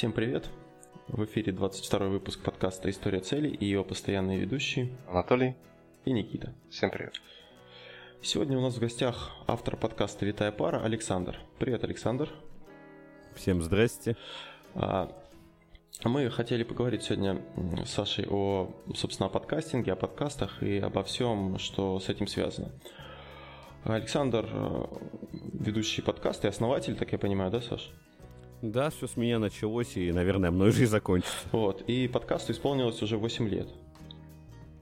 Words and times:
Всем 0.00 0.12
привет! 0.12 0.48
В 1.08 1.22
эфире 1.26 1.52
22 1.52 2.06
выпуск 2.06 2.42
подкаста 2.42 2.88
«История 2.88 3.20
целей» 3.20 3.50
и 3.50 3.66
его 3.66 3.84
постоянные 3.84 4.38
ведущие 4.38 4.96
Анатолий 5.06 5.56
и 6.06 6.12
Никита. 6.12 6.54
Всем 6.70 6.90
привет. 6.90 7.20
Сегодня 8.22 8.56
у 8.56 8.62
нас 8.62 8.76
в 8.76 8.80
гостях 8.80 9.30
автор 9.46 9.76
подкаста 9.76 10.24
«Витая 10.24 10.52
пара» 10.52 10.82
Александр. 10.82 11.38
Привет, 11.58 11.84
Александр. 11.84 12.30
Всем 13.34 13.60
здрасте. 13.60 14.16
А, 14.74 15.14
мы 16.02 16.30
хотели 16.30 16.62
поговорить 16.62 17.02
сегодня 17.02 17.42
с 17.84 17.90
Сашей 17.90 18.26
о, 18.26 18.74
собственно, 18.94 19.26
о 19.26 19.28
подкастинге, 19.28 19.92
о 19.92 19.96
подкастах 19.96 20.62
и 20.62 20.78
обо 20.78 21.02
всем, 21.02 21.58
что 21.58 22.00
с 22.00 22.08
этим 22.08 22.26
связано. 22.26 22.70
Александр, 23.84 24.48
э, 24.50 24.84
ведущий 25.52 26.00
подкаст 26.00 26.46
и 26.46 26.48
основатель, 26.48 26.96
так 26.96 27.12
я 27.12 27.18
понимаю, 27.18 27.50
да, 27.50 27.60
Саш? 27.60 27.92
Да, 28.62 28.90
все 28.90 29.06
с 29.06 29.16
меня 29.16 29.38
началось 29.38 29.96
и, 29.96 30.12
наверное, 30.12 30.50
мной 30.50 30.72
же 30.72 30.82
и 30.82 30.86
закончится. 30.86 31.48
Вот, 31.52 31.82
и 31.82 32.08
подкасту 32.08 32.52
исполнилось 32.52 33.02
уже 33.02 33.16
8 33.16 33.48
лет. 33.48 33.68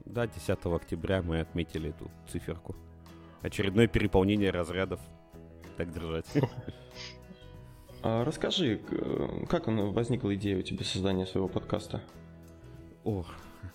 Да, 0.05 0.27
10 0.27 0.49
октября 0.65 1.21
мы 1.21 1.39
отметили 1.39 1.89
эту 1.91 2.11
циферку. 2.27 2.75
Очередное 3.41 3.87
переполнение 3.87 4.51
разрядов. 4.51 4.99
Так 5.77 5.93
держать. 5.93 6.25
А 8.01 8.23
расскажи, 8.23 8.79
как 9.49 9.67
возникла 9.67 10.33
идея 10.35 10.57
у 10.57 10.61
тебя 10.61 10.85
создания 10.85 11.25
своего 11.25 11.49
подкаста? 11.49 12.01
О, 13.03 13.25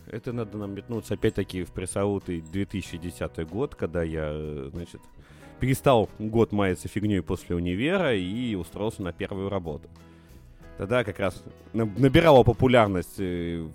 это 0.06 0.32
надо 0.32 0.56
нам 0.56 0.74
метнуться 0.74 1.12
опять-таки 1.12 1.64
в 1.64 1.72
пресловутый 1.72 2.40
2010 2.40 3.46
год, 3.46 3.74
когда 3.74 4.02
я, 4.02 4.70
значит, 4.70 5.02
перестал 5.60 6.08
год 6.18 6.52
маяться 6.52 6.88
фигней 6.88 7.22
после 7.22 7.56
универа 7.56 8.14
и 8.14 8.54
устроился 8.54 9.02
на 9.02 9.12
первую 9.12 9.48
работу. 9.48 9.88
Тогда 10.78 11.04
как 11.04 11.18
раз 11.18 11.42
набирала 11.72 12.42
популярность 12.42 13.14
э, 13.18 13.66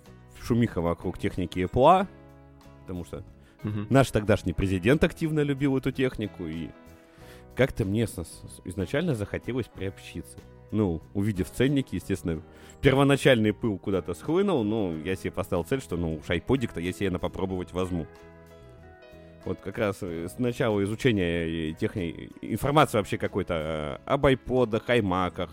шумиха 0.41 0.81
вокруг 0.81 1.17
техники 1.17 1.59
Apple, 1.59 2.07
потому 2.81 3.05
что 3.05 3.23
угу. 3.63 3.85
наш 3.89 4.11
тогдашний 4.11 4.53
президент 4.53 5.03
активно 5.03 5.41
любил 5.41 5.77
эту 5.77 5.91
технику, 5.91 6.45
и 6.45 6.69
как-то 7.55 7.85
мне 7.85 8.05
изначально 8.65 9.15
захотелось 9.15 9.67
приобщиться. 9.67 10.37
Ну, 10.71 11.01
увидев 11.13 11.49
ценники, 11.49 11.95
естественно, 11.95 12.41
первоначальный 12.81 13.53
пыл 13.53 13.77
куда-то 13.77 14.13
схлынул, 14.13 14.63
но 14.63 14.93
я 15.03 15.15
себе 15.15 15.31
поставил 15.31 15.63
цель, 15.63 15.81
что, 15.81 15.97
ну, 15.97 16.15
уж 16.17 16.29
айподик-то 16.29 16.79
я 16.79 16.93
себе 16.93 17.09
на 17.09 17.19
попробовать 17.19 17.73
возьму. 17.73 18.05
Вот 19.45 19.59
как 19.59 19.77
раз 19.77 19.97
э, 20.01 20.27
с 20.27 20.37
начала 20.37 20.83
изучения 20.83 21.73
техники, 21.73 22.31
информации 22.41 22.97
вообще 22.97 23.17
какой-то 23.17 24.01
об 24.05 24.25
айподах, 24.25 24.89
аймаках. 24.89 25.49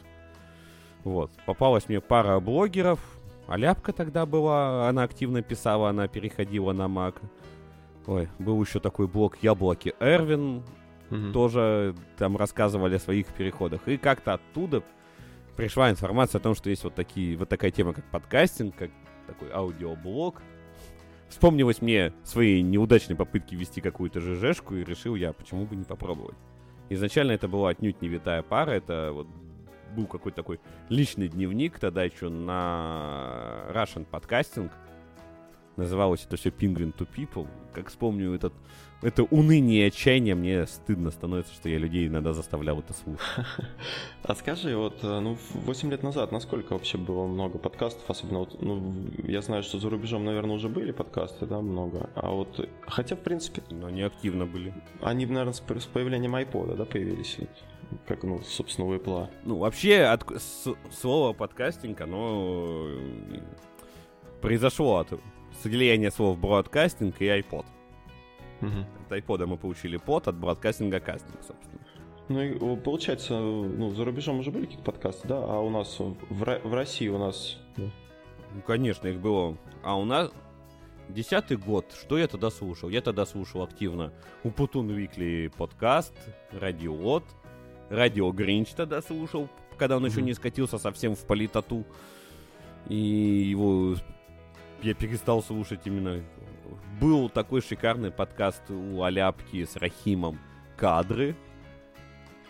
Вот. 1.04 1.30
Попалась 1.46 1.88
мне 1.88 2.00
пара 2.00 2.40
блогеров. 2.40 3.00
Аляпка 3.46 3.92
тогда 3.92 4.26
была, 4.26 4.88
она 4.88 5.04
активно 5.04 5.40
писала, 5.40 5.90
она 5.90 6.08
переходила 6.08 6.72
на 6.72 6.88
Мак. 6.88 7.20
Ой, 8.06 8.28
был 8.40 8.60
еще 8.60 8.80
такой 8.80 9.06
блог 9.06 9.36
Яблоки 9.40 9.94
Эрвин. 10.00 10.64
Угу. 11.10 11.32
Тоже 11.32 11.94
там 12.16 12.36
рассказывали 12.36 12.96
о 12.96 12.98
своих 12.98 13.26
переходах. 13.28 13.86
И 13.86 13.96
как-то 13.96 14.34
оттуда 14.34 14.82
пришла 15.56 15.90
информация 15.90 16.40
о 16.40 16.42
том, 16.42 16.56
что 16.56 16.70
есть 16.70 16.82
вот 16.82 16.94
такие, 16.94 17.36
вот 17.36 17.48
такая 17.48 17.70
тема, 17.70 17.92
как 17.92 18.04
подкастинг, 18.10 18.74
как 18.74 18.90
такой 19.26 19.52
аудиоблог. 19.52 20.42
Вспомнилось 21.28 21.82
мне 21.82 22.12
свои 22.24 22.62
неудачные 22.62 23.16
попытки 23.16 23.55
вести 23.55 23.80
какую-то 23.80 24.20
ЖЖшку, 24.20 24.77
и 24.77 24.84
решил 24.84 25.14
я, 25.16 25.32
почему 25.32 25.66
бы 25.66 25.77
не 25.77 25.84
попробовать. 25.84 26.36
Изначально 26.88 27.32
это 27.32 27.48
была 27.48 27.70
отнюдь 27.70 28.00
не 28.00 28.08
витая 28.08 28.42
пара, 28.42 28.70
это 28.70 29.10
вот 29.12 29.27
был 29.97 30.06
какой-то 30.06 30.36
такой 30.36 30.60
личный 30.88 31.28
дневник, 31.28 31.78
тогда 31.78 32.04
еще 32.04 32.28
на 32.28 33.66
Russian 33.70 34.06
Podcasting. 34.08 34.70
Называлось 35.77 36.24
это 36.24 36.36
все 36.36 36.50
Penguin 36.50 36.94
to 36.97 37.06
People. 37.12 37.48
Как 37.72 37.88
вспомню 37.88 38.32
этот 38.34 38.54
это 39.02 39.25
уныние 39.25 39.84
и 39.84 39.88
отчаяние, 39.88 40.34
мне 40.34 40.66
стыдно 40.66 41.10
становится, 41.10 41.53
что 41.53 41.69
я 41.69 41.78
людей 41.78 42.06
иногда 42.06 42.32
заставлял 42.32 42.78
это 42.81 42.93
слушать. 42.93 43.47
А 44.22 44.34
скажи, 44.34 44.76
вот, 44.76 45.04
э, 45.04 45.20
ну, 45.20 45.37
8 45.54 45.91
лет 45.91 46.03
назад 46.03 46.32
насколько 46.32 46.72
вообще 46.72 46.98
было 46.98 47.26
много 47.26 47.59
подкастов, 47.59 48.03
особенно 48.09 48.41
вот, 48.41 48.60
ну, 48.60 48.93
я 49.22 49.41
знаю, 49.41 49.62
что 49.62 49.78
за 49.78 49.88
рубежом, 49.88 50.25
наверное, 50.25 50.56
уже 50.56 50.69
были 50.69 50.91
подкасты, 50.91 51.47
да, 51.47 51.60
много, 51.60 52.10
а 52.16 52.31
вот, 52.31 52.69
хотя, 52.88 53.15
в 53.15 53.20
принципе... 53.20 53.62
Но 53.70 53.87
они 53.87 54.03
активно 54.03 54.47
были. 54.47 54.75
Они, 55.00 55.26
наверное, 55.26 55.53
с 55.53 55.60
появлением 55.60 56.34
iPod, 56.34 56.76
да, 56.76 56.84
появились, 56.84 57.37
как, 58.09 58.25
ну, 58.25 58.41
собственно, 58.43 58.88
у 58.88 58.94
Apple. 58.94 59.28
Ну, 59.44 59.59
вообще, 59.59 60.03
от, 60.03 60.25
с, 60.28 60.75
слово 60.91 61.32
подкастинг, 61.32 62.00
оно 62.00 62.87
э, 62.88 63.41
произошло 64.41 64.97
от 64.97 65.20
слияния 65.62 66.10
слов 66.10 66.38
бродкастинг 66.38 67.20
и 67.20 67.26
iPod. 67.26 67.66
Угу. 68.62 69.09
От 69.09 69.19
iPod 69.19 69.47
мы 69.47 69.56
получили 69.56 69.97
под, 69.97 70.28
от 70.28 70.37
бродкастинга 70.37 71.00
кастинг, 71.00 71.39
собственно. 71.47 71.81
Ну 72.28 72.43
и 72.43 72.77
получается, 72.77 73.39
ну, 73.39 73.91
за 73.91 74.05
рубежом 74.05 74.41
уже 74.41 74.50
были 74.50 74.65
какие-то 74.65 74.84
подкасты, 74.84 75.28
да? 75.28 75.37
А 75.39 75.61
у 75.61 75.71
нас 75.71 75.99
в, 75.99 76.15
в 76.28 76.75
России 76.75 77.09
у 77.09 77.19
нас. 77.19 77.59
Ну, 77.77 77.91
конечно, 78.67 79.06
их 79.06 79.21
было. 79.21 79.56
А 79.84 79.97
у 79.97 80.05
нас 80.05 80.33
десятый 81.09 81.56
год. 81.56 81.87
Что 81.99 82.19
я 82.19 82.27
тогда 82.27 82.50
слушал? 82.50 82.89
Я 82.89 83.00
тогда 83.00 83.27
слушал 83.27 83.62
активно 83.62 84.12
Упутун 84.43 84.88
Викли 84.88 85.53
подкаст, 85.56 86.15
Радиот, 86.53 87.25
Радио 87.91 88.33
Гринч 88.33 88.71
тогда 88.71 89.00
слушал, 89.03 89.49
когда 89.78 89.97
он 89.97 90.05
mm-hmm. 90.05 90.11
еще 90.11 90.23
не 90.23 90.34
скатился 90.34 90.78
совсем 90.78 91.15
в 91.15 91.25
политоту. 91.27 91.84
И 92.88 92.97
его 92.97 93.94
я 94.83 94.94
перестал 94.94 95.43
слушать 95.43 95.81
именно 95.84 96.23
был 97.00 97.28
такой 97.28 97.60
шикарный 97.60 98.10
подкаст 98.10 98.62
у 98.70 99.02
Аляпки 99.02 99.64
с 99.64 99.76
Рахимом 99.76 100.38
«Кадры». 100.76 101.36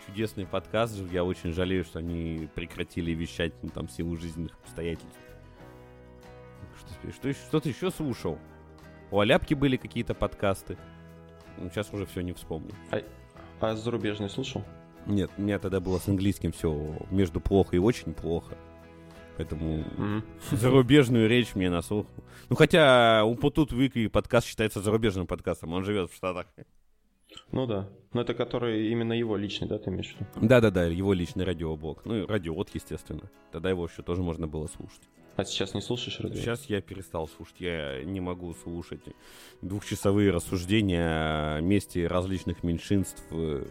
Чудесный 0.05 0.45
подкаст. 0.45 0.95
Я 1.11 1.25
очень 1.25 1.51
жалею, 1.51 1.83
что 1.83 1.99
они 1.99 2.47
прекратили 2.55 3.11
вещать 3.11 3.53
ну, 3.61 3.69
там 3.69 3.89
силу 3.89 4.15
жизненных 4.15 4.57
обстоятельств. 4.63 5.19
Что, 6.79 7.11
что, 7.11 7.33
что 7.33 7.59
ты 7.59 7.69
еще 7.69 7.91
слушал? 7.91 8.39
У 9.11 9.19
Аляпки 9.19 9.53
были 9.53 9.75
какие-то 9.75 10.13
подкасты. 10.13 10.77
Ну, 11.57 11.69
сейчас 11.69 11.91
уже 11.91 12.05
все 12.05 12.21
не 12.21 12.31
вспомню. 12.31 12.71
А, 12.91 13.01
а 13.59 13.75
зарубежный 13.75 14.29
слушал? 14.29 14.63
Нет, 15.05 15.29
у 15.37 15.41
меня 15.41 15.59
тогда 15.59 15.81
было 15.81 15.97
с 15.97 16.07
английским 16.07 16.53
все 16.53 16.95
между 17.11 17.41
плохо 17.41 17.75
и 17.75 17.79
очень 17.79 18.13
плохо. 18.13 18.57
Поэтому 19.37 19.83
mm-hmm. 19.83 20.23
зарубежную 20.51 21.29
речь 21.29 21.53
мне 21.55 21.69
на 21.69 21.81
слух. 21.81 22.07
Ну, 22.49 22.55
хотя 22.55 23.23
у 23.23 23.35
Путут 23.35 23.71
Вики 23.71 24.07
подкаст 24.07 24.47
считается 24.47 24.81
зарубежным 24.81 25.27
подкастом, 25.27 25.73
он 25.73 25.85
живет 25.85 26.11
в 26.11 26.15
Штатах. 26.15 26.47
Ну 27.51 27.67
да. 27.67 27.89
Но 28.13 28.21
это 28.21 28.33
который 28.33 28.89
именно 28.89 29.13
его 29.13 29.37
личный, 29.37 29.67
да, 29.67 29.77
ты 29.77 29.89
имеешь 29.89 30.15
в 30.15 30.19
виду? 30.19 30.47
Да-да-да, 30.47 30.85
его 30.85 31.13
личный 31.13 31.45
радиоблог. 31.45 32.03
Ну 32.05 32.23
и 32.23 32.25
радиот, 32.25 32.71
естественно. 32.73 33.29
Тогда 33.51 33.69
его 33.69 33.85
еще 33.85 34.01
тоже 34.01 34.23
можно 34.23 34.47
было 34.47 34.67
слушать. 34.67 35.01
А 35.35 35.45
сейчас 35.45 35.75
не 35.75 35.81
слушаешь 35.81 36.19
радио? 36.19 36.35
Сейчас 36.35 36.65
я 36.65 36.81
перестал 36.81 37.27
слушать. 37.27 37.57
Я 37.59 38.03
не 38.03 38.19
могу 38.19 38.55
слушать 38.55 39.03
двухчасовые 39.61 40.31
рассуждения 40.31 41.57
о 41.57 41.61
месте 41.61 42.07
различных 42.07 42.63
меньшинств 42.63 43.23
э, 43.29 43.67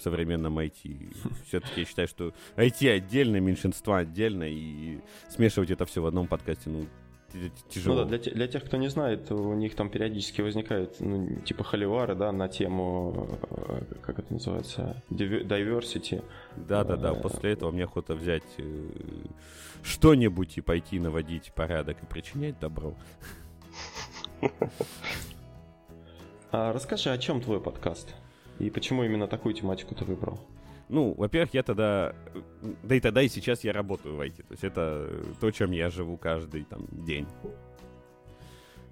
в 0.00 0.02
современном 0.02 0.58
IT. 0.58 1.16
Все-таки 1.46 1.80
я 1.80 1.86
считаю, 1.86 2.08
что 2.08 2.32
IT 2.56 2.90
отдельно, 2.90 3.36
меньшинство 3.36 3.94
отдельно, 3.94 4.44
и 4.44 4.98
смешивать 5.28 5.70
это 5.70 5.86
все 5.86 6.02
в 6.02 6.06
одном 6.06 6.26
подкасте, 6.26 6.70
ну, 6.70 6.86
тяжело. 7.68 7.96
Ну 7.96 8.04
да, 8.04 8.18
для, 8.18 8.32
для 8.32 8.48
тех, 8.48 8.64
кто 8.64 8.76
не 8.76 8.88
знает, 8.88 9.30
у 9.30 9.54
них 9.54 9.74
там 9.74 9.90
периодически 9.90 10.40
возникают, 10.40 11.00
ну, 11.00 11.36
типа 11.44 11.64
холивары, 11.64 12.14
да, 12.14 12.32
на 12.32 12.48
тему, 12.48 13.38
э, 13.50 13.82
как 14.02 14.18
это 14.18 14.32
называется, 14.32 15.02
diversity. 15.10 16.24
Да-да-да, 16.56 17.12
э, 17.12 17.20
после 17.20 17.52
этого 17.52 17.70
мне 17.70 17.84
охота 17.84 18.14
взять 18.14 18.42
э, 18.58 18.88
что-нибудь 19.82 20.58
и 20.58 20.60
пойти 20.60 20.98
наводить 20.98 21.52
порядок 21.54 22.02
и 22.02 22.06
причинять 22.06 22.58
добро. 22.58 22.94
А 26.52 26.72
расскажи, 26.72 27.10
о 27.10 27.18
чем 27.18 27.40
твой 27.40 27.60
подкаст? 27.60 28.14
И 28.60 28.70
почему 28.70 29.02
именно 29.04 29.26
такую 29.26 29.54
тематику 29.54 29.94
ты 29.94 30.04
выбрал? 30.04 30.38
Ну, 30.88 31.14
во-первых, 31.14 31.54
я 31.54 31.62
тогда, 31.62 32.14
да 32.82 32.94
и 32.94 33.00
тогда 33.00 33.22
и 33.22 33.28
сейчас 33.28 33.64
я 33.64 33.72
работаю 33.72 34.16
в 34.16 34.20
IT. 34.20 34.36
То 34.36 34.52
есть 34.52 34.64
это 34.64 35.08
то, 35.40 35.50
чем 35.50 35.70
я 35.70 35.88
живу 35.88 36.16
каждый 36.16 36.64
там 36.64 36.86
день. 36.90 37.26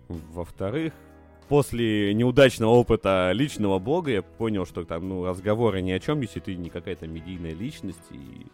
Во-вторых, 0.08 0.94
после 1.48 2.14
неудачного 2.14 2.70
опыта 2.70 3.30
личного 3.34 3.78
блога 3.78 4.10
я 4.10 4.22
понял, 4.22 4.64
что 4.64 4.84
там, 4.84 5.08
ну, 5.08 5.26
разговоры 5.26 5.82
ни 5.82 5.90
о 5.90 5.98
чем, 6.00 6.22
если 6.22 6.40
ты 6.40 6.56
не 6.56 6.70
какая-то 6.70 7.06
медийная 7.06 7.52
личность, 7.52 8.10
и 8.10 8.46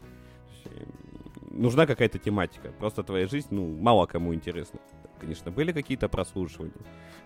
нужна 1.50 1.86
какая-то 1.86 2.18
тематика. 2.18 2.72
Просто 2.78 3.04
твоя 3.04 3.28
жизнь, 3.28 3.48
ну, 3.50 3.66
мало 3.66 4.06
кому 4.06 4.34
интересна. 4.34 4.80
Конечно, 5.20 5.50
были 5.50 5.70
какие-то 5.70 6.08
прослушивания, 6.08 6.72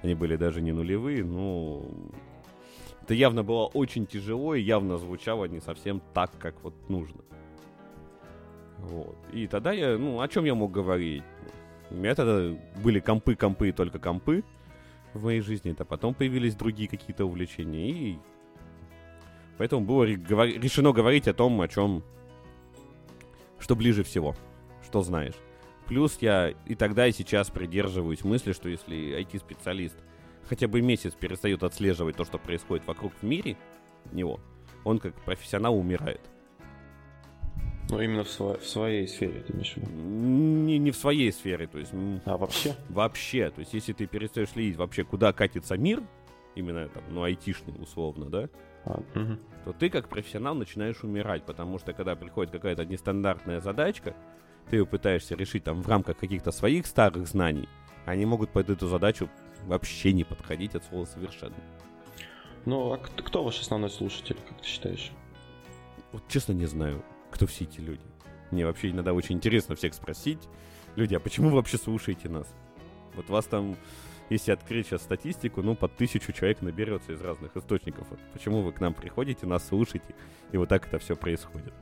они 0.03 0.15
были 0.15 0.37
даже 0.37 0.61
не 0.61 0.73
нулевые, 0.73 1.25
но 1.25 1.87
это 3.09 3.15
явно 3.15 3.43
было 3.43 3.65
очень 3.65 4.07
тяжело 4.07 4.55
и 4.55 4.61
явно 4.61 4.99
звучало 4.99 5.47
не 5.47 5.61
совсем 5.61 6.03
так, 6.13 6.31
как 6.39 6.63
вот 6.63 6.75
нужно. 6.91 7.23
Вот. 8.77 9.17
И 9.33 9.47
тогда 9.47 9.73
я, 9.73 9.97
ну, 9.97 10.21
о 10.21 10.29
чем 10.29 10.45
я 10.45 10.55
мог 10.55 10.73
говорить? 10.73 11.23
У 11.91 11.95
меня 11.95 12.15
тогда 12.15 12.55
были 12.85 13.01
компы, 13.01 13.35
компы 13.35 13.71
и 13.71 13.73
только 13.73 13.99
компы 13.99 14.45
в 15.15 15.25
моей 15.25 15.41
жизни. 15.41 15.73
Это 15.73 15.87
потом 15.87 16.13
появились 16.13 16.55
другие 16.55 16.87
какие-то 16.87 17.25
увлечения. 17.25 17.89
И 17.89 18.19
поэтому 19.57 19.87
было 19.87 20.05
решено 20.05 20.93
говорить 20.93 21.29
о 21.29 21.33
том, 21.33 21.59
о 21.63 21.67
чем, 21.67 22.05
что 23.59 23.75
ближе 23.75 24.05
всего, 24.05 24.35
что 24.85 25.01
знаешь. 25.01 25.37
Плюс 25.87 26.19
я 26.21 26.51
и 26.67 26.75
тогда, 26.75 27.07
и 27.07 27.13
сейчас 27.13 27.49
придерживаюсь 27.49 28.23
мысли, 28.23 28.53
что 28.53 28.69
если 28.69 29.19
IT-специалист 29.19 29.97
хотя 30.49 30.69
бы 30.69 30.81
месяц 30.81 31.13
перестает 31.15 31.63
отслеживать 31.63 32.17
то, 32.17 32.25
что 32.25 32.39
происходит 32.39 32.87
вокруг 32.87 33.13
в 33.21 33.23
мире 33.23 33.57
него, 34.13 34.41
он 34.85 34.99
как 34.99 35.15
профессионал 35.23 35.79
умирает. 35.79 36.21
Ну, 37.91 38.01
именно 38.01 38.25
в, 38.25 38.29
сво- 38.29 38.61
в 38.61 38.67
своей 38.67 39.09
сфере, 39.09 39.41
ты 39.41 39.53
имеешь 39.55 39.73
в 39.73 39.77
виду? 39.79 39.91
Не, 39.91 40.79
не 40.79 40.91
в 40.91 40.97
своей 40.97 41.33
сфере, 41.33 41.67
то 41.67 41.79
есть... 41.79 41.93
А 42.27 42.37
вообще? 42.37 42.75
Вообще, 42.91 43.51
то 43.51 43.61
есть 43.61 43.73
если 43.73 43.95
ты 43.95 44.07
перестаешь 44.07 44.51
следить 44.51 44.77
вообще, 44.77 45.05
куда 45.05 45.33
катится 45.33 45.79
мир, 45.79 46.03
именно 46.55 46.89
там, 46.89 47.03
ну, 47.11 47.23
айтишный 47.23 47.75
условно, 47.81 48.27
да, 48.27 48.51
а, 48.85 49.01
угу. 49.15 49.39
то 49.65 49.73
ты 49.73 49.89
как 49.89 50.09
профессионал 50.09 50.55
начинаешь 50.55 51.03
умирать, 51.03 51.45
потому 51.45 51.79
что 51.79 51.95
когда 51.95 52.15
приходит 52.15 52.53
какая-то 52.53 52.85
нестандартная 52.85 53.61
задачка, 53.61 54.15
ты 54.69 54.77
ее 54.77 54.87
пытаешься 54.87 55.35
решить 55.35 55.65
там 55.65 55.83
в 55.83 55.89
рамках 55.89 56.19
каких-то 56.19 56.53
своих 56.53 56.87
старых 56.87 57.27
знаний, 57.27 57.69
они 58.05 58.27
могут 58.27 58.51
под 58.51 58.69
эту 58.69 58.87
задачу 58.87 59.31
вообще 59.67 60.13
не 60.13 60.25
подходить 60.25 60.75
от 60.75 60.85
слова 60.85 61.05
совершенно. 61.05 61.57
Ну, 62.65 62.93
а 62.93 62.99
кто 62.99 63.45
ваш 63.45 63.61
основной 63.61 63.91
слушатель, 63.91 64.37
как 64.49 64.61
ты 64.61 64.67
считаешь? 64.67 65.13
Вот 66.13 66.23
честно 66.29 66.53
не 66.53 66.67
знаю 66.67 67.03
кто 67.31 67.47
все 67.47 67.65
эти 67.65 67.81
люди. 67.81 68.03
Мне 68.51 68.65
вообще 68.67 68.91
иногда 68.91 69.13
очень 69.13 69.37
интересно 69.37 69.75
всех 69.75 69.95
спросить. 69.95 70.41
Люди, 70.97 71.15
а 71.15 71.21
почему 71.21 71.51
вы 71.51 71.57
вообще 71.57 71.77
слушаете 71.77 72.29
нас? 72.29 72.53
Вот 73.15 73.29
вас 73.29 73.47
там, 73.47 73.77
если 74.31 74.53
открыть 74.53 74.87
сейчас 74.87 75.03
статистику, 75.03 75.63
ну, 75.63 75.75
под 75.75 75.97
тысячу 75.97 76.33
человек 76.33 76.63
наберется 76.63 77.13
из 77.13 77.21
разных 77.21 77.57
источников. 77.57 78.09
Вот 78.11 78.19
почему 78.33 78.63
вы 78.63 78.73
к 78.73 78.81
нам 78.81 78.95
приходите, 78.95 79.47
нас 79.47 79.67
слушаете, 79.67 80.15
и 80.53 80.57
вот 80.57 80.69
так 80.69 80.87
это 80.87 80.99
все 80.99 81.15
происходит. 81.15 81.73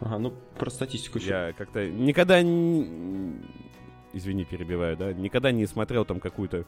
Ага, 0.00 0.18
ну, 0.18 0.30
про 0.58 0.70
статистику 0.70 1.18
еще. 1.18 1.28
Я 1.28 1.52
как-то 1.52 1.88
никогда 1.88 2.42
не... 2.42 3.40
Извини, 4.12 4.44
перебиваю, 4.44 4.96
да? 4.96 5.12
Никогда 5.12 5.52
не 5.52 5.66
смотрел 5.66 6.04
там 6.04 6.20
какую-то 6.20 6.64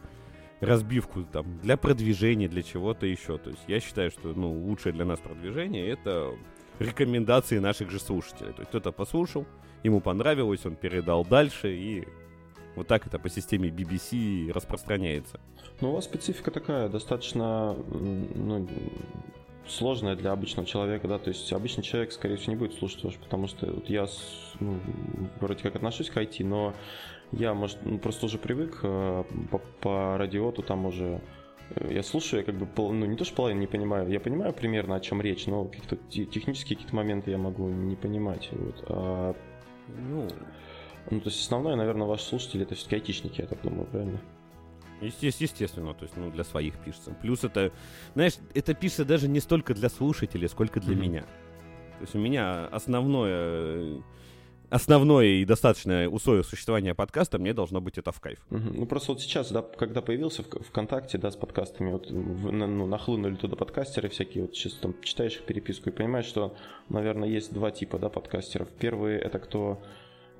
разбивку 0.61 1.25
там 1.25 1.59
для 1.61 1.77
продвижения, 1.77 2.49
для 2.49 2.63
чего-то 2.63 3.07
еще. 3.07 3.39
То 3.39 3.51
есть 3.51 3.63
я 3.67 3.81
считаю, 3.81 4.11
что 4.11 4.29
ну, 4.29 4.53
лучшее 4.53 4.93
для 4.93 5.05
нас 5.05 5.21
продвижение 5.21 5.89
это 5.89 6.35
рекомендации 6.79 7.59
наших 7.59 7.91
же 7.91 7.99
слушателей. 7.99 8.53
То 8.53 8.61
есть 8.61 8.69
кто-то 8.71 8.93
послушал, 8.93 9.47
ему 9.83 10.01
понравилось, 10.01 10.65
он 10.65 10.77
передал 10.77 11.25
дальше, 11.25 11.75
и 11.75 12.05
вот 12.75 12.89
так 12.89 13.07
это 13.07 13.19
по 13.19 13.29
системе 13.29 13.69
BBC 13.69 14.53
распространяется. 14.53 15.41
Ну, 15.81 15.91
у 15.91 15.95
вас 15.95 16.05
специфика 16.05 16.51
такая, 16.51 16.89
достаточно 16.89 17.75
ну, 17.75 18.69
сложная 19.67 20.17
для 20.17 20.33
обычного 20.33 20.67
человека, 20.67 21.09
да, 21.09 21.19
то 21.19 21.29
есть 21.29 21.53
обычный 21.53 21.83
человек, 21.83 22.13
скорее 22.13 22.37
всего, 22.37 22.53
не 22.53 22.59
будет 22.59 22.75
слушать 22.75 23.05
ваш, 23.05 23.17
потому 23.17 23.47
что 23.47 23.67
вот 23.67 23.89
я 23.89 24.07
ну, 24.61 24.79
вроде 25.41 25.63
как 25.63 25.77
отношусь 25.77 26.11
к 26.11 26.17
IT, 26.17 26.45
но 26.45 26.75
я, 27.33 27.55
может, 27.55 27.79
ну, 27.85 27.99
просто 27.99 28.27
уже 28.27 28.39
привык 28.39 28.81
э, 28.83 29.25
по, 29.51 29.59
по 29.81 30.19
радиоту 30.19 30.63
там 30.63 30.87
уже 30.87 31.21
я 31.89 32.03
слушаю, 32.03 32.41
я 32.41 32.47
как 32.47 32.57
бы, 32.57 32.69
ну, 32.77 33.07
не 33.07 33.17
то, 33.17 33.25
что 33.25 33.35
половину 33.37 33.61
не 33.61 33.67
понимаю, 33.67 34.09
я 34.09 34.21
понимаю 34.21 34.53
примерно, 34.53 34.97
о 34.97 35.01
чем 35.01 35.21
речь, 35.21 35.47
но 35.47 35.65
какие-то 35.65 35.97
технические 36.07 36.77
какие-то 36.77 36.95
моменты 36.95 37.31
я 37.31 37.39
могу 37.39 37.69
не 37.69 37.97
понимать. 37.97 38.49
Вот. 38.53 38.85
А, 38.89 39.35
ну, 39.89 40.29
ну, 41.11 41.21
то 41.21 41.29
есть 41.29 41.41
основное, 41.41 41.75
наверное, 41.77 42.07
ваши 42.07 42.25
слушатели 42.25 42.63
это 42.63 42.75
все-таки 42.75 42.97
айтишники, 42.97 43.41
я 43.41 43.47
так 43.47 43.63
думаю, 43.63 43.87
правильно? 43.87 44.21
Естественно, 45.01 45.93
то 45.95 46.05
есть, 46.05 46.17
ну, 46.17 46.31
для 46.31 46.45
своих 46.45 46.79
пишется. 46.79 47.11
Плюс 47.21 47.45
это, 47.45 47.73
знаешь, 48.15 48.35
это 48.55 48.75
пишется 48.75 49.05
даже 49.05 49.29
не 49.29 49.41
столько 49.41 49.75
для 49.75 49.89
слушателей, 49.89 50.49
сколько 50.49 50.81
для 50.81 50.95
mm-hmm. 50.95 50.99
меня. 50.99 51.21
То 51.23 52.01
есть 52.03 52.15
у 52.15 52.19
меня 52.19 52.67
основное 52.67 54.03
основное 54.75 55.27
и 55.27 55.45
достаточное 55.45 56.09
условие 56.09 56.43
существования 56.43 56.95
подкаста, 56.95 57.39
мне 57.39 57.55
должно 57.55 57.81
быть 57.81 57.97
это 57.97 58.11
в 58.11 58.21
кайф. 58.21 58.41
Ну 58.51 58.87
просто 58.87 59.13
вот 59.13 59.21
сейчас, 59.21 59.53
да, 59.53 59.63
когда 59.63 60.03
появился 60.03 60.43
в 60.43 60.47
ВКонтакте, 60.47 61.17
да, 61.17 61.31
с 61.31 61.37
подкастами, 61.37 61.93
вот 61.93 62.11
в, 62.11 62.51
ну, 62.51 62.87
нахлынули 62.87 63.37
туда 63.37 63.57
подкастеры 63.57 64.09
всякие, 64.09 64.45
вот 64.45 64.57
сейчас 64.57 64.73
там 64.75 64.95
читаешь 65.03 65.37
их 65.37 65.45
переписку 65.45 65.91
и 65.91 65.93
понимаешь, 65.93 66.27
что, 66.27 66.57
наверное, 66.89 67.29
есть 67.29 67.53
два 67.53 67.71
типа, 67.71 67.99
да, 67.99 68.09
подкастеров. 68.09 68.69
Первые 68.69 69.21
это 69.21 69.39
кто 69.39 69.81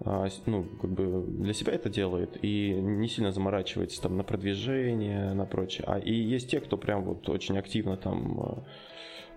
а, 0.01 0.27
ну, 0.47 0.65
как 0.81 0.91
бы 0.91 1.25
для 1.27 1.55
себя 1.55 1.73
это 1.73 1.89
делает 1.89 2.37
и 2.43 2.73
не 2.73 3.09
сильно 3.09 3.31
заморачивается 3.31 4.03
там 4.03 4.17
на 4.17 4.25
продвижение, 4.25 5.33
на 5.33 5.47
прочее. 5.47 5.85
А 5.87 5.99
и 5.99 6.13
есть 6.13 6.51
те, 6.51 6.61
кто 6.61 6.77
прям 6.77 7.05
вот 7.05 7.29
очень 7.29 7.57
активно 7.57 7.97
там 7.97 8.41
а, 8.41 8.65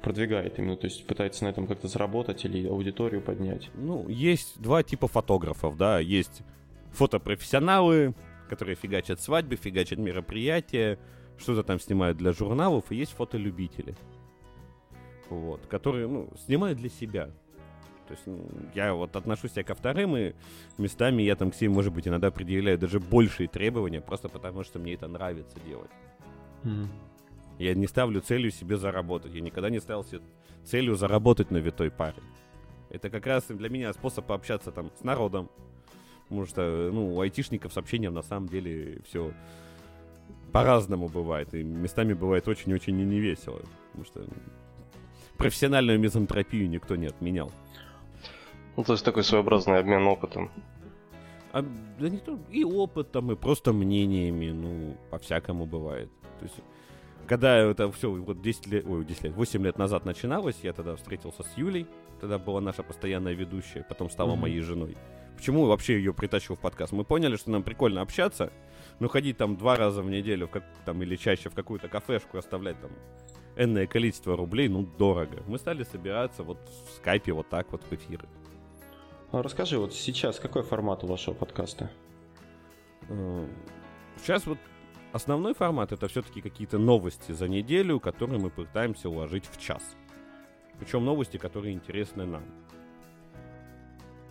продвигает 0.02 0.58
именно, 0.60 0.78
то 0.78 0.86
есть 0.86 1.06
пытается 1.06 1.44
на 1.44 1.50
этом 1.50 1.68
как-то 1.68 1.88
заработать 1.88 2.46
или 2.46 2.68
аудиторию 2.68 3.22
поднять? 3.22 3.70
Ну, 3.76 4.08
есть 4.08 4.60
два 4.62 4.84
типа 4.84 5.08
фотографов, 5.08 5.78
да, 5.78 6.00
есть 6.00 6.42
фотопрофессионалы, 6.92 8.14
которые 8.50 8.76
фигачат 8.76 9.20
свадьбы, 9.20 9.56
фигачат 9.56 10.00
мероприятия, 10.00 11.00
что-то 11.38 11.64
там 11.64 11.80
снимают 11.80 12.18
для 12.18 12.34
журналов, 12.34 12.86
и 12.92 12.96
есть 12.96 13.12
фотолюбители, 13.12 13.96
вот, 15.30 15.66
которые, 15.68 16.08
ну, 16.08 16.30
снимают 16.46 16.80
для 16.80 16.90
себя. 16.90 17.30
То 18.08 18.14
есть 18.14 18.26
ну, 18.26 18.48
я 18.74 18.94
вот 18.94 19.16
отношусь 19.16 19.52
я 19.56 19.64
ко 19.64 19.76
вторым, 19.76 20.16
и 20.16 20.34
местами 20.78 21.24
я 21.24 21.36
там 21.36 21.52
к 21.52 21.56
себе, 21.56 21.70
может 21.70 21.94
быть, 21.94 22.08
иногда 22.08 22.32
предъявляю 22.32 22.78
даже 22.78 23.00
большие 23.00 23.50
требования, 23.50 24.02
просто 24.02 24.30
потому 24.30 24.64
что 24.64 24.80
мне 24.80 24.94
это 24.94 25.08
нравится 25.08 25.58
делать. 25.66 25.92
Mm. 26.64 26.88
Я 27.58 27.74
не 27.74 27.88
ставлю 27.88 28.22
целью 28.22 28.52
себе 28.52 28.78
заработать. 28.78 29.34
Я 29.34 29.42
никогда 29.42 29.70
не 29.70 29.80
ставил 29.80 30.04
себе 30.04 30.22
целью 30.64 30.96
заработать 30.96 31.52
на 31.52 31.58
витой 31.58 31.90
паре. 31.90 32.22
Это 32.90 33.10
как 33.10 33.26
раз 33.26 33.46
для 33.48 33.70
меня 33.70 33.92
способ 33.94 34.26
пообщаться 34.26 34.72
там 34.72 34.92
с 35.00 35.04
народом. 35.04 35.50
Потому 36.24 36.46
что, 36.46 36.92
ну, 36.92 37.16
у 37.16 37.22
айтишников 37.22 37.74
с 37.74 37.78
общением 37.78 38.14
на 38.14 38.22
самом 38.22 38.48
деле 38.48 39.02
все 39.08 39.34
по-разному 40.52 41.08
бывает. 41.08 41.54
И 41.54 41.64
местами 41.64 42.14
бывает 42.14 42.48
очень-очень 42.48 43.00
и 43.00 43.06
не 43.06 43.20
весело. 43.20 43.62
Потому 43.92 44.06
что 44.06 44.26
профессиональную 45.38 46.00
мизантропию 46.00 46.70
никто 46.70 46.96
не 46.96 47.08
отменял. 47.08 47.52
Ну, 48.76 48.84
то 48.84 48.94
есть 48.94 49.04
такой 49.04 49.24
своеобразный 49.24 49.80
обмен 49.80 50.06
опытом. 50.06 50.52
А, 51.54 51.66
да 52.00 52.10
не 52.10 52.20
то, 52.20 52.38
и 52.52 52.64
опытом, 52.64 53.32
и 53.32 53.36
просто 53.36 53.74
мнениями, 53.74 54.52
ну, 54.52 54.98
по-всякому 55.10 55.66
бывает. 55.66 56.10
То 56.40 56.46
есть 56.46 56.56
когда 57.28 57.58
это 57.58 57.92
все 57.92 58.10
вот 58.10 58.42
10 58.42 58.68
лет, 58.68 58.86
ой, 58.88 59.06
10 59.06 59.24
лет, 59.26 59.34
8 59.34 59.64
лет 59.64 59.78
назад 59.78 60.06
начиналось, 60.06 60.56
я 60.64 60.74
тогда 60.74 60.96
встретился 60.96 61.44
с 61.44 61.58
Юлей, 61.58 61.86
тогда 62.20 62.40
была 62.40 62.62
наша 62.62 62.84
постоянная 62.84 63.34
ведущая, 63.34 63.86
потом 63.88 64.10
стала 64.10 64.34
mm-hmm. 64.34 64.40
моей 64.40 64.62
женой. 64.62 64.98
Почему 65.36 65.66
вообще 65.66 65.98
ее 65.98 66.14
притащил 66.14 66.56
в 66.56 66.60
подкаст? 66.60 66.94
Мы 66.94 67.04
поняли, 67.04 67.36
что 67.36 67.52
нам 67.52 67.62
прикольно 67.62 68.02
общаться, 68.02 68.52
но 69.00 69.08
ходить 69.08 69.38
там 69.38 69.56
два 69.56 69.76
раза 69.76 70.02
в 70.02 70.10
неделю, 70.10 70.48
в 70.48 70.52
как, 70.52 70.64
там, 70.86 71.04
или 71.04 71.16
чаще 71.16 71.50
в 71.50 71.54
какую-то 71.54 71.90
кафешку, 71.90 72.38
оставлять 72.38 72.80
там 72.82 72.92
энное 73.56 73.86
количество 73.88 74.36
рублей, 74.36 74.68
ну, 74.68 74.84
дорого. 74.98 75.44
Мы 75.48 75.60
стали 75.60 75.84
собираться 75.84 76.44
вот 76.44 76.58
в 76.88 76.96
скайпе 76.96 77.34
вот 77.34 77.50
так 77.50 77.72
вот 77.72 77.84
в 77.84 77.94
эфиры. 77.94 78.28
А 79.32 79.44
расскажи, 79.44 79.78
вот 79.78 79.94
сейчас 79.94 80.40
какой 80.40 80.64
формат 80.64 81.04
у 81.04 81.08
вашего 81.08 81.34
подкаста? 81.34 81.92
Сейчас 84.18 84.46
вот 84.48 84.58
Основной 85.14 85.54
формат 85.54 85.92
это 85.92 86.08
все-таки 86.08 86.42
какие-то 86.42 86.78
новости 86.78 87.32
за 87.32 87.48
неделю, 87.48 88.00
которые 88.00 88.40
мы 88.40 88.50
пытаемся 88.50 89.10
уложить 89.10 89.46
в 89.46 89.60
час. 89.60 89.96
Причем 90.80 91.06
новости, 91.06 91.38
которые 91.38 91.74
интересны 91.74 92.26
нам. 92.26 92.44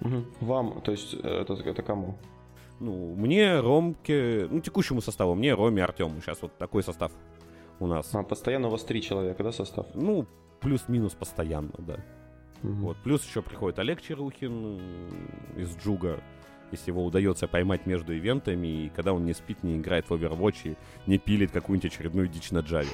Угу. 0.00 0.24
Вам, 0.40 0.80
то 0.82 0.92
есть 0.92 1.14
это, 1.14 1.54
это 1.54 1.82
кому? 1.82 2.18
Ну, 2.78 3.14
мне, 3.14 3.58
Ромке, 3.60 4.46
ну, 4.50 4.60
текущему 4.60 5.00
составу, 5.00 5.34
мне, 5.34 5.54
Роме, 5.54 5.82
Артему. 5.82 6.20
Сейчас 6.20 6.42
вот 6.42 6.56
такой 6.58 6.82
состав 6.82 7.10
у 7.80 7.86
нас. 7.86 8.14
А, 8.14 8.22
постоянно 8.22 8.68
у 8.68 8.70
вас 8.70 8.84
три 8.84 9.00
человека, 9.00 9.42
да, 9.42 9.52
состав? 9.52 9.86
Ну, 9.94 10.26
плюс-минус 10.60 11.14
постоянно, 11.14 11.72
да. 11.78 11.96
Угу. 12.62 12.72
Вот. 12.72 12.96
Плюс 12.98 13.26
еще 13.26 13.42
приходит 13.42 13.78
Олег 13.78 14.02
Черухин 14.02 14.78
из 15.56 15.76
Джуга 15.78 16.20
если 16.72 16.90
его 16.90 17.04
удается 17.04 17.46
поймать 17.46 17.86
между 17.86 18.16
ивентами, 18.16 18.66
и 18.66 18.88
когда 18.94 19.12
он 19.12 19.24
не 19.24 19.34
спит, 19.34 19.62
не 19.62 19.76
играет 19.76 20.08
в 20.08 20.12
Overwatch 20.12 20.72
и 20.72 20.76
не 21.06 21.18
пилит 21.18 21.50
какую-нибудь 21.50 21.92
очередную 21.92 22.28
дичь 22.28 22.50
на 22.50 22.58
Java. 22.58 22.88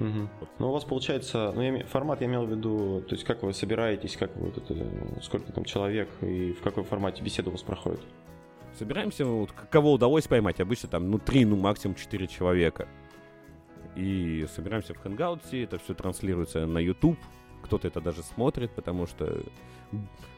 Угу. 0.00 0.28
Ну, 0.58 0.70
у 0.70 0.72
вас 0.72 0.84
получается, 0.84 1.52
ну, 1.54 1.60
я, 1.60 1.84
формат 1.84 2.22
я 2.22 2.26
имел 2.26 2.46
в 2.46 2.50
виду, 2.50 3.02
то 3.02 3.14
есть 3.14 3.24
как 3.24 3.42
вы 3.42 3.52
собираетесь, 3.52 4.16
как 4.16 4.34
вы, 4.36 4.46
вот 4.46 4.56
это, 4.56 5.22
сколько 5.22 5.52
там 5.52 5.64
человек 5.64 6.08
и 6.22 6.52
в 6.52 6.62
каком 6.62 6.84
формате 6.84 7.22
беседа 7.22 7.50
у 7.50 7.52
вас 7.52 7.62
проходит? 7.62 8.00
Собираемся, 8.78 9.26
вот, 9.26 9.52
кого 9.70 9.92
удалось 9.92 10.26
поймать, 10.26 10.58
обычно 10.60 10.88
там, 10.88 11.10
ну, 11.10 11.18
три, 11.18 11.44
ну, 11.44 11.56
максимум 11.56 11.96
четыре 11.96 12.26
человека. 12.28 12.88
И 13.94 14.46
собираемся 14.54 14.94
в 14.94 15.04
Hangouts, 15.04 15.62
это 15.62 15.78
все 15.78 15.92
транслируется 15.92 16.64
на 16.64 16.78
YouTube, 16.78 17.18
кто-то 17.62 17.88
это 17.88 18.00
даже 18.00 18.22
смотрит, 18.22 18.70
потому 18.72 19.06
что 19.06 19.42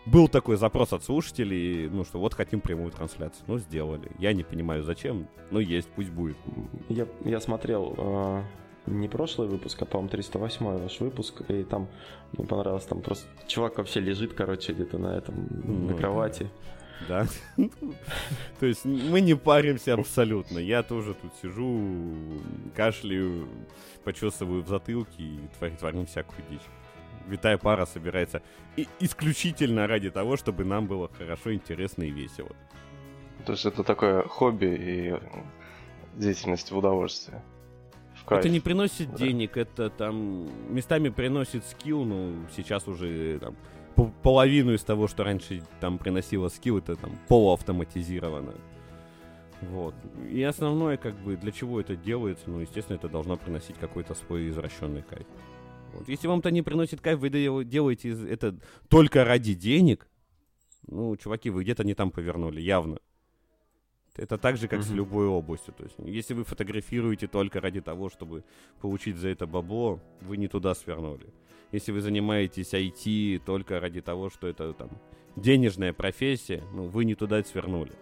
был 0.06 0.28
такой 0.28 0.56
запрос 0.56 0.92
от 0.92 1.04
слушателей, 1.04 1.88
ну 1.88 2.04
что 2.04 2.18
вот 2.18 2.34
хотим 2.34 2.60
прямую 2.60 2.90
трансляцию. 2.90 3.44
Ну, 3.46 3.58
сделали. 3.58 4.10
Я 4.18 4.32
не 4.32 4.42
понимаю, 4.42 4.82
зачем, 4.82 5.28
но 5.50 5.60
есть, 5.60 5.88
пусть 5.94 6.10
будет. 6.10 6.36
Я, 6.88 7.06
я 7.24 7.40
смотрел 7.40 7.94
э, 7.96 8.42
не 8.86 9.08
прошлый 9.08 9.48
выпуск, 9.48 9.80
а, 9.82 9.84
по-моему, 9.84 10.10
308 10.10 10.66
ваш 10.78 11.00
выпуск, 11.00 11.42
и 11.48 11.62
там 11.62 11.88
мне 12.32 12.46
понравилось, 12.46 12.84
там 12.84 13.00
просто 13.00 13.26
чувак 13.46 13.78
вообще 13.78 14.00
лежит, 14.00 14.34
короче, 14.34 14.72
где-то 14.72 14.98
на 14.98 15.16
этом, 15.16 15.46
ну, 15.64 15.90
на 15.90 15.94
кровати. 15.94 16.50
Да. 17.08 17.26
То 18.60 18.66
есть 18.66 18.84
мы 18.84 19.20
не 19.20 19.34
паримся 19.34 19.94
абсолютно. 19.94 20.58
Я 20.58 20.82
тоже 20.82 21.14
тут 21.14 21.32
сижу, 21.40 22.40
кашляю, 22.76 23.48
почесываю 24.04 24.62
в 24.62 24.68
затылке 24.68 25.22
и 25.22 25.40
творим 25.78 26.06
всякую 26.06 26.44
дичь. 26.50 26.60
Витая 27.26 27.58
пара 27.58 27.86
собирается 27.86 28.42
и 28.76 28.88
исключительно 29.00 29.86
ради 29.86 30.10
того, 30.10 30.36
чтобы 30.36 30.64
нам 30.64 30.86
было 30.86 31.08
хорошо, 31.08 31.52
интересно 31.52 32.02
и 32.02 32.10
весело. 32.10 32.54
То 33.46 33.52
есть 33.52 33.64
это 33.64 33.82
такое 33.84 34.22
хобби 34.22 34.66
и 34.66 36.20
деятельность 36.20 36.70
в 36.70 36.76
удовольствие. 36.76 37.42
В 38.14 38.24
кайф. 38.24 38.40
Это 38.40 38.48
не 38.48 38.60
приносит 38.60 39.10
да. 39.10 39.18
денег, 39.18 39.56
это 39.56 39.90
там 39.90 40.48
местами 40.72 41.08
приносит 41.08 41.64
скилл, 41.66 42.04
ну, 42.04 42.34
сейчас 42.54 42.86
уже 42.86 43.38
там 43.38 43.56
половину 44.22 44.72
из 44.72 44.82
того, 44.82 45.08
что 45.08 45.24
раньше 45.24 45.62
там 45.80 45.98
приносило 45.98 46.48
скилл, 46.48 46.78
это 46.78 46.96
там 46.96 47.18
полуавтоматизировано. 47.28 48.54
Вот. 49.62 49.94
И 50.28 50.42
основное, 50.42 50.96
как 50.96 51.14
бы, 51.14 51.36
для 51.36 51.52
чего 51.52 51.80
это 51.80 51.94
делается, 51.94 52.50
ну, 52.50 52.60
естественно, 52.60 52.96
это 52.96 53.08
должно 53.08 53.36
приносить 53.36 53.76
какой-то 53.78 54.14
свой 54.14 54.48
извращенный 54.48 55.02
кайф. 55.02 55.26
Вот. 55.92 56.08
Если 56.08 56.26
вам 56.26 56.40
это 56.40 56.50
не 56.50 56.62
приносит 56.62 57.00
кайф, 57.00 57.18
вы 57.18 57.30
делаете 57.64 58.10
это 58.28 58.56
только 58.88 59.24
ради 59.24 59.54
денег, 59.54 60.08
ну, 60.86 61.16
чуваки, 61.16 61.50
вы 61.50 61.62
где-то 61.62 61.84
не 61.84 61.94
там 61.94 62.10
повернули, 62.10 62.60
явно. 62.60 62.98
Это 64.16 64.36
так 64.36 64.58
же, 64.58 64.68
как 64.68 64.80
mm-hmm. 64.80 64.82
с 64.82 64.90
любой 64.90 65.26
областью. 65.26 65.72
То 65.74 65.84
есть, 65.84 65.96
если 65.98 66.34
вы 66.34 66.44
фотографируете 66.44 67.28
только 67.28 67.60
ради 67.60 67.80
того, 67.80 68.10
чтобы 68.10 68.44
получить 68.80 69.16
за 69.16 69.28
это 69.28 69.46
бабло, 69.46 70.00
вы 70.20 70.36
не 70.36 70.48
туда 70.48 70.74
свернули. 70.74 71.32
Если 71.72 71.92
вы 71.92 72.02
занимаетесь 72.02 72.74
IT 72.74 73.40
только 73.46 73.80
ради 73.80 74.02
того, 74.02 74.28
что 74.28 74.46
это 74.48 74.74
там 74.74 74.90
денежная 75.36 75.94
профессия, 75.94 76.62
ну, 76.74 76.88
вы 76.88 77.06
не 77.06 77.14
туда 77.14 77.42
свернули. 77.42 77.92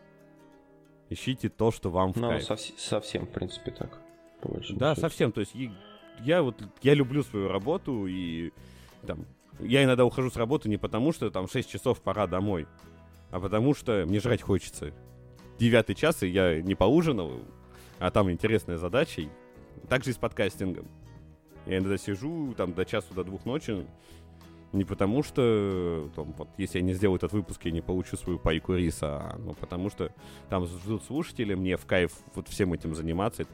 Ищите 1.11 1.49
то, 1.49 1.71
что 1.71 1.91
вам 1.91 2.13
в 2.13 2.17
ну, 2.17 2.29
кайф. 2.29 2.45
Совсем, 2.77 3.27
в 3.27 3.31
принципе, 3.31 3.71
так. 3.71 4.01
Да, 4.71 4.97
совсем. 4.97 5.31
То 5.31 5.41
есть 5.41 5.55
я 6.25 6.43
вот 6.43 6.63
я 6.83 6.95
люблю 6.95 7.23
свою 7.23 7.49
работу 7.49 8.07
и 8.07 8.53
там 9.07 9.27
я 9.59 9.85
иногда 9.85 10.05
ухожу 10.05 10.31
с 10.31 10.37
работы 10.37 10.69
не 10.69 10.77
потому, 10.77 11.13
что 11.13 11.31
там 11.31 11.49
6 11.49 11.69
часов 11.71 12.01
пора 12.01 12.27
домой, 12.27 12.67
а 13.31 13.41
потому 13.41 13.75
что 13.75 14.05
мне 14.07 14.21
жрать 14.21 14.43
хочется. 14.43 14.93
Девятый 15.59 15.95
час, 15.95 16.23
и 16.23 16.29
я 16.29 16.63
не 16.63 16.75
поужинал, 16.75 17.33
а 17.99 18.11
там 18.11 18.31
интересная 18.31 18.79
задача. 18.79 19.23
Так 19.89 20.05
же 20.05 20.11
и 20.11 20.13
с 20.15 20.17
подкастингом. 20.17 20.89
Я 21.67 21.79
иногда 21.79 21.99
сижу 21.99 22.55
там 22.57 22.73
до 22.73 22.87
часу, 22.87 23.13
до 23.13 23.23
двух 23.23 23.45
ночи, 23.45 23.87
не 24.73 24.85
потому 24.85 25.23
что, 25.23 26.11
там, 26.15 26.33
вот, 26.39 26.49
если 26.57 26.79
я 26.79 26.85
не 26.85 26.95
сделаю 26.95 27.17
этот 27.17 27.33
выпуск, 27.33 27.65
я 27.65 27.73
не 27.73 27.81
получу 27.81 28.17
свою 28.17 28.39
пайку 28.39 28.75
риса, 28.75 29.17
а 29.17 29.37
ну, 29.39 29.53
потому 29.53 29.91
что 29.91 30.13
там 30.49 30.65
ждут 30.67 31.05
слушатели, 31.05 31.55
мне 31.55 31.77
в 31.77 31.85
кайф 31.87 32.13
вот 32.35 32.49
всем 32.49 32.73
этим 32.73 32.95
заниматься 32.95 33.47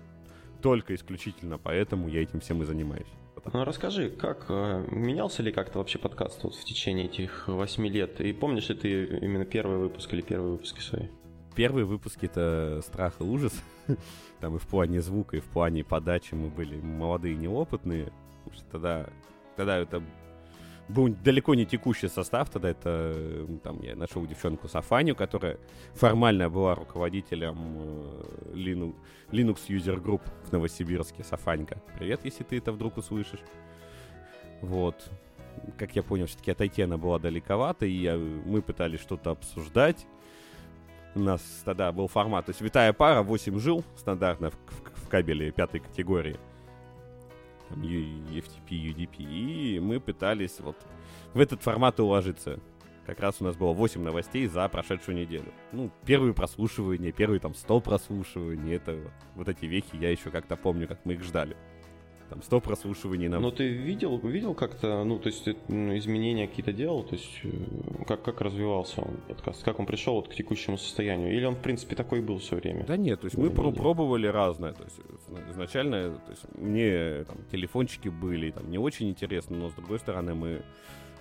только 0.56 0.94
исключительно 0.94 1.58
поэтому 1.58 2.08
я 2.08 2.22
этим 2.22 2.40
всем 2.40 2.62
и 2.62 2.64
занимаюсь. 2.64 3.06
Ну 3.52 3.64
расскажи, 3.64 4.10
как 4.10 4.46
э, 4.48 4.84
менялся 4.90 5.42
ли 5.42 5.52
как-то 5.52 5.78
вообще 5.78 5.98
подкаст 5.98 6.42
вот 6.42 6.56
в 6.56 6.64
течение 6.64 7.06
этих 7.06 7.46
восьми 7.46 7.88
лет? 7.88 8.20
И 8.20 8.32
помнишь 8.32 8.68
ли 8.68 8.74
ты 8.74 9.04
именно 9.20 9.44
первый 9.44 9.78
выпуск 9.78 10.12
или 10.12 10.20
первые 10.20 10.52
выпуски 10.52 10.80
свои? 10.80 11.08
Первые 11.54 11.84
выпуски 11.84 12.26
это 12.26 12.80
страх 12.82 13.14
и 13.20 13.22
ужас. 13.22 13.52
Там 14.40 14.56
и 14.56 14.58
в 14.58 14.66
плане 14.66 15.00
звука, 15.00 15.36
и 15.36 15.40
в 15.40 15.44
плане 15.44 15.84
подачи 15.84 16.34
мы 16.34 16.48
были 16.48 16.76
молодые 16.80 17.34
и 17.34 17.38
неопытные. 17.38 18.12
Потому 18.44 18.56
что 18.56 18.70
тогда, 18.70 19.10
тогда 19.56 19.78
это 19.78 20.02
был 20.88 21.08
далеко 21.08 21.54
не 21.54 21.66
текущий 21.66 22.08
состав, 22.08 22.50
тогда 22.50 22.70
это 22.70 23.46
там 23.62 23.82
я 23.82 23.96
нашел 23.96 24.24
девчонку 24.26 24.68
Сафаню, 24.68 25.14
которая 25.14 25.58
формально 25.94 26.48
была 26.48 26.74
руководителем 26.74 27.56
э, 27.58 28.54
Linux, 28.54 28.94
Linux 29.32 29.58
User 29.68 30.00
Group 30.00 30.22
в 30.44 30.52
Новосибирске. 30.52 31.24
Сафанька, 31.24 31.80
привет, 31.98 32.20
если 32.24 32.44
ты 32.44 32.58
это 32.58 32.72
вдруг 32.72 32.96
услышишь. 32.98 33.40
Вот. 34.60 35.10
Как 35.76 35.96
я 35.96 36.02
понял, 36.02 36.26
все-таки 36.26 36.52
отойти 36.52 36.82
она 36.82 36.96
была 36.98 37.18
далековато, 37.18 37.86
и 37.86 37.92
я, 37.92 38.16
мы 38.16 38.62
пытались 38.62 39.00
что-то 39.00 39.30
обсуждать. 39.30 40.06
У 41.14 41.20
нас 41.20 41.42
тогда 41.64 41.90
был 41.92 42.08
формат, 42.08 42.46
то 42.46 42.50
есть 42.50 42.60
витая 42.60 42.92
пара, 42.92 43.22
8 43.22 43.58
жил 43.58 43.82
стандартно 43.96 44.50
в, 44.50 44.56
в 45.04 45.08
кабеле 45.08 45.50
пятой 45.50 45.80
категории 45.80 46.36
там, 47.68 47.82
FTP, 47.82 48.70
UDP, 48.70 49.16
и 49.18 49.80
мы 49.80 50.00
пытались 50.00 50.60
вот 50.60 50.76
в 51.34 51.40
этот 51.40 51.62
формат 51.62 52.00
уложиться. 52.00 52.60
Как 53.06 53.20
раз 53.20 53.36
у 53.40 53.44
нас 53.44 53.56
было 53.56 53.72
8 53.72 54.02
новостей 54.02 54.46
за 54.46 54.68
прошедшую 54.68 55.16
неделю. 55.16 55.52
Ну, 55.70 55.92
первые 56.04 56.34
прослушивания, 56.34 57.12
первые 57.12 57.38
там 57.38 57.54
100 57.54 57.80
прослушиваний, 57.80 58.74
это 58.74 58.98
вот 59.36 59.48
эти 59.48 59.66
вехи 59.66 59.94
я 59.94 60.10
еще 60.10 60.30
как-то 60.30 60.56
помню, 60.56 60.88
как 60.88 61.04
мы 61.04 61.14
их 61.14 61.22
ждали 61.22 61.56
там 62.28 62.42
100 62.42 62.60
прослушиваний 62.60 63.28
нам. 63.28 63.42
Но 63.42 63.50
ты 63.50 63.68
видел, 63.68 64.18
видел 64.18 64.54
как-то, 64.54 65.04
ну, 65.04 65.18
то 65.18 65.28
есть 65.28 65.44
ты 65.44 65.56
ну, 65.68 65.96
изменения 65.96 66.46
какие-то 66.46 66.72
делал, 66.72 67.02
то 67.02 67.14
есть 67.14 67.40
э, 67.44 67.50
как, 68.06 68.22
как 68.22 68.40
развивался 68.40 69.02
он, 69.02 69.16
подкаст, 69.28 69.62
как 69.64 69.78
он 69.78 69.86
пришел 69.86 70.14
вот 70.14 70.28
к 70.28 70.34
текущему 70.34 70.78
состоянию, 70.78 71.34
или 71.34 71.44
он, 71.44 71.54
в 71.54 71.60
принципе, 71.60 71.96
такой 71.96 72.20
был 72.20 72.38
все 72.38 72.56
время? 72.56 72.84
Да 72.84 72.96
нет, 72.96 73.20
то 73.20 73.26
есть 73.26 73.36
мы 73.36 73.50
про- 73.50 73.72
пробовали 73.72 74.26
разное, 74.26 74.72
то 74.72 74.84
есть 74.84 75.00
изначально, 75.50 76.14
то 76.14 76.30
есть 76.30 76.44
мне 76.54 77.24
там 77.24 77.38
телефончики 77.50 78.08
были, 78.08 78.50
там 78.50 78.70
не 78.70 78.78
очень 78.78 79.08
интересно, 79.08 79.56
но 79.56 79.70
с 79.70 79.74
другой 79.74 79.98
стороны 79.98 80.34
мы 80.34 80.62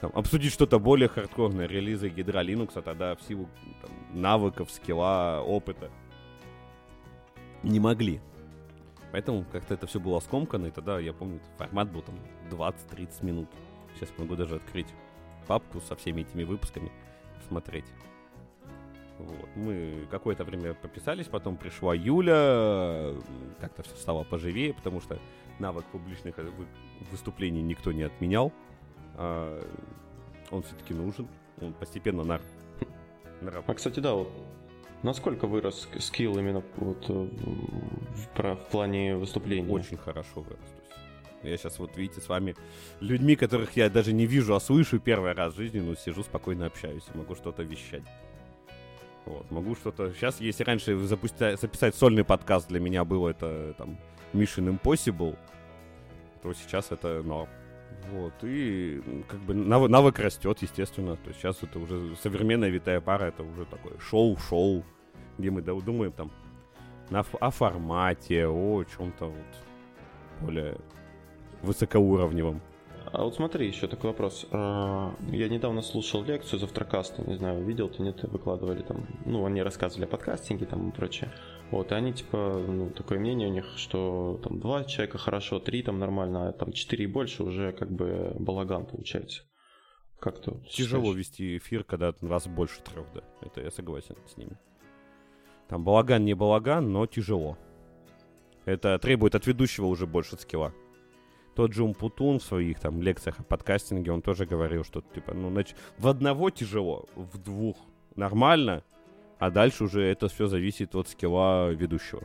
там, 0.01 0.11
обсудить 0.13 0.51
что-то 0.51 0.79
более 0.79 1.07
хардкорное, 1.07 1.67
релизы 1.67 2.11
ядра 2.15 2.43
Linux, 2.43 2.71
а 2.75 2.81
тогда 2.81 3.15
в 3.15 3.21
силу 3.21 3.47
там, 3.81 3.91
навыков, 4.13 4.69
скилла, 4.71 5.43
опыта 5.45 5.89
не 7.63 7.79
могли. 7.79 8.21
Поэтому 9.15 9.45
как-то 9.49 9.73
это 9.73 9.87
все 9.87 10.01
было 10.01 10.19
скомкано, 10.19 10.65
и 10.65 10.71
тогда, 10.71 10.99
я 10.99 11.13
помню, 11.13 11.39
формат 11.57 11.89
был 11.89 12.01
там 12.01 12.15
20-30 12.51 13.25
минут. 13.25 13.47
Сейчас 13.93 14.09
могу 14.17 14.35
даже 14.35 14.57
открыть 14.57 14.87
папку 15.47 15.79
со 15.79 15.95
всеми 15.95 16.23
этими 16.23 16.43
выпусками, 16.43 16.91
посмотреть. 17.37 17.85
Вот. 19.17 19.49
Мы 19.55 20.05
какое-то 20.11 20.43
время 20.43 20.73
пописались, 20.73 21.27
потом 21.27 21.55
пришла 21.55 21.95
Юля, 21.95 23.13
как-то 23.61 23.83
все 23.83 23.95
стало 23.95 24.25
поживее, 24.25 24.73
потому 24.73 24.99
что 24.99 25.17
навык 25.59 25.85
публичных 25.85 26.35
выступлений 27.09 27.61
никто 27.61 27.93
не 27.93 28.03
отменял. 28.03 28.51
А 29.15 29.61
он 30.51 30.61
все-таки 30.63 30.93
нужен, 30.93 31.29
он 31.61 31.71
постепенно 31.71 32.25
на... 32.25 32.41
А, 33.65 33.73
кстати, 33.73 34.01
да, 34.01 34.13
вот 34.13 34.29
Насколько 35.05 35.45
вырос 35.45 35.87
скилл 35.99 36.39
именно 36.39 36.63
вот 36.77 37.05
э, 37.09 37.13
в, 37.13 38.55
в 38.55 38.69
плане 38.71 39.15
выступления? 39.15 39.71
Очень 39.71 39.97
хорошо 39.97 40.41
вырос. 40.41 40.75
Я 41.43 41.55
сейчас 41.57 41.77
вот, 41.77 41.95
видите, 41.95 42.21
с 42.21 42.27
вами 42.27 42.55
людьми, 43.01 43.35
которых 43.35 43.77
я 43.77 43.87
даже 43.91 44.13
не 44.13 44.25
вижу, 44.25 44.55
а 44.55 44.59
слышу 44.59 44.99
первый 44.99 45.33
раз 45.33 45.53
в 45.53 45.57
жизни, 45.57 45.79
ну, 45.79 45.93
сижу 45.93 46.23
спокойно 46.23 46.65
общаюсь 46.65 47.03
могу 47.13 47.35
что-то 47.35 47.61
вещать. 47.61 48.01
Вот, 49.27 49.51
могу 49.51 49.75
что-то... 49.75 50.11
Сейчас, 50.11 50.41
если 50.41 50.63
раньше 50.63 50.97
запустя... 50.97 51.55
записать 51.55 51.93
сольный 51.93 52.23
подкаст 52.23 52.67
для 52.69 52.79
меня 52.79 53.05
было 53.05 53.29
это, 53.29 53.75
там, 53.77 53.99
Mission 54.33 54.75
Impossible, 54.75 55.37
то 56.41 56.53
сейчас 56.53 56.91
это 56.91 57.21
норм. 57.21 57.49
Вот, 58.11 58.33
и 58.41 59.03
как 59.27 59.39
бы 59.41 59.53
навык, 59.53 59.91
навык 59.91 60.17
растет, 60.17 60.63
естественно. 60.63 61.15
То 61.15 61.27
есть 61.27 61.41
сейчас 61.41 61.61
это 61.61 61.77
уже 61.77 62.15
современная 62.23 62.69
витая 62.69 63.01
пара, 63.01 63.25
это 63.25 63.43
уже 63.43 63.65
такое 63.65 63.99
шоу-шоу 63.99 64.83
где 65.37 65.51
мы 65.51 65.61
думаем 65.61 66.11
там 66.11 66.31
на, 67.09 67.23
о 67.39 67.51
формате, 67.51 68.47
о 68.47 68.83
чем-то 68.83 69.25
вот 69.25 70.41
более 70.41 70.77
высокоуровневом. 71.61 72.61
А 73.11 73.23
вот 73.23 73.35
смотри, 73.35 73.67
еще 73.67 73.87
такой 73.87 74.09
вопрос. 74.09 74.45
А, 74.51 75.15
я 75.29 75.47
недавно 75.47 75.81
слушал 75.81 76.23
лекцию 76.23 76.59
завтракаста, 76.59 77.23
не 77.23 77.37
знаю, 77.37 77.63
видел 77.63 77.87
ты, 77.87 78.01
нет, 78.01 78.23
выкладывали 78.23 78.81
там, 78.81 79.07
ну, 79.25 79.45
они 79.45 79.61
рассказывали 79.61 80.05
о 80.05 80.07
подкастинге 80.07 80.65
там 80.65 80.89
и 80.89 80.91
прочее. 80.91 81.31
Вот, 81.71 81.91
и 81.91 81.95
они, 81.95 82.13
типа, 82.13 82.63
ну, 82.67 82.89
такое 82.89 83.19
мнение 83.19 83.47
у 83.47 83.51
них, 83.51 83.65
что 83.77 84.39
там 84.43 84.59
два 84.59 84.83
человека 84.83 85.17
хорошо, 85.17 85.59
три 85.59 85.81
там 85.81 85.99
нормально, 85.99 86.49
а 86.49 86.51
там 86.51 86.71
четыре 86.73 87.05
и 87.05 87.07
больше 87.07 87.43
уже 87.43 87.71
как 87.71 87.91
бы 87.91 88.35
балаган 88.39 88.85
получается. 88.85 89.43
Как 90.19 90.39
то 90.39 90.59
Тяжело 90.69 91.03
считаешь? 91.03 91.17
вести 91.17 91.57
эфир, 91.57 91.83
когда 91.83 92.13
вас 92.21 92.47
больше 92.47 92.81
трех, 92.81 93.05
да. 93.13 93.21
Это 93.41 93.61
я 93.61 93.71
согласен 93.71 94.15
с 94.27 94.37
ними. 94.37 94.57
Там 95.67 95.83
балаган 95.83 96.23
не 96.25 96.33
балаган, 96.33 96.91
но 96.91 97.05
тяжело. 97.05 97.57
Это 98.65 98.97
требует 98.99 99.35
от 99.35 99.47
ведущего 99.47 99.85
уже 99.85 100.07
больше 100.07 100.37
скилла. 100.37 100.73
Тот 101.55 101.73
же 101.73 101.83
Умпутун 101.83 102.39
в 102.39 102.43
своих 102.43 102.79
там 102.79 103.01
лекциях 103.01 103.39
о 103.39 103.43
подкастинге, 103.43 104.11
он 104.11 104.21
тоже 104.21 104.45
говорил, 104.45 104.83
что 104.83 105.01
типа, 105.01 105.33
ну, 105.33 105.49
значит, 105.49 105.77
в 105.97 106.07
одного 106.07 106.49
тяжело, 106.49 107.05
в 107.15 107.37
двух 107.37 107.77
нормально, 108.15 108.83
а 109.39 109.49
дальше 109.51 109.85
уже 109.85 110.01
это 110.01 110.27
все 110.27 110.47
зависит 110.47 110.95
от 110.95 111.07
скилла 111.07 111.71
ведущего. 111.71 112.23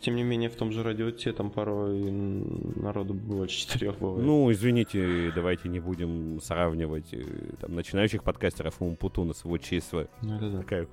Тем 0.00 0.16
не 0.16 0.22
менее, 0.22 0.48
в 0.48 0.56
том 0.56 0.72
же 0.72 0.82
радио 0.82 1.10
Те 1.10 1.32
там 1.32 1.50
порой 1.50 2.00
народу 2.00 3.12
больше 3.12 3.58
четырех 3.58 3.98
бывает. 3.98 4.24
Ну, 4.24 4.50
извините, 4.50 5.30
давайте 5.34 5.68
не 5.68 5.78
будем 5.78 6.40
сравнивать 6.40 7.12
э, 7.12 7.22
там, 7.60 7.74
начинающих 7.74 8.22
подкастеров 8.22 8.80
Умпутуна 8.80 9.34
с 9.34 9.44
его 9.44 9.58
чество. 9.58 10.08
Ну, 10.22 10.36
это 10.36 10.50
да. 10.50 10.58
Такая 10.60 10.88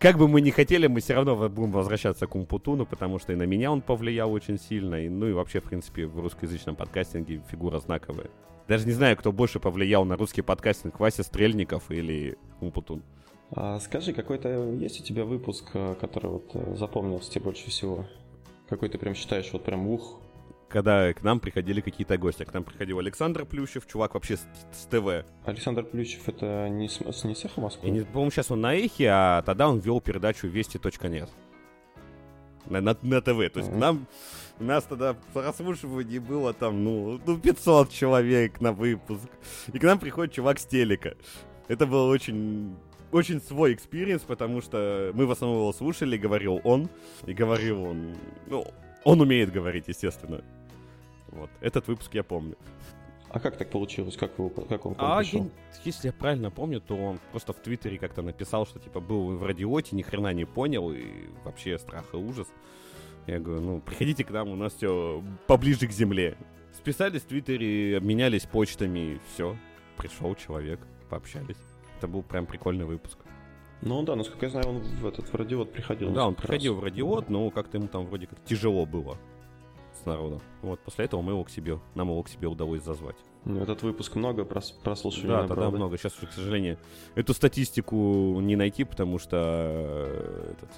как 0.00 0.16
бы 0.16 0.28
мы 0.28 0.40
ни 0.40 0.50
хотели, 0.50 0.86
мы 0.86 1.00
все 1.00 1.12
равно 1.12 1.36
будем 1.50 1.72
возвращаться 1.72 2.26
к 2.26 2.34
Умпутуну, 2.34 2.86
потому 2.86 3.18
что 3.18 3.34
и 3.34 3.36
на 3.36 3.42
меня 3.42 3.70
он 3.70 3.82
повлиял 3.82 4.32
очень 4.32 4.58
сильно, 4.58 4.94
и, 4.94 5.10
ну 5.10 5.26
и 5.26 5.32
вообще, 5.32 5.60
в 5.60 5.64
принципе, 5.64 6.06
в 6.06 6.18
русскоязычном 6.18 6.74
подкастинге 6.74 7.42
фигура 7.50 7.78
знаковая. 7.80 8.30
Даже 8.66 8.86
не 8.86 8.92
знаю, 8.92 9.16
кто 9.18 9.30
больше 9.30 9.60
повлиял 9.60 10.06
на 10.06 10.16
русский 10.16 10.40
подкастинг, 10.40 10.98
Вася 10.98 11.22
Стрельников 11.22 11.90
или 11.90 12.38
Умпутун. 12.60 13.02
А 13.50 13.78
скажи, 13.80 14.14
какой-то 14.14 14.72
есть 14.72 15.00
у 15.00 15.04
тебя 15.04 15.24
выпуск, 15.26 15.68
э, 15.74 15.94
который 16.00 16.30
вот 16.30 16.50
э, 16.54 16.76
запомнился 16.76 17.30
тебе 17.30 17.44
больше 17.44 17.68
всего? 17.68 18.06
Какой 18.70 18.88
ты 18.88 18.96
прям 18.96 19.14
считаешь, 19.14 19.50
вот 19.52 19.64
прям 19.64 19.86
ух, 19.86 20.18
когда 20.70 21.12
к 21.12 21.22
нам 21.22 21.40
приходили 21.40 21.80
какие-то 21.80 22.16
гости. 22.16 22.44
К 22.44 22.54
нам 22.54 22.64
приходил 22.64 22.98
Александр 22.98 23.44
Плющев, 23.44 23.86
чувак 23.86 24.14
вообще 24.14 24.36
с, 24.36 24.46
с 24.72 24.86
ТВ. 24.86 25.26
Александр 25.44 25.84
Плющев 25.84 26.28
это 26.28 26.68
не 26.68 26.88
с, 26.88 27.00
с 27.00 27.24
не 27.24 27.34
с 27.34 27.44
эхо 27.44 27.60
Москвы? 27.60 27.90
Я 27.90 28.04
по-моему, 28.04 28.30
сейчас 28.30 28.50
он 28.50 28.60
на 28.60 28.74
эхе, 28.74 29.08
а 29.08 29.42
тогда 29.42 29.68
он 29.68 29.80
вел 29.80 30.00
передачу 30.00 30.46
Вести.net. 30.46 31.28
На, 32.66 32.80
на, 32.80 32.96
на 33.02 33.20
ТВ. 33.20 33.24
То 33.24 33.58
есть 33.58 33.68
mm-hmm. 33.68 33.78
нам, 33.78 34.06
у 34.60 34.64
нас 34.64 34.84
тогда 34.84 35.16
прослушивание 35.32 36.20
было 36.20 36.54
там, 36.54 36.84
ну, 36.84 37.20
ну, 37.26 37.38
500 37.38 37.90
человек 37.90 38.60
на 38.60 38.72
выпуск. 38.72 39.28
И 39.72 39.78
к 39.78 39.82
нам 39.82 39.98
приходит 39.98 40.34
чувак 40.34 40.60
с 40.60 40.66
телека. 40.66 41.16
Это 41.68 41.86
было 41.86 42.08
очень 42.10 42.76
очень 43.12 43.40
свой 43.40 43.74
experience, 43.74 44.22
потому 44.22 44.60
что 44.60 45.10
мы 45.14 45.26
в 45.26 45.32
основном 45.32 45.62
его 45.62 45.72
слушали, 45.72 46.16
говорил 46.16 46.60
он, 46.62 46.88
и 47.26 47.32
говорил 47.32 47.82
он, 47.82 48.14
ну, 48.46 48.64
он 49.02 49.20
умеет 49.20 49.50
говорить, 49.50 49.88
естественно. 49.88 50.44
Вот. 51.32 51.50
Этот 51.60 51.86
выпуск 51.88 52.14
я 52.14 52.22
помню. 52.22 52.56
А 53.30 53.38
как 53.38 53.56
так 53.56 53.70
получилось? 53.70 54.16
Как, 54.16 54.36
его, 54.38 54.48
как 54.50 54.86
он 54.86 54.94
а, 54.98 55.18
пришел? 55.18 55.44
Я, 55.44 55.50
если 55.84 56.08
я 56.08 56.12
правильно 56.12 56.50
помню, 56.50 56.80
то 56.80 56.96
он 56.96 57.20
просто 57.30 57.52
в 57.52 57.60
Твиттере 57.60 57.96
как-то 57.96 58.22
написал, 58.22 58.66
что 58.66 58.80
типа 58.80 58.98
был 58.98 59.36
в 59.36 59.44
радиоте, 59.44 59.94
ни 59.94 60.02
хрена 60.02 60.32
не 60.32 60.44
понял, 60.44 60.90
и 60.90 61.28
вообще 61.44 61.78
страх 61.78 62.06
и 62.12 62.16
ужас. 62.16 62.48
Я 63.28 63.38
говорю, 63.38 63.60
ну, 63.60 63.80
приходите 63.80 64.24
к 64.24 64.30
нам, 64.30 64.48
у 64.48 64.56
нас 64.56 64.74
все 64.74 65.22
поближе 65.46 65.86
к 65.86 65.92
земле. 65.92 66.36
Списались 66.72 67.22
в 67.22 67.26
Твиттере, 67.26 67.98
обменялись 67.98 68.46
почтами, 68.46 69.20
все. 69.32 69.56
Пришел 69.96 70.34
человек, 70.34 70.80
пообщались. 71.08 71.58
Это 71.98 72.08
был 72.08 72.22
прям 72.22 72.46
прикольный 72.46 72.84
выпуск. 72.84 73.18
Ну 73.82 74.02
да, 74.02 74.16
насколько 74.16 74.46
я 74.46 74.50
знаю, 74.50 74.68
он 74.68 74.78
в 74.80 75.06
этот 75.06 75.28
в 75.28 75.34
радиот 75.34 75.72
приходил. 75.72 76.10
Да, 76.10 76.26
он 76.26 76.34
приходил 76.34 76.74
раз. 76.74 76.80
в 76.80 76.84
радиот, 76.84 77.30
но 77.30 77.48
как-то 77.50 77.78
ему 77.78 77.86
там 77.86 78.06
вроде 78.06 78.26
как 78.26 78.42
тяжело 78.44 78.86
было 78.86 79.16
с 80.00 80.06
народом. 80.06 80.40
Вот, 80.62 80.80
после 80.80 81.04
этого 81.04 81.22
мы 81.22 81.32
его 81.32 81.44
к 81.44 81.50
себе, 81.50 81.78
нам 81.94 82.08
его 82.08 82.22
к 82.22 82.28
себе 82.28 82.48
удалось 82.48 82.82
зазвать. 82.82 83.16
Ну, 83.44 83.60
этот 83.62 83.82
выпуск 83.82 84.16
много 84.16 84.44
прос 84.44 84.70
прослушиваний 84.70 85.34
Да, 85.34 85.48
тогда 85.48 85.70
да? 85.70 85.70
много. 85.70 85.96
Сейчас 85.96 86.16
уже, 86.18 86.26
к 86.26 86.32
сожалению, 86.32 86.78
эту 87.14 87.32
статистику 87.32 87.96
не 88.40 88.56
найти, 88.56 88.84
потому 88.84 89.18
что 89.18 89.36
э, 89.36 90.52
этот 90.52 90.70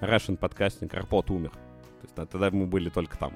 Russian 0.00 0.36
подкастинг 0.36 0.94
Арпот 0.94 1.30
умер. 1.30 1.50
То 1.50 2.02
есть 2.02 2.30
тогда 2.30 2.50
мы 2.50 2.66
были 2.66 2.88
только 2.88 3.18
там. 3.18 3.32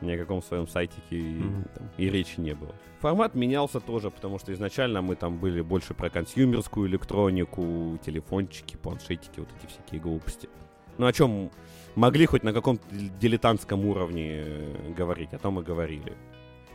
Ни 0.00 0.12
о 0.12 0.18
каком 0.18 0.42
своем 0.42 0.66
сайтике 0.66 1.16
mm-hmm. 1.16 1.70
там, 1.74 1.90
и 1.96 2.10
речи 2.10 2.40
не 2.40 2.54
было. 2.54 2.74
Формат 3.00 3.34
менялся 3.34 3.80
тоже, 3.80 4.10
потому 4.10 4.38
что 4.38 4.52
изначально 4.52 5.02
мы 5.02 5.14
там 5.14 5.38
были 5.38 5.60
больше 5.60 5.94
про 5.94 6.10
консюмерскую 6.10 6.88
электронику, 6.88 7.98
телефончики, 8.04 8.76
планшетики, 8.76 9.40
вот 9.40 9.48
эти 9.58 9.70
всякие 9.70 10.00
глупости. 10.00 10.48
Ну, 10.98 11.06
о 11.06 11.12
чем 11.12 11.50
могли 11.94 12.26
хоть 12.26 12.42
на 12.42 12.52
каком-то 12.52 12.84
дилетантском 13.20 13.84
уровне 13.86 14.42
э, 14.44 14.92
говорить, 14.96 15.32
о 15.32 15.38
том 15.38 15.60
и 15.60 15.62
говорили. 15.62 16.16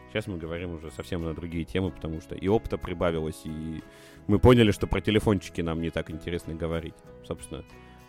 Сейчас 0.10 0.28
мы 0.28 0.38
говорим 0.38 0.74
уже 0.74 0.92
совсем 0.92 1.24
на 1.24 1.34
другие 1.34 1.66
темы, 1.66 1.92
потому 1.92 2.20
что 2.20 2.36
и 2.36 2.48
опыта 2.48 2.78
прибавилось, 2.78 3.42
и 3.46 3.84
мы 4.28 4.40
поняли, 4.40 4.72
что 4.72 4.88
про 4.88 5.02
телефончики 5.02 5.62
нам 5.62 5.82
не 5.82 5.92
так 5.92 6.10
интересно 6.10 6.56
говорить. 6.56 6.96
Собственно, 7.28 7.64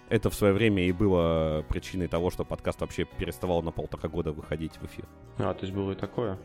это 0.08 0.30
в 0.30 0.34
свое 0.34 0.54
время 0.54 0.82
и 0.82 0.92
было 0.92 1.64
причиной 1.68 2.08
того, 2.08 2.30
что 2.30 2.44
подкаст 2.44 2.80
вообще 2.80 3.04
переставал 3.04 3.62
на 3.62 3.70
полтора 3.70 4.08
года 4.08 4.32
выходить 4.32 4.76
в 4.76 4.86
эфир. 4.86 5.04
А, 5.38 5.52
то 5.52 5.60
есть 5.62 5.74
было 5.74 5.92
и 5.92 5.94
такое? 5.94 6.38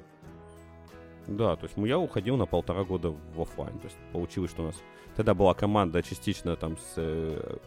Да, 1.27 1.55
то 1.55 1.65
есть 1.65 1.75
я 1.77 1.97
уходил 1.97 2.37
на 2.37 2.45
полтора 2.45 2.83
года 2.83 3.09
в 3.09 3.41
офлайн. 3.41 3.79
То 3.79 3.85
есть 3.85 3.97
получилось, 4.11 4.51
что 4.51 4.63
у 4.63 4.65
нас 4.67 4.75
тогда 5.15 5.33
была 5.33 5.53
команда 5.53 6.03
частично 6.03 6.55
там 6.55 6.77
с 6.77 6.93
э, 6.97 7.57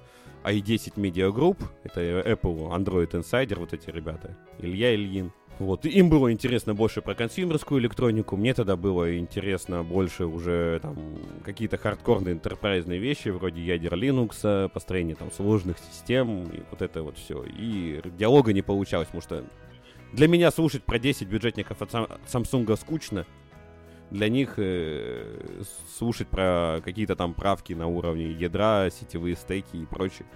i10 0.44 0.94
Media 0.96 1.32
Group, 1.32 1.58
это 1.84 2.00
Apple, 2.00 2.70
Android 2.76 3.10
Insider, 3.10 3.58
вот 3.58 3.72
эти 3.72 3.90
ребята, 3.90 4.36
Илья 4.58 4.94
Ильин. 4.94 5.32
Вот, 5.58 5.86
им 5.86 6.08
было 6.08 6.32
интересно 6.32 6.72
больше 6.72 7.02
про 7.02 7.16
консюмерскую 7.16 7.80
электронику, 7.80 8.36
мне 8.36 8.54
тогда 8.54 8.76
было 8.76 9.18
интересно 9.18 9.82
больше 9.82 10.26
уже 10.26 10.78
там 10.80 10.96
какие-то 11.44 11.76
хардкорные 11.78 12.34
интерпрайзные 12.34 13.00
вещи, 13.00 13.30
вроде 13.30 13.60
ядер 13.60 13.94
Linux, 13.94 14.68
построение 14.68 15.16
там 15.16 15.32
сложных 15.32 15.76
систем, 15.78 16.44
и 16.44 16.62
вот 16.70 16.80
это 16.80 17.02
вот 17.02 17.18
все. 17.18 17.42
И 17.42 18.00
диалога 18.16 18.52
не 18.52 18.62
получалось, 18.62 19.08
потому 19.08 19.22
что 19.22 19.44
для 20.12 20.28
меня 20.28 20.52
слушать 20.52 20.84
про 20.84 21.00
10 21.00 21.26
бюджетников 21.26 21.82
от 21.82 21.92
Samsung 21.92 22.76
скучно, 22.76 23.26
для 24.10 24.28
них 24.28 24.54
э, 24.56 25.62
слушать 25.96 26.28
про 26.28 26.80
какие-то 26.84 27.16
там 27.16 27.34
правки 27.34 27.72
на 27.72 27.86
уровне 27.86 28.30
ядра, 28.30 28.88
сетевые 28.90 29.36
стейки 29.36 29.76
и 29.76 29.86
прочие 29.86 30.26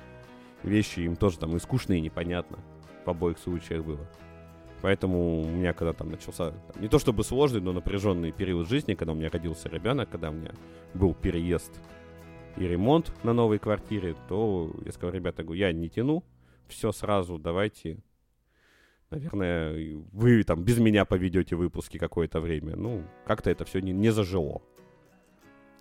вещи 0.63 1.01
им 1.01 1.17
тоже 1.17 1.39
там 1.39 1.57
и 1.57 1.59
скучно, 1.59 1.95
и 1.95 2.01
непонятно. 2.01 2.59
В 3.05 3.11
обоих 3.11 3.39
случаях 3.39 3.85
было. 3.85 4.07
Поэтому 4.81 5.43
у 5.43 5.49
меня 5.49 5.73
когда 5.73 5.93
там 5.93 6.11
начался, 6.11 6.51
там, 6.51 6.83
не 6.83 6.89
то 6.89 6.99
чтобы 6.99 7.23
сложный, 7.23 7.61
но 7.61 7.73
напряженный 7.73 8.33
период 8.33 8.69
жизни, 8.69 8.95
когда 8.95 9.13
у 9.13 9.17
меня 9.17 9.31
родился 9.31 9.69
ребенок, 9.69 10.11
когда 10.11 10.31
у 10.31 10.33
меня 10.33 10.53
был 10.95 11.15
переезд 11.15 11.81
и 12.57 12.67
ремонт 12.67 13.13
на 13.23 13.33
новой 13.33 13.59
квартире, 13.59 14.17
то 14.29 14.73
я 14.85 14.93
сказал, 14.93 15.15
ребята, 15.15 15.45
я 15.53 15.73
не 15.73 15.89
тяну, 15.89 16.25
все 16.69 16.91
сразу, 16.91 17.39
давайте 17.39 17.99
Наверное, 19.12 20.03
вы 20.12 20.42
там 20.42 20.64
без 20.64 20.79
меня 20.79 21.05
поведете 21.05 21.55
выпуски 21.55 21.98
какое-то 21.98 22.40
время. 22.40 22.77
Ну, 22.77 23.05
как-то 23.27 23.51
это 23.51 23.66
все 23.66 23.81
не, 23.81 23.92
не 23.92 24.11
зажило. 24.11 24.62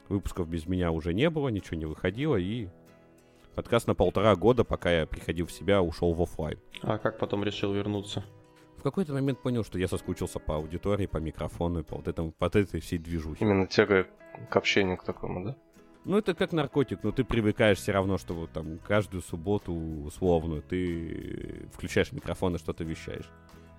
Выпусков 0.09 0.49
без 0.49 0.67
меня 0.67 0.91
уже 0.91 1.13
не 1.13 1.29
было, 1.29 1.47
ничего 1.47 1.77
не 1.77 1.85
выходило, 1.85 2.35
и 2.35 2.67
подкаст 3.55 3.87
на 3.87 3.95
полтора 3.95 4.35
года, 4.35 4.65
пока 4.65 4.91
я 4.91 5.05
приходил 5.05 5.45
в 5.45 5.51
себя, 5.53 5.81
ушел 5.81 6.13
в 6.13 6.21
офлайн. 6.21 6.59
А 6.81 6.97
как 6.97 7.19
потом 7.19 7.45
решил 7.45 7.73
вернуться? 7.73 8.25
В 8.77 8.83
какой-то 8.83 9.13
момент 9.13 9.41
понял, 9.41 9.63
что 9.63 9.79
я 9.79 9.87
соскучился 9.87 10.39
по 10.39 10.57
аудитории, 10.57 11.05
по 11.05 11.17
микрофону, 11.17 11.85
по 11.85 11.95
вот, 11.95 12.09
этому, 12.09 12.33
по 12.33 12.45
этой 12.45 12.81
всей 12.81 12.97
движухе. 12.97 13.45
Именно 13.45 13.67
тяга 13.67 14.07
к 14.49 14.57
общению 14.57 14.97
к 14.97 15.05
такому, 15.05 15.45
да? 15.45 15.57
Ну, 16.03 16.17
это 16.17 16.33
как 16.33 16.51
наркотик, 16.51 17.03
но 17.03 17.11
ты 17.11 17.23
привыкаешь 17.23 17.77
все 17.77 17.91
равно, 17.91 18.17
что 18.17 18.33
вот 18.33 18.51
там 18.51 18.79
каждую 18.79 19.21
субботу 19.21 19.71
условную 19.73 20.63
ты 20.63 21.67
включаешь 21.73 22.11
микрофон 22.11 22.55
и 22.55 22.59
что-то 22.59 22.83
вещаешь. 22.83 23.29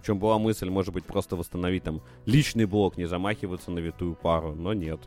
В 0.00 0.06
чем 0.06 0.18
была 0.18 0.38
мысль, 0.38 0.68
может 0.68 0.94
быть, 0.94 1.04
просто 1.04 1.37
восстановить 1.37 1.85
там 1.85 2.00
личный 2.26 2.66
блок, 2.66 2.96
не 2.96 3.06
замахиваться 3.06 3.70
на 3.70 3.80
витую 3.80 4.14
пару, 4.14 4.54
но 4.54 4.72
нет. 4.72 5.00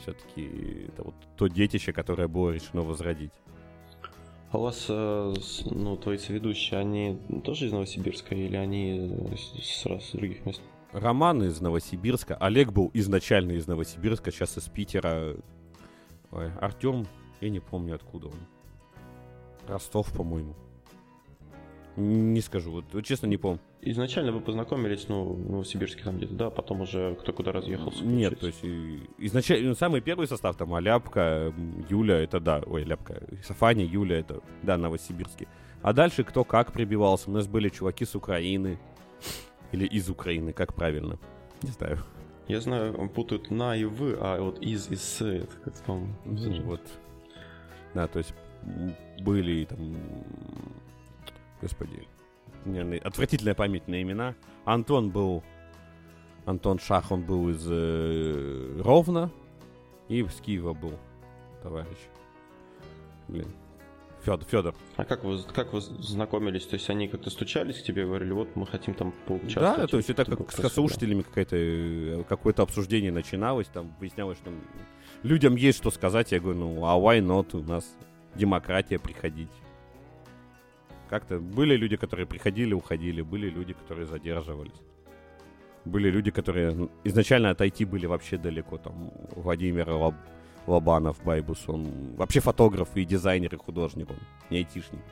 Все-таки 0.00 0.86
это 0.88 1.04
вот 1.04 1.14
то 1.36 1.48
детище, 1.48 1.92
которое 1.92 2.28
было 2.28 2.50
решено 2.50 2.82
возродить. 2.82 3.32
А 4.50 4.58
у 4.58 4.62
вас, 4.62 4.86
э, 4.88 5.34
ну, 5.70 5.96
твои 5.96 6.18
соведущие, 6.18 6.78
они 6.78 7.18
тоже 7.42 7.66
из 7.66 7.72
Новосибирска 7.72 8.34
или 8.34 8.56
они 8.56 9.34
с, 9.62 9.86
раз 9.86 10.10
с 10.10 10.12
других 10.12 10.44
мест? 10.44 10.60
Роман 10.92 11.42
из 11.42 11.60
Новосибирска. 11.62 12.36
Олег 12.36 12.70
был 12.70 12.90
изначально 12.92 13.52
из 13.52 13.66
Новосибирска, 13.66 14.30
сейчас 14.30 14.58
из 14.58 14.64
Питера. 14.64 15.36
Ой, 16.32 16.50
Артем, 16.60 17.06
я 17.40 17.50
не 17.50 17.60
помню 17.60 17.94
откуда 17.94 18.28
он. 18.28 18.34
Ростов, 19.68 20.12
по-моему. 20.12 20.54
Не 21.96 22.40
скажу, 22.40 22.70
вот, 22.70 22.86
вот 22.92 23.04
честно 23.04 23.26
не 23.26 23.36
помню. 23.36 23.60
Изначально 23.82 24.32
вы 24.32 24.40
познакомились, 24.40 25.08
ну, 25.08 25.34
в 25.34 25.50
Новосибирске 25.50 26.04
там 26.04 26.16
где-то, 26.16 26.34
да, 26.34 26.50
потом 26.50 26.80
уже 26.80 27.16
кто 27.20 27.32
куда 27.32 27.52
разъехался? 27.52 28.04
Нет, 28.04 28.40
то 28.40 28.46
есть 28.46 28.64
изначально, 29.18 29.68
ну, 29.70 29.74
самый 29.74 30.00
первый 30.00 30.26
состав, 30.26 30.56
там, 30.56 30.72
Аляпка, 30.72 31.52
Юля, 31.90 32.20
это 32.20 32.40
да, 32.40 32.62
ой, 32.64 32.84
Аляпка, 32.84 33.22
Сафаня, 33.44 33.84
Юля, 33.84 34.18
это, 34.20 34.40
да, 34.62 34.78
Новосибирский. 34.78 35.48
А 35.82 35.92
дальше 35.92 36.24
кто 36.24 36.44
как 36.44 36.72
прибивался. 36.72 37.28
У 37.28 37.32
нас 37.34 37.46
были 37.48 37.68
чуваки 37.68 38.04
с 38.04 38.14
Украины. 38.14 38.78
Или 39.72 39.86
из 39.86 40.08
Украины, 40.08 40.52
как 40.52 40.74
правильно. 40.74 41.18
Не 41.62 41.70
знаю. 41.70 41.98
Я 42.48 42.60
знаю, 42.60 43.08
путают 43.08 43.50
на 43.50 43.76
и 43.76 43.84
в, 43.84 44.16
а 44.20 44.40
вот 44.40 44.58
из 44.60 44.90
и 44.90 44.96
с, 44.96 45.22
это 45.22 45.56
как 45.64 45.78
там... 45.80 46.14
Ну, 46.24 46.62
вот. 46.62 46.80
Да, 47.94 48.06
то 48.08 48.18
есть 48.18 48.34
были 49.20 49.64
там... 49.64 49.96
Господи, 51.60 52.08
наверное, 52.64 52.98
отвратительная 52.98 53.54
память 53.54 53.86
на 53.86 54.02
имена. 54.02 54.34
Антон 54.64 55.10
был 55.10 55.42
Антон 56.44 56.78
Шах, 56.78 57.12
он 57.12 57.22
был 57.22 57.48
из 57.50 57.64
э, 57.68 58.80
Ровно, 58.82 59.30
и 60.08 60.24
с 60.24 60.40
Киева 60.40 60.72
был 60.72 60.98
товарищ. 61.62 61.98
Блин, 63.28 63.48
Федор, 64.24 64.44
Федор. 64.44 64.74
А 64.96 65.04
как 65.04 65.24
вы, 65.24 65.42
как 65.42 65.72
вы 65.72 65.80
знакомились? 65.80 66.64
То 66.66 66.74
есть 66.74 66.88
они 66.90 67.08
как-то 67.08 67.28
стучались 67.30 67.80
к 67.80 67.82
тебе 67.82 68.04
говорили, 68.06 68.32
вот 68.32 68.54
мы 68.54 68.66
хотим 68.66 68.94
там 68.94 69.12
поучаствовать? 69.26 69.76
Да, 69.78 69.86
то 69.86 69.96
есть 69.96 70.10
это 70.10 70.24
как 70.24 70.52
с 70.52 70.68
слушателями 70.68 71.22
какое-то, 71.22 71.56
э, 71.56 72.24
какое-то 72.28 72.62
обсуждение 72.62 73.10
начиналось, 73.10 73.66
там 73.66 73.94
выяснялось, 73.98 74.38
что 74.38 74.52
людям 75.24 75.56
есть 75.56 75.78
что 75.78 75.90
сказать. 75.90 76.30
Я 76.32 76.40
говорю, 76.40 76.60
ну, 76.60 76.86
а 76.86 76.96
why 76.98 77.20
not? 77.20 77.56
У 77.56 77.64
нас 77.64 77.96
демократия, 78.34 78.98
приходить. 78.98 79.50
Как-то 81.10 81.38
были 81.40 81.76
люди, 81.76 81.96
которые 81.96 82.26
приходили, 82.26 82.74
уходили, 82.74 83.22
были 83.22 83.50
люди, 83.50 83.74
которые 83.74 84.06
задерживались. 84.06 84.80
Были 85.84 86.10
люди, 86.10 86.30
которые 86.30 86.88
изначально 87.04 87.50
от 87.50 87.60
IT 87.60 87.84
были 87.86 88.06
вообще 88.06 88.38
далеко, 88.38 88.78
там, 88.78 89.12
Владимир 89.34 89.90
Лоб, 89.90 90.14
Лобанов, 90.66 91.22
Байбус, 91.22 91.68
он 91.68 92.14
вообще 92.16 92.40
фотограф 92.40 92.96
и 92.96 93.04
дизайнер, 93.04 93.54
и 93.54 93.58
художник, 93.58 94.10
он 94.10 94.16
не 94.50 94.58
айтишник. 94.58 95.02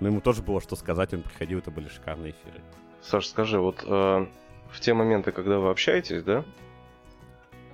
Но 0.00 0.08
ему 0.08 0.20
тоже 0.20 0.42
было 0.42 0.60
что 0.60 0.76
сказать, 0.76 1.12
он 1.14 1.22
приходил, 1.22 1.58
это 1.58 1.70
были 1.70 1.88
шикарные 1.88 2.32
эфиры. 2.32 2.60
Саш, 3.00 3.26
скажи, 3.26 3.58
вот 3.58 3.82
э, 3.84 4.26
в 4.70 4.80
те 4.80 4.94
моменты, 4.94 5.32
когда 5.32 5.58
вы 5.58 5.70
общаетесь, 5.70 6.22
да, 6.22 6.44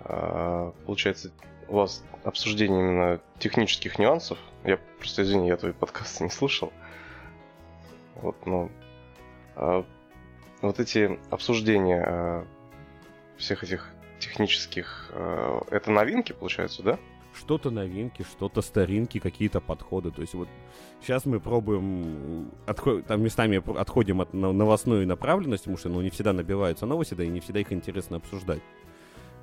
э, 0.05 0.73
получается, 0.87 1.33
у 1.69 1.77
вас 1.77 2.05
обсуждение 2.25 2.81
именно 2.81 3.21
технических 3.39 3.99
нюансов, 3.99 4.39
я 4.65 4.79
просто, 4.99 5.23
извини, 5.23 5.49
я 5.49 5.57
твой 5.57 5.75
подкаст 5.75 6.21
не 6.21 6.31
слушал, 6.31 6.73
вот, 8.17 8.37
ну, 8.47 8.71
э, 9.57 9.83
вот 10.63 10.81
эти 10.81 11.19
обсуждения 11.31 12.05
э, 12.07 12.45
всех 13.37 13.63
этих 13.63 13.93
технических, 14.19 15.11
э, 15.13 15.61
это 15.71 15.91
новинки, 15.91 16.33
получается, 16.33 16.83
да? 16.83 16.99
Что-то 17.39 17.71
новинки, 17.71 18.23
что-то 18.23 18.63
старинки, 18.63 19.19
какие-то 19.19 19.61
подходы. 19.61 20.11
То 20.11 20.23
есть 20.23 20.35
вот 20.35 20.49
сейчас 21.01 21.25
мы 21.27 21.41
пробуем, 21.41 22.51
отход, 22.67 23.07
там 23.07 23.23
местами 23.23 23.63
отходим 23.79 24.21
от 24.21 24.35
новостной 24.35 25.07
направленности, 25.07 25.65
потому 25.65 25.79
что 25.79 25.89
ну, 25.89 26.01
не 26.01 26.11
всегда 26.11 26.33
набиваются 26.33 26.87
новости, 26.87 27.15
да 27.15 27.25
и 27.25 27.29
не 27.29 27.41
всегда 27.41 27.61
их 27.61 27.73
интересно 27.73 28.17
обсуждать. 28.17 28.61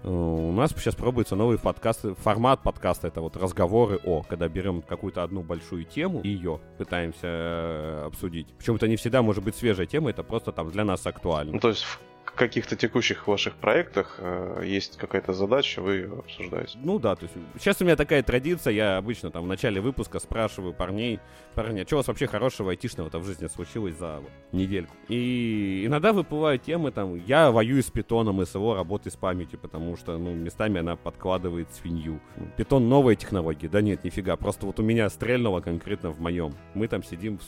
Э, 0.04 0.10
у 0.10 0.52
нас 0.52 0.72
сейчас 0.72 0.96
пробуется 0.96 1.36
новый 1.36 1.58
подкаст, 1.58 2.06
формат 2.22 2.62
подкаста, 2.62 3.08
это 3.08 3.22
вот 3.22 3.38
разговоры 3.38 4.00
о, 4.04 4.24
когда 4.24 4.48
берем 4.48 4.82
какую-то 4.82 5.24
одну 5.24 5.42
большую 5.42 5.86
тему 5.86 6.22
и 6.22 6.30
ее 6.30 6.60
пытаемся 6.78 7.28
э, 7.28 8.04
обсудить. 8.06 8.48
Причем 8.58 8.76
это 8.76 8.88
не 8.88 8.98
всегда 8.98 9.22
может 9.22 9.44
быть 9.44 9.56
свежая 9.56 9.88
тема, 9.88 10.10
это 10.12 10.24
просто 10.24 10.52
там 10.52 10.70
для 10.70 10.86
нас 10.86 11.06
актуально. 11.08 11.54
Ну, 11.54 11.60
то 11.60 11.70
есть 11.70 11.86
каких-то 12.36 12.76
текущих 12.76 13.28
ваших 13.28 13.56
проектах 13.56 14.16
э, 14.20 14.64
есть 14.66 14.98
какая-то 14.98 15.34
задача, 15.34 15.82
вы 15.82 15.94
ее 15.94 16.14
обсуждаете. 16.20 16.78
Ну 16.82 17.00
да, 17.00 17.16
то 17.16 17.24
есть 17.24 17.36
сейчас 17.60 17.82
у 17.82 17.86
меня 17.86 17.96
такая 17.96 18.22
традиция, 18.24 18.74
я 18.74 18.98
обычно 18.98 19.32
там 19.32 19.44
в 19.44 19.48
начале 19.48 19.82
выпуска 19.82 20.20
спрашиваю 20.20 20.74
парней, 20.74 21.20
парни, 21.56 21.82
а 21.82 21.86
что 21.86 21.96
у 21.96 21.98
вас 21.98 22.08
вообще 22.08 22.28
хорошего 22.28 22.72
айтишного-то 22.72 23.20
в 23.20 23.26
жизни 23.26 23.48
случилось 23.48 23.98
за 23.98 24.22
недельку? 24.52 24.96
И 25.08 25.84
иногда 25.86 26.14
выплывают 26.14 26.64
темы, 26.64 26.92
там, 26.92 27.16
я 27.16 27.52
воюю 27.52 27.82
с 27.82 27.90
питоном 27.90 28.42
и 28.42 28.46
с 28.46 28.54
его 28.54 28.76
работой 28.76 29.12
с 29.12 29.16
памятью, 29.16 29.60
потому 29.60 29.96
что, 29.98 30.18
ну, 30.18 30.34
местами 30.34 30.80
она 30.80 30.96
подкладывает 30.96 31.72
свинью. 31.74 32.20
Питон 32.58 32.90
новая 32.90 33.16
технология, 33.16 33.70
да 33.70 33.82
нет, 33.82 34.04
нифига, 34.04 34.36
просто 34.36 34.66
вот 34.66 34.80
у 34.80 34.84
меня 34.84 35.10
стрельного 35.10 35.62
конкретно 35.62 36.12
в 36.12 36.20
моем. 36.20 36.54
Мы 36.74 36.88
там 36.88 37.04
сидим 37.04 37.40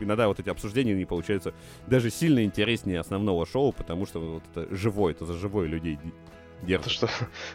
иногда 0.00 0.28
вот 0.28 0.40
эти 0.40 0.48
обсуждения 0.48 0.94
не 0.94 1.04
получаются 1.04 1.54
даже 1.86 2.10
сильно 2.10 2.44
интереснее 2.44 3.00
основного 3.00 3.46
шоу, 3.46 3.72
потому 3.72 4.06
что 4.06 4.20
вот 4.20 4.42
это 4.52 4.74
живое, 4.74 5.12
это 5.12 5.26
за 5.26 5.34
живое 5.34 5.66
людей 5.66 5.98
держит. 6.62 7.02
Это 7.02 7.08
что 7.08 7.08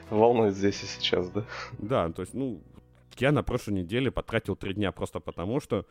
волнует 0.09 0.55
здесь 0.55 0.81
и 0.83 0.85
сейчас, 0.85 1.29
да? 1.29 1.43
Да, 1.77 2.11
то 2.11 2.21
есть, 2.21 2.33
ну, 2.33 2.61
я 3.17 3.31
на 3.31 3.43
прошлой 3.43 3.73
неделе 3.73 4.11
потратил 4.11 4.55
три 4.55 4.73
дня 4.73 4.91
просто 4.91 5.19
потому, 5.19 5.59
что 5.59 5.85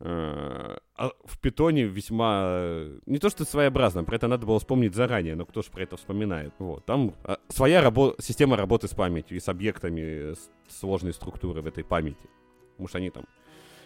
э, 0.00 0.76
а 0.96 1.10
в 1.24 1.38
питоне 1.40 1.84
весьма... 1.84 2.86
Не 3.06 3.18
то, 3.18 3.28
что 3.28 3.44
своеобразно, 3.44 4.04
про 4.04 4.16
это 4.16 4.28
надо 4.28 4.46
было 4.46 4.58
вспомнить 4.58 4.94
заранее, 4.94 5.34
но 5.34 5.44
кто 5.44 5.62
же 5.62 5.70
про 5.70 5.82
это 5.82 5.96
вспоминает. 5.96 6.54
Вот. 6.58 6.84
Там 6.84 7.14
а, 7.24 7.38
своя 7.48 7.82
рабо... 7.82 8.14
система 8.18 8.56
работы 8.56 8.88
с 8.88 8.94
памятью 8.94 9.36
и 9.36 9.40
с 9.40 9.48
объектами 9.48 10.34
сложной 10.68 11.12
структуры 11.12 11.62
в 11.62 11.66
этой 11.66 11.84
памяти. 11.84 12.28
Потому 12.72 12.88
что 12.88 12.98
они 12.98 13.10
там 13.10 13.24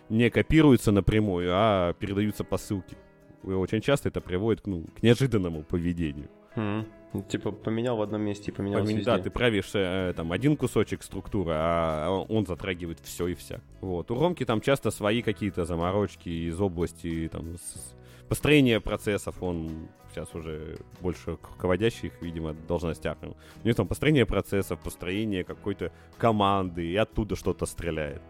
не 0.09 0.31
копируются 0.31 0.93
напрямую, 0.93 1.51
а 1.53 1.93
передаются 1.95 2.45
по 2.45 2.59
ссылке. 2.59 2.97
И 3.45 3.51
очень 3.51 3.81
часто 3.81 4.09
это 4.09 4.21
приводит 4.21 4.67
ну, 4.67 4.85
к 4.97 5.03
неожиданному 5.03 5.63
поведению. 5.63 6.29
Mm. 6.57 6.87
Типа 7.29 7.53
поменял 7.53 7.97
в 7.97 8.03
одном 8.03 8.21
месте 8.21 8.51
и 8.51 8.55
поменял 8.55 8.81
Помен... 8.81 8.97
везде. 8.99 9.11
Да, 9.11 9.19
ты 9.19 9.31
правишь 9.31 9.71
э, 9.73 10.13
там 10.15 10.31
один 10.31 10.57
кусочек 10.57 11.03
структуры, 11.03 11.53
а 11.55 12.11
он 12.29 12.47
затрагивает 12.47 12.99
все 13.03 13.29
и 13.29 13.35
вся. 13.35 13.61
Вот. 13.81 14.11
У 14.11 14.19
Ромки 14.19 14.45
там 14.45 14.61
часто 14.61 14.91
свои 14.91 15.23
какие-то 15.23 15.65
заморочки 15.65 16.29
из 16.29 16.61
области 16.61 17.29
там, 17.33 17.57
с... 17.57 17.95
построения 18.29 18.81
процессов. 18.81 19.43
Он 19.43 19.89
сейчас 20.13 20.35
уже 20.35 20.79
больше 21.01 21.37
к 21.37 21.49
руководящих, 21.53 22.13
видимо, 22.21 22.53
должностях. 22.53 23.17
У 23.23 23.67
него 23.67 23.75
там 23.75 23.89
построение 23.89 24.27
процессов, 24.27 24.79
построение 24.81 25.45
какой-то 25.45 25.93
команды, 26.19 26.87
и 26.87 26.97
оттуда 26.97 27.37
что-то 27.37 27.65
стреляет. 27.65 28.21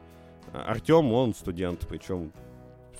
Артем, 0.53 1.13
он 1.13 1.35
студент, 1.35 1.87
причем 1.89 2.33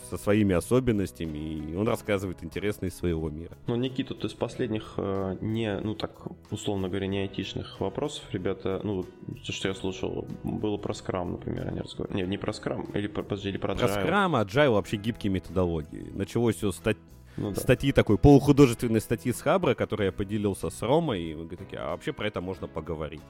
со 0.09 0.17
своими 0.17 0.55
особенностями, 0.55 1.39
и 1.39 1.75
он 1.75 1.87
рассказывает 1.87 2.43
интересные 2.43 2.89
из 2.89 2.97
своего 2.97 3.29
мира. 3.29 3.57
Ну, 3.67 3.77
Никита, 3.77 4.15
то 4.15 4.27
из 4.27 4.33
последних 4.33 4.95
э, 4.97 5.37
не, 5.41 5.79
ну 5.81 5.95
так, 5.95 6.13
условно 6.51 6.89
говоря, 6.89 7.07
не 7.07 7.19
айтишных 7.19 7.81
вопросов, 7.81 8.25
ребята, 8.33 8.81
ну, 8.83 9.05
то, 9.45 9.53
что 9.53 9.69
я 9.69 9.75
слушал, 9.75 10.27
было 10.43 10.77
про 10.79 10.95
скрам, 10.95 11.33
например, 11.33 11.69
они 11.69 11.81
разговаривали. 11.81 12.23
Не, 12.23 12.29
не 12.29 12.39
про 12.39 12.53
скрам, 12.53 12.85
или, 12.95 13.07
подожди, 13.07 13.51
или 13.51 13.59
про 13.59 13.75
Agile. 13.75 13.79
Про 13.79 13.89
скрам, 13.89 14.37
agile, 14.37 14.71
вообще 14.71 14.97
гибкие 14.97 15.33
методологии. 15.33 16.11
Началось 16.15 16.57
все 16.57 16.73
стать 16.73 16.97
ну, 17.37 17.53
да. 17.53 17.61
статьи 17.61 17.93
такой, 17.93 18.19
полухудожественной 18.19 19.01
статьи 19.01 19.33
с 19.33 19.41
Хабра, 19.41 19.75
которой 19.75 20.07
я 20.07 20.13
поделился 20.13 20.71
с 20.71 20.83
Ромой, 20.83 21.23
и 21.23 21.35
мы 21.35 21.45
говорим, 21.45 21.67
а 21.79 21.91
вообще 21.91 22.13
про 22.13 22.27
это 22.27 22.41
можно 22.41 22.67
поговорить. 22.67 23.23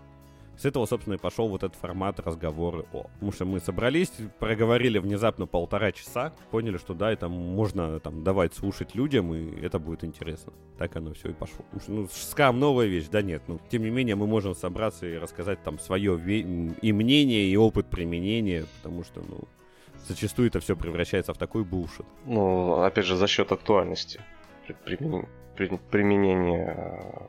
С 0.58 0.64
этого, 0.64 0.86
собственно, 0.86 1.14
и 1.14 1.18
пошел 1.18 1.48
вот 1.48 1.62
этот 1.62 1.78
формат 1.78 2.18
разговоры 2.18 2.84
о. 2.92 3.04
Потому 3.14 3.32
что 3.32 3.44
мы 3.44 3.60
собрались, 3.60 4.10
проговорили 4.40 4.98
внезапно 4.98 5.46
полтора 5.46 5.92
часа, 5.92 6.32
поняли, 6.50 6.78
что 6.78 6.94
да, 6.94 7.12
это 7.12 7.28
можно 7.28 8.00
там 8.00 8.24
давать 8.24 8.54
слушать 8.54 8.96
людям, 8.96 9.32
и 9.32 9.60
это 9.64 9.78
будет 9.78 10.02
интересно. 10.02 10.52
Так 10.76 10.96
оно 10.96 11.14
все 11.14 11.28
и 11.30 11.32
пошло. 11.32 11.64
Потому 11.70 11.80
что, 11.80 11.92
ну, 11.92 12.08
скам 12.10 12.58
новая 12.58 12.86
вещь, 12.86 13.06
да 13.08 13.22
нет. 13.22 13.42
Ну, 13.46 13.60
тем 13.70 13.82
не 13.82 13.90
менее, 13.90 14.16
мы 14.16 14.26
можем 14.26 14.56
собраться 14.56 15.06
и 15.06 15.16
рассказать 15.16 15.62
там 15.62 15.78
свое 15.78 16.18
и 16.18 16.92
мнение, 16.92 17.44
и 17.44 17.56
опыт 17.56 17.86
применения, 17.86 18.66
потому 18.82 19.04
что, 19.04 19.22
ну, 19.28 19.44
зачастую 20.08 20.48
это 20.48 20.58
все 20.58 20.74
превращается 20.74 21.32
в 21.32 21.38
такой 21.38 21.62
булшит. 21.62 22.06
Ну, 22.26 22.82
опять 22.82 23.06
же, 23.06 23.14
за 23.16 23.28
счет 23.28 23.52
актуальности 23.52 24.20
применения 25.90 27.28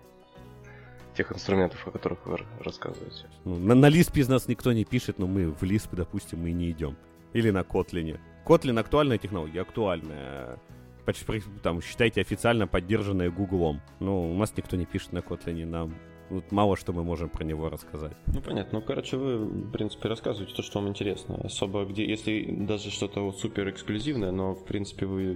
тех 1.20 1.34
инструментов, 1.34 1.86
о 1.86 1.92
которых 1.92 2.26
вы 2.26 2.38
рассказываете. 2.64 3.26
Ну, 3.44 3.58
на, 3.58 3.76
на 3.76 3.90
Lisp 3.90 4.18
из 4.18 4.30
нас 4.30 4.48
никто 4.48 4.72
не 4.72 4.86
пишет, 4.86 5.20
но 5.20 5.28
мы 5.28 5.52
в 5.52 5.64
Lisp, 5.64 5.90
допустим, 5.92 6.40
мы 6.40 6.52
не 6.52 6.72
идем. 6.72 6.96
Или 7.34 7.50
на 7.52 7.60
Kotlin. 7.60 8.18
Kotlin 8.46 8.80
актуальная 8.80 9.18
технология, 9.18 9.62
актуальная. 9.62 10.60
Почти, 11.06 11.26
там, 11.62 11.82
считайте, 11.82 12.22
официально 12.22 12.68
поддержанная 12.68 13.30
Гуглом. 13.32 13.82
Но 14.00 14.32
у 14.32 14.38
нас 14.38 14.54
никто 14.56 14.78
не 14.78 14.86
пишет 14.86 15.12
на 15.12 15.20
Kotlin, 15.20 15.66
нам 15.66 15.94
вот 16.30 16.52
мало 16.52 16.78
что 16.78 16.94
мы 16.94 17.04
можем 17.04 17.28
про 17.28 17.44
него 17.44 17.70
рассказать. 17.70 18.16
Ну, 18.28 18.40
понятно. 18.40 18.80
Ну, 18.80 18.86
короче, 18.86 19.18
вы, 19.18 19.38
в 19.40 19.72
принципе, 19.72 20.08
рассказываете 20.08 20.56
то, 20.56 20.62
что 20.62 20.80
вам 20.80 20.88
интересно. 20.88 21.42
Особо 21.44 21.84
где, 21.86 22.06
если 22.06 22.46
даже 22.50 22.92
что-то 22.92 23.22
вот 23.22 23.40
супер 23.40 23.70
эксклюзивное, 23.70 24.32
но, 24.32 24.54
в 24.54 24.64
принципе, 24.64 25.06
вы 25.06 25.36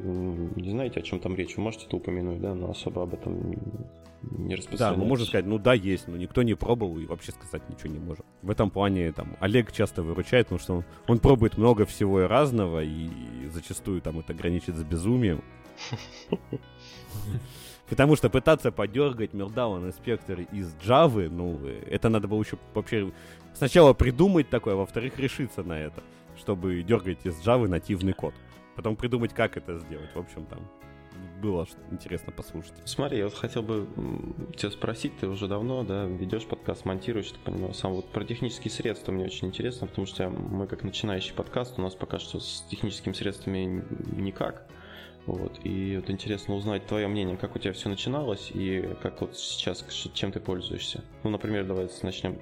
не 0.56 0.70
знаете, 0.70 1.00
о 1.00 1.04
чем 1.04 1.20
там 1.20 1.36
речь, 1.36 1.58
вы 1.58 1.64
можете 1.64 1.88
это 1.88 1.98
упомянуть, 1.98 2.40
да, 2.40 2.54
но 2.54 2.70
особо 2.70 3.04
об 3.04 3.16
этом 3.16 3.56
не. 4.32 4.58
Да, 4.78 4.94
мы 4.94 5.06
можем 5.06 5.28
сказать, 5.28 5.46
ну 5.46 5.58
да, 5.58 5.74
есть, 5.74 6.08
но 6.08 6.18
никто 6.18 6.44
не 6.44 6.56
пробовал 6.56 6.98
и 6.98 7.06
вообще 7.06 7.32
сказать 7.32 7.68
ничего 7.70 7.94
не 7.94 8.00
может. 8.00 8.26
В 8.42 8.50
этом 8.50 8.70
плане, 8.70 9.12
там, 9.12 9.36
Олег 9.40 9.72
часто 9.72 10.04
выручает, 10.04 10.48
потому 10.48 10.60
что 10.60 10.74
он, 10.76 10.86
он 11.08 11.20
пробует 11.20 11.58
много 11.58 11.86
всего 11.86 12.22
и 12.22 12.26
разного, 12.26 12.84
и 12.84 13.10
зачастую 13.52 14.02
там 14.02 14.20
это 14.20 14.34
граничит 14.34 14.76
с 14.76 14.84
безумием. 14.84 15.44
Потому 17.90 18.16
что 18.16 18.30
пытаться 18.30 18.72
подергать 18.72 19.32
Meltdown 19.32 19.88
инспектор 19.88 20.40
из 20.40 20.74
Java, 20.76 21.30
ну, 21.30 21.60
это 21.90 22.10
надо 22.10 22.28
было 22.28 22.42
еще 22.42 22.58
вообще 22.74 23.12
сначала 23.54 23.94
придумать 23.94 24.50
такое, 24.50 24.74
а 24.74 24.78
во-вторых, 24.78 25.20
решиться 25.20 25.64
на 25.64 25.80
это, 25.80 26.02
чтобы 26.38 26.82
дергать 26.82 27.26
из 27.26 27.36
Java 27.46 27.68
нативный 27.68 28.14
код. 28.14 28.34
Потом 28.76 28.96
придумать, 28.96 29.34
как 29.34 29.58
это 29.58 29.80
сделать. 29.80 30.10
В 30.16 30.20
общем, 30.20 30.46
там 30.46 30.60
было 31.42 31.68
интересно 31.92 32.32
послушать. 32.32 32.74
Смотри, 32.86 33.18
я 33.18 33.26
вот 33.26 33.34
хотел 33.34 33.62
бы 33.62 33.88
тебя 34.56 34.72
спросить, 34.72 35.18
ты 35.18 35.28
уже 35.28 35.48
давно, 35.48 35.84
да, 35.84 36.06
ведешь 36.06 36.46
подкаст, 36.46 36.86
монтируешь, 36.86 37.32
ты 37.32 37.40
понимаю, 37.40 37.74
сам 37.74 37.94
вот 37.94 38.10
про 38.10 38.24
технические 38.24 38.72
средства 38.72 39.12
мне 39.12 39.26
очень 39.26 39.50
интересно, 39.50 39.88
потому 39.88 40.08
что 40.08 40.30
мы 40.30 40.68
как 40.68 40.84
начинающий 40.84 41.34
подкаст, 41.34 41.78
у 41.78 41.82
нас 41.82 41.96
пока 41.96 42.20
что 42.20 42.40
с 42.40 42.66
техническими 42.70 43.14
средствами 43.14 43.84
никак. 44.16 44.66
Вот. 45.26 45.60
И 45.64 45.98
вот 45.98 46.10
интересно 46.10 46.56
узнать 46.56 46.86
твое 46.86 47.08
мнение, 47.08 47.38
как 47.38 47.56
у 47.56 47.60
тебя 47.60 47.74
все 47.74 47.90
начиналось 47.90 48.52
и 48.54 48.96
как 49.02 49.22
вот 49.22 49.38
сейчас, 49.38 49.86
чем 50.14 50.32
ты 50.32 50.40
пользуешься. 50.40 51.04
Ну, 51.24 51.30
например, 51.30 51.66
давайте 51.66 51.94
начнем, 52.04 52.40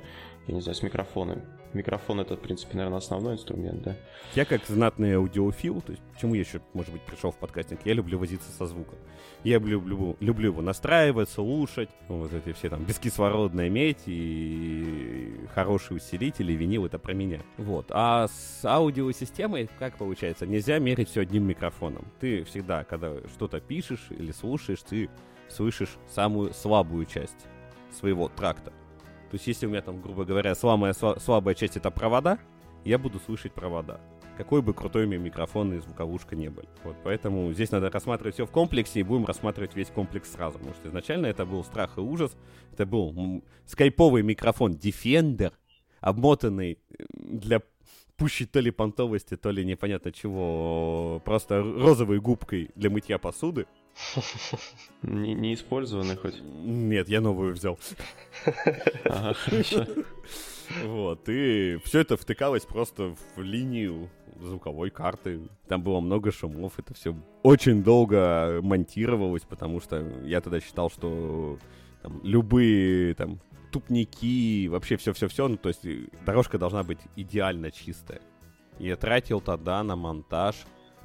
я 0.47 0.55
не 0.55 0.61
знаю, 0.61 0.75
с 0.75 0.83
микрофона. 0.83 1.43
Микрофон 1.73 2.19
это, 2.19 2.35
в 2.35 2.39
принципе, 2.39 2.75
наверное, 2.77 2.97
основной 2.97 3.35
инструмент, 3.35 3.81
да? 3.81 3.95
Я 4.35 4.45
как 4.45 4.65
знатный 4.65 5.15
аудиофил, 5.15 5.81
то 5.81 5.91
есть 5.91 6.03
почему 6.13 6.33
я 6.33 6.41
еще, 6.41 6.61
может 6.73 6.91
быть, 6.91 7.01
пришел 7.03 7.31
в 7.31 7.37
подкастинг, 7.37 7.81
я 7.85 7.93
люблю 7.93 8.19
возиться 8.19 8.51
со 8.51 8.65
звуком. 8.65 8.97
Я 9.43 9.57
люблю, 9.57 10.17
люблю 10.19 10.51
его 10.51 10.61
настраивать, 10.61 11.29
слушать, 11.29 11.89
вот 12.07 12.33
эти 12.33 12.53
все 12.53 12.69
там 12.69 12.83
бескислородная 12.83 13.69
медь 13.69 14.03
и 14.05 15.47
хорошие 15.53 15.97
усилители, 15.97 16.53
винил, 16.53 16.85
это 16.85 16.99
про 16.99 17.13
меня. 17.13 17.41
Вот. 17.57 17.87
А 17.89 18.27
с 18.27 18.65
аудиосистемой, 18.65 19.69
как 19.79 19.97
получается, 19.97 20.45
нельзя 20.45 20.77
мерить 20.79 21.09
все 21.09 21.21
одним 21.21 21.43
микрофоном. 21.43 22.05
Ты 22.19 22.43
всегда, 22.43 22.83
когда 22.83 23.15
что-то 23.29 23.59
пишешь 23.61 24.07
или 24.09 24.31
слушаешь, 24.31 24.81
ты 24.81 25.09
слышишь 25.47 25.97
самую 26.09 26.53
слабую 26.53 27.05
часть 27.05 27.47
своего 27.91 28.29
тракта. 28.29 28.73
То 29.31 29.35
есть, 29.35 29.47
если 29.47 29.65
у 29.65 29.69
меня 29.69 29.81
там, 29.81 30.01
грубо 30.01 30.25
говоря, 30.25 30.53
слабая, 30.55 30.93
слабая 30.93 31.55
часть 31.55 31.77
это 31.77 31.89
провода, 31.89 32.37
я 32.83 32.97
буду 32.97 33.17
слышать 33.17 33.53
провода. 33.53 34.01
Какой 34.37 34.61
бы 34.61 34.73
крутой 34.73 35.05
у 35.05 35.07
меня 35.07 35.19
микрофон 35.19 35.73
и 35.73 35.79
звуковушка 35.79 36.35
не 36.35 36.49
были. 36.49 36.67
Вот, 36.83 36.97
поэтому 37.01 37.53
здесь 37.53 37.71
надо 37.71 37.89
рассматривать 37.89 38.33
все 38.35 38.45
в 38.45 38.51
комплексе 38.51 38.99
и 38.99 39.03
будем 39.03 39.25
рассматривать 39.25 39.73
весь 39.73 39.87
комплекс 39.87 40.33
сразу. 40.33 40.57
Потому 40.57 40.75
что 40.75 40.89
изначально 40.89 41.27
это 41.27 41.45
был 41.45 41.63
страх 41.63 41.97
и 41.97 42.01
ужас. 42.01 42.35
Это 42.73 42.85
был 42.85 43.41
скайповый 43.65 44.21
микрофон 44.21 44.73
Defender, 44.73 45.53
обмотанный 46.01 46.79
для 47.13 47.61
пущей 48.17 48.45
то 48.45 48.59
ли 48.59 48.69
понтовости, 48.69 49.37
то 49.37 49.49
ли 49.49 49.63
непонятно 49.63 50.11
чего, 50.11 51.21
просто 51.23 51.63
розовой 51.63 52.19
губкой 52.19 52.69
для 52.75 52.89
мытья 52.89 53.17
посуды. 53.17 53.65
Не, 55.03 55.33
не 55.33 55.53
использованный 55.53 56.15
хоть? 56.15 56.41
Нет, 56.41 57.09
я 57.09 57.21
новую 57.21 57.53
взял. 57.53 57.79
Ага, 59.05 59.33
хорошо. 59.45 59.85
Вот, 60.83 61.27
и 61.27 61.79
все 61.83 61.99
это 61.99 62.17
втыкалось 62.17 62.65
просто 62.65 63.15
в 63.35 63.41
линию 63.41 64.09
звуковой 64.39 64.89
карты. 64.89 65.41
Там 65.67 65.81
было 65.81 65.99
много 65.99 66.31
шумов, 66.31 66.79
это 66.79 66.93
все 66.93 67.15
очень 67.43 67.83
долго 67.83 68.59
монтировалось, 68.61 69.43
потому 69.43 69.81
что 69.81 70.01
я 70.23 70.41
тогда 70.41 70.59
считал, 70.59 70.89
что 70.89 71.57
там, 72.01 72.21
любые 72.23 73.13
там 73.15 73.39
тупники, 73.71 74.67
вообще 74.67 74.97
все-все-все, 74.97 75.47
ну 75.47 75.57
то 75.57 75.69
есть 75.69 75.85
дорожка 76.25 76.57
должна 76.57 76.83
быть 76.83 76.99
идеально 77.15 77.71
чистая. 77.71 78.21
Я 78.79 78.95
тратил 78.95 79.41
тогда 79.41 79.83
на 79.83 79.95
монтаж 79.95 80.55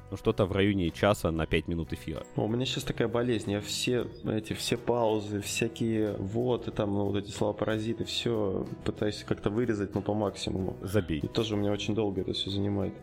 ну, 0.09 0.17
что-то 0.17 0.45
в 0.45 0.51
районе 0.51 0.89
часа 0.91 1.31
на 1.31 1.45
5 1.45 1.67
минут 1.67 1.93
эфира. 1.93 2.23
У 2.35 2.47
меня 2.47 2.65
сейчас 2.65 2.83
такая 2.83 3.07
болезнь, 3.07 3.51
я 3.51 3.61
все 3.61 4.07
эти, 4.25 4.53
все 4.53 4.77
паузы, 4.77 5.41
всякие 5.41 6.13
вот, 6.13 6.67
и 6.67 6.71
там, 6.71 6.93
ну, 6.93 7.05
вот 7.05 7.17
эти 7.17 7.31
слова 7.31 7.53
паразиты, 7.53 8.05
все 8.05 8.65
пытаюсь 8.85 9.23
как-то 9.27 9.49
вырезать, 9.49 9.95
ну, 9.95 10.01
по 10.01 10.13
максимуму. 10.13 10.77
Забей. 10.81 11.19
И 11.19 11.27
тоже 11.27 11.55
у 11.55 11.57
меня 11.57 11.71
очень 11.71 11.95
долго 11.95 12.21
это 12.21 12.33
все 12.33 12.49
занимает. 12.49 12.93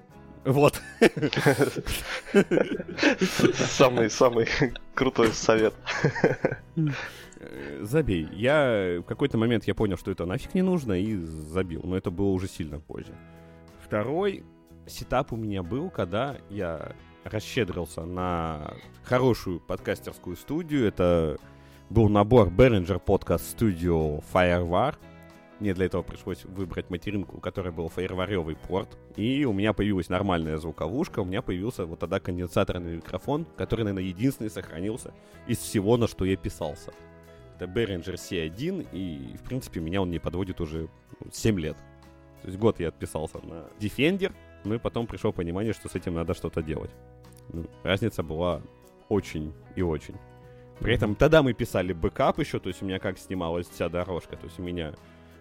Вот. 0.44 0.80
Самый, 3.54 4.10
самый 4.10 4.46
крутой 4.94 5.28
совет. 5.32 5.74
Забей. 7.80 8.28
Я 8.32 9.00
в 9.00 9.04
какой-то 9.04 9.38
момент 9.38 9.64
я 9.64 9.74
понял, 9.74 9.96
что 9.96 10.10
это 10.10 10.26
нафиг 10.26 10.54
не 10.54 10.62
нужно, 10.62 11.00
и 11.00 11.16
забил. 11.16 11.80
Но 11.84 11.96
это 11.96 12.10
было 12.10 12.28
уже 12.28 12.46
сильно 12.46 12.78
позже. 12.78 13.14
Второй 13.84 14.44
сетап 14.86 15.32
у 15.32 15.36
меня 15.36 15.62
был, 15.62 15.90
когда 15.90 16.36
я 16.50 16.94
расщедрился 17.24 18.04
на 18.04 18.74
хорошую 19.02 19.60
подкастерскую 19.60 20.36
студию. 20.36 20.86
Это 20.86 21.38
был 21.90 22.08
набор 22.08 22.48
Behringer 22.48 23.02
Podcast 23.04 23.56
Studio 23.56 24.22
Firewire. 24.32 24.96
Мне 25.60 25.72
для 25.72 25.86
этого 25.86 26.02
пришлось 26.02 26.44
выбрать 26.44 26.90
материнку, 26.90 27.36
у 27.38 27.40
которой 27.40 27.72
был 27.72 27.88
фаерваревый 27.88 28.56
порт. 28.56 28.98
И 29.16 29.44
у 29.44 29.52
меня 29.52 29.72
появилась 29.72 30.08
нормальная 30.08 30.58
звуковушка, 30.58 31.20
у 31.20 31.24
меня 31.24 31.42
появился 31.42 31.86
вот 31.86 32.00
тогда 32.00 32.18
конденсаторный 32.20 32.96
микрофон, 32.96 33.46
который, 33.56 33.82
наверное, 33.82 34.08
единственный 34.08 34.50
сохранился 34.50 35.14
из 35.46 35.58
всего, 35.58 35.96
на 35.96 36.08
что 36.08 36.24
я 36.24 36.36
писался. 36.36 36.92
Это 37.56 37.66
Behringer 37.66 38.14
C1, 38.14 38.88
и, 38.92 39.36
в 39.36 39.42
принципе, 39.42 39.80
меня 39.80 40.02
он 40.02 40.10
не 40.10 40.18
подводит 40.18 40.60
уже 40.60 40.88
7 41.32 41.58
лет. 41.60 41.76
То 42.42 42.48
есть 42.48 42.58
год 42.58 42.80
я 42.80 42.88
отписался 42.88 43.38
на 43.38 43.68
Defender, 43.78 44.32
ну 44.64 44.74
и 44.74 44.78
потом 44.78 45.06
пришло 45.06 45.32
понимание, 45.32 45.72
что 45.72 45.88
с 45.88 45.94
этим 45.94 46.14
надо 46.14 46.34
что-то 46.34 46.62
делать. 46.62 46.90
Ну, 47.52 47.66
разница 47.82 48.22
была 48.22 48.62
очень 49.08 49.52
и 49.76 49.82
очень. 49.82 50.16
При 50.80 50.94
этом 50.94 51.14
тогда 51.14 51.42
мы 51.42 51.52
писали 51.52 51.92
бэкап 51.92 52.38
еще, 52.40 52.58
то 52.58 52.68
есть 52.68 52.82
у 52.82 52.86
меня 52.86 52.98
как 52.98 53.18
снималась 53.18 53.68
вся 53.68 53.88
дорожка. 53.88 54.36
То 54.36 54.46
есть 54.46 54.58
у 54.58 54.62
меня, 54.62 54.94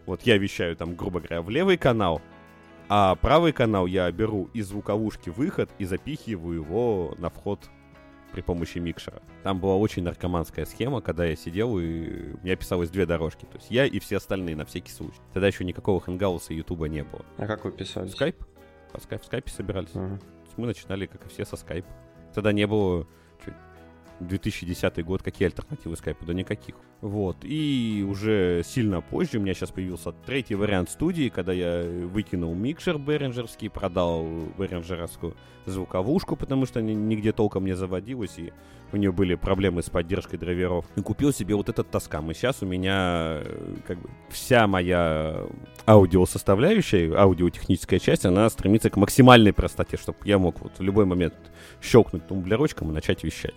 вот 0.05 0.21
я 0.23 0.37
вещаю 0.37 0.75
там, 0.75 0.95
грубо 0.95 1.19
говоря, 1.19 1.41
в 1.41 1.49
левый 1.49 1.77
канал, 1.77 2.21
а 2.89 3.15
правый 3.15 3.53
канал 3.53 3.87
я 3.87 4.11
беру 4.11 4.49
из 4.53 4.67
звуковушки 4.67 5.29
выход 5.29 5.69
и 5.79 5.85
запихиваю 5.85 6.55
его 6.61 7.15
на 7.17 7.29
вход 7.29 7.59
при 8.31 8.41
помощи 8.41 8.79
микшера. 8.79 9.21
Там 9.43 9.59
была 9.59 9.75
очень 9.75 10.03
наркоманская 10.03 10.65
схема, 10.65 11.01
когда 11.01 11.25
я 11.25 11.35
сидел 11.35 11.77
и 11.79 12.33
у 12.33 12.43
меня 12.43 12.55
писалось 12.55 12.89
две 12.89 13.05
дорожки. 13.05 13.45
То 13.45 13.57
есть 13.57 13.71
я 13.71 13.85
и 13.85 13.99
все 13.99 14.17
остальные 14.17 14.55
на 14.55 14.65
всякий 14.65 14.91
случай. 14.91 15.19
Тогда 15.33 15.47
еще 15.47 15.63
никакого 15.63 15.99
Hangouts 15.99 16.47
а 16.47 16.53
и 16.53 16.57
ютуба 16.57 16.87
не 16.87 17.03
было. 17.03 17.23
А 17.37 17.47
как 17.47 17.63
вы 17.65 17.71
писали? 17.71 18.07
Скайп 18.07 18.43
по 18.93 19.01
скайп, 19.01 19.21
в 19.21 19.25
скайпе 19.25 19.51
собирались. 19.51 19.89
Uh-huh. 19.89 20.21
Мы 20.55 20.67
начинали, 20.67 21.07
как 21.07 21.25
и 21.25 21.29
все, 21.29 21.43
со 21.45 21.57
скайпа. 21.57 21.89
Тогда 22.33 22.51
не 22.53 22.67
было... 22.67 23.07
2010 24.19 25.03
год, 25.03 25.23
какие 25.23 25.47
альтернативы 25.47 25.95
скайпу? 25.95 26.25
Да 26.25 26.33
никаких. 26.33 26.75
Вот. 27.01 27.37
И 27.41 28.05
уже 28.07 28.61
сильно 28.63 29.01
позже 29.01 29.37
у 29.37 29.41
меня 29.41 29.53
сейчас 29.53 29.71
появился 29.71 30.11
третий 30.11 30.55
вариант 30.55 30.89
студии, 30.89 31.29
когда 31.29 31.51
я 31.51 31.83
выкинул 31.83 32.53
микшер 32.55 32.97
беринджерский, 32.97 33.69
продал 33.69 34.25
беринджеровскую 34.57 35.35
звуковушку, 35.65 36.35
потому 36.35 36.65
что 36.65 36.81
нигде 36.81 37.31
толком 37.33 37.65
не 37.65 37.75
заводилась, 37.75 38.37
и 38.37 38.53
у 38.93 38.97
нее 38.97 39.11
были 39.11 39.35
проблемы 39.35 39.81
с 39.81 39.89
поддержкой 39.89 40.37
драйверов. 40.37 40.85
И 40.95 41.01
купил 41.01 41.33
себе 41.33 41.55
вот 41.55 41.69
этот 41.69 41.89
Тоскам. 41.89 42.31
И 42.31 42.33
сейчас 42.33 42.61
у 42.61 42.65
меня 42.65 43.41
э, 43.43 43.75
как 43.87 43.99
бы 43.99 44.09
вся 44.29 44.67
моя 44.67 45.45
аудиосоставляющая, 45.87 47.15
аудиотехническая 47.15 47.99
часть, 47.99 48.25
она 48.25 48.49
стремится 48.49 48.89
к 48.89 48.97
максимальной 48.97 49.53
простоте, 49.53 49.97
чтобы 49.97 50.17
я 50.25 50.37
мог 50.37 50.61
вот 50.61 50.73
в 50.77 50.81
любой 50.81 51.05
момент 51.05 51.33
щелкнуть 51.81 52.27
тумблерочком 52.27 52.91
и 52.91 52.93
начать 52.93 53.23
вещать. 53.23 53.55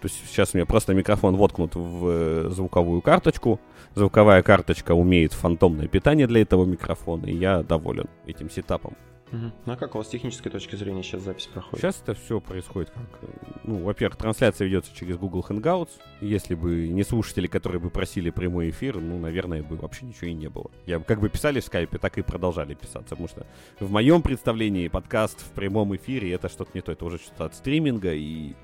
То 0.00 0.08
есть 0.08 0.22
сейчас 0.28 0.54
у 0.54 0.58
меня 0.58 0.66
просто 0.66 0.94
микрофон 0.94 1.36
воткнут 1.36 1.74
в 1.74 2.06
э, 2.08 2.48
звуковую 2.50 3.00
карточку. 3.00 3.60
Звуковая 3.94 4.42
карточка 4.42 4.92
умеет 4.92 5.32
фантомное 5.32 5.88
питание 5.88 6.26
для 6.26 6.42
этого 6.42 6.64
микрофона, 6.66 7.26
и 7.26 7.34
я 7.34 7.62
доволен 7.62 8.06
этим 8.26 8.50
сетапом. 8.50 8.94
Угу. 9.32 9.52
Ну 9.66 9.72
а 9.72 9.76
как 9.76 9.94
у 9.94 9.98
вас 9.98 10.06
с 10.06 10.10
технической 10.10 10.52
точки 10.52 10.76
зрения 10.76 11.02
сейчас 11.02 11.22
запись 11.22 11.46
проходит? 11.46 11.80
Сейчас 11.80 12.00
это 12.00 12.14
все 12.14 12.40
происходит 12.40 12.90
как... 12.90 13.30
Ну, 13.64 13.82
во-первых, 13.82 14.16
трансляция 14.16 14.66
ведется 14.66 14.94
через 14.94 15.16
Google 15.16 15.44
Hangouts. 15.48 15.90
Если 16.20 16.54
бы 16.54 16.88
не 16.88 17.02
слушатели, 17.02 17.48
которые 17.48 17.80
бы 17.80 17.90
просили 17.90 18.30
прямой 18.30 18.70
эфир, 18.70 19.00
ну, 19.00 19.18
наверное, 19.18 19.62
бы 19.62 19.76
вообще 19.76 20.06
ничего 20.06 20.28
и 20.28 20.34
не 20.34 20.48
было. 20.48 20.70
Я 20.86 21.00
как 21.00 21.20
бы 21.20 21.28
писали 21.28 21.60
в 21.60 21.64
скайпе, 21.64 21.98
так 21.98 22.18
и 22.18 22.22
продолжали 22.22 22.74
писаться, 22.74 23.10
потому 23.10 23.28
что 23.28 23.46
в 23.80 23.90
моем 23.90 24.22
представлении 24.22 24.88
подкаст 24.88 25.40
в 25.40 25.50
прямом 25.50 25.96
эфире 25.96 26.32
это 26.32 26.48
что-то 26.48 26.70
не 26.74 26.80
то. 26.80 26.92
Это 26.92 27.04
уже 27.04 27.18
что-то 27.18 27.46
от 27.46 27.54
стриминга, 27.54 28.14
и 28.14 28.54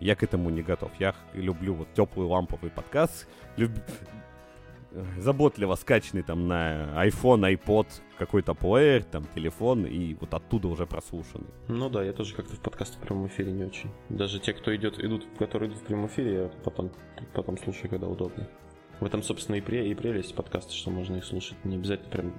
я 0.00 0.16
к 0.16 0.22
этому 0.22 0.50
не 0.50 0.62
готов. 0.62 0.90
Я 0.98 1.14
люблю 1.32 1.74
вот 1.74 1.88
теплый 1.94 2.26
ламповый 2.26 2.70
подкаст, 2.70 3.26
люб... 3.56 3.72
заботливо 5.18 5.74
скачанный 5.74 6.22
там 6.22 6.48
на 6.48 7.06
iPhone, 7.06 7.56
iPod, 7.56 7.86
какой-то 8.18 8.54
плеер, 8.54 9.04
там 9.04 9.26
телефон, 9.34 9.86
и 9.86 10.14
вот 10.14 10.34
оттуда 10.34 10.68
уже 10.68 10.86
прослушанный. 10.86 11.48
Ну 11.68 11.88
да, 11.88 12.02
я 12.02 12.12
тоже 12.12 12.34
как-то 12.34 12.54
в 12.54 12.60
подкасты 12.60 12.98
в 12.98 13.00
прямом 13.00 13.26
эфире 13.28 13.52
не 13.52 13.64
очень. 13.64 13.90
Даже 14.08 14.40
те, 14.40 14.52
кто 14.52 14.74
идет, 14.74 14.98
идут, 14.98 15.26
которые 15.38 15.70
идут 15.70 15.80
в 15.80 15.84
прямом 15.84 16.06
эфире, 16.06 16.34
я 16.34 16.50
потом, 16.64 16.90
потом 17.34 17.58
слушаю, 17.58 17.90
когда 17.90 18.08
удобно. 18.08 18.48
В 19.00 19.04
этом, 19.04 19.22
собственно, 19.22 19.56
и, 19.56 19.60
пре, 19.62 19.90
и 19.90 19.94
прелесть 19.94 20.34
подкаста, 20.34 20.74
что 20.74 20.90
можно 20.90 21.16
их 21.16 21.24
слушать. 21.24 21.56
Не 21.64 21.76
обязательно 21.76 22.10
прям 22.10 22.34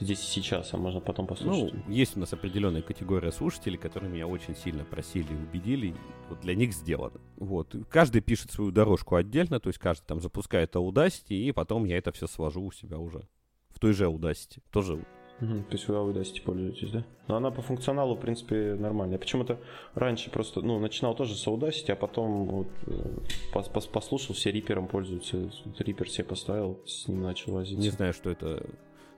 здесь 0.00 0.20
и 0.20 0.26
сейчас, 0.26 0.72
а 0.74 0.76
можно 0.76 1.00
потом 1.00 1.26
послушать. 1.26 1.74
Ну, 1.74 1.92
есть 1.92 2.16
у 2.16 2.20
нас 2.20 2.32
определенная 2.32 2.82
категория 2.82 3.32
слушателей, 3.32 3.78
которые 3.78 4.10
меня 4.10 4.26
очень 4.26 4.56
сильно 4.56 4.84
просили 4.84 5.32
и 5.32 5.36
убедили. 5.36 5.94
Вот 6.28 6.40
для 6.40 6.54
них 6.54 6.72
сделано. 6.72 7.20
Вот. 7.36 7.74
Каждый 7.88 8.20
пишет 8.20 8.50
свою 8.50 8.70
дорожку 8.70 9.16
отдельно, 9.16 9.60
то 9.60 9.68
есть 9.68 9.78
каждый 9.78 10.06
там 10.06 10.20
запускает 10.20 10.74
Audacity, 10.74 11.34
и 11.34 11.52
потом 11.52 11.84
я 11.84 11.98
это 11.98 12.12
все 12.12 12.26
свожу 12.26 12.62
у 12.62 12.72
себя 12.72 12.98
уже 12.98 13.26
в 13.70 13.78
той 13.78 13.92
же 13.92 14.06
Audacity. 14.06 14.62
Тоже 14.70 15.04
Угу, 15.38 15.64
то 15.68 15.72
есть 15.72 15.86
вы 15.86 15.94
Audacity 15.96 16.42
пользуетесь, 16.42 16.90
да? 16.90 17.04
Но 17.28 17.36
она 17.36 17.50
по 17.50 17.60
функционалу, 17.60 18.14
в 18.14 18.20
принципе, 18.20 18.74
нормальная. 18.74 19.18
Почему-то 19.18 19.60
раньше 19.94 20.30
просто, 20.30 20.62
ну, 20.62 20.78
начинал 20.78 21.14
тоже 21.14 21.34
с 21.34 21.46
Audacity, 21.46 21.92
а 21.92 21.96
потом 21.96 22.46
вот, 22.46 22.68
э, 22.86 23.18
пос 23.52 23.68
-пос 23.68 23.90
послушал, 23.90 24.34
все 24.34 24.50
рипером 24.50 24.88
пользуются. 24.88 25.50
Рипер 25.78 26.08
себе 26.08 26.24
поставил, 26.24 26.80
с 26.86 27.06
ним 27.06 27.22
начал 27.22 27.52
возиться. 27.52 27.82
Не 27.82 27.90
знаю, 27.90 28.14
что 28.14 28.30
это 28.30 28.64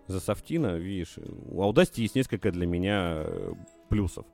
за 0.09 0.21
софтина, 0.21 0.77
видишь, 0.77 1.19
у 1.19 1.63
Audacity 1.63 2.01
есть 2.01 2.15
несколько 2.15 2.51
для 2.51 2.67
меня 2.67 3.23
э, 3.25 3.53
плюсов. 3.89 4.27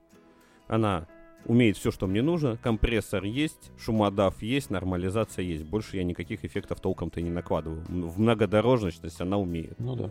Она 0.69 1.07
умеет 1.47 1.77
все, 1.77 1.91
что 1.91 2.07
мне 2.07 2.23
нужно. 2.23 2.57
Компрессор 2.57 3.25
есть, 3.25 3.71
шумодав 3.79 4.43
есть, 4.43 4.71
нормализация 4.71 5.45
есть. 5.45 5.65
Больше 5.65 5.97
я 5.97 6.05
никаких 6.05 6.45
эффектов 6.45 6.81
толком-то 6.81 7.21
не 7.21 7.31
накладываю. 7.31 7.85
В 7.89 8.19
многодорожность 8.19 9.21
она 9.21 9.39
умеет. 9.39 9.79
Ну 9.79 9.97
да. 9.97 10.11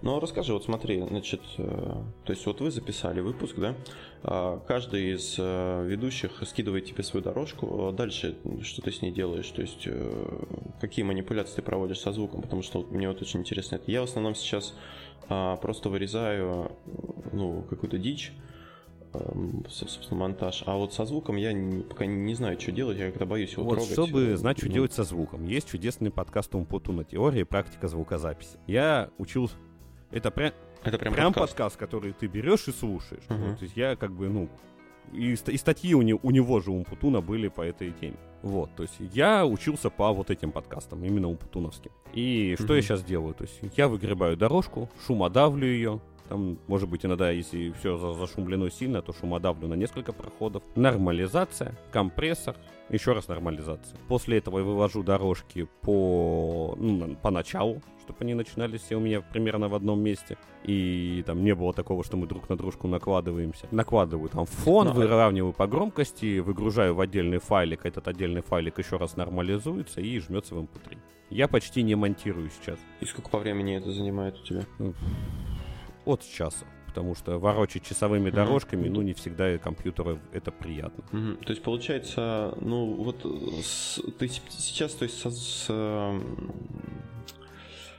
Ну 0.00 0.20
расскажи, 0.20 0.52
вот 0.52 0.64
смотри, 0.64 1.02
значит, 1.02 1.40
э, 1.56 1.64
то 2.24 2.32
есть 2.32 2.46
вот 2.46 2.60
вы 2.60 2.70
записали 2.70 3.20
выпуск, 3.20 3.56
да? 3.56 3.74
А 4.22 4.58
каждый 4.60 5.14
из 5.14 5.34
э, 5.38 5.86
ведущих 5.88 6.40
скидывает 6.46 6.84
тебе 6.84 7.02
свою 7.02 7.24
дорожку. 7.24 7.92
Дальше 7.96 8.36
что 8.62 8.82
ты 8.82 8.92
с 8.92 9.02
ней 9.02 9.10
делаешь? 9.10 9.48
То 9.48 9.62
есть 9.62 9.82
э, 9.86 10.44
какие 10.80 11.04
манипуляции 11.04 11.56
ты 11.56 11.62
проводишь 11.62 11.98
со 11.98 12.12
звуком? 12.12 12.42
Потому 12.42 12.62
что 12.62 12.86
мне 12.90 13.08
вот 13.08 13.20
очень 13.22 13.40
интересно 13.40 13.76
это. 13.76 13.90
Я 13.90 14.02
в 14.02 14.04
основном 14.04 14.36
сейчас 14.36 14.74
а, 15.28 15.56
просто 15.56 15.88
вырезаю 15.88 16.72
ну, 17.32 17.62
какую-то 17.68 17.98
дичь 17.98 18.32
собственно, 19.68 20.20
монтаж. 20.20 20.62
А 20.66 20.76
вот 20.76 20.92
со 20.92 21.04
звуком 21.04 21.36
я 21.36 21.52
не, 21.52 21.82
пока 21.82 22.06
не 22.06 22.34
знаю, 22.34 22.60
что 22.60 22.72
делать, 22.72 22.98
я 22.98 23.10
когда 23.10 23.26
боюсь 23.26 23.52
его 23.52 23.64
вот, 23.64 23.74
трогать. 23.76 23.92
чтобы 23.92 24.26
э, 24.26 24.36
знать, 24.36 24.58
что 24.58 24.66
ну. 24.66 24.72
делать 24.72 24.92
со 24.92 25.04
звуком, 25.04 25.44
есть 25.44 25.68
чудесный 25.68 26.10
подкаст 26.10 26.54
Умпутуна 26.54 27.04
«Теория 27.04 27.40
и 27.40 27.44
практика 27.44 27.88
звукозаписи». 27.88 28.58
Я 28.66 29.10
учил... 29.18 29.50
Это 30.10 30.30
прям... 30.30 30.52
Это 30.84 30.98
прям, 30.98 31.12
прям 31.12 31.32
подкаст. 31.32 31.56
подкаст, 31.56 31.76
который 31.76 32.12
ты 32.12 32.26
берешь 32.26 32.68
и 32.68 32.72
слушаешь. 32.72 33.24
Мгм. 33.28 33.50
Вот, 33.50 33.58
то 33.58 33.64
есть 33.64 33.76
я 33.76 33.96
как 33.96 34.12
бы, 34.12 34.28
ну, 34.28 34.48
и, 35.12 35.32
и 35.32 35.56
статьи 35.56 35.94
у, 35.94 36.02
не- 36.02 36.14
у 36.14 36.30
него 36.30 36.60
же, 36.60 36.70
Умпутуна, 36.70 37.20
были 37.20 37.48
по 37.48 37.62
этой 37.62 37.92
теме. 37.92 38.16
Вот, 38.42 38.70
то 38.76 38.84
есть 38.84 38.94
я 39.00 39.44
учился 39.44 39.90
по 39.90 40.12
вот 40.12 40.30
этим 40.30 40.52
подкастам, 40.52 41.04
именно 41.04 41.28
умпутуновским. 41.28 41.90
И 42.12 42.54
что 42.58 42.74
я 42.74 42.78
Мгм. 42.80 42.82
сейчас 42.86 43.02
делаю? 43.02 43.34
То 43.34 43.44
есть 43.44 43.60
я 43.76 43.88
выгребаю 43.88 44.36
дорожку, 44.36 44.88
шумодавлю 45.06 45.66
ее, 45.66 46.00
там, 46.28 46.58
может 46.66 46.88
быть, 46.88 47.04
иногда, 47.04 47.30
если 47.30 47.72
все 47.78 47.96
зашумлено 47.96 48.68
сильно, 48.68 49.02
то 49.02 49.12
шумодавлю 49.12 49.68
на 49.68 49.74
несколько 49.74 50.12
проходов. 50.12 50.62
Нормализация, 50.74 51.74
компрессор, 51.90 52.56
еще 52.90 53.12
раз 53.12 53.28
нормализация. 53.28 53.98
После 54.08 54.38
этого 54.38 54.58
я 54.58 54.64
вывожу 54.64 55.02
дорожки 55.02 55.68
по, 55.82 56.74
ну, 56.78 57.16
по 57.16 57.30
началу, 57.30 57.82
чтобы 58.02 58.18
они 58.20 58.34
начинались 58.34 58.82
все 58.82 58.96
у 58.96 59.00
меня 59.00 59.20
примерно 59.20 59.68
в 59.68 59.74
одном 59.74 60.00
месте. 60.00 60.38
И 60.64 61.22
там 61.26 61.44
не 61.44 61.54
было 61.54 61.72
такого, 61.72 62.02
что 62.04 62.16
мы 62.16 62.26
друг 62.26 62.48
на 62.48 62.56
дружку 62.56 62.88
накладываемся. 62.88 63.66
Накладываю 63.70 64.28
там 64.28 64.46
фон, 64.46 64.92
выравниваю 64.92 65.52
по 65.52 65.66
громкости, 65.66 66.38
выгружаю 66.38 66.94
в 66.94 67.00
отдельный 67.00 67.38
файлик, 67.38 67.84
этот 67.84 68.08
отдельный 68.08 68.42
файлик 68.42 68.78
еще 68.78 68.96
раз 68.96 69.16
нормализуется 69.16 70.00
и 70.00 70.18
жмется 70.18 70.54
в 70.54 70.58
MP3. 70.58 70.98
Я 71.30 71.46
почти 71.46 71.82
не 71.82 71.94
монтирую 71.94 72.50
сейчас. 72.50 72.78
И 73.00 73.04
сколько 73.04 73.28
по 73.28 73.38
времени 73.38 73.76
это 73.76 73.92
занимает 73.92 74.38
у 74.38 74.44
тебя? 74.44 74.64
От 76.08 76.22
часа. 76.22 76.66
Потому 76.86 77.14
что 77.14 77.38
ворочать 77.38 77.82
часовыми 77.84 78.28
Мгм. 78.28 78.36
дорожками, 78.36 78.88
ну, 78.88 79.02
не 79.02 79.12
всегда 79.12 79.58
компьютеру 79.58 80.18
это 80.32 80.50
приятно. 80.50 81.04
Мгм. 81.12 81.36
То 81.36 81.50
есть 81.52 81.62
получается, 81.62 82.54
ну 82.60 82.86
вот 82.94 83.24
с- 83.62 84.00
ты 84.18 84.26
сейчас, 84.28 84.94
то 84.94 85.04
есть 85.04 85.20
со- 85.20 85.30
с, 85.30 85.66
эм, 85.68 86.50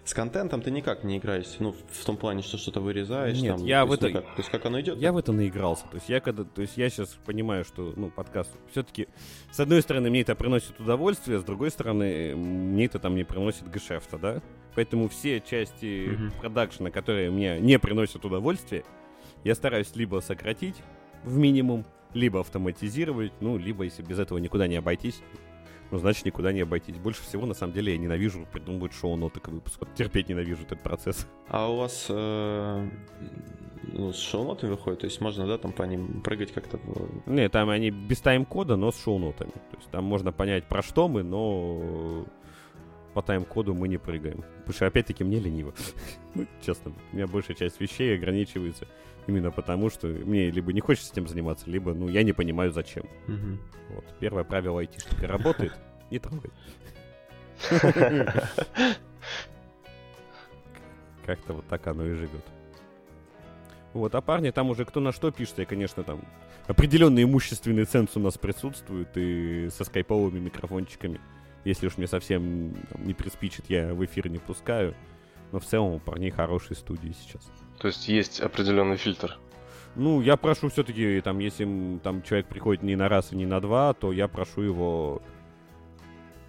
с 0.03 0.13
контентом 0.13 0.62
ты 0.62 0.71
никак 0.71 1.03
не 1.03 1.17
играешь, 1.17 1.57
ну 1.59 1.73
в 1.91 2.05
том 2.05 2.17
плане, 2.17 2.41
что 2.41 2.57
что-то 2.57 2.81
вырезаешь. 2.81 3.38
Нет, 3.39 3.57
там, 3.57 3.65
я 3.65 3.81
то 3.81 3.88
в 3.88 3.89
есть 3.91 4.01
это- 4.03 4.09
никак. 4.12 4.23
То 4.35 4.39
есть 4.39 4.49
как 4.49 4.65
оно 4.65 4.79
идет? 4.81 4.97
Я 4.97 5.12
в 5.13 5.17
это 5.17 5.31
наигрался. 5.31 5.83
То 5.91 5.95
есть 5.95 6.09
я 6.09 6.19
когда, 6.19 6.43
то 6.43 6.62
есть 6.62 6.77
я 6.77 6.89
сейчас 6.89 7.09
понимаю, 7.25 7.63
что 7.65 7.93
ну 7.95 8.09
подкаст 8.09 8.49
все-таки 8.71 9.07
с 9.51 9.59
одной 9.59 9.81
стороны 9.81 10.09
мне 10.09 10.21
это 10.21 10.35
приносит 10.35 10.79
удовольствие, 10.79 11.39
с 11.39 11.43
другой 11.43 11.71
стороны 11.71 12.35
мне 12.35 12.85
это 12.85 12.99
там 12.99 13.15
не 13.15 13.23
приносит 13.23 13.71
гешефта, 13.71 14.17
да. 14.17 14.41
Поэтому 14.75 15.09
все 15.09 15.41
части 15.41 16.09
Мгм. 16.09 16.31
продакшена, 16.39 16.91
которые 16.91 17.31
мне 17.31 17.59
не 17.59 17.77
приносят 17.79 18.23
удовольствия, 18.25 18.83
я 19.43 19.55
стараюсь 19.55 19.95
либо 19.95 20.19
сократить 20.21 20.75
в 21.23 21.38
минимум, 21.38 21.85
либо 22.13 22.39
автоматизировать, 22.39 23.31
ну 23.41 23.57
либо 23.57 23.83
если 23.83 24.01
без 24.01 24.19
этого 24.19 24.38
никуда 24.38 24.67
не 24.67 24.75
обойтись. 24.77 25.21
Ну, 25.91 25.97
значит, 25.97 26.25
никуда 26.25 26.52
не 26.52 26.62
обойтись. 26.62 26.97
Больше 26.97 27.21
всего, 27.23 27.45
на 27.45 27.54
самом 27.54 27.73
деле, 27.73 27.93
я 27.93 27.97
ненавижу 27.97 28.45
придумывать 28.52 28.93
шоу-ноты 28.93 29.39
к 29.39 29.47
выпуску. 29.47 29.88
Терпеть 29.95 30.30
ненавижу 30.30 30.63
этот 30.63 30.82
процесс. 30.82 31.28
А 31.47 31.71
у 31.71 31.78
вас 31.78 32.06
э, 32.10 32.89
ну, 33.93 34.13
с 34.13 34.19
шоу-нотами 34.19 34.71
выходит, 34.71 34.99
то 34.99 35.06
есть 35.06 35.19
можно, 35.21 35.47
да, 35.47 35.58
там 35.58 35.71
по 35.71 35.84
ним 35.84 36.21
прыгать 36.21 36.52
как-то. 36.52 36.80
Не, 37.25 37.49
там 37.49 37.69
они 37.69 37.89
без 37.89 38.19
тайм-кода, 38.21 38.75
но 38.75 38.91
с 38.91 39.02
шоу-нотами. 39.02 39.52
То 39.52 39.78
есть 39.78 39.89
там 39.89 40.04
можно 40.04 40.32
понять, 40.32 40.65
про 40.65 40.82
что 40.82 41.08
мы, 41.08 41.23
но 41.23 42.25
по 43.13 43.21
тайм-коду 43.21 43.73
мы 43.73 43.87
не 43.87 43.97
прыгаем. 43.97 44.43
Потому 44.59 44.73
что, 44.73 44.87
опять-таки, 44.87 45.23
мне 45.23 45.39
лениво. 45.39 45.73
Ну, 46.35 46.45
честно, 46.61 46.93
у 47.11 47.15
меня 47.15 47.25
большая 47.25 47.57
часть 47.57 47.81
вещей 47.81 48.15
ограничивается 48.15 48.87
именно 49.25 49.49
потому, 49.49 49.89
что 49.89 50.05
мне 50.07 50.51
либо 50.51 50.71
не 50.73 50.79
хочется 50.79 51.11
этим 51.11 51.27
заниматься, 51.27 51.67
либо, 51.69 51.93
ну, 51.93 52.07
я 52.07 52.21
не 52.21 52.33
понимаю, 52.33 52.71
зачем. 52.71 53.05
Вот. 53.89 54.05
Первое 54.19 54.43
правило 54.43 54.79
айтишника 54.79 55.27
работает, 55.27 55.73
не 56.11 56.19
трогай. 56.19 56.51
Как-то 61.25 61.53
вот 61.53 61.67
так 61.67 61.87
оно 61.87 62.05
и 62.05 62.13
живет. 62.13 62.45
Вот, 63.93 64.13
а 64.13 64.21
парни 64.21 64.51
там 64.51 64.69
уже 64.69 64.85
кто 64.85 64.99
на 64.99 65.11
что 65.11 65.31
пишет, 65.31 65.59
и, 65.59 65.65
конечно, 65.65 66.03
там 66.03 66.21
определенный 66.67 67.23
имущественный 67.23 67.85
ценз 67.85 68.15
у 68.15 68.19
нас 68.19 68.37
присутствует, 68.37 69.09
и 69.15 69.69
со 69.71 69.83
скайповыми 69.83 70.39
микрофончиками. 70.39 71.19
Если 71.65 71.87
уж 71.87 71.97
мне 71.97 72.07
совсем 72.07 72.73
там, 72.89 73.05
не 73.05 73.13
приспичит, 73.13 73.65
я 73.69 73.93
в 73.93 74.03
эфир 74.05 74.29
не 74.29 74.37
пускаю. 74.37 74.95
Но 75.51 75.59
в 75.59 75.65
целом 75.65 75.93
у 75.95 75.99
парней 75.99 76.31
хорошие 76.31 76.77
студии 76.77 77.13
сейчас. 77.19 77.51
То 77.79 77.87
есть 77.87 78.07
есть 78.07 78.39
определенный 78.39 78.97
фильтр. 78.97 79.37
Ну, 79.95 80.21
я 80.21 80.37
прошу 80.37 80.69
все-таки, 80.69 81.19
там, 81.21 81.39
если 81.39 81.99
там 82.03 82.21
человек 82.21 82.47
приходит 82.47 82.83
не 82.83 82.95
на 82.95 83.09
раз 83.09 83.31
и 83.31 83.35
не 83.35 83.45
на 83.45 83.59
два, 83.59 83.93
то 83.93 84.11
я 84.11 84.27
прошу 84.27 84.61
его 84.61 85.21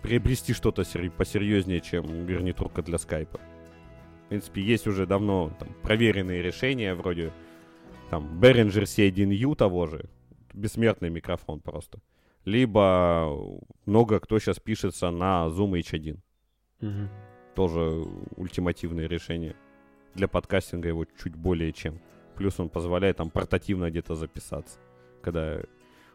приобрести 0.02 0.52
что-то 0.52 0.84
сер- 0.84 1.10
посерьезнее, 1.10 1.80
чем 1.80 2.26
гарнитурка 2.26 2.82
для 2.82 2.98
скайпа. 2.98 3.40
В 4.26 4.28
принципе, 4.28 4.62
есть 4.62 4.86
уже 4.86 5.06
давно 5.06 5.52
там, 5.58 5.68
проверенные 5.82 6.42
решения, 6.42 6.94
вроде 6.94 7.32
там 8.10 8.40
Behringer 8.40 8.84
C1U 8.84 9.56
того 9.56 9.86
же, 9.86 10.08
бессмертный 10.52 11.10
микрофон 11.10 11.60
просто. 11.60 12.00
Либо 12.54 13.28
много 13.86 14.18
кто 14.18 14.38
сейчас 14.40 14.58
пишется 14.58 15.10
на 15.12 15.46
Zoom 15.46 15.78
H1 15.80 16.18
Мгм. 16.80 17.08
тоже 17.54 17.80
ультимативное 18.36 19.06
решение. 19.06 19.54
Для 20.14 20.26
подкастинга 20.26 20.88
его 20.88 21.04
чуть 21.22 21.36
более 21.36 21.72
чем. 21.72 22.00
Плюс 22.36 22.58
он 22.58 22.68
позволяет 22.68 23.18
там 23.18 23.30
портативно 23.30 23.88
где-то 23.90 24.16
записаться. 24.16 24.78
Когда 25.22 25.60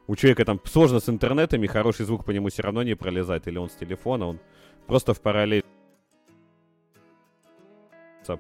у 0.08 0.16
человека 0.18 0.44
там 0.44 0.60
сложно 0.66 1.00
с 1.00 1.08
интернетами, 1.08 1.68
хороший 1.68 2.06
звук 2.06 2.26
по 2.26 2.32
нему 2.32 2.50
все 2.50 2.64
равно 2.64 2.84
не 2.84 2.96
пролезает, 2.96 3.48
или 3.48 3.58
он 3.58 3.70
с 3.70 3.76
телефона, 3.76 4.26
он 4.26 4.40
просто 4.88 5.14
в 5.14 5.22
параллель 5.22 5.64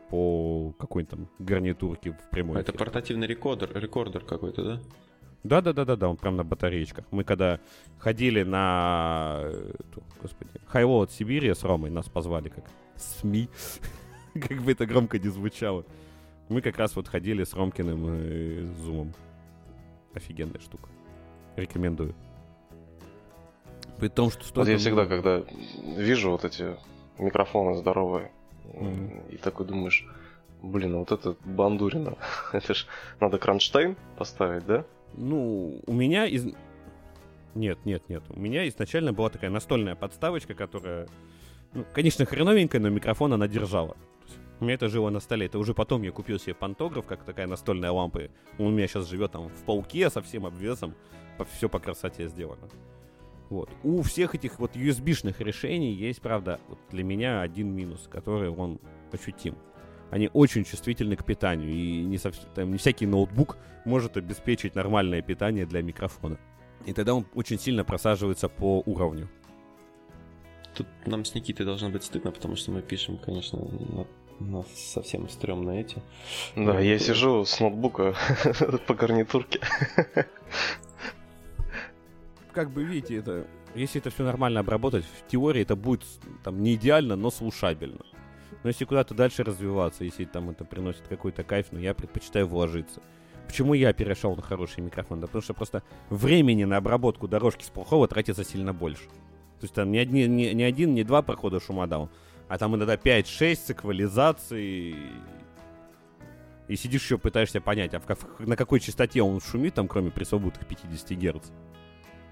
по 0.10 0.73
какой-нибудь 0.79 1.10
там 1.12 1.29
гарнитурке 1.39 2.12
в 2.12 2.29
прямой 2.31 2.58
А 2.58 2.60
Это 2.62 2.71
эфир. 2.71 2.79
портативный 2.79 3.27
рекордер, 3.27 3.71
рекордер 3.79 4.25
какой-то, 4.25 4.63
да? 4.63 4.81
Да, 5.45 5.62
да, 5.62 5.73
да, 5.73 5.86
да, 5.86 5.95
да, 5.95 6.10
он 6.10 6.17
прям 6.17 6.38
на 6.38 6.43
батареечках. 6.43 7.05
Мы 7.12 7.23
когда 7.23 7.60
ходили 7.99 8.41
на 8.41 9.41
э, 9.43 9.73
господи, 10.19 10.49
Хайво 10.65 11.03
от 11.03 11.12
Сибири 11.12 11.53
с 11.53 11.63
Ромой, 11.63 11.91
нас 11.91 12.10
позвали 12.10 12.49
как 12.49 12.65
СМИ, 12.95 13.47
как 14.34 14.63
бы 14.63 14.71
это 14.71 14.88
громко 14.88 15.19
не 15.19 15.29
звучало. 15.29 15.86
Мы 16.49 16.62
как 16.62 16.79
раз 16.79 16.95
вот 16.95 17.08
ходили 17.08 17.43
с 17.43 17.53
Ромкиным 17.53 18.05
э, 18.08 18.65
зумом. 18.79 19.13
Офигенная 20.15 20.60
штука. 20.60 20.89
Рекомендую. 21.55 22.15
При 23.99 24.08
том, 24.08 24.31
что 24.31 24.62
Вот 24.62 24.67
я 24.67 24.77
всегда, 24.79 25.05
когда 25.05 25.43
вижу 25.95 26.31
вот 26.31 26.43
эти 26.43 26.75
микрофоны 27.19 27.75
здоровые, 27.77 28.31
Мгм. 28.73 29.19
и 29.29 29.38
такой 29.38 29.67
думаешь, 29.67 30.08
блин, 30.63 30.95
а 30.95 30.97
вот 30.97 31.12
это 31.12 31.36
бандурина. 31.45 32.17
это 32.51 32.73
ж 32.73 32.88
надо 33.19 33.38
кронштейн 33.38 33.95
поставить, 34.17 34.65
да? 34.65 34.86
Ну, 35.17 35.82
у 35.86 35.93
меня 35.93 36.25
из... 36.25 36.45
Нет, 37.54 37.80
нет, 37.86 38.04
нет. 38.10 38.23
У 38.30 38.39
меня 38.39 38.67
изначально 38.67 39.13
была 39.13 39.30
такая 39.30 39.49
настольная 39.49 39.95
подставочка, 39.95 40.54
которая, 40.54 41.08
ну, 41.73 41.86
конечно, 41.93 42.25
хреновенькая, 42.25 42.82
но 42.82 42.89
микрофон 42.89 43.34
она 43.34 43.47
держала. 43.47 43.96
У 44.60 44.65
меня 44.65 44.75
это 44.75 44.87
жило 44.89 45.10
на 45.10 45.19
столе. 45.19 45.46
Это 45.48 45.60
уже 45.60 45.73
потом 45.73 46.02
я 46.04 46.12
купил 46.12 46.39
себе 46.39 46.54
пантограф, 46.54 47.06
как 47.06 47.23
такая 47.23 47.48
настольная 47.48 47.92
лампа. 47.92 48.23
Он 48.58 48.67
у 48.67 48.71
меня 48.71 48.87
сейчас 48.87 49.08
живет 49.10 49.31
там 49.31 49.50
в 49.50 49.63
пауке 49.63 50.10
со 50.10 50.21
всем 50.21 50.46
обвесом. 50.46 50.96
Все 51.58 51.67
по 51.67 51.79
красоте 51.79 52.27
сделано. 52.27 52.69
Вот. 53.50 53.69
У 53.83 54.02
всех 54.02 54.35
этих 54.35 54.60
вот 54.60 54.75
USB-шных 54.75 55.35
решений 55.44 55.92
есть, 55.92 56.21
правда, 56.21 56.60
вот 56.67 56.79
для 56.89 57.04
меня 57.04 57.42
один 57.42 57.75
минус, 57.75 58.08
который 58.10 58.50
он 58.50 58.79
ощутим. 59.12 59.56
Они 60.12 60.29
очень 60.33 60.63
чувствительны 60.63 61.15
к 61.15 61.25
питанию, 61.25 61.71
и 61.71 62.01
не, 62.03 62.17
совсем, 62.17 62.45
там, 62.53 62.71
не 62.71 62.77
всякий 62.77 63.06
ноутбук 63.06 63.58
может 63.85 64.17
обеспечить 64.17 64.75
нормальное 64.75 65.21
питание 65.21 65.65
для 65.65 65.81
микрофона. 65.81 66.37
И 66.85 66.93
тогда 66.93 67.13
он 67.15 67.25
очень 67.33 67.60
сильно 67.60 67.83
просаживается 67.83 68.47
по 68.47 68.81
уровню. 68.85 69.27
Тут 70.75 70.87
нам 71.06 71.25
с 71.25 71.33
Никитой 71.33 71.65
должно 71.65 71.89
быть 71.89 72.03
стыдно, 72.03 72.31
потому 72.31 72.56
что 72.56 72.71
мы 72.71 72.81
пишем, 72.81 73.17
конечно, 73.17 73.60
на, 73.60 74.06
на 74.39 74.63
совсем 74.75 75.27
стрёмные 75.29 75.81
эти. 75.81 75.95
Да, 76.56 76.62
Ну, 76.62 76.79
я 76.79 76.95
это- 76.95 77.03
сижу 77.06 77.43
с 77.45 77.60
ноутбука 77.60 78.13
по 78.87 78.93
гарнитурке. 78.93 79.60
как 82.53 82.71
бы, 82.71 82.83
видите, 82.83 83.15
это, 83.17 83.47
если 83.73 83.99
это 83.99 84.10
все 84.10 84.23
нормально 84.23 84.60
обработать, 84.62 85.03
в 85.06 85.27
теории 85.29 85.62
это 85.62 85.75
будет 85.75 86.03
там 86.43 86.62
не 86.63 86.75
идеально, 86.75 87.15
но 87.15 87.31
слушабельно. 87.31 88.06
Но 88.63 88.69
если 88.69 88.85
куда-то 88.85 89.13
дальше 89.13 89.43
развиваться, 89.43 90.04
если 90.04 90.25
там 90.25 90.50
это 90.50 90.65
приносит 90.65 91.08
какой-то 91.08 91.43
кайф, 91.43 91.67
ну 91.71 91.79
я 91.79 91.93
предпочитаю 91.93 92.48
вложиться. 92.48 93.02
Почему 93.48 93.73
я 93.73 93.93
перешел 93.93 94.35
на 94.35 94.41
хороший 94.41 94.81
микрофон? 94.81 95.19
Да 95.19 95.27
потому 95.27 95.43
что 95.43 95.54
просто 95.54 95.83
времени 96.10 96.63
на 96.63 96.77
обработку 96.77 97.27
дорожки 97.27 97.63
с 97.63 97.69
плохого 97.69 98.08
тратится 98.08 98.43
сильно 98.43 98.73
больше. 98.73 99.06
То 99.60 99.63
есть 99.63 99.73
там 99.73 99.91
не, 99.91 100.00
одни, 100.00 100.27
не, 100.27 100.54
не 100.54 100.63
один, 100.63 100.93
не 100.93 101.04
два 101.04 101.21
прохода 101.21 101.60
шумодаун, 101.60 102.10
а 102.48 102.58
там 102.58 102.75
иногда 102.75 102.96
5-6 102.96 103.56
с 103.56 103.71
эквализацией. 103.71 104.96
И 106.67 106.75
сидишь 106.75 107.04
еще 107.04 107.17
пытаешься 107.17 107.62
понять, 107.62 107.93
а 107.93 108.00
в, 108.00 108.39
на 108.39 108.56
какой 108.56 108.79
частоте 108.79 109.21
он 109.21 109.39
шумит, 109.39 109.75
там, 109.75 109.87
кроме 109.87 110.10
пресловутых 110.10 110.65
50 110.65 111.12
Гц. 111.12 111.52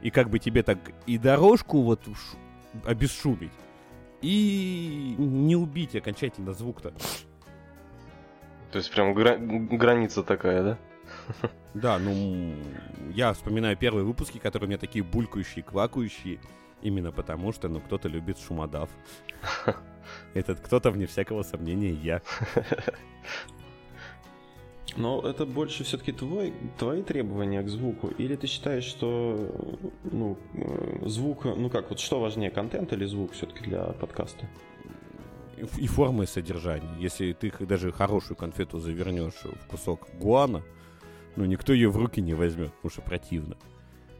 И 0.01 0.09
как 0.09 0.29
бы 0.29 0.39
тебе 0.39 0.63
так 0.63 0.79
и 1.05 1.17
дорожку 1.17 1.81
вот 1.81 2.01
обесшумить, 2.83 3.51
и 4.23 5.15
не 5.17 5.55
убить 5.55 5.95
окончательно 5.95 6.53
звук-то. 6.53 6.93
То 8.71 8.77
есть 8.77 8.89
прям 8.91 9.13
гра- 9.13 9.37
граница 9.37 10.23
такая, 10.23 10.63
да? 10.63 10.77
Да, 11.73 11.99
ну, 11.99 12.55
я 13.13 13.33
вспоминаю 13.33 13.75
первые 13.75 14.05
выпуски, 14.05 14.37
которые 14.37 14.67
у 14.67 14.69
меня 14.69 14.79
такие 14.79 15.03
булькающие, 15.03 15.63
квакающие, 15.63 16.39
именно 16.81 17.11
потому 17.11 17.51
что, 17.51 17.67
ну, 17.67 17.81
кто-то 17.81 18.07
любит 18.07 18.39
шумодав. 18.39 18.89
Этот 20.33 20.59
кто-то, 20.61 20.89
вне 20.89 21.05
всякого 21.05 21.43
сомнения, 21.43 21.91
я. 21.91 22.21
Но 24.95 25.21
это 25.21 25.45
больше 25.45 25.83
все-таки 25.83 26.11
твой, 26.11 26.53
твои 26.77 27.01
требования 27.01 27.61
к 27.63 27.69
звуку? 27.69 28.09
Или 28.17 28.35
ты 28.35 28.47
считаешь, 28.47 28.83
что 28.83 29.49
ну, 30.03 30.37
э, 30.53 31.07
звук, 31.07 31.45
ну 31.45 31.69
как, 31.69 31.89
вот 31.89 31.99
что 31.99 32.19
важнее, 32.19 32.51
контент 32.51 32.93
или 32.93 33.05
звук 33.05 33.31
все-таки 33.31 33.63
для 33.63 33.83
подкаста? 33.85 34.47
И 35.77 35.87
форма, 35.87 36.23
и 36.23 36.27
содержание. 36.27 36.91
Если 36.99 37.33
ты 37.33 37.51
даже 37.65 37.91
хорошую 37.91 38.37
конфету 38.37 38.79
завернешь 38.79 39.43
в 39.43 39.67
кусок 39.67 40.07
гуана, 40.19 40.61
ну 41.35 41.45
никто 41.45 41.73
ее 41.73 41.89
в 41.89 41.97
руки 41.97 42.21
не 42.21 42.33
возьмет, 42.33 42.73
потому 42.73 42.91
что 42.91 43.01
противно. 43.01 43.55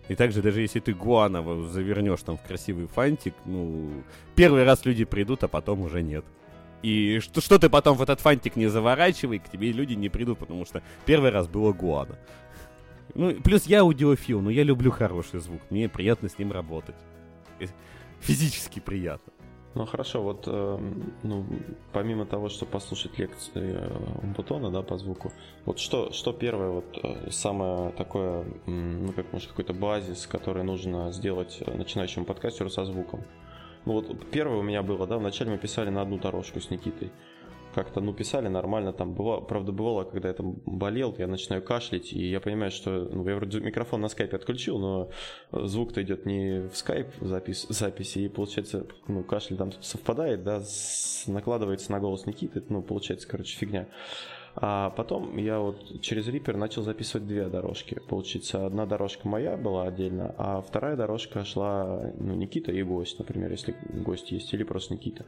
И 0.10 0.16
также 0.16 0.42
даже 0.42 0.62
если 0.62 0.80
ты 0.80 0.94
гуана 0.94 1.44
завернешь 1.70 2.22
там 2.24 2.38
в 2.38 2.44
красивый 2.44 2.88
фантик, 2.88 3.34
ну, 3.46 4.04
первый 4.36 4.64
раз 4.64 4.86
люди 4.86 5.06
придут, 5.06 5.44
а 5.44 5.48
потом 5.48 5.82
уже 5.82 6.02
нет. 6.02 6.26
И 6.84 7.20
что, 7.20 7.42
что 7.42 7.58
ты 7.58 7.70
потом 7.70 7.98
в 7.98 8.02
этот 8.02 8.20
фантик 8.20 8.58
не 8.58 8.68
заворачивай, 8.68 9.40
к 9.40 9.50
тебе 9.50 9.72
люди 9.72 9.94
не 9.94 10.10
придут, 10.10 10.40
потому 10.40 10.66
что 10.66 10.84
первый 11.06 11.32
раз 11.32 11.48
было 11.48 11.72
гуана. 11.72 12.20
Ну, 13.16 13.34
плюс 13.42 13.66
я 13.66 13.82
аудиофил, 13.82 14.42
но 14.42 14.50
я 14.50 14.64
люблю 14.64 14.92
хороший 14.92 15.40
звук, 15.40 15.62
мне 15.70 15.88
приятно 15.88 16.30
с 16.30 16.38
ним 16.38 16.52
работать. 16.52 16.96
Физически 18.20 18.80
приятно. 18.80 19.34
Ну 19.76 19.88
хорошо, 19.88 20.22
вот 20.22 20.44
э, 20.46 20.80
ну, 21.24 21.46
помимо 21.94 22.26
того, 22.26 22.50
что 22.50 22.66
послушать 22.66 23.18
лекции 23.18 23.76
э, 23.76 24.20
Умпутона, 24.22 24.70
да, 24.70 24.84
по 24.84 24.98
звуку, 24.98 25.32
вот 25.66 25.80
что, 25.80 26.12
что 26.12 26.32
первое, 26.32 26.70
вот 26.70 27.00
э, 27.02 27.32
самое 27.32 27.92
такое, 27.94 28.46
ну 28.68 29.12
как 29.14 29.34
может 29.34 29.50
какой-то 29.50 29.74
базис, 29.74 30.28
который 30.28 30.64
нужно 30.64 31.12
сделать 31.12 31.64
начинающему 31.66 32.24
подкастеру 32.24 32.70
со 32.70 32.86
звуком? 32.86 33.24
Ну 33.86 33.94
вот 33.94 34.26
первое 34.32 34.58
у 34.58 34.64
меня 34.64 34.82
было, 34.82 35.06
да, 35.08 35.18
вначале 35.18 35.52
мы 35.52 35.58
писали 35.58 35.90
на 35.90 36.02
одну 36.02 36.18
дорожку 36.18 36.62
с 36.62 36.70
Никитой. 36.70 37.12
Как-то, 37.76 38.02
ну, 38.02 38.14
писали 38.14 38.50
нормально, 38.50 38.94
там 38.94 39.14
было, 39.16 39.42
правда, 39.42 39.72
бывало, 39.72 40.04
когда 40.04 40.28
я 40.28 40.36
там 40.36 40.54
болел, 40.66 41.16
я 41.18 41.26
начинаю 41.26 41.64
кашлять, 41.64 42.14
и 42.14 42.30
я 42.30 42.40
понимаю, 42.40 42.70
что, 42.70 43.10
ну, 43.12 43.28
я 43.28 43.36
вроде 43.36 43.60
микрофон 43.62 44.00
на 44.02 44.10
скайпе 44.10 44.38
отключил, 44.38 44.78
но 44.78 45.10
звук-то 45.52 46.04
идет 46.04 46.28
не 46.28 46.70
в 46.70 46.78
скайп 46.78 47.08
запись, 47.20 47.66
записи, 47.70 48.20
и 48.20 48.30
получается, 48.30 48.86
ну, 49.08 49.24
кашель 49.24 49.58
там 49.58 49.72
совпадает, 49.82 50.44
да, 50.44 50.62
с, 50.62 51.24
накладывается 51.26 51.92
на 51.92 52.00
голос 52.00 52.28
Никиты, 52.28 52.62
ну, 52.70 52.84
получается, 52.84 53.28
короче, 53.28 53.58
фигня. 53.58 53.88
А 54.56 54.92
потом 54.92 55.38
я 55.38 55.60
вот 55.60 56.02
через 56.02 56.28
Reaper 56.28 56.56
начал 56.58 56.84
записывать 56.84 57.28
две 57.28 57.48
дорожки. 57.48 58.00
Получится, 58.08 58.66
одна 58.66 58.86
дорожка 58.86 59.28
моя 59.28 59.58
была 59.58 59.88
отдельно, 59.88 60.36
а 60.38 60.62
вторая 60.62 60.96
дорожка 60.96 61.44
шла, 61.44 62.12
ну, 62.20 62.36
Никита 62.36 62.72
и 62.72 62.84
гость, 62.84 63.18
например, 63.18 63.52
если 63.52 63.76
гость 63.90 64.32
есть, 64.32 64.54
или 64.54 64.64
просто 64.64 64.94
Никита. 64.94 65.26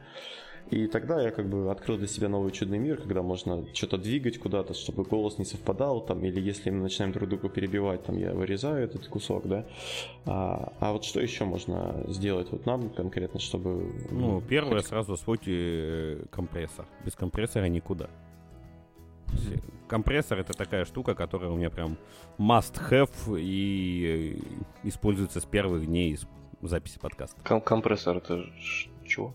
И 0.70 0.88
тогда 0.88 1.22
я 1.22 1.30
как 1.30 1.48
бы 1.48 1.70
открыл 1.70 1.96
для 1.96 2.08
себя 2.08 2.28
новый 2.28 2.50
чудный 2.50 2.78
мир, 2.78 2.96
когда 2.96 3.22
можно 3.22 3.64
что-то 3.72 3.98
двигать 3.98 4.38
куда-то, 4.38 4.74
чтобы 4.74 5.04
голос 5.04 5.38
не 5.38 5.44
совпадал, 5.44 6.04
там, 6.04 6.24
или 6.24 6.40
если 6.40 6.70
мы 6.70 6.82
начинаем 6.82 7.12
друг 7.12 7.28
друга 7.28 7.48
перебивать, 7.48 8.02
там, 8.02 8.16
я 8.18 8.32
вырезаю 8.32 8.84
этот 8.84 9.06
кусок, 9.06 9.46
да. 9.46 9.64
А, 10.24 10.72
а 10.80 10.92
вот 10.92 11.04
что 11.04 11.20
еще 11.20 11.44
можно 11.44 12.04
сделать 12.08 12.50
вот 12.50 12.66
нам 12.66 12.90
конкретно, 12.90 13.38
чтобы... 13.38 13.92
Ну, 14.10 14.40
первое, 14.40 14.78
хоть... 14.78 14.86
сразу 14.86 15.12
освойте 15.12 15.52
э, 15.52 16.24
компрессор. 16.30 16.86
Без 17.04 17.14
компрессора 17.14 17.66
никуда. 17.66 18.08
Компрессор 19.88 20.40
это 20.40 20.52
такая 20.52 20.84
штука, 20.84 21.14
которая 21.14 21.50
у 21.50 21.56
меня 21.56 21.70
прям 21.70 21.96
must 22.38 22.80
have 22.90 23.40
и 23.40 24.40
э, 24.42 24.88
используется 24.88 25.40
с 25.40 25.44
первых 25.44 25.86
дней 25.86 26.18
записи 26.60 26.98
подкаста. 26.98 27.40
Ком 27.44 27.60
компрессор 27.60 28.16
это 28.16 28.44
чего? 29.04 29.32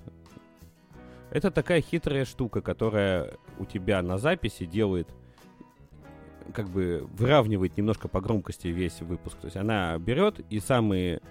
Это 1.29 1.51
такая 1.51 1.81
хитрая 1.81 2.25
штука, 2.25 2.61
которая 2.61 3.37
у 3.57 3.65
тебя 3.65 4.01
на 4.01 4.17
записи 4.17 4.65
делает 4.65 5.07
как 6.53 6.69
бы 6.69 7.07
выравнивает 7.13 7.77
немножко 7.77 8.07
по 8.07 8.19
громкости 8.19 8.67
весь 8.67 8.99
выпуск. 9.01 9.37
То 9.37 9.45
есть 9.45 9.55
она 9.55 9.97
берет 9.97 10.39
и 10.49 10.59
самые 10.59 11.21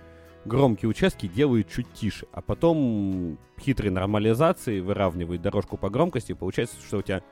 громкие 0.44 0.88
участки 0.88 1.26
делает 1.26 1.68
чуть 1.68 1.92
тише, 1.92 2.26
а 2.32 2.40
потом 2.40 3.38
хитрой 3.60 3.90
нормализации 3.90 4.80
выравнивает 4.80 5.42
дорожку 5.42 5.76
по 5.76 5.90
громкости, 5.90 6.32
и 6.32 6.34
получается, 6.34 6.76
что 6.80 6.98
у 6.98 7.02
тебя 7.02 7.22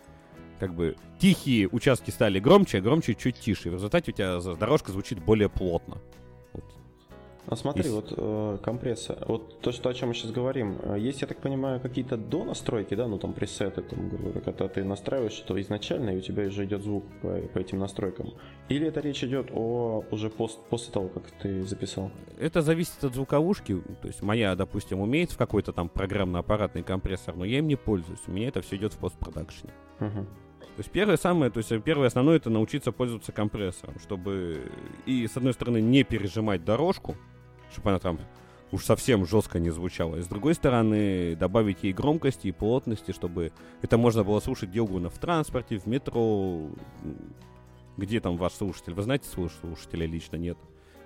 как 0.59 0.75
бы 0.75 0.97
тихие 1.19 1.69
участки 1.69 2.11
стали 2.11 2.39
громче, 2.39 2.79
а 2.79 2.81
громче 2.81 3.15
чуть 3.15 3.39
тише. 3.39 3.69
И 3.69 3.71
в 3.71 3.75
результате 3.75 4.13
у 4.13 4.15
тебя 4.15 4.39
дорожка 4.57 4.93
звучит 4.93 5.19
более 5.19 5.49
плотно. 5.49 5.99
Вот. 6.53 6.65
А 7.47 7.57
смотри, 7.57 7.85
есть... 7.85 7.95
вот 7.95 8.13
э, 8.15 8.59
компрессор, 8.63 9.17
вот 9.27 9.61
то, 9.61 9.73
что, 9.73 9.89
о 9.89 9.95
чем 9.95 10.09
мы 10.09 10.15
сейчас 10.15 10.33
говорим, 10.33 10.77
э, 10.83 10.99
есть, 10.99 11.23
я 11.23 11.27
так 11.27 11.39
понимаю, 11.39 11.81
какие-то 11.81 12.19
до 12.19 12.45
настройки, 12.45 12.95
да, 12.95 13.07
ну 13.07 13.19
там 13.19 13.33
пресеты, 13.33 13.81
там, 13.81 14.11
когда 14.45 14.69
ты 14.69 14.85
настраиваешь 14.85 15.33
что 15.33 15.59
изначально, 15.59 16.11
и 16.11 16.19
у 16.19 16.21
тебя 16.21 16.45
уже 16.45 16.67
идет 16.67 16.83
звук 16.83 17.05
по, 17.23 17.39
по 17.39 17.59
этим 17.59 17.79
настройкам. 17.79 18.35
Или 18.69 18.87
это 18.89 19.01
речь 19.01 19.25
идет 19.25 19.49
о 19.51 20.05
уже 20.11 20.29
пост, 20.29 20.59
после 20.69 20.93
того, 20.93 21.09
как 21.09 21.23
ты 21.43 21.63
записал? 21.63 22.11
Это 22.39 22.61
зависит 22.61 23.03
от 23.03 23.15
звуковушки. 23.15 23.81
То 24.03 24.09
есть 24.09 24.21
моя, 24.21 24.55
допустим, 24.55 25.01
умеет 25.01 25.31
в 25.33 25.39
какой-то 25.39 25.73
там 25.73 25.89
программно-аппаратный 25.89 26.83
компрессор, 26.83 27.35
но 27.35 27.47
я 27.47 27.59
им 27.59 27.67
не 27.67 27.77
пользуюсь. 27.77 28.21
У 28.27 28.33
меня 28.33 28.49
это 28.49 28.61
все 28.61 28.77
идет 28.77 28.93
в 28.93 28.99
постпродакшене. 28.99 29.73
Uh-huh. 30.01 30.27
То 30.79 30.83
есть 30.83 30.93
первое 30.93 31.17
самое, 31.17 31.51
то 31.51 31.59
есть 31.59 31.73
первое 31.83 32.07
основное 32.07 32.37
это 32.37 32.51
научиться 32.51 32.93
пользоваться 32.93 33.33
компрессором, 33.33 33.99
чтобы 33.99 34.63
и 35.07 35.27
с 35.27 35.37
одной 35.37 35.53
стороны 35.53 35.81
не 35.81 36.05
пережимать 36.05 36.65
дорожку, 36.65 37.17
чтобы 37.73 37.91
она 37.91 37.99
там 37.99 38.21
уж 38.71 38.85
совсем 38.85 39.27
жестко 39.27 39.59
не 39.59 39.71
звучала, 39.71 40.15
и 40.15 40.23
с 40.23 40.29
другой 40.29 40.55
стороны 40.55 41.35
добавить 41.35 41.83
ей 41.83 41.93
громкости 41.93 42.47
и 42.47 42.53
плотности, 42.53 43.11
чтобы 43.11 43.51
это 43.83 43.99
можно 43.99 44.23
было 44.23 44.39
слушать 44.39 44.69
где 44.69 44.81
угодно, 44.81 45.11
в 45.11 45.19
транспорте, 45.19 45.81
в 45.81 45.87
метро, 45.87 46.71
где 47.97 48.21
там 48.21 48.37
ваш 48.37 48.53
слушатель. 48.53 48.95
Вы 48.95 49.03
знаете 49.03 49.29
слушателя 49.29 50.07
лично? 50.07 50.37
Нет 50.37 50.59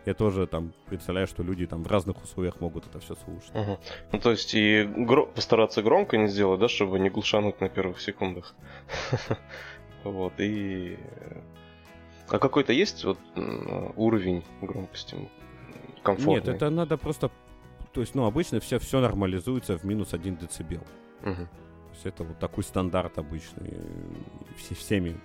я 0.04 0.14
тоже 0.14 0.46
там 0.46 0.72
представляю, 0.86 1.26
что 1.26 1.42
люди 1.42 1.66
там 1.66 1.84
в 1.84 1.86
разных 1.86 2.22
условиях 2.22 2.60
могут 2.60 2.86
это 2.86 2.98
все 3.00 3.14
слушать. 3.14 3.54
Угу. 3.54 3.78
Ну, 4.12 4.18
то 4.18 4.30
есть 4.30 4.54
и 4.54 4.82
гро- 4.82 5.26
постараться 5.32 5.82
громко 5.82 6.16
не 6.16 6.28
сделать, 6.28 6.60
да, 6.60 6.68
чтобы 6.68 6.98
не 6.98 7.10
глушануть 7.10 7.60
на 7.60 7.68
первых 7.68 8.00
секундах. 8.00 8.54
Вот, 10.04 10.32
и... 10.38 10.98
А 12.28 12.40
какой-то 12.40 12.72
есть 12.72 13.04
вот 13.04 13.18
уровень 13.94 14.42
громкости 14.60 15.16
комфортный? 16.02 16.34
Нет, 16.34 16.48
это 16.48 16.70
надо 16.70 16.96
просто... 16.96 17.30
То 17.92 18.00
есть, 18.00 18.16
ну, 18.16 18.24
обычно 18.24 18.58
все, 18.58 18.80
все 18.80 18.98
нормализуется 19.00 19.78
в 19.78 19.84
минус 19.84 20.12
1 20.12 20.38
децибел. 20.38 20.82
Угу. 21.20 21.36
То 21.36 21.92
есть 21.92 22.06
это 22.06 22.24
вот 22.24 22.38
такой 22.40 22.64
стандарт 22.64 23.18
обычный. 23.18 23.76
Все, 24.56 24.74
всеми 24.74 25.20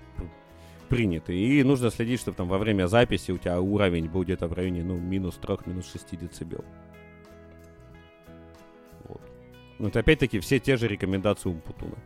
приняты. 0.88 1.36
И 1.36 1.64
нужно 1.64 1.92
следить, 1.92 2.20
чтобы 2.20 2.38
там 2.38 2.48
во 2.48 2.58
время 2.58 2.88
записи 2.88 3.32
у 3.32 3.38
тебя 3.38 3.60
уровень 3.60 4.10
был 4.10 4.24
где-то 4.24 4.48
в 4.48 4.54
районе, 4.54 4.84
ну, 4.84 4.98
минус 4.98 5.36
3, 5.36 5.58
минус 5.66 5.92
6 5.92 6.18
децибел. 6.18 6.64
Вот. 9.04 9.22
Ну, 9.80 9.88
это 9.90 10.00
опять-таки 10.00 10.40
все 10.40 10.60
те 10.60 10.78
же 10.78 10.88
рекомендации 10.88 11.50
Умпутуна. 11.50 11.98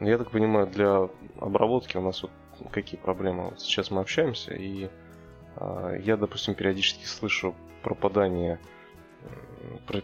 Я 0.00 0.18
так 0.18 0.30
понимаю, 0.30 0.66
для 0.66 1.08
обработки 1.40 1.96
у 1.96 2.02
нас 2.02 2.22
вот 2.22 2.30
какие 2.70 3.00
проблемы. 3.00 3.44
Вот 3.50 3.60
сейчас 3.60 3.90
мы 3.90 4.00
общаемся, 4.00 4.54
и 4.54 4.88
э, 5.56 6.00
я, 6.04 6.16
допустим, 6.16 6.54
периодически 6.54 7.04
слышу 7.04 7.54
пропадание, 7.82 8.58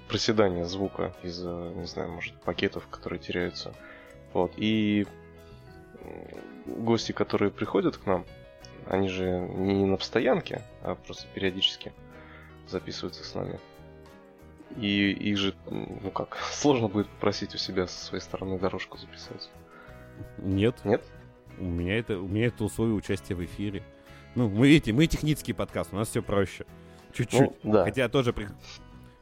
проседание 0.08 0.64
звука 0.64 1.14
из, 1.22 1.42
не 1.42 1.86
знаю, 1.86 2.12
может, 2.12 2.34
пакетов, 2.42 2.86
которые 2.88 3.20
теряются. 3.20 3.74
Вот. 4.32 4.52
И 4.56 5.06
гости, 6.66 7.12
которые 7.12 7.50
приходят 7.50 7.96
к 7.96 8.06
нам, 8.06 8.24
они 8.86 9.08
же 9.08 9.24
не 9.24 9.84
на 9.84 9.96
постоянке, 9.96 10.62
а 10.82 10.94
просто 10.94 11.26
периодически. 11.34 11.92
записываются 12.68 13.24
с 13.24 13.34
нами. 13.34 13.58
И 14.76 15.10
их 15.10 15.36
же, 15.36 15.54
ну 15.66 16.10
как, 16.10 16.36
сложно 16.52 16.88
будет 16.88 17.08
попросить 17.08 17.54
у 17.54 17.58
себя 17.58 17.86
со 17.86 18.04
своей 18.04 18.22
стороны 18.22 18.58
дорожку 18.58 18.98
записать. 18.98 19.50
Нет. 20.38 20.76
Нет? 20.84 21.02
У 21.58 21.64
меня 21.64 21.98
это, 21.98 22.18
у 22.18 22.28
меня 22.28 22.46
это 22.46 22.64
условие 22.64 22.94
участия 22.94 23.34
в 23.34 23.44
эфире. 23.44 23.82
Ну, 24.34 24.48
мы 24.48 24.68
видите, 24.68 24.92
мы 24.92 25.06
технический 25.06 25.52
подкаст, 25.52 25.92
у 25.92 25.96
нас 25.96 26.08
все 26.08 26.22
проще. 26.22 26.64
Чуть-чуть. 27.12 27.62
Ну, 27.62 27.72
да. 27.72 27.84
Хотя 27.84 28.08
тоже 28.08 28.32
при... 28.32 28.48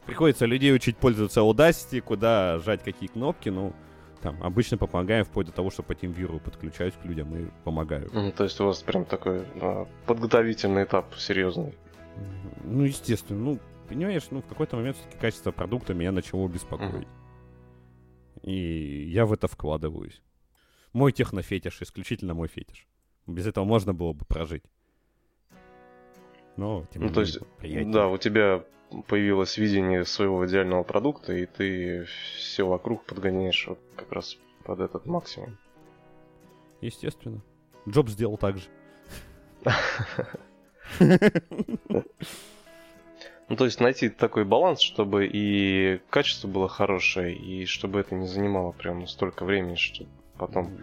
приходится 0.07 0.47
людей 0.47 0.73
учить 0.73 0.97
пользоваться 0.97 1.41
Audacity, 1.41 2.01
куда 2.01 2.59
жать 2.61 2.85
какие 2.85 3.09
кнопки, 3.09 3.49
ну, 3.49 3.73
там, 4.23 4.43
обычно 4.43 4.77
помогаем 4.79 5.25
вплоть 5.25 5.47
до 5.47 5.53
того, 5.53 5.71
что 5.71 5.83
по 5.83 5.93
TeamViewer 5.93 6.41
подключаюсь 6.41 6.95
к 6.95 7.05
людям 7.05 7.35
и 7.37 7.51
помогаю. 7.65 8.11
Мгм, 8.13 8.33
То 8.33 8.45
есть 8.45 8.61
у 8.61 8.67
вас 8.67 8.83
прям 8.83 9.05
такой 9.05 9.45
а, 9.61 9.87
подготовительный 10.07 10.85
этап 10.85 11.15
серьезный. 11.17 11.75
Ну, 12.65 12.85
естественно, 12.85 13.39
ну, 13.41 13.59
понимаешь, 13.89 14.27
ну, 14.31 14.43
в 14.43 14.47
какой-то 14.47 14.77
момент 14.77 14.97
все-таки 14.97 15.19
качество 15.19 15.53
продукта 15.53 15.95
меня 15.95 16.13
начало 16.13 16.47
беспокоить. 16.49 17.09
И 18.43 19.09
я 19.11 19.27
в 19.27 19.33
это 19.33 19.49
вкладываюсь. 19.49 20.23
Мой 20.93 21.13
технофетиш, 21.13 21.81
исключительно 21.83 22.35
мой 22.35 22.49
фетиш. 22.49 22.87
Без 23.27 23.47
этого 23.47 23.65
можно 23.65 23.95
было 23.95 24.13
бы 24.13 24.25
прожить. 24.25 24.65
Но, 26.57 26.85
тем 26.93 27.03
не 27.03 27.09
Ну, 27.09 27.15
то 27.15 27.21
есть, 27.21 27.39
приятнее. 27.59 27.93
да, 27.93 28.09
у 28.09 28.19
тебя 28.19 28.65
появилось 29.07 29.57
видение 29.57 30.05
своего 30.05 30.47
идеального 30.47 30.83
продукта, 30.83 31.33
и 31.33 31.47
ты 31.47 32.07
все 32.37 32.67
вокруг 32.67 33.05
подгоняешь 33.05 33.67
вот 33.69 33.79
как 33.97 34.13
раз 34.13 34.37
под 34.65 34.81
этот 34.81 35.07
максимум. 35.07 35.59
Естественно. 36.81 37.43
Джоб 37.89 38.09
сделал 38.09 38.37
так 38.37 38.59
же. 38.59 38.69
Ну, 43.49 43.57
то 43.57 43.65
есть 43.65 43.81
найти 43.81 44.09
такой 44.09 44.45
баланс, 44.45 44.81
чтобы 44.81 45.27
и 45.27 46.01
качество 46.09 46.47
было 46.47 46.69
хорошее, 46.69 47.35
и 47.35 47.67
чтобы 47.67 47.99
это 47.99 48.15
не 48.15 48.29
занимало 48.29 48.71
прям 48.71 49.09
столько 49.09 49.45
времени, 49.45 49.75
что 49.75 50.07
потом 50.39 50.79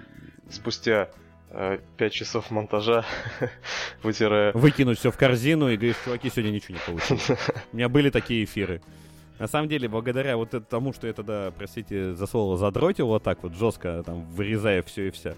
спустя 0.49 1.09
5 1.51 2.13
часов 2.13 2.51
монтажа, 2.51 3.05
вытирая... 4.03 4.51
Выкинуть 4.53 4.99
все 4.99 5.11
в 5.11 5.17
корзину 5.17 5.69
и 5.69 5.77
говоришь, 5.77 5.95
чуваки, 6.03 6.29
сегодня 6.29 6.51
ничего 6.51 6.75
не 6.75 6.81
получилось. 6.85 7.39
У 7.73 7.75
меня 7.75 7.89
были 7.89 8.09
такие 8.09 8.43
эфиры. 8.43 8.81
На 9.39 9.47
самом 9.47 9.69
деле, 9.69 9.87
благодаря 9.87 10.35
вот 10.35 10.51
тому, 10.67 10.93
что 10.93 11.07
я 11.07 11.13
тогда, 11.13 11.51
простите 11.55 12.15
за 12.15 12.25
слово, 12.25 12.57
задротил 12.57 13.07
вот 13.07 13.23
так 13.23 13.43
вот 13.43 13.53
жестко, 13.55 14.03
там, 14.03 14.25
вырезая 14.31 14.81
все 14.81 15.07
и 15.07 15.11
вся. 15.11 15.35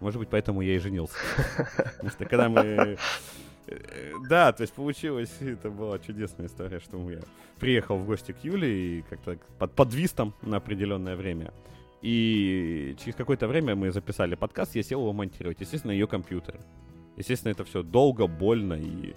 Может 0.00 0.18
быть, 0.18 0.28
поэтому 0.30 0.62
я 0.62 0.74
и 0.74 0.78
женился. 0.78 1.14
Потому 1.56 2.10
что 2.10 2.24
когда 2.24 2.48
мы... 2.48 2.96
э, 3.68 4.12
Да, 4.28 4.52
то 4.52 4.62
есть 4.62 4.72
получилось, 4.72 5.30
это 5.40 5.70
была 5.70 5.98
чудесная 5.98 6.46
история, 6.46 6.80
что 6.80 7.08
я 7.10 7.20
приехал 7.60 7.98
в 7.98 8.06
гости 8.06 8.32
к 8.32 8.42
Юле 8.42 8.98
и 8.98 9.02
как-то 9.02 9.38
под, 9.58 9.72
подвис 9.74 10.10
там 10.10 10.34
на 10.42 10.56
определенное 10.56 11.14
время. 11.14 11.52
И 12.02 12.96
через 12.98 13.14
какое-то 13.14 13.46
время 13.46 13.76
мы 13.76 13.92
записали 13.92 14.34
подкаст, 14.34 14.74
я 14.74 14.82
сел 14.82 15.00
его 15.00 15.12
монтировать. 15.12 15.60
Естественно, 15.60 15.92
ее 15.92 16.08
компьютер. 16.08 16.60
Естественно, 17.16 17.52
это 17.52 17.64
все 17.64 17.82
долго, 17.82 18.26
больно 18.26 18.74
и... 18.74 19.14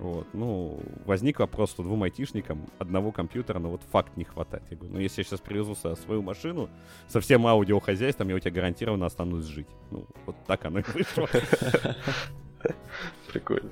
Вот, 0.00 0.26
ну, 0.32 0.80
возник 1.06 1.38
вопрос, 1.38 1.70
что 1.70 1.84
двум 1.84 2.02
айтишникам 2.02 2.66
одного 2.80 3.12
компьютера, 3.12 3.60
но 3.60 3.70
вот 3.70 3.80
факт 3.92 4.16
не 4.16 4.24
хватает. 4.24 4.64
Я 4.70 4.76
говорю, 4.76 4.94
ну, 4.94 5.00
если 5.00 5.20
я 5.20 5.24
сейчас 5.24 5.40
привезу 5.40 5.76
свою 5.76 6.20
машину 6.20 6.68
со 7.06 7.20
всем 7.20 7.46
аудиохозяйством, 7.46 8.28
я 8.28 8.34
у 8.34 8.38
тебя 8.40 8.50
гарантированно 8.50 9.06
останусь 9.06 9.44
жить. 9.44 9.68
Ну, 9.92 10.04
вот 10.26 10.34
так 10.46 10.64
оно 10.64 10.80
и 10.80 10.82
вышло. 10.82 11.28
Прикольно. 13.32 13.70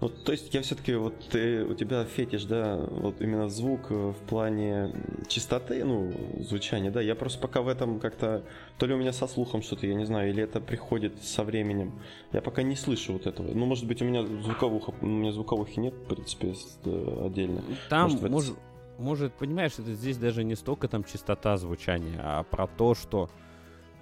Ну, 0.00 0.08
то 0.08 0.30
есть 0.30 0.54
я 0.54 0.62
все-таки 0.62 0.94
вот 0.94 1.14
ты, 1.30 1.64
у 1.64 1.74
тебя 1.74 2.04
фетиш, 2.04 2.44
да, 2.44 2.76
вот 2.76 3.20
именно 3.20 3.48
звук 3.48 3.90
э, 3.90 3.94
в 3.94 4.28
плане 4.28 4.94
чистоты, 5.26 5.84
ну, 5.84 6.12
звучания, 6.38 6.92
да. 6.92 7.00
Я 7.00 7.16
просто 7.16 7.40
пока 7.40 7.62
в 7.62 7.68
этом 7.68 7.98
как-то, 7.98 8.44
то 8.78 8.86
ли 8.86 8.94
у 8.94 8.98
меня 8.98 9.12
со 9.12 9.26
слухом 9.26 9.60
что-то, 9.60 9.88
я 9.88 9.94
не 9.94 10.04
знаю, 10.04 10.30
или 10.30 10.40
это 10.42 10.60
приходит 10.60 11.20
со 11.22 11.42
временем. 11.42 12.00
Я 12.32 12.42
пока 12.42 12.62
не 12.62 12.76
слышу 12.76 13.14
вот 13.14 13.26
этого. 13.26 13.48
Ну, 13.52 13.66
может 13.66 13.86
быть, 13.86 14.00
у 14.00 14.04
меня 14.04 14.24
звуковуха, 14.24 14.94
у 15.00 15.06
меня 15.06 15.32
звуковухи 15.32 15.80
нет, 15.80 15.94
в 15.94 16.14
принципе, 16.14 16.54
э, 16.84 17.26
отдельно. 17.26 17.62
Там, 17.88 18.12
Может, 18.12 18.30
может, 18.30 18.56
может, 18.98 19.32
понимаешь, 19.34 19.72
это 19.78 19.94
здесь 19.94 20.16
даже 20.16 20.44
не 20.44 20.54
столько 20.54 20.86
там 20.86 21.02
частота 21.02 21.56
звучания, 21.56 22.20
а 22.22 22.44
про 22.44 22.68
то, 22.68 22.94
что 22.94 23.30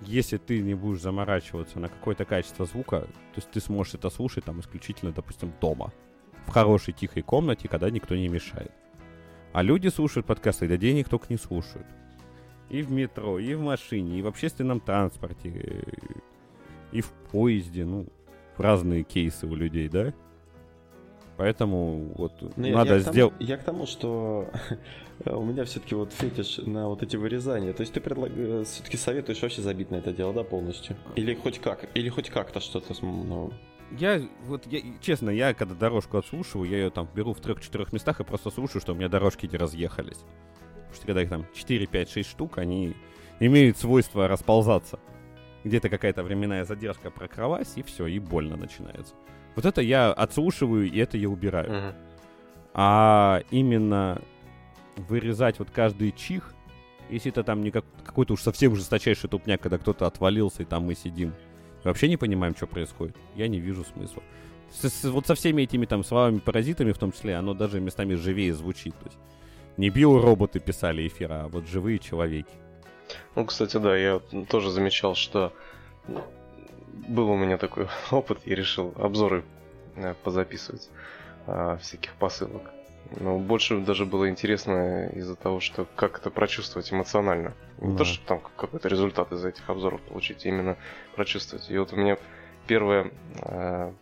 если 0.03 0.37
ты 0.37 0.61
не 0.61 0.75
будешь 0.75 1.01
заморачиваться 1.01 1.79
на 1.81 1.89
какое-то 1.89 2.25
качество 2.25 2.67
звука, 2.67 3.01
то 3.01 3.37
есть 3.37 3.51
ты 3.51 3.61
сможешь 3.61 3.95
это 3.95 4.11
слушать 4.11 4.45
там 4.45 4.61
исключительно, 4.61 5.13
допустим, 5.13 5.53
дома, 5.61 5.93
в 6.47 6.51
хорошей 6.51 6.93
тихой 6.93 7.23
комнате, 7.23 7.69
когда 7.69 7.91
никто 7.91 8.15
не 8.15 8.29
мешает. 8.29 8.73
А 9.53 9.63
люди 9.63 9.89
слушают 9.89 10.27
подкасты, 10.27 10.67
когда 10.67 10.77
денег 10.77 11.09
только 11.09 11.27
не 11.31 11.39
слушают. 11.39 11.87
И 12.69 12.83
в 12.83 12.91
метро, 12.91 13.39
и 13.39 13.55
в 13.55 13.63
машине, 13.63 14.19
и 14.19 14.23
в 14.23 14.27
общественном 14.27 14.81
транспорте, 14.81 15.85
и 16.93 17.01
в 17.01 17.11
поезде, 17.31 17.85
ну, 17.85 18.07
разные 18.57 19.03
кейсы 19.03 19.47
у 19.47 19.55
людей, 19.55 19.89
да? 19.89 20.13
Поэтому 21.37 22.13
вот 22.17 22.33
Ну, 22.57 22.73
надо 22.73 22.99
сделать... 22.99 23.35
Я 23.39 23.57
к 23.59 23.65
тому, 23.65 23.87
что 23.87 24.49
у 25.25 25.45
меня 25.45 25.65
все-таки 25.65 25.95
вот 25.95 26.13
фетиш 26.13 26.59
на 26.59 26.89
вот 26.89 27.03
эти 27.03 27.17
вырезания. 27.17 27.73
То 27.73 27.81
есть 27.81 27.93
ты 27.93 28.01
все-таки 28.65 28.97
советуешь 28.97 29.41
вообще 29.41 29.63
забить 29.63 29.91
на 29.91 29.97
это 29.97 30.13
дело, 30.13 30.33
да, 30.33 30.43
полностью? 30.43 30.97
Или 31.15 31.35
хоть 31.35 31.59
как? 31.59 31.89
Или 31.95 32.09
хоть 32.09 32.31
как-то 32.31 32.61
что-то 32.61 32.95
ну, 33.03 33.53
Я, 33.93 34.23
вот, 34.45 34.67
я, 34.67 34.81
честно, 35.01 35.31
я 35.31 35.55
когда 35.55 35.75
дорожку 35.75 36.19
отслушиваю, 36.19 36.69
я 36.69 36.79
ее 36.79 36.91
там 36.91 37.09
беру 37.15 37.33
в 37.33 37.41
трех-четырех 37.41 37.93
местах 37.93 38.21
и 38.21 38.25
просто 38.25 38.51
слушаю, 38.51 38.83
что 38.83 38.93
у 38.93 38.97
меня 38.97 39.09
дорожки 39.09 39.47
эти 39.47 39.57
разъехались. 39.57 40.19
Потому 40.75 40.95
что 40.95 41.07
когда 41.07 41.23
их 41.23 41.31
там 41.31 41.47
4, 41.55 41.87
5, 41.87 42.11
6 42.11 42.31
штук, 42.31 42.59
они 42.59 42.95
имеют 43.41 43.79
свойство 43.79 44.29
расползаться. 44.29 44.99
Где-то 45.65 45.89
какая-то 45.89 46.23
временная 46.23 46.65
задержка 46.65 47.11
прокрылась, 47.11 47.73
и 47.77 47.83
все, 47.83 48.07
и 48.07 48.19
больно 48.19 48.57
начинается. 48.57 49.15
Вот 49.57 49.65
это 49.65 49.81
я 49.81 50.13
отслушиваю, 50.13 50.91
и 50.91 50.99
это 50.99 51.17
я 51.17 51.29
убираю. 51.29 51.71
Мгм. 51.71 51.95
А 52.75 53.43
именно 53.51 54.21
вырезать 54.97 55.59
вот 55.59 55.71
каждый 55.71 56.13
чих, 56.13 56.55
если 57.11 57.31
это 57.31 57.45
там 57.45 57.63
не 57.63 57.71
как, 57.71 57.85
какой-то 58.05 58.35
уж 58.35 58.43
совсем 58.43 58.75
жесточайший 58.75 59.29
тупняк, 59.31 59.61
когда 59.61 59.79
кто-то 59.79 60.07
отвалился, 60.07 60.63
и 60.63 60.67
там 60.67 60.85
мы 60.85 60.95
сидим, 60.95 61.33
вообще 61.85 62.09
не 62.09 62.17
понимаем, 62.17 62.57
что 62.57 62.67
происходит, 62.67 63.17
я 63.37 63.49
не 63.49 63.61
вижу 63.61 63.85
смысла. 63.85 64.23
С- 64.73 64.89
с- 64.89 65.05
вот 65.05 65.27
со 65.27 65.35
всеми 65.35 65.63
этими 65.63 65.87
там 65.87 66.03
словами-паразитами 66.03 66.93
в 66.93 66.99
том 66.99 67.13
числе, 67.13 67.37
оно 67.37 67.55
даже 67.55 67.81
местами 67.81 68.15
живее 68.15 68.53
звучит. 68.55 68.95
То 68.99 69.07
есть 69.07 69.19
не 69.77 69.91
биороботы 69.91 70.59
писали 70.59 71.07
эфир, 71.07 71.33
а 71.33 71.49
вот 71.49 71.69
живые 71.69 71.99
человеки. 71.99 72.51
Ну, 73.37 73.45
кстати, 73.45 73.77
да, 73.77 73.97
я 73.97 74.21
тоже 74.49 74.71
замечал, 74.71 75.15
что 75.15 75.53
был 77.09 77.31
у 77.31 77.37
меня 77.37 77.59
такой 77.59 77.87
опыт, 78.11 78.41
и 78.45 78.55
решил 78.55 78.93
обзоры 78.97 79.45
э, 79.95 80.15
позаписывать 80.25 80.89
а, 81.47 81.77
всяких 81.77 82.15
посылок. 82.15 82.71
Но 83.11 83.39
больше 83.39 83.79
даже 83.81 84.05
было 84.05 84.29
интересно 84.29 85.09
из-за 85.09 85.37
того, 85.37 85.61
что 85.61 85.87
как 85.97 86.19
это 86.19 86.31
прочувствовать 86.31 86.93
эмоционально. 86.93 87.55
Не 87.79 87.93
Да. 87.93 87.99
то, 87.99 88.05
что 88.05 88.27
там 88.27 88.41
какой-то 88.57 88.89
результат 88.89 89.33
из 89.33 89.45
этих 89.45 89.69
обзоров 89.69 90.01
получить, 90.03 90.45
а 90.45 90.49
именно 90.49 90.77
прочувствовать. 91.15 91.71
И 91.71 91.79
вот 91.79 91.93
у 91.93 91.97
меня 91.97 92.17
первое, 92.67 93.13
э, 93.43 93.93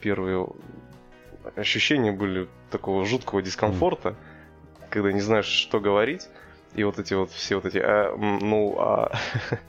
первые 0.00 0.48
ощущения 1.56 2.12
были 2.12 2.48
такого 2.70 3.04
жуткого 3.04 3.42
дискомфорта, 3.42 4.16
когда 4.90 5.12
не 5.12 5.20
знаешь, 5.20 5.46
что 5.46 5.80
говорить. 5.80 6.28
И 6.74 6.82
вот 6.82 6.98
эти 6.98 7.14
вот 7.14 7.30
все 7.30 7.56
вот 7.56 7.66
эти, 7.66 7.78
а, 7.78 8.16
ну, 8.16 8.76
а... 8.78 9.12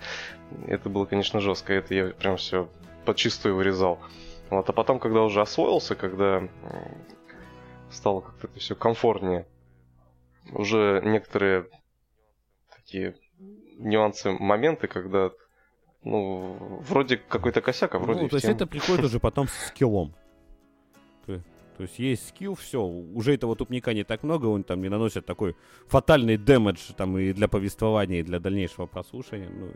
это 0.68 0.90
было, 0.90 1.06
конечно, 1.06 1.40
жестко. 1.40 1.74
Это 1.74 1.94
я 1.94 2.06
прям 2.08 2.38
все 2.38 2.68
подчистую 3.06 3.56
вырезал. 3.56 4.00
Вот, 4.50 4.68
а 4.70 4.74
потом, 4.74 5.00
когда 5.00 5.22
уже 5.22 5.42
освоился, 5.42 5.96
когда 5.96 6.48
стало 7.90 8.22
как-то 8.22 8.48
это 8.48 8.60
все 8.60 8.76
комфортнее, 8.76 9.48
уже 10.52 11.02
некоторые 11.04 11.68
такие 12.76 13.16
нюансы, 13.78 14.32
моменты, 14.32 14.88
когда 14.88 15.32
ну, 16.04 16.80
вроде 16.88 17.18
какой-то 17.18 17.62
косяк, 17.62 17.96
а 17.96 18.00
вроде 18.00 18.22
Ну, 18.22 18.30
то 18.30 18.36
есть 18.36 18.48
это 18.48 18.68
приходит 18.68 19.06
уже 19.06 19.20
потом 19.20 19.48
с 19.48 19.68
скиллом. 19.68 20.14
То, 21.26 21.42
то 21.78 21.84
есть 21.84 21.98
есть 22.00 22.30
скилл, 22.30 22.56
все, 22.56 22.82
уже 22.84 23.34
этого 23.34 23.56
тупника 23.56 23.94
не 23.94 24.04
так 24.04 24.24
много, 24.24 24.46
он 24.46 24.64
там 24.64 24.82
не 24.82 24.90
наносит 24.90 25.26
такой 25.26 25.56
фатальный 25.88 26.38
дэмэдж 26.38 26.94
там 26.96 27.18
и 27.18 27.34
для 27.34 27.48
повествования, 27.48 28.20
и 28.20 28.24
для 28.24 28.40
дальнейшего 28.40 28.86
прослушивания. 28.86 29.50
Ну, 29.50 29.72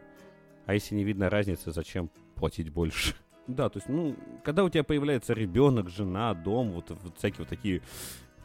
а 0.66 0.76
если 0.76 0.96
не 0.96 1.04
видно 1.04 1.30
разницы, 1.30 1.72
зачем 1.72 2.12
платить 2.36 2.70
больше? 2.70 3.16
Да, 3.50 3.68
то 3.68 3.78
есть, 3.78 3.90
ну, 3.90 4.16
когда 4.44 4.64
у 4.64 4.70
тебя 4.70 4.84
появляется 4.84 5.34
ребенок, 5.34 5.90
жена, 5.90 6.36
дом, 6.36 6.72
вот, 6.72 6.92
вот 6.92 7.18
всякие 7.18 7.40
вот 7.40 7.48
такие, 7.48 7.82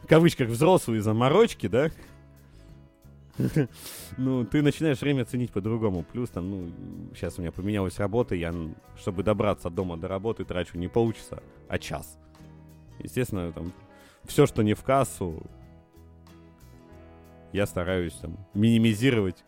в 0.01 0.07
кавычках, 0.07 0.49
взрослые 0.49 1.01
заморочки, 1.01 1.67
да, 1.67 1.91
ну, 4.17 4.45
ты 4.45 4.63
начинаешь 4.63 4.99
время 5.01 5.25
ценить 5.25 5.51
по-другому. 5.51 6.03
Плюс 6.03 6.31
там, 6.31 6.49
ну, 6.49 6.71
сейчас 7.13 7.37
у 7.37 7.41
меня 7.41 7.51
поменялась 7.51 7.99
работа, 7.99 8.33
я, 8.33 8.51
чтобы 8.97 9.21
добраться 9.21 9.67
от 9.67 9.75
дома 9.75 9.95
до 9.95 10.07
работы, 10.07 10.43
трачу 10.43 10.77
не 10.79 10.87
полчаса, 10.87 11.39
а 11.67 11.77
час. 11.77 12.17
Естественно, 12.97 13.51
там, 13.51 13.73
все, 14.23 14.47
что 14.47 14.63
не 14.63 14.73
в 14.73 14.83
кассу, 14.83 15.43
я 17.53 17.67
стараюсь 17.67 18.13
там 18.13 18.37
минимизировать. 18.55 19.43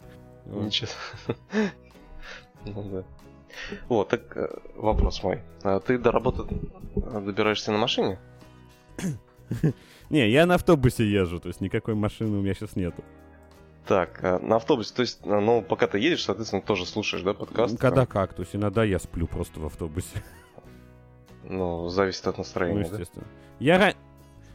Ничего. 0.45 0.89
Ну 2.65 2.83
да. 2.89 3.03
Вот, 3.87 4.09
так 4.09 4.35
э, 4.37 4.47
вопрос 4.75 5.23
мой. 5.23 5.41
А 5.63 5.79
ты 5.79 5.97
до 5.97 6.11
работы 6.11 6.43
добираешься 6.95 7.71
на 7.71 7.77
машине? 7.77 8.19
Не, 10.09 10.29
я 10.29 10.45
на 10.45 10.55
автобусе 10.55 11.09
езжу, 11.09 11.39
то 11.39 11.47
есть 11.47 11.61
никакой 11.61 11.95
машины 11.95 12.37
у 12.37 12.41
меня 12.41 12.53
сейчас 12.53 12.75
нету. 12.75 13.03
Так, 13.85 14.23
а 14.23 14.39
на 14.39 14.57
автобусе, 14.57 14.93
то 14.93 15.01
есть, 15.01 15.19
а, 15.23 15.39
ну, 15.39 15.61
пока 15.61 15.87
ты 15.87 15.97
едешь, 15.99 16.23
соответственно, 16.23 16.61
тоже 16.61 16.85
слушаешь, 16.85 17.23
да, 17.23 17.33
подкаст? 17.33 17.77
Когда 17.77 18.05
как, 18.05 18.33
то 18.33 18.41
есть 18.41 18.55
иногда 18.55 18.83
я 18.83 18.99
сплю 18.99 19.27
просто 19.27 19.59
в 19.59 19.65
автобусе. 19.65 20.07
Ну, 21.49 21.87
зависит 21.87 22.27
от 22.27 22.37
настроения, 22.39 22.79
Ну, 22.79 22.81
естественно. 22.81 23.25
Я 23.59 23.77
ра- 23.77 23.95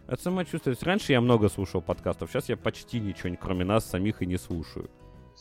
от 0.06 0.20
самочувствия. 0.20 0.76
Раньше 0.82 1.12
я 1.12 1.22
много 1.22 1.48
слушал 1.48 1.80
подкастов, 1.80 2.30
сейчас 2.30 2.50
я 2.50 2.58
почти 2.58 3.00
ничего, 3.00 3.34
кроме 3.40 3.64
нас 3.64 3.86
самих, 3.86 4.20
и 4.20 4.26
не 4.26 4.36
слушаю. 4.36 4.90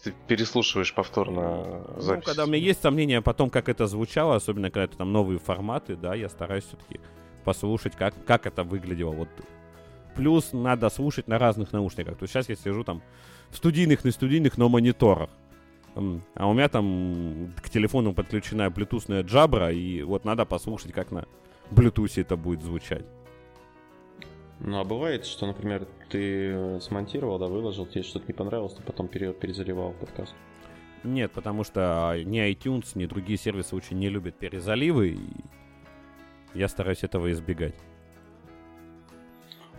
Ты 0.03 0.13
переслушиваешь 0.27 0.93
повторно 0.93 1.85
запись. 1.97 2.25
Ну, 2.25 2.31
когда 2.31 2.43
у 2.45 2.47
меня 2.47 2.57
есть 2.57 2.81
сомнения 2.81 3.19
о 3.19 3.33
том, 3.33 3.49
как 3.49 3.69
это 3.69 3.85
звучало, 3.85 4.35
особенно 4.35 4.71
когда 4.71 4.85
это 4.85 4.97
там 4.97 5.11
новые 5.11 5.37
форматы, 5.39 5.95
да, 5.95 6.15
я 6.15 6.27
стараюсь 6.27 6.63
все-таки 6.63 6.99
послушать, 7.43 7.95
как, 7.95 8.13
как 8.25 8.47
это 8.47 8.63
выглядело. 8.63 9.11
Вот. 9.11 9.29
Плюс 10.15 10.53
надо 10.53 10.89
слушать 10.89 11.27
на 11.27 11.37
разных 11.37 11.71
наушниках. 11.71 12.17
То 12.17 12.23
есть 12.23 12.33
сейчас 12.33 12.49
я 12.49 12.55
сижу 12.55 12.83
там 12.83 13.03
в 13.49 13.57
студийных, 13.57 14.03
не 14.03 14.11
студийных, 14.11 14.57
но 14.57 14.69
мониторах. 14.69 15.29
А 15.93 16.47
у 16.47 16.53
меня 16.53 16.69
там 16.69 17.53
к 17.61 17.69
телефону 17.69 18.13
подключена 18.13 18.69
блютусная 18.69 19.23
джабра, 19.23 19.71
и 19.71 20.01
вот 20.03 20.25
надо 20.25 20.45
послушать, 20.45 20.93
как 20.93 21.11
на 21.11 21.25
блютусе 21.69 22.21
это 22.21 22.37
будет 22.37 22.63
звучать. 22.63 23.05
Ну, 24.63 24.79
а 24.79 24.83
бывает, 24.83 25.25
что, 25.25 25.47
например, 25.47 25.87
ты 26.09 26.51
э, 26.53 26.79
смонтировал, 26.81 27.39
да, 27.39 27.47
выложил, 27.47 27.87
тебе 27.87 28.03
что-то 28.03 28.27
не 28.27 28.33
понравилось, 28.33 28.73
ты 28.73 28.83
потом 28.83 29.07
пере- 29.07 29.33
перезаливал 29.33 29.93
подкаст. 29.93 30.35
Нет, 31.03 31.31
потому 31.31 31.63
что 31.63 32.15
ни 32.23 32.39
iTunes, 32.47 32.91
ни 32.93 33.07
другие 33.07 33.39
сервисы 33.39 33.75
очень 33.75 33.97
не 33.97 34.09
любят 34.09 34.37
перезаливы, 34.37 35.09
и 35.09 35.29
я 36.53 36.67
стараюсь 36.67 37.03
этого 37.03 37.31
избегать. 37.31 37.73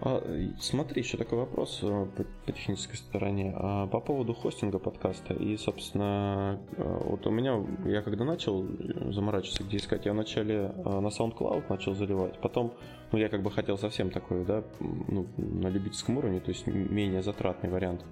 А, 0.04 0.20
смотри, 0.58 1.00
еще 1.00 1.16
такой 1.16 1.38
вопрос 1.38 1.78
э, 1.80 2.06
по, 2.16 2.52
технической 2.52 2.96
стороне. 2.96 3.54
А, 3.56 3.86
по 3.86 4.00
поводу 4.00 4.34
хостинга 4.34 4.80
подкаста. 4.80 5.32
И, 5.34 5.56
собственно, 5.56 6.58
э, 6.76 7.00
вот 7.04 7.24
у 7.24 7.30
меня, 7.30 7.64
я 7.84 8.02
когда 8.02 8.24
начал 8.24 8.64
э, 8.64 9.12
заморачиваться, 9.12 9.62
где 9.62 9.76
искать, 9.76 10.04
я 10.04 10.12
вначале 10.12 10.72
на 10.84 11.06
SoundCloud 11.06 11.66
начал 11.68 11.94
заливать. 11.94 12.36
Потом, 12.40 12.74
ну, 13.12 13.18
я 13.18 13.28
как 13.28 13.44
бы 13.44 13.52
хотел 13.52 13.78
совсем 13.78 14.10
такой, 14.10 14.44
да, 14.44 14.64
ну, 14.80 15.28
на 15.36 15.68
любительском 15.68 16.18
уровне, 16.18 16.40
то 16.40 16.48
есть 16.48 16.66
менее 16.66 17.22
затратный 17.22 17.70
вариант. 17.70 18.04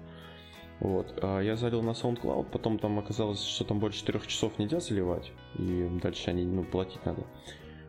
Вот. 0.79 1.19
А 1.21 1.41
я 1.41 1.57
залил 1.57 1.81
на 1.81 1.91
SoundCloud, 1.91 2.51
потом 2.53 2.79
там 2.79 2.99
оказалось, 2.99 3.43
что 3.43 3.65
там 3.65 3.79
больше 3.79 4.05
трех 4.05 4.25
часов 4.27 4.57
нельзя 4.59 4.79
заливать, 4.79 5.33
и 5.59 5.89
дальше 6.01 6.29
они, 6.29 6.45
ну, 6.45 6.63
платить 6.63 7.05
надо. 7.05 7.23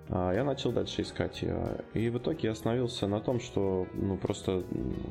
А, 0.09 0.33
Я 0.33 0.45
начал 0.45 0.73
дальше 0.73 1.03
искать. 1.03 1.41
а, 1.45 1.81
И 1.95 2.09
в 2.11 2.19
итоге 2.19 2.39
я 2.43 2.53
остановился 2.53 3.07
на 3.07 3.21
том, 3.21 3.41
что 3.41 3.87
ну, 3.95 4.17
просто 4.17 4.65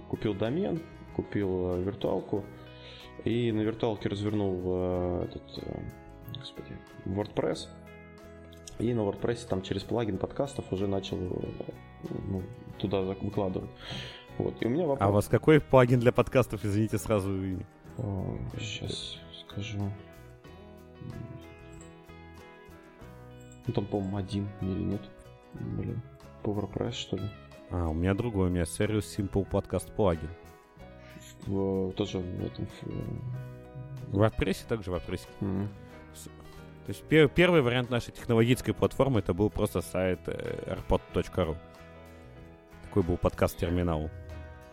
купил 0.09 0.33
домен, 0.33 0.81
купил 1.15 1.75
э, 1.75 1.81
виртуалку, 1.83 2.43
и 3.25 3.51
на 3.51 3.61
виртуалке 3.61 4.09
развернул 4.09 4.61
э, 4.65 5.25
этот, 5.29 5.57
э, 5.63 5.79
господи, 6.39 6.77
WordPress. 7.05 7.67
И 8.79 8.93
на 8.93 9.01
WordPress 9.01 9.47
там 9.47 9.61
через 9.61 9.83
плагин 9.83 10.17
подкастов 10.17 10.71
уже 10.71 10.87
начал 10.87 11.17
ну, 11.17 12.41
туда 12.79 13.01
выкладывать. 13.01 13.69
Вот. 14.37 14.55
И 14.61 14.65
у 14.65 14.69
меня 14.69 14.87
вопрос. 14.87 15.05
А 15.07 15.09
у 15.09 15.13
вас 15.13 15.27
какой 15.27 15.59
плагин 15.59 15.99
для 15.99 16.11
подкастов, 16.11 16.63
извините, 16.65 16.97
сразу... 16.97 17.31
и- 17.43 17.57
Сейчас 18.59 19.17
скажу. 19.47 19.77
Ну 23.67 23.73
там, 23.73 23.85
по-моему, 23.85 24.17
один 24.17 24.49
или 24.61 24.83
нет. 24.83 25.01
Блин. 25.53 26.01
PowerPress, 26.43 26.91
что 26.93 27.17
ли? 27.17 27.23
А, 27.69 27.87
у 27.87 27.93
меня 27.93 28.13
другой, 28.13 28.47
у 28.47 28.51
меня 28.51 28.63
Serious 28.63 29.05
Simple 29.17 29.47
Podcast 29.49 29.93
плагин. 29.95 30.29
В- 31.45 31.91
тоже 31.93 32.19
в 32.19 32.45
этом. 32.45 32.65
в, 32.65 32.87
э, 32.87 34.17
WordPress 34.17 34.67
также 34.67 34.91
в 34.91 34.95
WordPress. 34.95 35.27
м. 35.41 35.69
То 36.85 36.89
есть 36.89 37.03
пер- 37.07 37.29
первый 37.29 37.61
вариант 37.61 37.89
нашей 37.91 38.11
технологической 38.11 38.73
платформы 38.73 39.19
это 39.19 39.33
был 39.33 39.49
просто 39.49 39.81
сайт 39.81 40.19
э, 40.27 40.75
airpod.ru. 40.89 41.55
Такой 42.83 43.03
был 43.03 43.17
подкаст-терминал. 43.17 44.09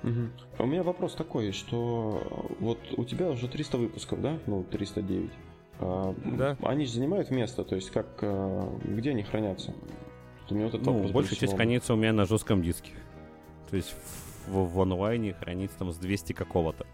Мгм. 0.03 0.33
А 0.59 0.63
У 0.63 0.67
меня 0.67 0.83
вопрос 0.83 1.15
такой, 1.15 1.53
что 1.53 2.23
э, 2.51 2.55
вот 2.61 2.79
у 2.97 3.05
тебя 3.05 3.29
уже 3.31 3.47
300 3.49 3.79
выпусков, 3.79 4.21
да? 4.23 4.39
Ну, 4.47 4.65
309. 4.65 5.31
А, 5.81 6.15
Да. 6.25 6.57
Они 6.63 6.87
же 6.87 6.93
занимают 6.93 7.31
место, 7.31 7.65
то 7.65 7.75
есть 7.75 7.91
как, 7.91 8.07
э, 8.21 8.69
где 8.85 9.11
они 9.11 9.23
хранятся? 9.23 9.75
Вот 10.43 10.53
У 10.53 10.55
меня 10.55 10.67
вот 10.67 10.75
этот 10.75 10.87
Ну, 10.87 10.93
большая 10.95 11.13
больше 11.13 11.37
часть 11.37 11.55
хранится 11.55 11.95
у 11.95 11.97
меня 11.97 12.13
на 12.13 12.25
жестком 12.25 12.63
диске. 12.63 12.93
То 13.71 13.77
есть 13.77 13.95
в, 14.47 14.75
в 14.75 14.81
онлайне 14.81 15.35
хранится 15.35 15.79
там 15.79 15.93
с 15.93 15.97
200 15.97 16.33
какого-то. 16.33 16.87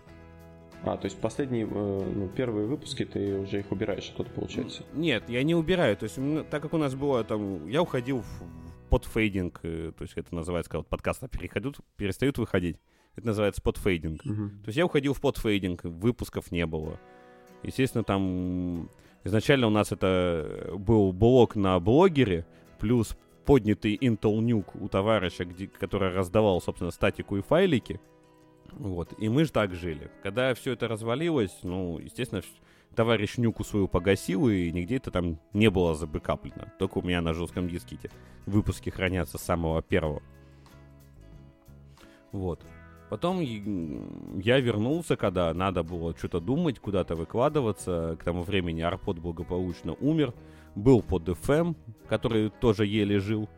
А, 0.82 0.98
то 0.98 1.06
есть 1.06 1.18
последние, 1.18 1.66
э, 1.66 2.12
ну, 2.14 2.28
первые 2.28 2.66
выпуски 2.66 3.04
ты 3.04 3.38
уже 3.38 3.60
их 3.60 3.72
убираешь 3.72 4.10
оттуда, 4.10 4.28
получается? 4.30 4.82
Нет, 4.92 5.24
я 5.28 5.42
не 5.42 5.54
убираю. 5.54 5.96
То 5.96 6.04
есть, 6.04 6.18
так 6.50 6.60
как 6.60 6.74
у 6.74 6.78
нас 6.78 6.94
было 6.94 7.24
там, 7.24 7.66
я 7.68 7.80
уходил 7.80 8.20
в 8.20 8.42
подфейдинг, 8.90 9.60
э, 9.62 9.92
то 9.96 10.02
есть 10.02 10.14
это 10.16 10.34
называется, 10.34 10.70
когда 10.70 10.80
вот 10.80 10.88
подкасты 10.88 11.28
переходят, 11.28 11.76
перестают 11.96 12.36
выходить. 12.36 12.80
Это 13.16 13.28
называется 13.28 13.62
подфейдинг. 13.62 14.24
Мгм. 14.24 14.50
То 14.62 14.68
есть 14.68 14.76
я 14.76 14.84
уходил 14.84 15.14
в 15.14 15.20
подфейдинг, 15.20 15.84
выпусков 15.84 16.50
не 16.50 16.66
было. 16.66 17.00
Естественно, 17.64 18.04
там 18.04 18.88
изначально 19.24 19.66
у 19.66 19.70
нас 19.70 19.92
это 19.92 20.72
был 20.76 21.12
блок 21.12 21.56
на 21.56 21.80
блогере, 21.80 22.46
плюс 22.78 23.16
поднятый 23.44 23.96
Intel 23.96 24.38
Nuke 24.38 24.78
у 24.80 24.88
товарища, 24.88 25.44
где, 25.44 25.66
который 25.66 26.12
раздавал, 26.12 26.60
собственно, 26.60 26.90
статику 26.90 27.36
и 27.36 27.42
файлики. 27.42 28.00
Вот. 28.72 29.12
И 29.18 29.28
мы 29.28 29.44
же 29.44 29.52
так 29.52 29.74
жили. 29.74 30.10
Когда 30.22 30.54
все 30.54 30.72
это 30.72 30.88
развалилось, 30.88 31.58
ну, 31.62 31.98
естественно, 31.98 32.42
товарищ 32.94 33.36
Нюку 33.36 33.64
свою 33.64 33.88
погасил, 33.88 34.48
и 34.48 34.70
нигде 34.70 34.96
это 34.96 35.10
там 35.10 35.38
не 35.52 35.68
было 35.70 35.94
забэкаплено. 35.94 36.72
Только 36.78 36.98
у 36.98 37.02
меня 37.02 37.20
на 37.20 37.34
жестком 37.34 37.68
диске 37.68 37.96
эти 37.96 38.10
выпуски 38.46 38.90
хранятся 38.90 39.38
с 39.38 39.42
самого 39.42 39.82
первого. 39.82 40.22
Вот. 42.32 42.60
Потом 43.14 43.38
я 43.38 44.58
вернулся, 44.58 45.14
когда 45.14 45.54
надо 45.54 45.84
было 45.84 46.16
что-то 46.16 46.40
думать, 46.40 46.80
куда-то 46.80 47.14
выкладываться. 47.14 48.16
К 48.18 48.24
тому 48.24 48.42
времени 48.42 48.80
Арпод 48.80 49.20
благополучно 49.20 49.92
умер. 50.00 50.34
Был 50.74 51.00
под 51.00 51.28
FM, 51.28 51.76
который 52.08 52.50
тоже 52.50 52.86
еле 52.86 53.20
жил. 53.20 53.48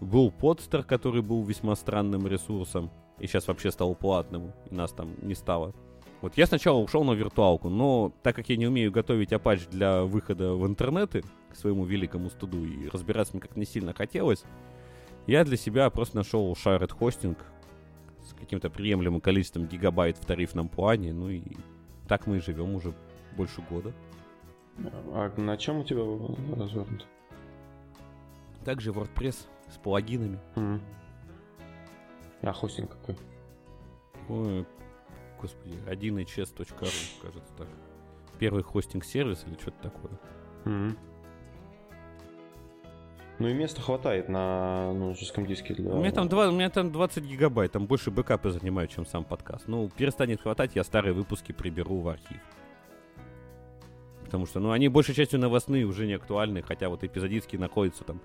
Был 0.00 0.32
подстер, 0.32 0.82
который 0.82 1.22
был 1.22 1.44
весьма 1.44 1.76
странным 1.76 2.26
ресурсом. 2.26 2.90
И 3.20 3.28
сейчас 3.28 3.46
вообще 3.46 3.70
стал 3.70 3.94
платным. 3.94 4.50
И 4.68 4.74
нас 4.74 4.90
там 4.90 5.10
не 5.22 5.36
стало. 5.36 5.74
Вот 6.20 6.36
я 6.36 6.46
сначала 6.46 6.78
ушел 6.78 7.04
на 7.04 7.12
виртуалку, 7.12 7.68
но 7.68 8.12
так 8.24 8.34
как 8.34 8.48
я 8.48 8.56
не 8.56 8.66
умею 8.66 8.90
готовить 8.90 9.30
Apache 9.30 9.70
для 9.70 10.02
выхода 10.02 10.54
в 10.54 10.66
интернеты, 10.66 11.22
к 11.52 11.54
своему 11.54 11.84
великому 11.84 12.30
студу, 12.30 12.64
и 12.64 12.88
разбираться 12.88 13.34
мне 13.34 13.42
как 13.42 13.54
не 13.54 13.64
сильно 13.64 13.94
хотелось, 13.94 14.42
я 15.28 15.44
для 15.44 15.56
себя 15.56 15.88
просто 15.90 16.16
нашел 16.16 16.52
shared 16.54 16.90
хостинг 16.90 17.38
с 18.36 18.40
каким-то 18.40 18.70
приемлемым 18.70 19.20
количеством 19.20 19.66
гигабайт 19.66 20.18
в 20.18 20.24
тарифном 20.24 20.68
плане, 20.68 21.12
ну 21.12 21.28
и 21.28 21.42
так 22.08 22.26
мы 22.26 22.36
и 22.38 22.40
живем 22.40 22.74
уже 22.74 22.94
больше 23.36 23.62
года. 23.62 23.92
А 25.12 25.32
на 25.36 25.56
чем 25.56 25.78
у 25.78 25.84
тебя 25.84 26.02
развернут? 26.56 27.06
Также 28.64 28.90
WordPress 28.90 29.46
с 29.70 29.76
плагинами. 29.76 30.38
Мгм. 30.56 30.80
А 32.42 32.52
хостинг 32.52 32.90
какой? 32.90 33.16
Ой, 34.28 34.66
господи, 35.40 35.76
1hs.ru, 35.86 36.66
кажется 37.22 37.52
так. 37.56 37.68
Первый 38.38 38.62
хостинг-сервис 38.62 39.44
или 39.46 39.54
что-то 39.54 39.90
такое. 39.90 40.18
Мгм. 40.64 40.98
Ну 43.40 43.48
и 43.48 43.52
места 43.52 43.80
хватает 43.82 44.28
на 44.28 44.92
ну, 44.92 45.14
жестком 45.14 45.44
диске 45.44 45.74
для... 45.74 45.90
У 45.90 45.98
меня 45.98 46.12
там 46.12 46.28
два, 46.28 46.48
у 46.48 46.52
меня 46.52 46.70
там 46.70 46.92
20 46.92 47.24
гигабайт, 47.24 47.72
там 47.72 47.86
больше 47.86 48.12
бэкапы 48.12 48.50
занимают, 48.50 48.92
чем 48.92 49.04
сам 49.06 49.24
подкаст. 49.24 49.66
Ну, 49.66 49.88
перестанет 49.88 50.40
хватать, 50.40 50.76
я 50.76 50.84
старые 50.84 51.14
выпуски 51.14 51.50
приберу 51.50 51.98
в 51.98 52.08
архив. 52.08 52.38
Потому 54.24 54.46
что, 54.46 54.60
ну, 54.60 54.70
они 54.70 54.88
большей 54.88 55.14
частью 55.14 55.40
новостные, 55.40 55.84
уже 55.84 56.06
не 56.06 56.14
актуальны, 56.14 56.62
хотя 56.62 56.88
вот 56.88 57.02
эпизодические 57.02 57.60
находятся 57.60 58.04
там. 58.04 58.20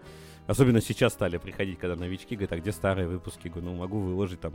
Особенно 0.45 0.79
сейчас 0.79 1.13
стали 1.13 1.37
приходить, 1.37 1.79
когда 1.79 1.95
новички 1.95 2.35
говорят, 2.35 2.53
а 2.53 2.57
где 2.57 2.71
старые 2.71 3.07
выпуски? 3.07 3.47
Говорю, 3.47 3.71
ну, 3.71 3.75
могу 3.77 3.99
выложить 3.99 4.41
там 4.41 4.53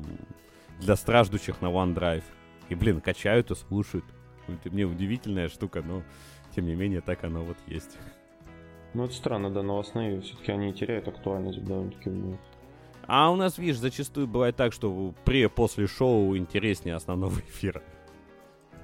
для 0.80 0.94
страждущих 0.94 1.60
на 1.62 1.66
OneDrive. 1.66 2.24
И, 2.68 2.74
блин, 2.74 3.00
качают 3.00 3.50
и 3.50 3.54
слушают. 3.56 4.04
Это 4.46 4.70
мне 4.70 4.84
удивительная 4.84 5.48
штука, 5.48 5.82
но, 5.82 6.02
тем 6.54 6.66
не 6.66 6.74
менее, 6.74 7.00
так 7.00 7.24
оно 7.24 7.42
вот 7.42 7.56
есть. 7.66 7.98
Ну 8.94 9.04
это 9.04 9.14
странно, 9.14 9.50
да, 9.50 9.62
новостные 9.62 10.20
все-таки 10.20 10.52
они 10.52 10.72
теряют 10.72 11.08
актуальность 11.08 11.62
довольно-таки. 11.64 12.10
ну. 12.10 12.38
А 13.06 13.30
у 13.30 13.36
нас, 13.36 13.58
видишь, 13.58 13.78
зачастую 13.78 14.26
бывает 14.26 14.56
так, 14.56 14.72
что 14.72 15.12
при-после 15.24 15.86
шоу 15.86 16.36
интереснее 16.36 16.94
основного 16.94 17.38
эфира. 17.40 17.82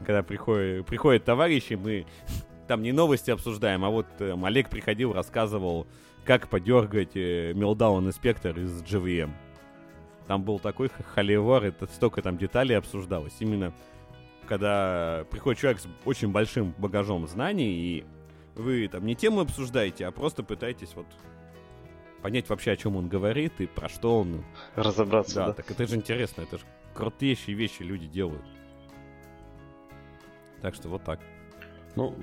Когда 0.04 0.22
приходят, 0.22 0.86
приходят 0.86 1.24
товарищи, 1.24 1.74
мы 1.74 2.06
там 2.68 2.82
не 2.82 2.92
новости 2.92 3.30
обсуждаем, 3.30 3.84
а 3.84 3.90
вот 3.90 4.06
э, 4.18 4.36
Олег 4.42 4.68
приходил, 4.68 5.12
рассказывал, 5.12 5.86
как 6.24 6.48
подергать 6.48 7.16
э, 7.16 7.52
Meltdown 7.52 8.06
инспектор 8.06 8.58
из 8.58 8.82
GVM. 8.82 9.30
Там 10.26 10.42
был 10.42 10.58
такой 10.58 10.90
холивар, 11.14 11.64
это 11.64 11.86
столько 11.86 12.22
там 12.22 12.36
деталей 12.36 12.76
обсуждалось. 12.76 13.34
Именно 13.40 13.72
когда 14.46 15.24
приходит 15.30 15.60
человек 15.60 15.80
с 15.80 15.88
очень 16.04 16.30
большим 16.32 16.74
багажом 16.78 17.26
знаний, 17.28 17.72
и 17.72 18.04
вы 18.54 18.88
там 18.88 19.06
не 19.06 19.14
тему 19.14 19.40
обсуждаете, 19.40 20.06
а 20.06 20.10
просто 20.10 20.42
пытаетесь 20.42 20.94
вот 20.94 21.06
понять 22.22 22.48
вообще, 22.48 22.72
о 22.72 22.76
чем 22.76 22.96
он 22.96 23.08
говорит 23.08 23.60
и 23.60 23.66
про 23.66 23.88
что 23.88 24.20
он. 24.20 24.44
Разобраться, 24.76 25.36
да? 25.36 25.46
Да, 25.48 25.52
так 25.54 25.70
это 25.70 25.86
же 25.86 25.96
интересно, 25.96 26.42
это 26.42 26.58
же 26.58 26.64
крутейшие 26.94 27.54
вещи 27.54 27.82
люди 27.82 28.06
делают. 28.06 28.44
Так 30.60 30.74
что 30.74 30.88
вот 30.88 31.02
так. 31.04 31.20
Ну, 31.96 32.14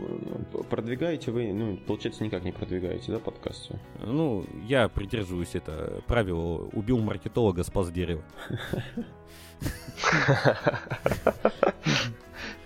продвигаете 0.70 1.32
вы, 1.32 1.52
ну, 1.52 1.76
получается, 1.76 2.24
никак 2.24 2.44
не 2.44 2.54
продвигаете, 2.54 3.12
да, 3.12 3.20
подкасты? 3.20 3.78
Ну, 4.02 4.46
я 4.66 4.88
придерживаюсь 4.88 5.56
это 5.56 6.02
правило 6.08 6.70
«убил 6.72 7.00
маркетолога, 7.00 7.64
спас 7.64 7.92
дерево». 7.92 8.24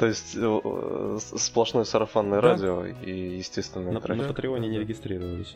То 0.00 0.06
есть 0.06 0.34
э, 0.34 1.18
сплошное 1.36 1.84
сарафанное 1.84 2.40
радио 2.40 2.86
и 2.86 3.36
естественно. 3.36 3.92
На 3.92 4.00
Патреоне 4.00 4.66
не 4.66 4.78
регистрировались. 4.78 5.52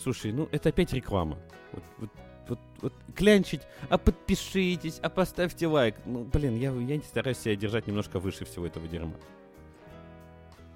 Слушай, 0.00 0.30
ну 0.30 0.48
это 0.52 0.68
опять 0.68 0.92
реклама. 0.92 1.36
Вот, 1.72 1.82
вот, 1.98 2.10
вот, 2.48 2.58
вот 2.80 2.92
клянчить, 3.16 3.62
а 3.88 3.98
подпишитесь, 3.98 5.00
а 5.02 5.08
поставьте 5.10 5.66
лайк. 5.66 5.96
Ну, 6.06 6.22
блин, 6.22 6.54
я, 6.54 6.70
я 6.70 6.96
не 6.96 7.02
стараюсь 7.02 7.38
себя 7.38 7.56
держать 7.56 7.88
немножко 7.88 8.20
выше 8.20 8.44
всего 8.44 8.68
этого 8.68 8.86
дерьма. 8.86 9.16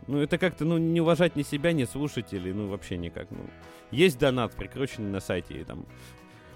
Ну, 0.08 0.18
это 0.18 0.36
как-то, 0.36 0.64
ну, 0.64 0.78
не 0.78 1.00
уважать 1.00 1.36
ни 1.36 1.44
себя, 1.44 1.70
ни 1.70 1.84
слушателей, 1.84 2.52
ну, 2.52 2.66
вообще 2.66 2.96
никак. 2.96 3.30
Ну, 3.30 3.38
есть 3.92 4.18
донат, 4.18 4.52
прикрученный 4.56 5.10
на 5.10 5.20
сайте, 5.20 5.60
и 5.60 5.62
там 5.64 5.86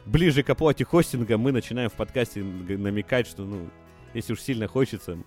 ближе 0.05 0.42
к 0.42 0.50
оплате 0.50 0.84
хостинга 0.84 1.38
мы 1.38 1.53
начинаем 1.53 1.90
в 1.90 1.94
подкасте 1.94 2.42
намекать, 2.42 3.28
что, 3.28 3.44
ну, 3.44 3.68
если 4.14 4.32
уж 4.32 4.40
сильно 4.40 4.66
хочется, 4.66 5.18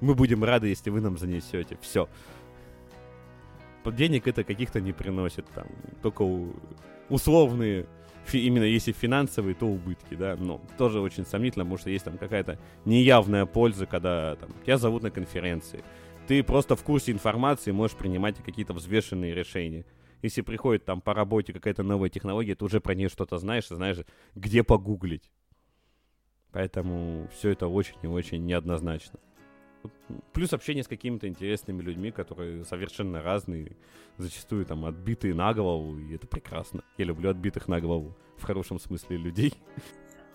мы 0.00 0.14
будем 0.14 0.44
рады, 0.44 0.68
если 0.68 0.90
вы 0.90 1.00
нам 1.00 1.18
занесете. 1.18 1.78
Все 1.80 2.08
денег 3.92 4.26
это 4.26 4.44
каких-то 4.44 4.80
не 4.80 4.92
приносит, 4.92 5.46
там, 5.54 5.66
только 6.02 6.24
условные, 7.08 7.86
именно 8.32 8.64
если 8.64 8.92
финансовые, 8.92 9.54
то 9.54 9.66
убытки, 9.66 10.14
да, 10.14 10.36
но 10.36 10.60
тоже 10.78 11.00
очень 11.00 11.24
сомнительно, 11.24 11.64
потому 11.64 11.78
что 11.78 11.90
есть 11.90 12.04
там 12.04 12.18
какая-то 12.18 12.58
неявная 12.84 13.46
польза, 13.46 13.86
когда 13.86 14.36
там, 14.36 14.50
тебя 14.64 14.78
зовут 14.78 15.02
на 15.02 15.10
конференции, 15.10 15.84
ты 16.26 16.42
просто 16.42 16.74
в 16.74 16.82
курсе 16.82 17.12
информации 17.12 17.70
можешь 17.70 17.96
принимать 17.96 18.36
какие-то 18.38 18.72
взвешенные 18.72 19.34
решения. 19.34 19.84
Если 20.22 20.40
приходит 20.40 20.84
там 20.84 21.00
по 21.00 21.14
работе 21.14 21.52
какая-то 21.52 21.82
новая 21.82 22.08
технология, 22.08 22.54
ты 22.54 22.64
уже 22.64 22.80
про 22.80 22.94
нее 22.94 23.08
что-то 23.08 23.38
знаешь, 23.38 23.70
и 23.70 23.74
знаешь, 23.74 23.98
где 24.34 24.64
погуглить. 24.64 25.30
Поэтому 26.50 27.28
все 27.32 27.50
это 27.50 27.68
очень 27.68 27.96
и 28.02 28.06
очень 28.06 28.44
неоднозначно. 28.44 29.20
Плюс 30.32 30.52
общение 30.52 30.84
с 30.84 30.88
какими-то 30.88 31.28
интересными 31.28 31.82
людьми, 31.82 32.10
которые 32.10 32.64
совершенно 32.64 33.22
разные, 33.22 33.72
зачастую 34.18 34.66
там 34.66 34.84
отбитые 34.84 35.34
на 35.34 35.52
голову, 35.54 35.98
и 35.98 36.14
это 36.14 36.26
прекрасно. 36.26 36.82
Я 36.98 37.06
люблю 37.06 37.30
отбитых 37.30 37.68
на 37.68 37.80
голову, 37.80 38.16
в 38.36 38.44
хорошем 38.44 38.78
смысле 38.78 39.16
людей. 39.16 39.54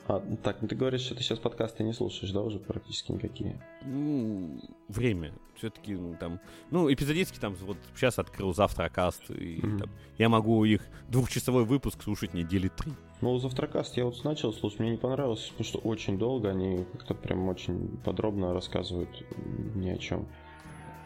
А, 0.07 0.19
так, 0.43 0.61
ну 0.61 0.67
ты 0.67 0.75
говоришь, 0.75 1.01
что 1.01 1.15
ты 1.15 1.23
сейчас 1.23 1.39
подкасты 1.39 1.83
не 1.83 1.93
слушаешь, 1.93 2.31
да, 2.31 2.41
уже 2.41 2.59
практически 2.59 3.11
никакие? 3.11 3.61
Ну, 3.85 4.59
время. 4.87 5.31
Все-таки, 5.55 5.93
ну, 5.93 6.15
там, 6.19 6.39
ну, 6.71 6.91
эпизодически 6.91 7.39
там, 7.39 7.53
вот 7.55 7.77
сейчас 7.95 8.17
открыл 8.17 8.53
завтракаст, 8.53 9.29
и 9.29 9.59
mm-hmm. 9.59 9.77
там, 9.77 9.89
я 10.17 10.27
могу 10.27 10.65
их 10.65 10.81
двухчасовой 11.07 11.65
выпуск 11.65 12.01
слушать 12.01 12.33
недели 12.33 12.67
три. 12.67 12.93
Ну, 13.21 13.37
завтракаст 13.37 13.97
я 13.97 14.05
вот 14.05 14.23
начал 14.23 14.51
слушать, 14.51 14.79
мне 14.79 14.91
не 14.91 14.97
понравилось, 14.97 15.47
потому 15.49 15.63
что 15.63 15.77
очень 15.79 16.17
долго, 16.17 16.49
они 16.49 16.85
как-то 16.93 17.13
прям 17.13 17.47
очень 17.49 17.97
подробно 18.03 18.51
рассказывают 18.53 19.09
ни 19.75 19.89
о 19.89 19.97
чем. 19.97 20.27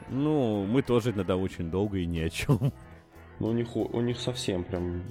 Ну, 0.09 0.66
мы 0.66 0.82
тоже 0.82 1.11
иногда 1.11 1.36
очень 1.36 1.70
долго 1.70 1.97
и 1.97 2.05
ни 2.05 2.20
о 2.20 2.30
чем. 2.30 2.72
Ну, 3.39 3.47
у 3.47 3.51
них, 3.51 3.76
у 3.76 3.99
них 3.99 4.18
совсем 4.18 4.63
прям... 4.63 5.03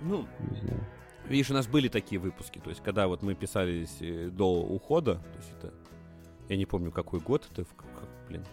Ну, 0.00 0.26
не 0.50 0.60
знаю. 0.60 0.86
Видишь, 1.28 1.50
у 1.50 1.54
нас 1.54 1.66
были 1.66 1.88
такие 1.88 2.18
выпуски, 2.18 2.58
то 2.58 2.70
есть, 2.70 2.82
когда 2.82 3.06
вот 3.06 3.22
мы 3.22 3.34
писались 3.34 3.98
э, 4.00 4.30
до 4.30 4.62
ухода, 4.62 5.16
то 5.16 5.38
есть 5.38 5.52
это, 5.58 5.74
я 6.48 6.56
не 6.56 6.64
помню, 6.64 6.90
какой 6.90 7.20
год, 7.20 7.46
это, 7.52 7.64
как, 7.76 8.08
блин, 8.26 8.44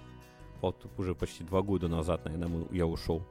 вот 0.62 0.86
уже 0.98 1.16
почти 1.16 1.44
два 1.46 1.62
года 1.62 1.88
назад, 1.88 2.26
наверное, 2.26 2.68
я 2.72 2.86
ушел. 2.86 3.26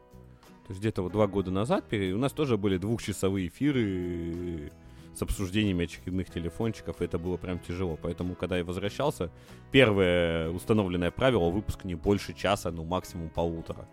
То 0.69 0.73
есть 0.73 0.81
где-то 0.81 1.01
вот 1.01 1.13
два 1.13 1.27
года 1.27 1.51
назад 1.51 1.87
у 1.91 2.19
нас 2.19 2.31
тоже 2.31 2.59
были 2.59 2.77
двухчасовые 2.77 3.49
эфиры 3.49 4.71
с 5.15 5.23
обсуждениями 5.23 5.85
очередных 5.85 6.29
телефончиков, 6.29 7.01
и 7.01 7.07
это 7.07 7.19
было 7.19 7.39
прям 7.39 7.59
тяжело. 7.59 7.99
Поэтому, 8.01 8.35
когда 8.35 8.59
я 8.59 8.65
возвращался, 8.65 9.31
первое 9.73 10.51
установленное 10.51 11.11
правило— 11.11 11.49
выпуск 11.51 11.85
не 11.85 11.95
больше 11.95 12.35
часа, 12.35 12.71
ну 12.71 12.85
максимум 12.85 13.31
полутора. 13.31 13.89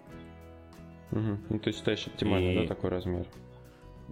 Угу. 1.12 1.38
Ну, 1.50 1.62
есть 1.64 1.78
считаешь 1.78 2.08
оптимально, 2.08 2.52
и... 2.52 2.68
да, 2.68 2.68
такой 2.68 2.90
размер? 2.90 3.26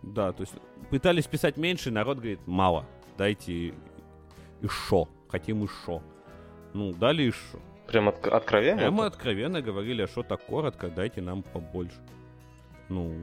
Да, 0.01 0.31
то 0.31 0.43
есть 0.43 0.53
пытались 0.89 1.27
писать 1.27 1.57
меньше, 1.57 1.91
народ 1.91 2.19
говорит, 2.19 2.39
мало, 2.45 2.85
дайте 3.17 3.73
еще, 4.61 5.09
хотим 5.27 5.63
еще. 5.63 6.01
Ну, 6.73 6.93
дали 6.93 7.23
еще. 7.23 7.59
Прям 7.87 8.07
от- 8.07 8.25
откровенно? 8.25 8.77
Прямо 8.77 9.05
откровенно 9.07 9.61
говорили, 9.61 10.03
а 10.03 10.07
что 10.07 10.23
так 10.23 10.45
коротко, 10.45 10.87
дайте 10.87 11.19
нам 11.21 11.43
побольше 11.43 11.99
ну, 12.89 13.13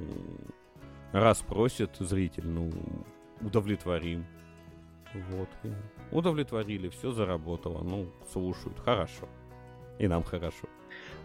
раз 1.13 1.39
просит 1.39 1.97
зритель, 1.99 2.47
ну, 2.47 2.71
удовлетворим. 3.41 4.25
Вот. 5.13 5.49
удовлетворили, 6.13 6.89
все 6.89 7.11
заработало. 7.11 7.83
Ну, 7.83 8.07
слушают, 8.33 8.79
хорошо. 8.79 9.29
И 9.99 10.07
нам 10.07 10.23
хорошо. 10.23 10.69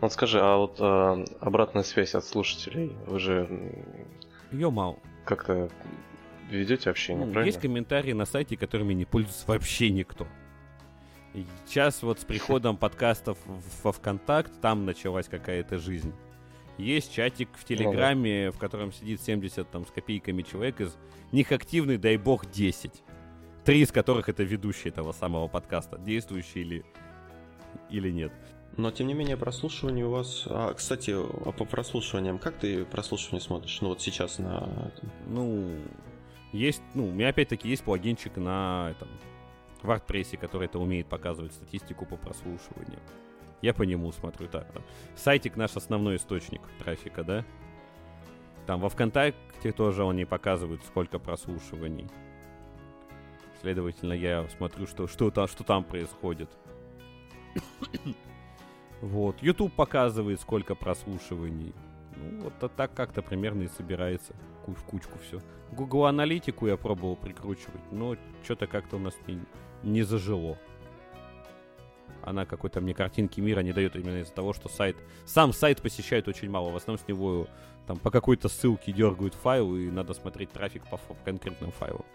Вот 0.02 0.12
скажи, 0.12 0.40
а 0.42 0.58
вот 0.58 0.78
э, 0.80 1.26
обратная 1.40 1.84
связь 1.84 2.16
от 2.16 2.26
слушателей, 2.26 2.96
вы 3.06 3.20
же... 3.20 3.84
Ее 4.52 4.70
мало. 4.70 4.98
Как-то 5.24 5.70
ведете 6.50 6.90
общение, 6.90 7.26
ну, 7.26 7.32
правильно? 7.32 7.50
Есть 7.50 7.62
комментарии 7.62 8.14
на 8.14 8.26
сайте, 8.26 8.58
которыми 8.58 8.94
не 8.94 9.06
пользуется 9.06 9.46
вообще 9.48 9.90
никто. 9.90 10.28
И 11.34 11.46
сейчас 11.66 12.02
вот 12.04 12.20
с 12.20 12.26
приходом 12.26 12.78
подкастов 12.78 13.38
во 13.84 13.92
ВКонтакт, 13.92 14.52
там 14.62 14.86
началась 14.86 15.28
какая-то 15.28 15.78
жизнь. 15.78 16.14
Есть 16.78 17.14
чатик 17.14 17.50
в 17.54 17.64
Телеграме, 17.64 18.52
в 18.52 18.58
котором 18.58 18.92
сидит 18.92 19.22
70 19.22 19.70
там, 19.70 19.86
с 19.86 19.92
копейками 19.92 20.42
человек, 20.42 20.82
из 20.82 20.98
них 21.32 21.52
активный, 21.52 21.98
дай 21.98 22.18
бог, 22.18 22.50
10. 22.52 22.92
Три 23.64 23.82
из 23.82 23.92
которых 23.92 24.30
это 24.30 24.44
ведущие 24.44 24.92
этого 24.92 25.12
самого 25.12 25.48
подкаста, 25.48 25.98
действующие 25.98 26.64
или, 26.64 26.86
или 27.90 28.12
нет. 28.12 28.32
Но, 28.78 28.92
тем 28.92 29.08
не 29.08 29.14
менее, 29.14 29.38
прослушивание 29.38 30.06
у 30.06 30.10
вас... 30.10 30.44
А, 30.48 30.74
кстати, 30.74 31.12
а 31.12 31.52
по 31.54 31.64
прослушиваниям, 31.64 32.40
как 32.40 32.58
ты 32.58 32.84
прослушивание 32.84 33.42
смотришь? 33.42 33.80
Ну, 33.82 33.90
вот 33.90 34.02
сейчас 34.02 34.38
на... 34.38 34.92
Ну, 35.28 35.80
есть... 36.52 36.82
Ну, 36.94 37.08
у 37.08 37.12
меня 37.12 37.30
опять-таки 37.30 37.70
есть 37.70 37.84
плагинчик 37.84 38.36
на 38.36 38.92
этом, 38.92 39.08
в 39.82 39.90
WordPress, 39.90 40.38
который 40.38 40.66
это 40.66 40.78
умеет 40.80 41.08
показывать 41.08 41.54
статистику 41.54 42.06
по 42.06 42.18
прослушиванию. 42.18 43.00
Я 43.62 43.74
по 43.74 43.84
нему 43.84 44.12
смотрю. 44.12 44.48
Так, 44.48 44.68
сайтик 45.16 45.56
наш 45.56 45.76
основной 45.76 46.18
источник 46.18 46.62
трафика, 46.80 47.24
да? 47.24 47.46
Там 48.66 48.80
во 48.80 48.90
ВКонтакте 48.90 49.72
тоже 49.72 50.04
он 50.04 50.16
не 50.16 50.26
показывает, 50.26 50.84
сколько 50.86 51.20
прослушиваний. 51.20 52.08
Следовательно, 53.62 54.14
я 54.14 54.48
смотрю, 54.50 54.88
что, 54.88 55.08
что, 55.08 55.32
там, 55.32 55.48
что 55.48 55.64
там 55.64 55.84
происходит. 55.84 56.50
вот. 59.02 59.42
YouTube 59.42 59.74
показывает, 59.74 60.42
сколько 60.42 60.76
прослушиваний. 60.76 61.74
Ну, 62.16 62.44
вот 62.44 62.54
а 62.62 62.70
так 62.70 62.94
как-то 62.94 63.22
примерно 63.22 63.64
и 63.64 63.68
собирается 63.68 64.34
в 64.66 64.84
кучку 64.84 65.20
все. 65.20 65.42
Google 65.72 66.06
аналитику 66.06 66.68
я 66.68 66.78
пробовал 66.78 67.16
прикручивать, 67.16 67.92
но 67.92 68.16
что-то 68.44 68.68
как-то 68.68 68.96
у 68.96 69.00
нас 69.00 69.16
не, 69.28 69.40
не 69.84 70.04
зажило 70.04 70.58
она 72.26 72.46
какой-то 72.46 72.82
мне 72.82 72.94
картинки 72.94 73.40
мира 73.40 73.62
не 73.62 73.72
дает 73.72 73.96
именно 73.96 74.20
из-за 74.22 74.34
того, 74.34 74.54
что 74.54 74.68
сайт... 74.68 74.98
Сам 75.26 75.54
сайт 75.54 75.82
посещают 75.82 76.28
очень 76.28 76.50
мало. 76.50 76.72
В 76.72 76.76
основном 76.76 77.04
с 77.04 77.08
него 77.08 77.48
там 77.88 77.98
по 77.98 78.10
какой-то 78.12 78.50
ссылке 78.50 78.92
дергают 78.92 79.36
файл, 79.36 79.76
и 79.76 79.90
надо 79.92 80.14
смотреть 80.14 80.52
трафик 80.52 80.84
по, 80.88 81.00
конкретным 81.24 81.72
файлам. 81.72 82.06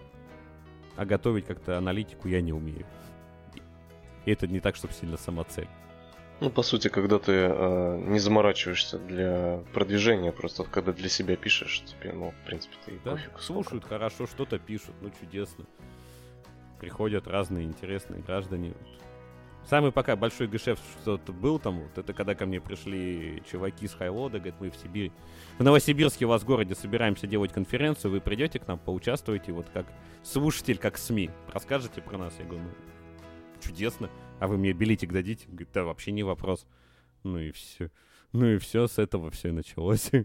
А 0.97 1.05
готовить 1.05 1.47
как-то 1.47 1.79
аналитику 1.79 2.29
я 2.29 2.41
не 2.41 2.53
умею. 2.53 2.85
И 4.25 4.33
это 4.33 4.47
не 4.47 4.61
так, 4.61 4.77
чтобы 4.77 4.93
сильно 4.93 5.17
самоцель. 5.17 5.69
Ну, 6.41 6.49
по 6.51 6.63
сути, 6.63 6.89
когда 6.89 7.19
ты 7.19 7.33
э, 7.33 7.99
не 8.07 8.19
заморачиваешься 8.19 8.99
для 8.99 9.63
продвижения, 9.75 10.33
просто 10.33 10.65
когда 10.65 10.93
для 10.93 11.09
себя 11.11 11.37
пишешь, 11.37 11.83
тебе, 11.85 12.13
ну, 12.15 12.31
в 12.31 12.47
принципе, 12.47 12.75
ты 12.87 12.99
Да, 13.05 13.13
пофиг. 13.13 13.41
слушают 13.41 13.85
хорошо, 13.85 14.27
что-то 14.27 14.59
пишут, 14.59 14.95
ну 15.03 15.11
чудесно. 15.21 15.67
Приходят 16.79 17.29
разные 17.29 17.67
интересные 17.67 18.23
граждане. 18.23 18.73
Самый 19.69 19.93
пока 19.93 20.17
большой 20.17 20.49
гешефт, 20.49 20.83
что 21.03 21.17
тут 21.17 21.37
был 21.37 21.59
там, 21.59 21.81
вот, 21.81 21.97
это 21.97 22.13
когда 22.13 22.35
ко 22.35 22.47
мне 22.47 22.61
пришли 22.61 23.43
чуваки 23.51 23.87
с 23.87 23.95
Хайлода, 23.95 24.39
говорят, 24.39 24.61
мы 24.61 24.71
в 24.71 24.77
Сибири. 24.77 25.13
В 25.59 25.63
Новосибирске 25.63 26.25
у 26.25 26.29
вас 26.29 26.43
в 26.43 26.47
городе 26.47 26.75
собираемся 26.75 27.27
делать 27.27 27.53
конференцию, 27.53 28.11
вы 28.11 28.21
придете 28.21 28.59
к 28.59 28.67
нам, 28.67 28.79
поучаствуете, 28.79 29.53
вот 29.53 29.69
как 29.73 29.87
слушатель, 30.23 30.79
как 30.79 30.99
СМИ, 30.99 31.31
расскажете 31.53 32.03
про 32.03 32.19
нас. 32.19 32.35
Я 32.39 32.47
говорю, 32.47 32.65
ну, 32.65 32.71
чудесно. 33.61 34.11
А 34.41 34.49
вы 34.49 34.57
мне 34.57 34.73
билетик 34.73 35.13
дадите? 35.13 35.47
Говорит, 35.47 35.69
да, 35.73 35.85
вообще 35.85 36.13
не 36.13 36.23
вопрос. 36.23 36.67
Ну 37.23 37.39
и 37.39 37.53
все. 37.53 37.91
Ну 38.33 38.47
и 38.47 38.59
все, 38.59 38.87
с 38.87 38.99
этого 38.99 39.31
все 39.31 39.49
и 39.49 39.53
началось. 39.53 40.11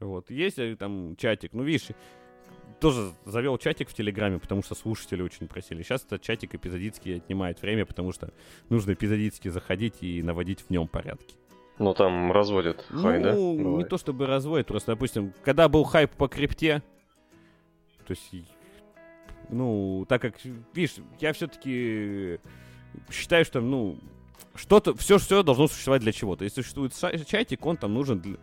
Вот, 0.00 0.30
есть 0.30 0.58
э, 0.58 0.74
там 0.74 1.14
чатик, 1.14 1.52
ну 1.52 1.62
видишь, 1.62 1.90
тоже 2.82 3.12
завел 3.24 3.56
чатик 3.58 3.88
в 3.88 3.94
Телеграме, 3.94 4.40
потому 4.40 4.62
что 4.62 4.74
слушатели 4.74 5.22
очень 5.22 5.46
просили. 5.46 5.82
Сейчас 5.82 6.04
этот 6.04 6.20
чатик 6.20 6.54
эпизодически 6.56 7.10
отнимает 7.10 7.62
время, 7.62 7.86
потому 7.86 8.12
что 8.12 8.32
нужно 8.68 8.92
эпизодически 8.92 9.48
заходить 9.48 10.02
и 10.02 10.20
наводить 10.22 10.60
в 10.60 10.70
нем 10.70 10.88
порядки. 10.88 11.36
Ну, 11.78 11.94
там 11.94 12.32
разводят 12.32 12.84
хай, 12.90 13.22
да? 13.22 13.34
ну, 13.34 13.78
не 13.78 13.84
то 13.84 13.96
чтобы 13.98 14.26
разводит, 14.26 14.66
просто, 14.66 14.92
допустим, 14.92 15.32
когда 15.44 15.68
был 15.68 15.84
хайп 15.84 16.10
по 16.10 16.28
крипте, 16.28 16.82
то 18.04 18.10
есть, 18.10 18.48
ну, 19.48 20.04
так 20.08 20.20
как, 20.20 20.34
видишь, 20.74 20.96
я 21.20 21.32
все-таки 21.32 22.40
считаю, 23.10 23.44
что, 23.44 23.60
ну, 23.60 23.96
что-то, 24.56 24.94
все, 24.96 25.18
все 25.18 25.42
должно 25.44 25.68
существовать 25.68 26.02
для 26.02 26.12
чего-то. 26.12 26.44
Если 26.44 26.62
существует 26.62 26.92
чатик, 27.26 27.64
он 27.64 27.76
там 27.76 27.94
нужен 27.94 28.20
для- 28.20 28.38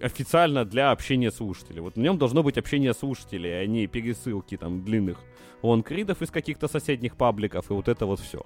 официально 0.00 0.64
для 0.64 0.90
общения 0.90 1.30
слушателей. 1.30 1.80
Вот 1.80 1.94
в 1.94 1.98
нем 1.98 2.18
должно 2.18 2.42
быть 2.42 2.58
общение 2.58 2.92
слушателей, 2.94 3.62
а 3.62 3.66
не 3.66 3.86
пересылки 3.86 4.56
там 4.56 4.84
длинных 4.84 5.18
лонгридов 5.62 6.22
из 6.22 6.30
каких-то 6.30 6.68
соседних 6.68 7.16
пабликов 7.16 7.70
и 7.70 7.74
вот 7.74 7.88
это 7.88 8.06
вот 8.06 8.20
все. 8.20 8.44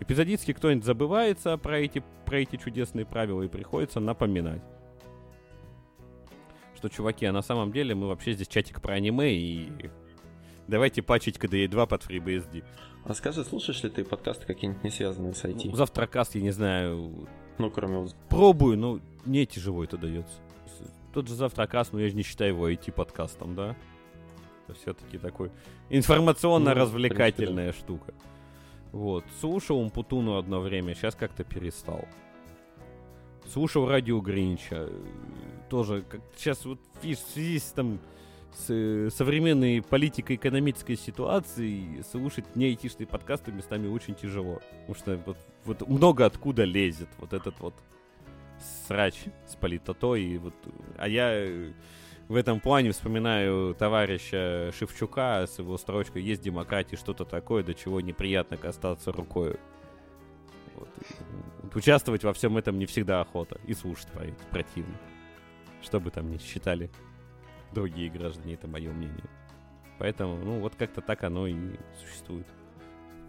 Эпизодически 0.00 0.52
кто-нибудь 0.52 0.84
забывается 0.84 1.56
про 1.58 1.78
эти, 1.78 2.02
про 2.24 2.40
эти 2.40 2.56
чудесные 2.56 3.04
правила 3.04 3.42
и 3.42 3.48
приходится 3.48 4.00
напоминать. 4.00 4.62
Что, 6.74 6.88
чуваки, 6.88 7.26
а 7.26 7.32
на 7.32 7.42
самом 7.42 7.72
деле 7.72 7.94
мы 7.94 8.08
вообще 8.08 8.32
здесь 8.32 8.48
чатик 8.48 8.80
про 8.80 8.94
аниме 8.94 9.34
и 9.34 9.90
давайте 10.68 11.02
пачить 11.02 11.36
KDE 11.36 11.68
2 11.68 11.86
под 11.86 12.02
FreeBSD. 12.02 12.64
А 13.04 13.14
скажи, 13.14 13.44
слушаешь 13.44 13.82
ли 13.82 13.90
ты 13.90 14.04
подкасты 14.04 14.46
какие-нибудь 14.46 14.84
не 14.84 14.90
связанные 14.90 15.34
с 15.34 15.44
IT? 15.44 15.62
Ну, 15.64 15.76
Завтракаст, 15.76 16.34
я 16.34 16.42
не 16.42 16.50
знаю, 16.50 17.28
Ну, 17.60 17.70
кроме 17.70 17.98
вот 17.98 18.14
пробую, 18.28 18.78
но 18.78 19.00
не 19.26 19.46
тяжело 19.46 19.84
это 19.84 19.98
дается. 19.98 20.40
Тот 21.12 21.28
же 21.28 21.34
завтракаст, 21.34 21.92
но 21.92 22.00
я 22.00 22.08
же 22.08 22.16
не 22.16 22.22
считаю 22.22 22.54
его 22.54 22.70
IT-подкастом, 22.70 23.54
да? 23.54 23.76
Это 24.66 24.78
все-таки 24.78 25.18
такой 25.18 25.50
информационно-развлекательная 25.90 27.72
штука. 27.72 28.14
Вот. 28.92 29.24
Слушал 29.40 29.78
Умпутуну 29.78 30.36
одно 30.36 30.60
время, 30.60 30.94
сейчас 30.94 31.14
как-то 31.14 31.44
перестал. 31.44 32.06
Слушал 33.52 33.88
радио 33.88 34.20
Гринча. 34.20 34.86
э, 34.88 35.04
Тоже, 35.68 36.02
как 36.08 36.20
сейчас 36.36 36.64
вот 36.64 36.78
видишь, 37.02 37.18
в 37.18 37.30
связи 37.30 37.58
с 37.58 37.72
там 37.72 37.98
с 38.52 38.66
э, 38.68 39.10
современной 39.10 39.82
политико-экономической 39.82 40.96
ситуацией 40.96 42.02
слушать 42.10 42.56
не 42.56 42.66
айтишные 42.66 43.06
подкасты 43.06 43.52
местами 43.52 43.88
очень 43.88 44.14
тяжело. 44.14 44.60
Потому 44.86 44.94
что 44.94 45.16
вот, 45.26 45.36
вот 45.64 45.86
много 45.88 46.26
откуда 46.26 46.64
лезет 46.64 47.08
вот 47.18 47.32
этот 47.32 47.58
вот 47.60 47.74
срач 48.86 49.24
с 49.46 49.54
политотой. 49.54 50.22
И 50.22 50.38
вот, 50.38 50.54
а 50.98 51.08
я 51.08 51.30
э, 51.32 51.72
в 52.28 52.34
этом 52.34 52.60
плане 52.60 52.92
вспоминаю 52.92 53.74
товарища 53.74 54.72
Шевчука 54.78 55.46
с 55.46 55.58
его 55.58 55.76
строчкой 55.78 56.22
«Есть 56.22 56.42
демократия, 56.42 56.96
что-то 56.96 57.24
такое, 57.24 57.62
до 57.62 57.74
чего 57.74 58.00
неприятно 58.00 58.58
остаться 58.62 59.12
рукой». 59.12 59.56
Вот. 60.74 60.88
Вот 61.62 61.76
участвовать 61.76 62.24
во 62.24 62.32
всем 62.32 62.56
этом 62.56 62.78
не 62.78 62.86
всегда 62.86 63.20
охота. 63.20 63.60
И 63.66 63.74
слушать 63.74 64.08
про 64.08 64.24
это 64.24 64.44
противно. 64.50 64.94
Что 65.82 66.00
бы 66.00 66.10
там 66.10 66.30
ни 66.30 66.38
считали 66.38 66.90
другие 67.72 68.10
граждане, 68.10 68.54
это 68.54 68.66
мое 68.66 68.90
мнение. 68.90 69.24
Поэтому, 69.98 70.36
ну, 70.36 70.60
вот 70.60 70.74
как-то 70.76 71.00
так 71.00 71.24
оно 71.24 71.46
и 71.46 71.56
существует. 72.02 72.46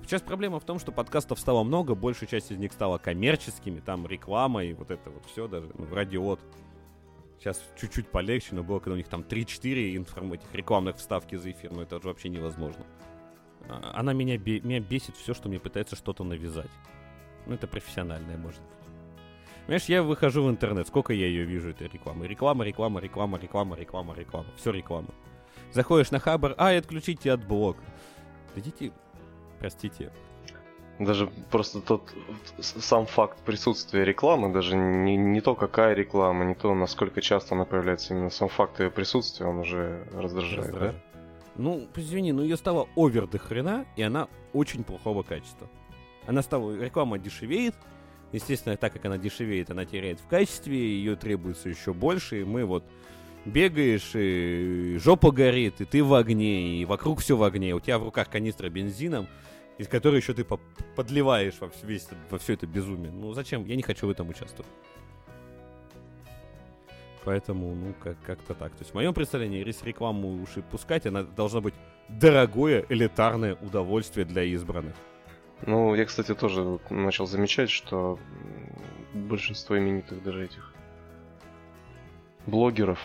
Сейчас 0.03 0.21
проблема 0.21 0.59
в 0.59 0.65
том, 0.65 0.79
что 0.79 0.91
подкастов 0.91 1.39
стало 1.39 1.63
много, 1.63 1.95
большая 1.95 2.27
часть 2.27 2.51
из 2.51 2.57
них 2.57 2.73
стала 2.73 2.97
коммерческими, 2.97 3.79
там 3.79 4.05
реклама 4.07 4.63
и 4.63 4.73
вот 4.73 4.91
это 4.91 5.09
вот 5.09 5.25
все 5.25 5.47
даже, 5.47 5.69
ну, 5.77 5.87
радиот. 5.93 6.39
Сейчас 7.39 7.63
чуть-чуть 7.79 8.07
полегче, 8.09 8.53
но 8.55 8.63
было, 8.63 8.79
когда 8.79 8.93
у 8.93 8.97
них 8.97 9.07
там 9.07 9.21
3-4 9.21 9.95
информ... 9.95 10.33
этих 10.33 10.53
рекламных 10.53 10.97
вставки 10.97 11.35
за 11.35 11.51
эфир, 11.51 11.71
но 11.71 11.81
это 11.83 11.97
уже 11.97 12.09
вообще 12.09 12.29
невозможно. 12.29 12.85
А- 13.67 13.93
Она 13.95 14.13
меня, 14.13 14.37
бе- 14.37 14.59
меня 14.59 14.79
бесит 14.79 15.15
все, 15.17 15.33
что 15.33 15.49
мне 15.49 15.59
пытается 15.59 15.95
что-то 15.95 16.23
навязать. 16.23 16.69
Ну, 17.47 17.55
это 17.55 17.65
профессиональное, 17.67 18.37
может 18.37 18.59
быть. 18.61 18.69
Понимаешь, 19.65 19.85
я 19.85 20.03
выхожу 20.03 20.43
в 20.43 20.49
интернет, 20.49 20.87
сколько 20.87 21.13
я 21.13 21.25
ее 21.25 21.45
вижу, 21.45 21.69
этой 21.69 21.87
рекламы. 21.87 22.27
Реклама, 22.27 22.63
реклама, 22.65 22.99
реклама, 22.99 23.39
реклама, 23.39 23.75
реклама, 23.75 24.13
реклама. 24.13 24.47
Все 24.57 24.71
реклама. 24.71 25.07
Заходишь 25.71 26.11
на 26.11 26.19
Хабар, 26.19 26.53
ай, 26.57 26.77
отключите 26.77 27.31
от 27.31 27.47
блок. 27.47 27.77
Идите, 28.55 28.91
простите. 29.61 30.11
Даже 30.99 31.27
просто 31.49 31.81
тот 31.81 32.13
сам 32.59 33.05
факт 33.05 33.39
присутствия 33.39 34.03
рекламы, 34.03 34.51
даже 34.53 34.75
не, 34.75 35.15
не 35.15 35.41
то, 35.41 35.55
какая 35.55 35.95
реклама, 35.95 36.45
не 36.45 36.53
то, 36.53 36.75
насколько 36.75 37.21
часто 37.21 37.55
она 37.55 37.65
появляется, 37.65 38.13
именно 38.13 38.29
сам 38.29 38.49
факт 38.49 38.79
ее 38.79 38.91
присутствия, 38.91 39.47
он 39.47 39.59
уже 39.59 40.07
раздражает, 40.13 40.65
Раздражает. 40.65 40.95
Ну, 41.55 41.87
извини, 41.95 42.33
но 42.33 42.43
ее 42.43 42.57
стало 42.57 42.87
овер 42.95 43.27
до 43.27 43.39
хрена, 43.39 43.85
и 43.95 44.03
она 44.03 44.27
очень 44.53 44.83
плохого 44.83 45.23
качества. 45.23 45.67
Она 46.27 46.41
стала, 46.43 46.75
реклама 46.75 47.17
дешевеет, 47.17 47.75
естественно, 48.31 48.77
так 48.77 48.93
как 48.93 49.05
она 49.05 49.17
дешевеет, 49.17 49.71
она 49.71 49.85
теряет 49.85 50.19
в 50.19 50.27
качестве, 50.27 50.77
ее 50.77 51.15
требуется 51.15 51.69
еще 51.69 51.93
больше, 51.93 52.41
и 52.41 52.43
мы 52.43 52.63
вот 52.65 52.83
бегаешь, 53.45 54.11
и 54.13 54.97
жопа 54.99 55.31
горит, 55.31 55.81
и 55.81 55.85
ты 55.85 56.03
в 56.03 56.13
огне, 56.13 56.77
и 56.81 56.85
вокруг 56.85 57.19
все 57.19 57.35
в 57.35 57.43
огне, 57.43 57.73
у 57.73 57.79
тебя 57.79 57.97
в 57.99 58.03
руках 58.03 58.29
канистра 58.29 58.69
бензином, 58.69 59.27
из 59.77 59.87
которой 59.87 60.17
еще 60.17 60.33
ты 60.33 60.43
по- 60.43 60.59
подливаешь 60.95 61.55
во, 61.59 61.71
весь, 61.83 62.07
во 62.29 62.37
все 62.37 62.53
это 62.53 62.67
безумие. 62.67 63.11
Ну 63.11 63.33
зачем? 63.33 63.65
Я 63.65 63.75
не 63.75 63.81
хочу 63.81 64.07
в 64.07 64.09
этом 64.09 64.29
участвовать. 64.29 64.69
Поэтому, 67.23 67.75
ну, 67.75 67.93
как- 68.03 68.17
как-то 68.25 68.53
так. 68.55 68.71
То 68.71 68.79
есть, 68.79 68.91
в 68.91 68.95
моем 68.95 69.13
представлении, 69.13 69.63
если 69.65 69.87
рекламу 69.87 70.41
уж 70.41 70.57
и 70.57 70.61
пускать, 70.61 71.05
она 71.05 71.23
должна 71.23 71.61
быть 71.61 71.75
дорогое, 72.09 72.85
элитарное 72.89 73.55
удовольствие 73.55 74.25
для 74.25 74.43
избранных. 74.43 74.95
Ну, 75.67 75.93
я, 75.93 76.05
кстати, 76.05 76.33
тоже 76.33 76.79
начал 76.89 77.27
замечать, 77.27 77.69
что 77.69 78.17
большинство 79.13 79.77
именитых 79.77 80.23
даже 80.23 80.45
этих 80.45 80.73
блогеров 82.47 82.99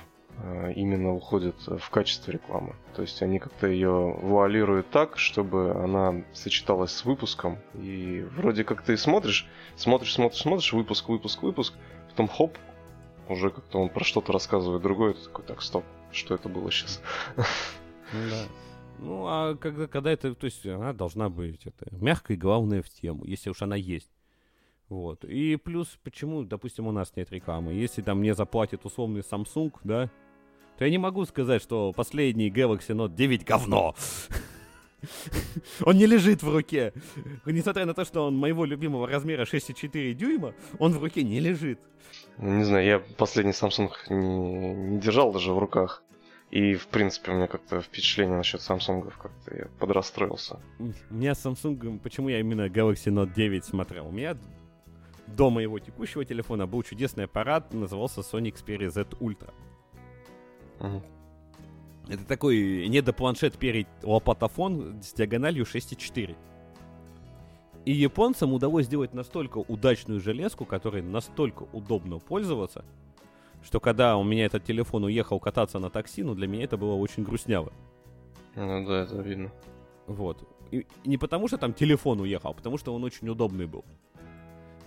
именно 0.75 1.15
уходят 1.15 1.57
в 1.67 1.91
качестве 1.91 2.35
рекламы. 2.35 2.75
То 2.95 3.03
есть 3.03 3.23
они 3.23 3.39
как-то 3.39 3.67
ее 3.67 3.91
вуалируют 4.21 4.91
так, 4.91 5.19
чтобы 5.19 5.73
она 5.73 6.25
сочеталась 6.33 6.93
с 6.93 7.05
выпуском. 7.05 7.59
И 7.75 8.27
вроде 8.37 8.65
как 8.65 8.83
ты 8.83 8.97
смотришь, 8.97 9.49
смотришь, 9.77 10.15
смотришь, 10.15 10.41
смотришь, 10.41 10.73
выпуск, 10.73 11.09
выпуск, 11.09 11.43
выпуск, 11.43 11.75
потом 12.11 12.29
хоп, 12.29 12.59
уже 13.29 13.51
как-то 13.51 13.79
он 13.79 13.89
про 13.89 14.05
что-то 14.05 14.33
рассказывает 14.33 14.83
другое, 14.83 15.15
ты 15.15 15.25
такой, 15.25 15.45
так, 15.45 15.63
стоп, 15.63 15.85
что 16.13 16.35
это 16.35 16.49
было 16.49 16.71
сейчас? 16.71 17.03
Да. 17.37 18.45
Ну, 18.99 19.27
а 19.27 19.57
когда, 19.57 19.87
когда 19.87 20.11
это, 20.11 20.35
то 20.35 20.47
есть 20.47 20.65
она 20.65 20.93
должна 20.93 21.29
быть 21.29 21.67
это, 21.67 21.87
мягкой, 21.97 22.37
главное, 22.37 22.83
в 22.83 22.89
тему, 22.89 23.25
если 23.25 23.51
уж 23.51 23.61
она 23.63 23.77
есть. 23.77 24.11
Вот. 24.89 25.25
И 25.25 25.57
плюс, 25.57 25.99
почему, 26.05 26.45
допустим, 26.45 26.87
у 26.87 26.93
нас 26.93 27.15
нет 27.17 27.33
рекламы? 27.33 27.73
Если 27.73 28.03
там 28.03 28.21
мне 28.21 28.35
заплатит 28.35 28.85
условный 28.85 29.23
Samsung, 29.23 29.73
да, 29.83 30.11
то 30.79 30.85
я 30.85 30.91
не 30.91 30.99
могу 30.99 31.25
сказать, 31.27 31.63
что 31.63 31.93
последний 31.93 32.51
Galaxy 32.51 32.95
Note 32.95 33.15
9 33.15 33.45
говно. 33.45 33.95
Он 35.85 35.97
не 35.97 36.07
лежит 36.07 36.43
в 36.43 36.53
руке. 36.53 36.93
Несмотря 37.45 37.87
на 37.87 37.95
то, 37.95 38.05
что 38.05 38.27
он 38.27 38.37
моего 38.37 38.65
любимого 38.65 39.07
размера 39.07 39.45
6,4 39.45 40.15
дюйма, 40.15 40.55
он 40.79 40.93
в 40.93 41.03
руке 41.03 41.23
не 41.23 41.41
лежит. 41.41 41.79
Не 42.39 42.65
знаю, 42.65 42.87
я 42.87 42.99
последний 43.17 43.53
Samsung 43.53 43.91
не, 44.11 44.75
не 44.75 45.01
держал 45.01 45.33
даже 45.33 45.53
в 45.53 45.59
руках. 45.59 46.03
И, 46.51 46.75
в 46.75 46.87
принципе, 46.87 47.33
у 47.33 47.35
меня 47.35 47.47
как-то 47.47 47.81
впечатление 47.81 48.37
насчет 48.37 48.61
Samsung 48.61 49.11
как-то 49.19 49.55
я 49.55 49.67
подрастроился. 49.79 50.61
У 50.79 51.15
меня 51.15 51.35
с 51.35 51.45
Samsung, 51.45 51.99
почему 51.99 52.29
я 52.29 52.41
именно 52.41 52.69
Galaxy 52.69 53.13
Note 53.13 53.35
9 53.35 53.65
смотрел? 53.65 54.07
У 54.07 54.13
меня 54.13 54.37
до 55.27 55.51
моего 55.51 55.79
текущего 55.79 56.25
телефона 56.25 56.67
был 56.67 56.83
чудесный 56.83 57.25
аппарат, 57.25 57.75
назывался 57.75 58.21
Sony 58.21 58.53
Xperia 58.53 58.91
Z 58.91 59.07
Ultra. 59.21 59.53
Мгм. 60.81 61.03
Это 62.09 62.25
такой 62.25 62.87
недопланшет 62.89 63.59
перед 63.59 63.89
лопатофон 64.03 65.03
с 65.03 65.13
диагональю 65.13 65.65
6,4. 65.65 66.37
И 67.85 67.93
японцам 67.93 68.53
удалось 68.53 68.87
сделать 68.87 69.15
настолько 69.15 69.59
удачную 69.59 70.21
железку, 70.21 70.65
которой 70.65 71.03
настолько 71.03 71.65
удобно 71.73 72.19
пользоваться, 72.19 72.85
что 73.63 73.81
когда 73.81 74.17
у 74.17 74.25
меня 74.25 74.47
этот 74.47 74.65
телефон 74.65 75.05
уехал 75.05 75.41
кататься 75.41 75.79
на 75.79 75.91
такси, 75.91 76.23
ну 76.23 76.35
для 76.35 76.47
меня 76.47 76.65
это 76.65 76.77
было 76.77 76.95
очень 76.95 77.23
грустняво. 77.23 77.73
Ну 78.55 78.87
да, 78.87 79.03
это 79.03 79.17
видно. 79.17 79.53
Вот. 80.07 80.49
И 80.71 80.87
не 81.05 81.17
потому, 81.17 81.49
что 81.49 81.59
там 81.59 81.73
телефон 81.73 82.21
уехал, 82.21 82.51
а 82.51 82.55
потому 82.55 82.79
что 82.79 82.95
он 82.95 83.05
очень 83.05 83.29
удобный 83.29 83.67
был. 83.67 83.85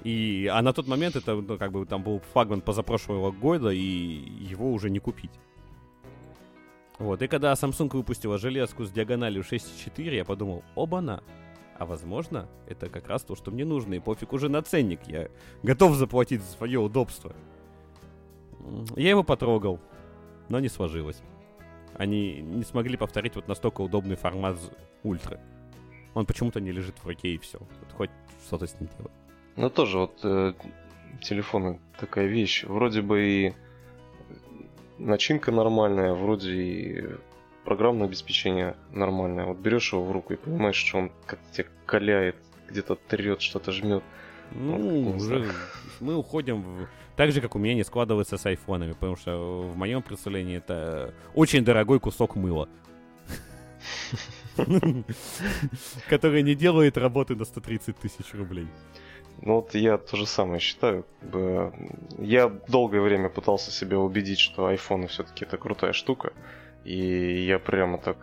И, 0.03 0.49
а 0.51 0.61
на 0.61 0.71
тот 0.71 0.87
момент 0.87 1.15
это, 1.15 1.35
ну, 1.35 1.57
как 1.57 1.71
бы, 1.71 1.85
там 1.85 2.03
был 2.03 2.19
флагман 2.31 2.61
позапрошлого 2.61 3.31
года, 3.31 3.69
и 3.69 3.79
его 3.79 4.71
уже 4.71 4.89
не 4.89 4.99
купить. 4.99 5.31
Вот, 6.99 7.21
и 7.21 7.27
когда 7.27 7.53
Samsung 7.53 7.89
выпустила 7.93 8.37
железку 8.37 8.83
с 8.83 8.91
диагональю 8.91 9.41
6,4, 9.41 10.13
я 10.13 10.25
подумал, 10.25 10.63
оба-на, 10.75 11.23
а 11.77 11.85
возможно, 11.85 12.49
это 12.67 12.89
как 12.89 13.07
раз 13.07 13.23
то, 13.23 13.37
что 13.37 13.51
мне 13.51 13.63
нужно, 13.63 13.93
и 13.93 13.99
пофиг 13.99 14.33
уже 14.33 14.49
на 14.49 14.61
ценник, 14.61 14.99
я 15.07 15.29
готов 15.63 15.95
заплатить 15.95 16.41
за 16.41 16.51
свое 16.51 16.77
удобство. 16.77 17.33
Я 18.97 19.11
его 19.11 19.23
потрогал, 19.23 19.79
но 20.49 20.59
не 20.59 20.67
сложилось. 20.67 21.21
Они 21.95 22.41
не 22.41 22.63
смогли 22.63 22.97
повторить 22.97 23.35
вот 23.35 23.47
настолько 23.47 23.79
удобный 23.79 24.17
формат 24.17 24.57
ультра. 25.03 25.39
Он 26.13 26.25
почему-то 26.25 26.59
не 26.59 26.73
лежит 26.73 26.97
в 26.97 27.07
руке 27.07 27.29
и 27.29 27.37
все. 27.37 27.59
Вот 27.59 27.91
хоть 27.93 28.11
что-то 28.45 28.67
с 28.67 28.77
ним 28.79 28.89
делать. 28.97 29.13
Ну 29.55 29.69
тоже 29.69 29.99
вот 29.99 30.19
э, 30.23 30.53
телефоны 31.21 31.79
такая 31.97 32.27
вещь. 32.27 32.65
Вроде 32.65 33.01
бы 33.01 33.21
и 33.21 33.53
начинка 34.99 35.51
нормальная, 35.51 36.13
вроде 36.13 36.51
и 36.51 37.05
программное 37.65 38.07
обеспечение 38.07 38.75
нормальное. 38.91 39.45
Вот 39.45 39.57
берешь 39.57 39.91
его 39.93 40.03
в 40.03 40.11
руку 40.11 40.33
и 40.33 40.37
понимаешь, 40.37 40.75
что 40.75 40.97
он 40.99 41.11
как-то 41.25 41.53
тебя 41.53 41.67
каляет, 41.85 42.35
где-то 42.69 42.95
трет, 42.95 43.41
что-то 43.41 43.71
жмет. 43.71 44.03
Ну, 44.51 44.77
ну 44.77 45.11
уже 45.15 45.51
мы 45.99 46.15
уходим 46.15 46.61
в... 46.61 46.87
Так 47.15 47.31
же, 47.31 47.41
как 47.41 47.55
у 47.55 47.59
меня 47.59 47.75
не 47.75 47.83
складывается 47.83 48.37
с 48.37 48.45
айфонами, 48.45 48.93
потому 48.93 49.15
что 49.15 49.61
в 49.61 49.75
моем 49.75 50.01
представлении 50.01 50.57
это 50.57 51.13
очень 51.33 51.65
дорогой 51.65 51.99
кусок 51.99 52.35
мыла. 52.35 52.69
Который 56.09 56.43
не 56.43 56.55
делает 56.55 56.97
работы 56.97 57.35
на 57.35 57.45
130 57.45 57.97
тысяч 57.97 58.33
рублей. 58.33 58.67
Ну 59.41 59.55
вот 59.55 59.73
я 59.73 59.97
то 59.97 60.17
же 60.17 60.25
самое 60.25 60.59
считаю. 60.59 61.05
Я 62.17 62.49
долгое 62.67 63.01
время 63.01 63.29
пытался 63.29 63.71
себя 63.71 63.97
убедить, 63.97 64.39
что 64.39 64.67
айфоны 64.67 65.07
все-таки 65.07 65.45
это 65.45 65.57
крутая 65.57 65.93
штука. 65.93 66.33
И 66.83 67.45
я 67.45 67.59
прямо 67.59 67.97
так 67.97 68.17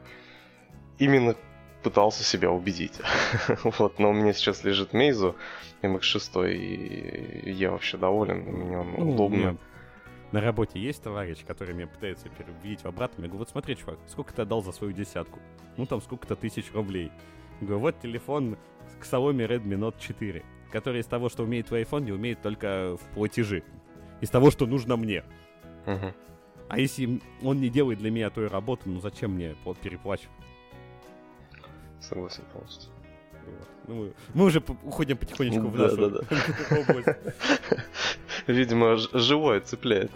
именно 0.99 1.35
пытался 1.83 2.25
себя 2.25 2.51
убедить. 2.51 3.01
вот, 3.79 3.99
но 3.99 4.11
у 4.11 4.13
меня 4.13 4.33
сейчас 4.33 4.65
лежит 4.65 4.93
Meizu 4.93 5.35
MX6, 5.83 6.53
и 6.53 7.51
я 7.51 7.71
вообще 7.71 7.97
доволен. 7.97 8.39
Мне 8.41 8.79
он 8.79 8.95
ну, 8.99 9.11
удобно. 9.13 9.57
На 10.33 10.41
работе 10.41 10.81
есть 10.81 11.03
товарищ, 11.03 11.45
который 11.47 11.75
меня 11.75 11.87
пытается 11.87 12.29
переубедить 12.29 12.81
в 12.81 12.87
обратном. 12.87 13.25
Я 13.25 13.29
говорю, 13.29 13.39
вот 13.39 13.51
смотри, 13.51 13.77
чувак, 13.77 13.99
сколько 14.09 14.35
ты 14.35 14.43
отдал 14.43 14.63
за 14.63 14.73
свою 14.73 14.93
десятку? 14.93 15.39
Ну, 15.77 15.87
там 15.87 16.03
сколько-то 16.03 16.35
тысяч 16.35 16.73
рублей. 16.73 17.13
Я 17.61 17.67
говорю, 17.67 17.81
вот 17.81 18.01
телефон 18.01 18.59
к 19.01 19.05
Xiaomi 19.05 19.47
Redmi 19.47 19.79
Note 19.79 20.01
4 20.01 20.43
который 20.71 21.01
из 21.01 21.07
того, 21.07 21.29
что 21.29 21.45
умеет 21.45 21.67
твой 21.67 21.83
iPhone, 21.83 22.03
не 22.03 22.13
умеет 22.13 22.43
только 22.43 22.97
в 22.97 23.15
платежи. 23.15 23.63
Из 24.21 24.31
того, 24.31 24.51
что 24.51 24.67
нужно 24.67 24.97
мне. 24.97 25.25
Угу. 25.87 26.15
А 26.69 26.79
если 26.79 27.21
он 27.43 27.61
не 27.61 27.69
делает 27.69 27.99
для 27.99 28.11
меня 28.11 28.31
той 28.31 28.49
работы, 28.49 28.89
ну 28.89 29.01
зачем 29.01 29.33
мне 29.33 29.55
переплачивать? 29.83 30.31
Согласен 32.01 32.45
полностью. 32.53 32.91
Вот. 33.47 33.69
Ну, 33.87 34.13
мы 34.35 34.45
уже 34.47 34.63
уходим 34.83 35.17
потихонечку 35.17 35.69
в 35.69 35.79
нашу 35.79 36.11
да, 36.11 36.21
да. 36.21 36.79
область. 36.81 37.09
Видимо, 38.47 38.97
живое 38.97 39.61
цепляет. 39.61 40.11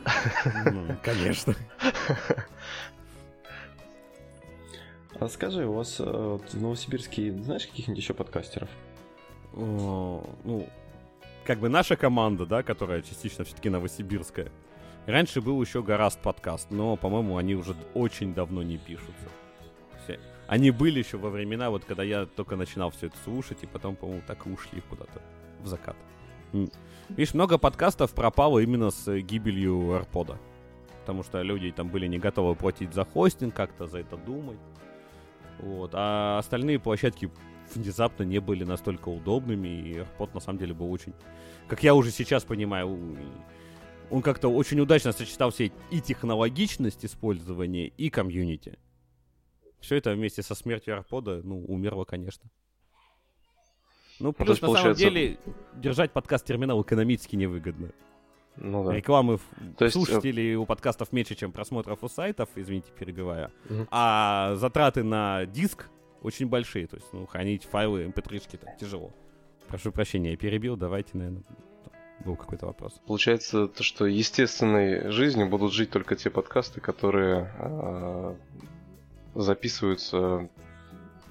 Ну, 0.65 0.97
конечно. 1.03 1.55
А 5.21 5.29
скажи, 5.29 5.67
у 5.67 5.75
вас 5.75 5.97
э, 6.01 6.03
в 6.03 6.61
Новосибирске 6.61 7.33
знаешь 7.33 7.67
каких-нибудь 7.67 8.03
еще 8.03 8.15
подкастеров? 8.15 8.71
Ну, 9.53 10.69
как 11.45 11.59
бы 11.59 11.69
наша 11.69 11.97
команда, 11.97 12.47
да, 12.47 12.63
которая 12.63 13.03
частично 13.03 13.45
все-таки 13.45 13.71
новосибирская. 13.71 14.51
Раньше 15.07 15.41
был 15.41 15.61
еще 15.63 15.83
Гораст 15.83 16.21
подкаст, 16.21 16.71
но, 16.71 16.97
по-моему, 16.97 17.37
они 17.37 17.55
уже 17.55 17.75
очень 17.95 18.35
давно 18.35 18.63
не 18.63 18.77
пишутся. 18.79 19.29
Все. 20.05 20.21
Они 20.47 20.71
были 20.71 20.99
еще 20.99 21.17
во 21.17 21.31
времена, 21.31 21.71
вот 21.71 21.85
когда 21.85 22.03
я 22.03 22.27
только 22.27 22.57
начинал 22.57 22.91
все 22.91 23.07
это 23.07 23.17
слушать, 23.25 23.59
и 23.63 23.67
потом, 23.67 23.97
по-моему, 23.97 24.23
так 24.27 24.47
и 24.47 24.51
ушли 24.51 24.83
куда-то 24.89 25.23
в 25.63 25.67
закат. 25.67 25.97
Видишь, 27.09 27.35
много 27.35 27.59
подкастов 27.59 28.13
пропало 28.13 28.59
именно 28.59 28.91
с 28.91 29.21
гибелью 29.21 29.79
AirPod. 29.93 30.37
Потому 31.01 31.23
что 31.23 31.43
люди 31.43 31.73
там 31.73 31.89
были 31.89 32.07
не 32.07 32.19
готовы 32.19 32.55
платить 32.55 32.93
за 32.95 33.05
хостинг, 33.05 33.55
как-то 33.55 33.87
за 33.87 33.99
это 33.99 34.17
думать. 34.17 34.59
Вот. 35.59 35.91
А 35.95 36.39
остальные 36.39 36.79
площадки 36.79 37.31
внезапно 37.75 38.23
не 38.25 38.39
были 38.39 38.65
настолько 38.65 39.09
удобными, 39.09 39.69
и 39.69 39.93
AirPod 39.95 40.31
на 40.35 40.41
самом 40.41 40.59
деле 40.59 40.75
был 40.75 40.91
очень, 40.93 41.13
как 41.69 41.83
я 41.83 41.95
уже 41.95 42.11
сейчас 42.11 42.45
понимаю, 42.45 43.17
он 44.11 44.23
как-то 44.23 44.49
очень 44.49 44.81
удачно 44.81 45.13
сочетал 45.13 45.51
все 45.51 45.71
и 45.91 46.01
технологичность 46.01 47.05
использования, 47.05 47.89
и 47.89 48.11
комьюнити. 48.11 48.79
Все 49.81 49.97
это 49.97 50.13
вместе 50.13 50.43
со 50.43 50.55
смертью 50.55 50.95
AirPod, 50.97 51.43
ну, 51.43 51.65
умерло, 51.67 52.05
конечно. 52.05 52.51
Ну, 54.19 54.27
ну 54.27 54.33
плюс, 54.33 54.61
на 54.61 54.67
получается... 54.67 55.03
самом 55.03 55.15
деле, 55.15 55.39
держать 55.77 56.13
подкаст-терминал 56.13 56.83
экономически 56.83 57.37
невыгодно. 57.37 57.93
Ну, 58.57 58.85
да. 58.85 58.93
Рекламы 58.93 59.39
То 59.79 59.87
есть... 59.87 59.95
слушателей 59.95 60.55
у 60.57 60.67
подкастов 60.67 61.13
меньше, 61.13 61.35
чем 61.35 61.53
просмотров 61.53 62.03
у 62.03 62.09
сайтов, 62.09 62.51
извините, 62.57 62.93
перебивая. 62.99 63.51
Угу. 63.71 63.87
А 63.91 64.55
затраты 64.57 65.03
на 65.03 65.47
диск 65.47 65.89
очень 66.23 66.47
большие. 66.47 66.87
То 66.87 66.97
есть, 66.97 67.09
ну, 67.13 67.27
хранить 67.27 67.65
файлы 67.65 68.05
mp3 68.05 68.59
так 68.59 68.77
тяжело. 68.77 69.13
Прошу 69.69 69.93
прощения, 69.93 70.33
я 70.33 70.37
перебил. 70.37 70.77
Давайте, 70.77 71.11
наверное, 71.15 71.43
был 72.25 72.37
какой-то 72.37 72.67
вопрос. 72.67 73.01
Получается, 73.07 73.69
то, 73.69 73.83
что 73.83 74.07
естественной 74.07 75.11
жизнью 75.11 75.49
будут 75.49 75.73
жить 75.73 75.91
только 75.91 76.17
те 76.17 76.31
подкасты, 76.31 76.81
которые 76.81 77.53
э, 77.59 78.35
записываются, 79.35 80.49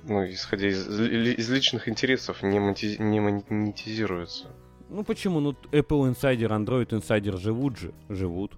ну, 0.03 0.25
исходя 0.25 0.67
из, 0.67 0.87
из 0.87 1.49
личных 1.49 1.87
интересов, 1.89 2.41
не 2.41 2.59
монетизируются. 2.59 4.47
Ну 4.89 5.03
почему? 5.03 5.39
Ну 5.39 5.51
Apple 5.71 6.11
Insider, 6.11 6.47
Android 6.47 6.89
Insider 6.89 7.37
живут 7.37 7.77
же, 7.77 7.93
живут. 8.07 8.53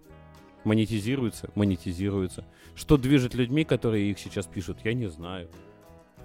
Монетизируются, 0.64 1.50
монетизируются. 1.56 2.46
Что 2.76 2.96
движет 2.96 3.34
людьми, 3.34 3.66
которые 3.66 4.12
их 4.12 4.20
сейчас 4.20 4.46
пишут, 4.46 4.78
я 4.84 4.94
не 4.94 5.08
знаю 5.08 5.50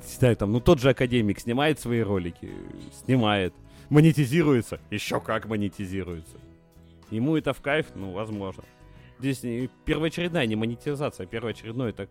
считаю, 0.05 0.37
там, 0.37 0.53
ну 0.53 0.61
тот 0.61 0.81
же 0.81 0.91
академик 0.91 1.41
снимает 1.41 1.79
свои 1.81 2.01
ролики, 2.01 2.51
снимает, 3.05 3.55
монетизируется, 3.89 4.81
еще 4.91 5.21
как 5.21 5.47
монетизируется. 5.47 6.37
Ему 7.11 7.37
это 7.37 7.53
в 7.53 7.61
кайф, 7.61 7.87
ну, 7.95 8.13
возможно. 8.13 8.65
Здесь 9.19 9.41
первоочередная 9.85 10.47
не 10.47 10.57
монетизация, 10.57 11.25
а 11.25 11.27
первоочередной 11.27 11.91
это 11.91 12.09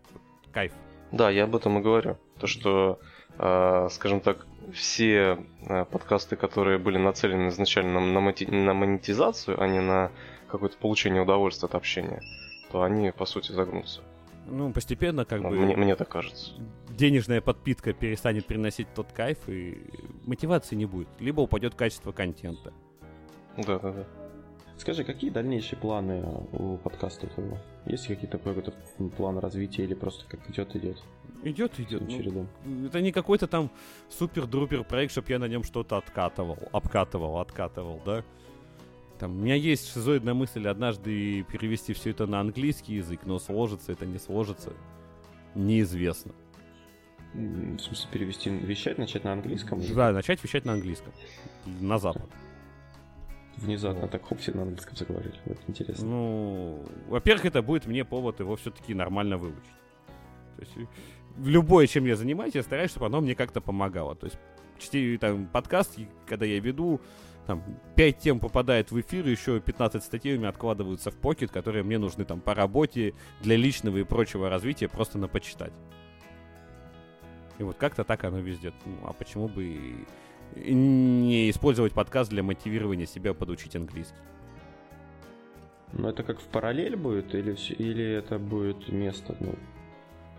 кайф. 0.52 0.72
Да, 1.12 1.30
я 1.30 1.44
об 1.44 1.54
этом 1.54 1.78
и 1.78 1.82
говорю. 1.82 2.16
То, 2.40 2.46
что, 2.46 2.98
э, 3.38 3.88
скажем 3.92 4.20
так, 4.20 4.46
все 4.72 5.38
э, 5.60 5.84
подкасты, 5.84 6.34
которые 6.34 6.78
были 6.78 6.98
нацелены 6.98 7.48
изначально 7.48 8.00
на, 8.00 8.20
на, 8.20 8.34
на 8.48 8.74
монетизацию, 8.74 9.62
а 9.62 9.68
не 9.68 9.80
на 9.80 10.10
какое-то 10.48 10.76
получение 10.78 11.22
удовольствия 11.22 11.66
от 11.66 11.74
общения, 11.74 12.22
то 12.72 12.82
они, 12.82 13.12
по 13.12 13.26
сути, 13.26 13.52
загнутся. 13.52 14.00
Ну, 14.46 14.72
постепенно, 14.72 15.24
как 15.24 15.42
ну, 15.42 15.50
бы... 15.50 15.56
Мне, 15.56 15.76
мне 15.76 15.94
так 15.94 16.08
кажется 16.08 16.52
денежная 16.96 17.40
подпитка 17.40 17.92
перестанет 17.92 18.46
приносить 18.46 18.88
тот 18.94 19.12
кайф, 19.12 19.48
и 19.48 19.78
мотивации 20.24 20.74
не 20.74 20.86
будет. 20.86 21.08
Либо 21.20 21.42
упадет 21.42 21.74
качество 21.74 22.12
контента. 22.12 22.72
Да, 23.56 23.78
да, 23.78 23.92
да. 23.92 24.06
Скажи, 24.78 25.04
какие 25.04 25.30
дальнейшие 25.30 25.78
планы 25.78 26.22
у 26.52 26.76
подкаста 26.76 27.26
твоего? 27.28 27.58
Есть 27.86 28.06
какие-то 28.06 28.38
какой-то 28.38 28.74
план 29.16 29.38
развития 29.38 29.84
или 29.84 29.94
просто 29.94 30.24
как 30.28 30.48
идет, 30.50 30.76
идет? 30.76 31.02
Идет, 31.44 31.80
идет. 31.80 32.02
Ну, 32.64 32.86
это 32.86 33.00
не 33.00 33.12
какой-то 33.12 33.46
там 33.46 33.70
супер-друпер 34.10 34.84
проект, 34.84 35.12
чтобы 35.12 35.30
я 35.30 35.38
на 35.38 35.48
нем 35.48 35.62
что-то 35.62 35.96
откатывал, 35.96 36.58
обкатывал, 36.72 37.38
откатывал, 37.38 38.02
да? 38.04 38.24
Там, 39.18 39.30
у 39.30 39.42
меня 39.42 39.54
есть 39.54 39.90
шизоидная 39.90 40.34
мысль 40.34 40.68
однажды 40.68 41.42
перевести 41.44 41.94
все 41.94 42.10
это 42.10 42.26
на 42.26 42.40
английский 42.40 42.96
язык, 42.96 43.20
но 43.24 43.38
сложится 43.38 43.92
это, 43.92 44.04
не 44.04 44.18
сложится, 44.18 44.74
неизвестно 45.54 46.32
в 47.36 47.80
смысле, 47.80 48.08
перевести, 48.12 48.50
вещать, 48.50 48.98
начать 48.98 49.24
на 49.24 49.32
английском? 49.32 49.80
Да, 49.94 50.12
начать 50.12 50.42
вещать 50.42 50.64
на 50.64 50.72
английском. 50.72 51.12
На 51.80 51.98
запад. 51.98 52.28
Внезапно 53.56 54.08
так 54.08 54.26
хоп, 54.26 54.38
все 54.38 54.52
на 54.52 54.62
английском 54.62 54.96
заговорили. 54.96 55.34
Вот 55.44 55.58
интересно. 55.66 56.06
Ну, 56.06 56.84
во-первых, 57.08 57.46
это 57.46 57.62
будет 57.62 57.86
мне 57.86 58.04
повод 58.04 58.40
его 58.40 58.56
все-таки 58.56 58.94
нормально 58.94 59.38
выучить. 59.38 59.62
То 60.56 60.62
есть 60.62 60.90
любое, 61.38 61.86
чем 61.86 62.06
я 62.06 62.16
занимаюсь, 62.16 62.54
я 62.54 62.62
стараюсь, 62.62 62.90
чтобы 62.90 63.06
оно 63.06 63.20
мне 63.20 63.34
как-то 63.34 63.60
помогало. 63.60 64.14
То 64.14 64.26
есть 64.26 64.38
чти, 64.78 65.18
там, 65.18 65.46
подкаст, 65.46 65.98
когда 66.26 66.46
я 66.46 66.60
веду, 66.60 67.00
там, 67.46 67.62
5 67.94 68.18
тем 68.18 68.40
попадает 68.40 68.90
в 68.90 69.00
эфир, 69.00 69.26
еще 69.26 69.60
15 69.60 70.02
статей 70.02 70.34
у 70.34 70.38
меня 70.38 70.48
откладываются 70.48 71.10
в 71.10 71.16
покет, 71.16 71.50
которые 71.50 71.82
мне 71.84 71.98
нужны 71.98 72.24
там 72.24 72.40
по 72.40 72.54
работе, 72.54 73.14
для 73.42 73.56
личного 73.56 73.98
и 73.98 74.04
прочего 74.04 74.50
развития, 74.50 74.88
просто 74.88 75.18
на 75.18 75.28
почитать. 75.28 75.72
И 77.58 77.62
вот 77.62 77.76
как-то 77.76 78.04
так 78.04 78.24
оно 78.24 78.38
везде. 78.38 78.72
Ну, 78.84 78.96
а 79.04 79.12
почему 79.12 79.48
бы 79.48 80.06
не 80.54 81.50
использовать 81.50 81.92
подкаст 81.92 82.30
для 82.30 82.42
мотивирования 82.42 83.06
себя 83.06 83.34
подучить 83.34 83.76
английский? 83.76 84.18
Ну, 85.92 86.08
это 86.08 86.22
как 86.22 86.40
в 86.40 86.44
параллель 86.44 86.96
будет, 86.96 87.34
или, 87.34 87.56
или 87.78 88.04
это 88.04 88.38
будет 88.38 88.88
место, 88.88 89.36
ну, 89.40 89.54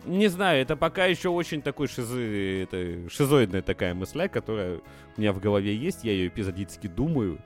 не 0.07 0.29
знаю, 0.29 0.61
это 0.61 0.77
пока 0.77 1.05
еще 1.05 1.29
очень 1.29 1.61
такой 1.61 1.87
шизы, 1.87 2.63
это 2.63 3.09
шизоидная 3.09 3.61
такая 3.61 3.93
мысля, 3.93 4.29
которая 4.29 4.77
у 4.77 5.21
меня 5.21 5.33
в 5.33 5.39
голове 5.39 5.75
есть, 5.75 6.03
я 6.03 6.13
ее 6.13 6.27
эпизодически 6.27 6.87
думаю. 6.87 7.39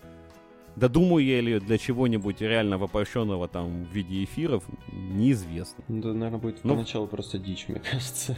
Додумаю 0.76 1.26
я 1.26 1.42
ли 1.42 1.60
для 1.60 1.78
чего-нибудь 1.78 2.40
реально 2.40 2.78
воплощенного 2.78 3.48
там 3.48 3.84
в 3.84 3.92
виде 3.92 4.24
эфиров, 4.24 4.64
неизвестно. 4.92 5.84
Ну, 5.88 6.02
да, 6.02 6.14
наверное, 6.14 6.40
будет 6.40 6.64
ну, 6.64 6.76
поначалу 6.76 7.08
просто 7.08 7.40
дичь, 7.40 7.68
мне 7.68 7.80
кажется. 7.92 8.38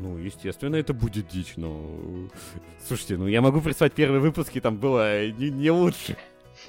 Ну, 0.00 0.18
естественно, 0.18 0.76
это 0.76 0.92
будет 0.92 1.28
дичь, 1.28 1.54
но... 1.56 2.28
Слушайте, 2.86 3.16
ну 3.16 3.26
я 3.26 3.40
могу 3.40 3.60
представить 3.60 3.94
первые 3.94 4.20
выпуски, 4.20 4.60
там 4.60 4.76
было 4.76 5.28
не, 5.28 5.50
не 5.50 5.70
лучше. 5.70 6.16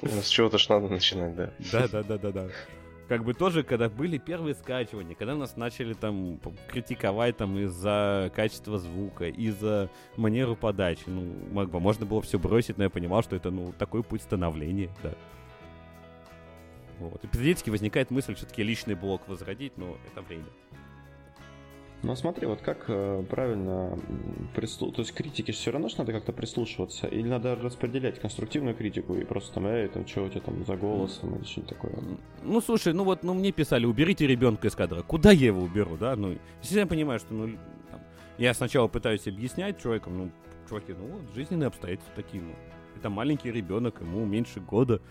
Ну, 0.02 0.22
с 0.22 0.28
чего-то 0.28 0.58
ж 0.58 0.68
надо 0.68 0.88
начинать, 0.88 1.34
да. 1.34 1.52
Да-да-да-да-да 1.72 2.50
как 3.10 3.24
бы 3.24 3.34
тоже, 3.34 3.64
когда 3.64 3.88
были 3.88 4.18
первые 4.18 4.54
скачивания, 4.54 5.16
когда 5.16 5.34
нас 5.34 5.56
начали 5.56 5.94
там 5.94 6.38
критиковать 6.68 7.36
там 7.36 7.58
из-за 7.58 8.30
качества 8.36 8.78
звука, 8.78 9.24
из-за 9.24 9.90
манеру 10.16 10.54
подачи, 10.54 11.02
ну, 11.08 11.34
как 11.52 11.70
бы 11.70 11.80
можно 11.80 12.06
было 12.06 12.22
все 12.22 12.38
бросить, 12.38 12.78
но 12.78 12.84
я 12.84 12.90
понимал, 12.90 13.24
что 13.24 13.34
это, 13.34 13.50
ну, 13.50 13.74
такой 13.76 14.04
путь 14.04 14.22
становления, 14.22 14.90
да. 15.02 15.12
Вот. 17.00 17.24
Эпизодически 17.24 17.70
возникает 17.70 18.12
мысль 18.12 18.36
все-таки 18.36 18.62
личный 18.62 18.94
блог 18.94 19.26
возродить, 19.26 19.76
но 19.76 19.96
это 20.06 20.22
время. 20.22 20.46
Ну 22.02 22.16
смотри, 22.16 22.46
вот 22.46 22.62
как 22.62 22.84
э, 22.88 23.22
правильно 23.28 23.98
прислу... 24.54 24.90
То 24.90 25.02
есть 25.02 25.12
критики 25.12 25.50
все 25.50 25.70
равно 25.70 25.88
же 25.88 25.98
надо 25.98 26.12
как-то 26.12 26.32
прислушиваться, 26.32 27.06
или 27.06 27.28
надо 27.28 27.54
распределять 27.56 28.18
конструктивную 28.18 28.74
критику 28.74 29.14
и 29.16 29.24
просто 29.24 29.54
там, 29.54 29.66
эй, 29.66 29.86
там, 29.88 30.06
что 30.06 30.24
у 30.24 30.28
тебя 30.30 30.40
там 30.40 30.64
за 30.64 30.76
голосом 30.76 31.36
или 31.36 31.44
что-то 31.44 31.68
такое? 31.68 31.92
Ну, 32.42 32.60
слушай, 32.62 32.94
ну 32.94 33.04
вот, 33.04 33.22
ну 33.22 33.34
мне 33.34 33.52
писали, 33.52 33.84
уберите 33.84 34.26
ребенка 34.26 34.68
из 34.68 34.74
кадра. 34.74 35.02
Куда 35.02 35.30
я 35.30 35.46
его 35.46 35.62
уберу, 35.62 35.98
да? 35.98 36.16
Ну, 36.16 36.38
я 36.62 36.86
понимаю, 36.86 37.18
что, 37.18 37.34
ну, 37.34 37.58
там, 37.90 38.00
я 38.38 38.54
сначала 38.54 38.88
пытаюсь 38.88 39.26
объяснять 39.26 39.82
человеком, 39.82 40.16
ну, 40.16 40.30
чуваки, 40.70 40.94
ну 40.94 41.06
вот, 41.06 41.34
жизненные 41.34 41.66
обстоятельства 41.66 42.14
такие, 42.16 42.42
ну, 42.42 42.52
это 42.96 43.10
маленький 43.10 43.52
ребенок, 43.52 44.00
ему 44.00 44.24
меньше 44.24 44.60
года. 44.60 45.02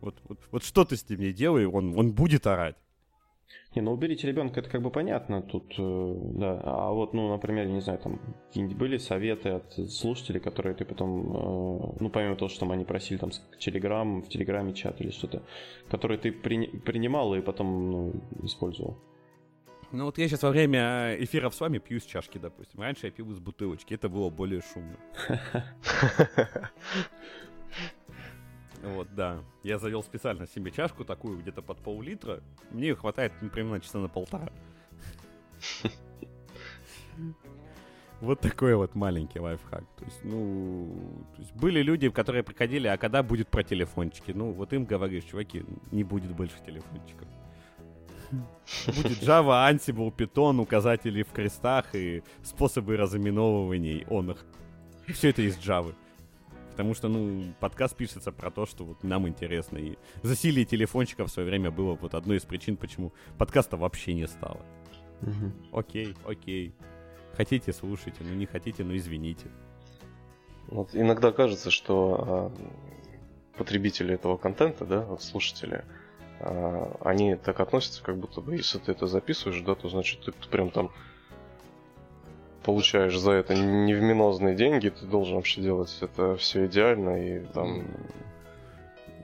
Вот, 0.00 0.16
вот, 0.24 0.40
вот 0.50 0.64
что 0.64 0.84
ты 0.84 0.96
с 0.96 1.08
ним 1.08 1.20
не 1.20 1.32
делай, 1.32 1.66
он, 1.66 1.96
он 1.96 2.10
будет 2.10 2.48
орать. 2.48 2.74
Не, 3.74 3.80
ну 3.80 3.92
уберите 3.92 4.26
ребенка, 4.26 4.60
это 4.60 4.68
как 4.68 4.82
бы 4.82 4.90
понятно 4.90 5.40
тут, 5.40 5.74
э, 5.78 6.14
да. 6.34 6.60
А 6.62 6.92
вот, 6.92 7.14
ну, 7.14 7.30
например, 7.30 7.66
не 7.66 7.80
знаю, 7.80 7.98
там 7.98 8.20
какие-нибудь 8.48 8.76
были 8.76 8.98
советы 8.98 9.48
от 9.48 9.72
слушателей, 9.90 10.40
которые 10.40 10.74
ты 10.74 10.84
потом, 10.84 11.20
э, 11.20 11.96
ну, 12.00 12.10
помимо 12.10 12.36
того, 12.36 12.50
что 12.50 12.60
там 12.60 12.72
они 12.72 12.84
просили 12.84 13.16
там 13.18 13.30
Телеграм, 13.58 14.20
в 14.20 14.28
Телеграме 14.28 14.74
чат 14.74 15.00
или 15.00 15.10
что-то, 15.10 15.42
которые 15.88 16.18
ты 16.18 16.32
при, 16.32 16.66
принимал 16.66 17.34
и 17.34 17.40
потом, 17.40 17.90
ну, 17.90 18.12
использовал. 18.42 18.98
Ну 19.90 20.04
вот 20.04 20.18
я 20.18 20.28
сейчас 20.28 20.42
во 20.42 20.50
время 20.50 21.16
эфиров 21.18 21.54
с 21.54 21.60
вами 21.60 21.78
пью 21.78 21.98
с 21.98 22.04
чашки, 22.04 22.38
допустим. 22.38 22.80
Раньше 22.80 23.06
я 23.06 23.10
пил 23.10 23.30
из 23.30 23.38
бутылочки, 23.38 23.94
это 23.94 24.08
было 24.10 24.28
более 24.28 24.60
шумно. 24.62 24.96
Вот, 28.82 29.08
да. 29.14 29.42
Я 29.62 29.78
завел 29.78 30.02
специально 30.02 30.46
себе 30.46 30.70
чашку 30.70 31.04
такую, 31.04 31.38
где-то 31.38 31.62
под 31.62 31.78
пол-литра. 31.78 32.42
Мне 32.70 32.88
ее 32.88 32.96
хватает 32.96 33.32
ну, 33.40 33.48
примерно 33.48 33.80
часа 33.80 33.98
на 33.98 34.08
полтора. 34.08 34.50
Вот 38.20 38.38
такой 38.38 38.76
вот 38.76 38.94
маленький 38.94 39.40
лайфхак. 39.40 39.82
То 39.98 40.04
есть, 40.04 40.20
ну, 40.22 41.26
то 41.34 41.42
есть 41.42 41.52
были 41.56 41.82
люди, 41.82 42.08
которые 42.08 42.44
приходили, 42.44 42.86
а 42.86 42.96
когда 42.96 43.20
будет 43.24 43.48
про 43.48 43.64
телефончики? 43.64 44.30
Ну, 44.30 44.52
вот 44.52 44.72
им 44.72 44.84
говоришь, 44.84 45.24
чуваки, 45.24 45.64
не 45.90 46.04
будет 46.04 46.30
больше 46.30 46.54
телефончиков. 46.64 47.26
Будет 48.86 49.22
Java, 49.22 49.68
Ansible, 49.68 50.14
Python, 50.14 50.60
указатели 50.60 51.24
в 51.24 51.32
крестах 51.32 51.94
и 51.94 52.22
способы 52.42 52.96
разыменовывания 52.96 54.06
он 54.08 54.30
их. 54.30 54.46
Все 55.08 55.30
это 55.30 55.42
из 55.42 55.58
Java. 55.58 55.92
Потому 56.72 56.94
что, 56.94 57.08
ну, 57.08 57.52
подкаст 57.60 57.94
пишется 57.94 58.32
про 58.32 58.50
то, 58.50 58.64
что 58.64 58.84
вот 58.84 59.04
нам 59.04 59.28
интересно. 59.28 59.76
И 59.76 59.98
засилие 60.22 60.64
телефончиков 60.64 61.28
в 61.28 61.32
свое 61.32 61.46
время 61.46 61.70
было 61.70 61.98
вот 62.00 62.14
одной 62.14 62.38
из 62.38 62.44
причин, 62.44 62.78
почему 62.78 63.12
подкаста 63.36 63.76
вообще 63.76 64.14
не 64.14 64.26
стало. 64.26 64.64
Угу. 65.20 65.78
Окей, 65.78 66.16
окей. 66.24 66.74
Хотите, 67.36 67.74
слушайте, 67.74 68.18
ну 68.20 68.34
не 68.34 68.46
хотите, 68.46 68.84
ну 68.84 68.96
извините. 68.96 69.46
Вот 70.68 70.90
иногда 70.94 71.30
кажется, 71.30 71.70
что 71.70 72.52
э, 72.56 73.58
потребители 73.58 74.14
этого 74.14 74.38
контента, 74.38 74.86
да, 74.86 75.02
вот 75.02 75.22
слушатели, 75.22 75.84
э, 76.40 76.94
они 77.00 77.36
так 77.36 77.60
относятся, 77.60 78.02
как 78.02 78.16
будто 78.16 78.40
бы, 78.40 78.56
если 78.56 78.78
ты 78.78 78.92
это 78.92 79.06
записываешь, 79.06 79.60
да, 79.60 79.74
то 79.74 79.90
значит 79.90 80.24
ты 80.24 80.32
прям 80.48 80.70
там 80.70 80.90
получаешь 82.62 83.16
за 83.16 83.32
это 83.32 83.54
невменозные 83.54 84.54
деньги, 84.54 84.88
ты 84.88 85.06
должен 85.06 85.36
вообще 85.36 85.60
делать 85.60 85.96
это 86.00 86.36
все 86.36 86.66
идеально 86.66 87.24
и 87.24 87.40
там... 87.46 87.84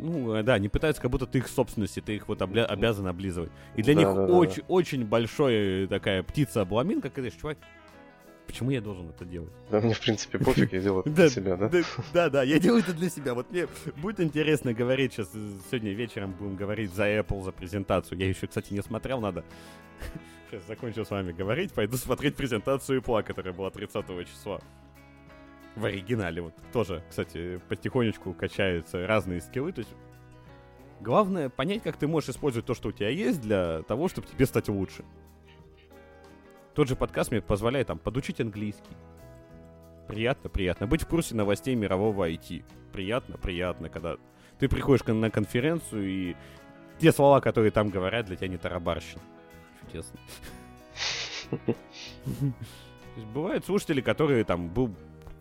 Ну, 0.01 0.35
э, 0.35 0.43
да, 0.45 0.59
не 0.59 0.69
пытаются, 0.69 1.03
как 1.03 1.11
будто 1.11 1.27
ты 1.27 1.39
их 1.39 1.49
собственности, 1.49 2.01
ты 2.01 2.15
их 2.15 2.29
вот 2.29 2.41
обля- 2.41 2.65
обязан 2.65 3.07
облизывать. 3.09 3.51
И 3.75 3.83
для 3.83 3.95
да, 3.95 4.01
них 4.01 4.15
да, 4.15 4.27
очень, 4.27 4.63
да. 4.63 4.65
очень 4.69 5.05
большой 5.05 5.89
такая 5.89 6.23
птица-обламин, 6.23 7.01
как 7.01 7.19
это, 7.19 7.37
чувак, 7.37 7.59
почему 8.47 8.71
я 8.71 8.81
должен 8.81 9.09
это 9.11 9.25
делать? 9.25 9.53
Да, 9.71 9.81
мне, 9.81 9.95
в 9.95 10.01
принципе, 10.01 10.39
пофиг, 10.39 10.73
я 10.73 10.81
делаю 10.81 11.01
это 11.01 11.11
для 11.11 11.29
себя, 11.29 11.57
да? 11.57 11.71
Да, 12.13 12.31
да, 12.31 12.43
я 12.45 12.61
делаю 12.61 12.83
это 12.83 12.93
для 12.93 13.11
себя. 13.11 13.35
Вот 13.35 13.51
мне 13.51 13.67
будет 13.97 14.21
интересно 14.21 14.73
говорить 14.73 15.15
сейчас, 15.15 15.31
э, 15.35 15.51
сегодня 15.71 15.93
вечером 15.93 16.33
будем 16.33 16.57
говорить 16.57 16.93
за 16.95 17.09
Apple, 17.09 17.43
за 17.43 17.51
презентацию. 17.53 18.19
Я 18.19 18.29
еще, 18.29 18.47
кстати, 18.47 18.73
не 18.73 18.83
смотрел, 18.83 19.21
надо 19.21 19.45
Сейчас 20.51 20.67
закончу 20.67 21.05
с 21.05 21.11
вами 21.11 21.33
говорить, 21.33 21.75
пойду 21.75 21.99
смотреть 21.99 22.35
презентацию 22.35 23.03
Apple, 23.03 23.23
которая 23.23 23.53
была 23.53 23.71
30 23.71 24.27
числа. 24.27 24.61
В 25.77 25.85
оригинале 25.85 26.41
вот 26.41 26.55
тоже, 26.73 27.05
кстати, 27.11 27.61
потихонечку 27.69 28.33
качаются 28.33 29.07
разные 29.07 29.43
скиллы. 29.43 29.73
То 29.73 29.81
есть 29.81 29.95
главное 31.01 31.51
понять, 31.51 31.83
как 31.83 31.99
ты 31.99 32.09
можешь 32.09 32.31
использовать 32.31 32.65
то, 32.65 32.73
что 32.73 32.89
у 32.89 32.93
тебя 32.93 33.11
есть, 33.11 33.43
для 33.43 33.83
того, 33.83 34.09
чтобы 34.09 34.27
тебе 34.27 34.47
стать 34.47 34.69
лучше. 34.69 35.05
Тот 36.73 36.89
же 36.89 36.97
подкаст 36.97 37.31
мне 37.31 37.43
позволяет 37.43 37.89
там 37.89 37.99
подучить 37.99 38.41
английский. 38.41 38.97
Приятно, 40.07 40.49
приятно. 40.49 40.87
Быть 40.87 41.03
в 41.03 41.09
курсе 41.09 41.35
новостей 41.35 41.75
мирового 41.75 42.27
IT. 42.31 42.65
Приятно, 42.95 43.37
приятно, 43.37 43.91
когда 43.91 44.17
ты 44.59 44.67
приходишь 44.67 45.05
на 45.05 45.31
конференцию 45.31 46.09
и 46.09 46.37
те 46.99 47.13
слова, 47.13 47.43
которые 47.43 47.71
там 47.71 47.91
говорят, 47.91 48.27
для 48.27 48.37
тебя 48.37 48.49
не 48.49 48.57
тарабарщина 48.57 49.21
честно. 49.93 50.19
Бывают 53.35 53.65
слушатели, 53.65 54.01
которые 54.01 54.45
там 54.45 54.69
был, 54.69 54.95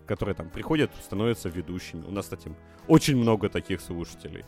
которые 0.06 0.36
там 0.36 0.50
приходят, 0.50 0.92
становятся 1.02 1.50
ведущими. 1.50 2.04
У 2.06 2.12
нас, 2.12 2.26
кстати, 2.26 2.52
очень 2.88 3.18
много 3.18 3.50
таких 3.50 3.82
слушателей. 3.82 4.44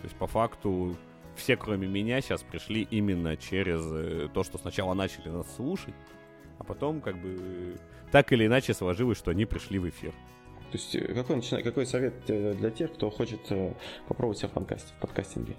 То 0.00 0.04
есть, 0.04 0.16
по 0.16 0.26
факту, 0.26 0.96
все, 1.36 1.56
кроме 1.56 1.86
меня, 1.86 2.20
сейчас 2.20 2.42
пришли 2.42 2.82
именно 2.90 3.36
через 3.36 3.80
э, 3.86 4.28
то, 4.32 4.44
что 4.44 4.58
сначала 4.58 4.94
начали 4.94 5.28
нас 5.28 5.46
слушать, 5.56 5.94
а 6.58 6.64
потом, 6.64 7.00
как 7.00 7.20
бы, 7.20 7.76
так 8.10 8.32
или 8.32 8.46
иначе 8.46 8.74
сложилось, 8.74 9.18
что 9.18 9.30
они 9.30 9.44
пришли 9.46 9.78
в 9.78 9.88
эфир. 9.88 10.12
То 10.70 10.78
есть, 10.78 10.94
э, 10.94 11.14
какой, 11.14 11.40
какой 11.62 11.86
совет 11.86 12.14
э, 12.28 12.54
для 12.54 12.70
тех, 12.70 12.92
кто 12.92 13.10
хочет 13.10 13.40
попробовать 14.08 14.38
себя 14.38 14.48
в 14.48 14.52
подкасте, 14.52 14.92
в 14.98 15.00
подкастинге? 15.00 15.56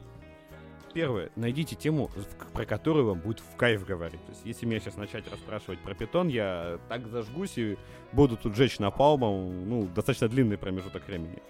Первое, 0.95 1.29
найдите 1.35 1.75
тему, 1.75 2.09
про 2.53 2.65
которую 2.65 3.05
вам 3.05 3.19
будет 3.19 3.41
в 3.41 3.55
кайф 3.57 3.85
говорить. 3.85 4.25
То 4.25 4.31
есть, 4.31 4.45
если 4.45 4.65
меня 4.65 4.79
сейчас 4.79 4.95
начать 4.95 5.29
расспрашивать 5.29 5.79
про 5.79 5.93
питон, 5.93 6.29
я 6.29 6.79
так 6.87 7.05
зажгусь 7.07 7.57
и 7.57 7.77
буду 8.13 8.37
тут 8.37 8.55
жечь 8.55 8.79
напалмом, 8.79 9.69
ну, 9.69 9.87
достаточно 9.87 10.29
длинный 10.29 10.57
промежуток 10.57 11.05
времени. 11.05 11.43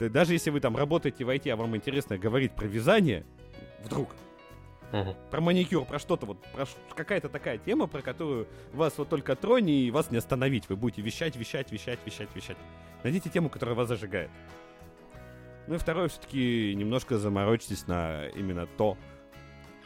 Даже 0.00 0.32
если 0.32 0.50
вы 0.50 0.58
там 0.58 0.76
работаете 0.76 1.24
в 1.24 1.30
IT, 1.30 1.48
а 1.48 1.56
вам 1.56 1.76
интересно 1.76 2.18
говорить 2.18 2.52
про 2.52 2.66
вязание, 2.66 3.24
вдруг, 3.84 4.10
Uh-huh. 4.90 5.16
Про 5.30 5.40
маникюр, 5.40 5.86
про 5.86 5.98
что-то, 5.98 6.26
вот 6.26 6.36
про 6.52 6.66
какая-то 6.94 7.30
такая 7.30 7.56
тема, 7.56 7.86
про 7.86 8.02
которую 8.02 8.46
вас 8.74 8.92
вот 8.98 9.08
только 9.08 9.34
трони 9.34 9.84
и 9.84 9.90
вас 9.90 10.10
не 10.10 10.18
остановить. 10.18 10.68
Вы 10.68 10.76
будете 10.76 11.00
вещать, 11.00 11.34
вещать, 11.34 11.72
вещать, 11.72 11.98
вещать, 12.04 12.28
вещать. 12.34 12.58
Найдите 13.02 13.30
тему, 13.30 13.48
которая 13.48 13.74
вас 13.74 13.88
зажигает. 13.88 14.28
Ну 15.66 15.74
и 15.74 15.78
второе, 15.78 16.08
все-таки 16.08 16.74
немножко 16.74 17.18
заморочитесь 17.18 17.86
на 17.86 18.26
именно 18.28 18.66
то, 18.66 18.96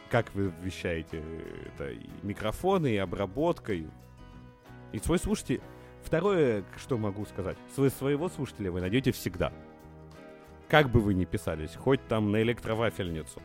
как 0.09 0.33
вы 0.33 0.51
вещаете 0.61 1.23
это 1.67 1.91
и 1.91 2.07
микрофоны, 2.23 2.93
и 2.93 2.97
обработкой. 2.97 3.87
И 4.91 4.99
свой 4.99 5.19
слушайте, 5.19 5.61
Второе, 6.07 6.63
что 6.77 6.97
могу 6.97 7.25
сказать. 7.25 7.57
Свой, 7.75 7.89
своего 7.89 8.29
слушателя 8.29 8.71
вы 8.71 8.79
найдете 8.79 9.11
всегда. 9.11 9.51
Как 10.69 10.89
бы 10.89 11.01
вы 11.01 11.13
ни 11.13 11.25
писались, 11.25 11.75
хоть 11.75 11.99
там 12.07 12.31
на 12.31 12.41
электровафельницу. 12.41 13.41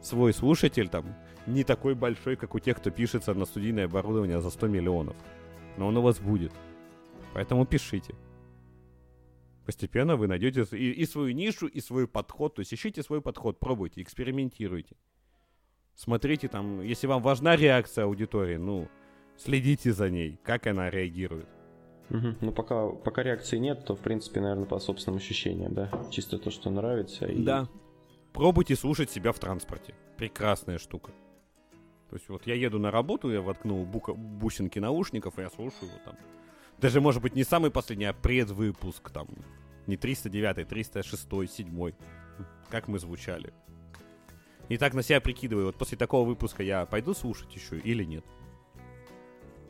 Свой 0.00 0.32
слушатель 0.32 0.88
там 0.88 1.16
не 1.46 1.64
такой 1.64 1.96
большой, 1.96 2.36
как 2.36 2.54
у 2.54 2.60
тех, 2.60 2.76
кто 2.76 2.92
пишется 2.92 3.34
на 3.34 3.46
студийное 3.46 3.86
оборудование 3.86 4.40
за 4.40 4.50
100 4.50 4.68
миллионов. 4.68 5.16
Но 5.76 5.88
он 5.88 5.96
у 5.96 6.02
вас 6.02 6.20
будет. 6.20 6.52
Поэтому 7.32 7.66
пишите. 7.66 8.14
Постепенно 9.64 10.16
вы 10.16 10.26
найдете 10.26 10.64
и, 10.76 10.90
и 10.90 11.06
свою 11.06 11.34
нишу, 11.34 11.66
и 11.66 11.80
свой 11.80 12.06
подход. 12.06 12.54
То 12.54 12.60
есть 12.60 12.74
ищите 12.74 13.02
свой 13.02 13.22
подход, 13.22 13.58
пробуйте, 13.58 14.02
экспериментируйте. 14.02 14.96
Смотрите 15.94 16.48
там, 16.48 16.82
если 16.82 17.06
вам 17.06 17.22
важна 17.22 17.56
реакция 17.56 18.04
аудитории, 18.04 18.56
ну, 18.56 18.88
следите 19.36 19.92
за 19.92 20.10
ней, 20.10 20.38
как 20.42 20.66
она 20.66 20.90
реагирует. 20.90 21.48
Угу. 22.10 22.34
Ну, 22.40 22.52
пока, 22.52 22.88
пока 22.88 23.22
реакции 23.22 23.56
нет, 23.56 23.84
то, 23.86 23.94
в 23.94 24.00
принципе, 24.00 24.40
наверное, 24.40 24.66
по 24.66 24.78
собственным 24.78 25.18
ощущениям, 25.18 25.72
да? 25.72 25.90
Чисто 26.10 26.38
то, 26.38 26.50
что 26.50 26.70
нравится. 26.70 27.26
И... 27.26 27.42
Да. 27.42 27.68
Пробуйте 28.32 28.76
слушать 28.76 29.10
себя 29.10 29.32
в 29.32 29.38
транспорте. 29.38 29.94
Прекрасная 30.18 30.78
штука. 30.78 31.12
То 32.10 32.16
есть 32.16 32.28
вот 32.28 32.46
я 32.46 32.54
еду 32.54 32.78
на 32.78 32.90
работу, 32.90 33.30
я 33.30 33.40
воткнул 33.40 33.84
бука, 33.86 34.12
бусинки 34.12 34.78
наушников, 34.78 35.38
и 35.38 35.42
я 35.42 35.50
слушаю 35.50 35.88
его 35.88 35.98
там. 36.04 36.16
Даже, 36.80 37.00
может 37.00 37.22
быть, 37.22 37.34
не 37.34 37.44
самый 37.44 37.70
последний, 37.70 38.06
а 38.06 38.12
предвыпуск 38.12 39.10
там. 39.10 39.28
Не 39.86 39.96
309, 39.96 40.66
306, 40.68 41.28
7. 41.52 41.92
Как 42.70 42.88
мы 42.88 42.98
звучали. 42.98 43.52
И 44.68 44.78
так 44.78 44.94
на 44.94 45.02
себя 45.02 45.20
прикидываю, 45.20 45.66
вот 45.66 45.76
после 45.76 45.98
такого 45.98 46.26
выпуска 46.26 46.62
я 46.62 46.86
пойду 46.86 47.14
слушать 47.14 47.54
еще 47.54 47.78
или 47.78 48.04
нет. 48.04 48.24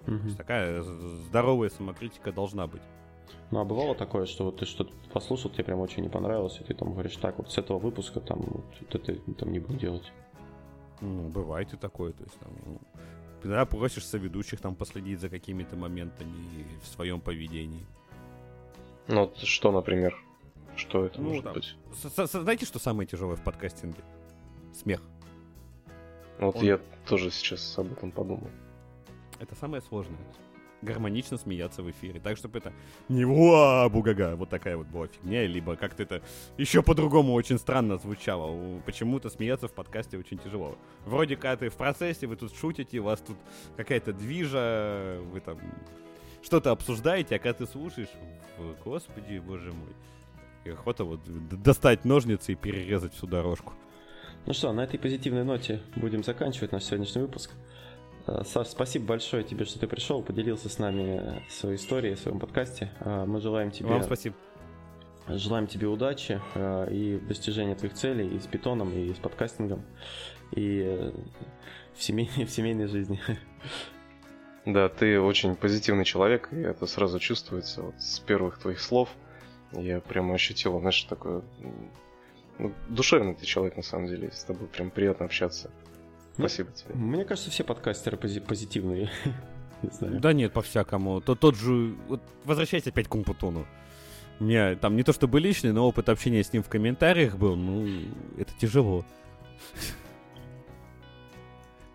Угу. 0.06 0.18
То 0.18 0.24
есть 0.24 0.36
такая 0.36 0.82
здоровая 0.82 1.68
самокритика 1.70 2.32
должна 2.32 2.66
быть. 2.66 2.82
Ну, 3.51 3.60
а 3.60 3.64
бывало 3.64 3.94
такое, 3.94 4.26
что 4.26 4.44
вот 4.44 4.59
ты 4.59 4.66
что-то 4.66 4.93
послушал, 5.12 5.51
тебе 5.51 5.64
прям 5.64 5.81
очень 5.81 6.02
не 6.02 6.09
понравилось, 6.09 6.59
и 6.60 6.64
ты 6.64 6.74
там 6.74 6.93
говоришь, 6.93 7.16
так, 7.16 7.39
вот 7.39 7.51
с 7.51 7.59
этого 7.59 7.78
выпуска 7.78 8.20
там 8.20 8.40
вот 8.40 8.94
это 8.94 9.14
там 9.35 9.52
не 9.52 9.59
буду 9.59 9.78
делать. 9.78 10.12
Ну, 11.01 11.28
бывает 11.28 11.72
и 11.72 11.76
такое, 11.76 12.12
то 12.12 12.24
есть 12.24 12.39
там, 12.39 12.52
ну, 12.64 12.81
когда 13.45 13.66
просишь 13.66 14.07
соведущих 14.07 14.59
там 14.61 14.75
последить 14.75 15.21
за 15.21 15.29
какими-то 15.29 15.77
моментами 15.77 16.33
в 16.83 16.87
своем 16.89 17.21
поведении. 17.21 17.85
Ну, 19.07 19.31
что, 19.43 19.71
например? 19.71 20.16
Что 20.77 21.05
это 21.05 21.21
Ну, 21.21 21.29
может 21.29 21.45
там, 21.45 21.53
быть? 21.53 21.77
С- 21.93 22.27
Знаете, 22.43 22.65
что 22.65 22.79
самое 22.79 23.07
тяжелое 23.07 23.37
в 23.37 23.43
подкастинге? 23.45 24.03
Смех. 24.73 25.03
Вот 26.41 26.57
он- 26.57 26.65
я 26.65 26.81
тоже 27.07 27.31
сейчас 27.31 27.79
об 27.79 27.93
этом 27.93 28.11
подумал. 28.12 28.49
Это 29.41 29.55
самое 29.57 29.83
сложное. 29.83 30.16
Гармонично 30.85 31.39
смеяться 31.39 31.82
в 31.82 31.90
эфире. 31.90 32.20
Так, 32.20 32.36
чтобы 32.36 32.59
это 32.59 32.73
не 33.09 33.24
«Уа, 33.24 33.89
бугага!» 33.89 34.36
Вот 34.36 34.51
такая 34.51 34.77
вот 34.77 34.86
была 34.86 35.06
фигня, 35.06 35.47
либо 35.47 35.77
как-то 35.77 36.02
это 36.02 36.23
еще 36.59 36.82
по-другому 36.82 37.32
очень 37.32 37.59
странно 37.59 37.97
звучало. 37.98 38.81
Почему-то 38.86 39.31
смеяться 39.31 39.66
в 39.69 39.73
подкасте 39.73 40.19
очень 40.19 40.39
тяжело. 40.39 40.77
Вроде 41.06 41.36
как 41.36 41.59
ты 41.61 41.70
в 41.70 41.74
процессе, 41.74 42.27
вы 42.27 42.36
тут 42.36 42.55
шутите, 42.55 42.98
у 42.98 43.05
вас 43.05 43.20
тут 43.20 43.36
какая-то 43.77 44.12
движа, 44.12 45.19
вы 45.32 45.40
там 45.40 45.59
что-то 46.43 46.70
обсуждаете, 46.70 47.36
а 47.36 47.39
когда 47.39 47.55
ты 47.55 47.66
слушаешь, 47.66 48.11
господи, 48.85 49.39
боже 49.39 49.73
мой. 49.73 49.94
И 50.65 50.70
охота 50.70 51.05
вот 51.05 51.20
достать 51.62 52.05
ножницы 52.05 52.52
и 52.52 52.55
перерезать 52.55 53.15
всю 53.15 53.27
дорожку. 53.27 53.73
Ну 54.47 54.52
что, 54.52 54.73
на 54.73 54.85
этой 54.85 54.98
позитивной 54.98 55.44
ноте 55.44 55.81
будем 55.97 56.23
заканчивать 56.23 56.73
наш 56.73 56.85
сегодняшний 56.85 57.23
выпуск. 57.23 57.51
Э, 58.27 58.43
Саш, 58.45 58.69
спасибо 58.69 59.07
большое 59.07 59.45
тебе, 59.45 59.65
что 59.65 59.79
ты 59.79 59.87
пришел, 59.87 60.23
поделился 60.23 60.69
с 60.69 60.79
нами 60.79 61.43
своей 61.49 61.77
историей, 61.77 62.15
в 62.15 62.21
своем 62.21 62.39
подкасте. 62.39 62.91
Э, 63.01 63.25
Мы 63.27 63.41
желаем 63.41 63.71
тебе, 63.71 63.89
Вам 63.89 64.03
спасибо. 64.03 64.35
желаем 65.29 65.67
тебе 65.67 65.87
удачи 65.89 66.41
э, 66.55 66.89
и 66.91 67.19
достижения 67.19 67.75
твоих 67.75 67.95
целей 67.95 68.35
и 68.35 68.39
с 68.39 68.47
питоном, 68.47 68.93
и 68.93 69.13
с 69.13 69.19
подкастингом, 69.19 69.83
и 70.53 71.13
в 71.95 72.03
семейной, 72.03 72.45
в 72.47 72.51
семейной 72.51 72.87
жизни. 72.87 73.21
Да, 74.65 74.89
ты 74.89 75.21
очень 75.21 75.57
позитивный 75.57 76.07
человек, 76.07 76.49
и 76.51 76.57
это 76.57 76.87
сразу 76.87 77.19
чувствуется 77.19 77.83
вот 77.83 78.01
с 78.01 78.19
первых 78.21 78.59
твоих 78.59 78.81
слов. 78.81 79.11
Я 79.73 80.01
прямо 80.01 80.35
ощутил, 80.35 80.79
знаешь, 80.81 81.03
такое... 81.03 81.43
ну, 82.59 82.73
душевный 82.89 83.35
ты 83.35 83.45
человек, 83.45 83.77
на 83.77 83.83
самом 83.83 84.07
деле. 84.07 84.31
С 84.31 84.45
тобой 84.45 84.69
прям 84.69 84.91
приятно 84.91 85.27
общаться. 85.27 85.71
Ну, 86.36 86.48
Спасибо 86.48 86.70
тебе. 86.73 86.94
Мне 86.94 87.24
кажется, 87.24 87.51
все 87.51 87.62
подкастеры 87.65 88.16
пози- 88.16 88.40
позитивные. 88.40 89.11
Не 89.82 89.90
знаю. 89.90 90.20
Да 90.20 90.32
нет, 90.32 90.52
по-всякому. 90.52 91.20
То, 91.20 91.35
тот 91.35 91.56
же... 91.56 91.94
Вот, 92.09 92.23
возвращайся 92.44 92.90
опять 92.90 93.06
к 93.09 93.15
Умпутуну. 93.15 93.66
У 94.40 94.44
меня 94.44 94.74
там 94.77 94.97
не 94.97 95.02
то 95.05 95.12
чтобы 95.12 95.39
личный, 95.39 95.73
но 95.73 95.86
опыт 95.86 96.09
общения 96.09 96.43
с 96.43 96.52
ним 96.52 96.62
в 96.65 96.69
комментариях 96.69 97.36
был, 97.36 97.55
ну, 97.55 97.86
это 98.36 98.52
тяжело. 98.59 99.05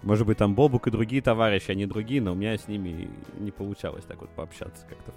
Может 0.03 0.25
быть, 0.25 0.37
там 0.37 0.55
Бобук 0.55 0.87
и 0.87 0.91
другие 0.91 1.21
товарищи, 1.21 1.71
они 1.71 1.85
другие, 1.85 2.21
но 2.21 2.31
у 2.31 2.35
меня 2.35 2.57
с 2.57 2.67
ними 2.69 3.09
не 3.37 3.51
получалось 3.51 4.05
так 4.05 4.21
вот 4.21 4.29
пообщаться 4.29 4.85
как-то. 4.87 5.13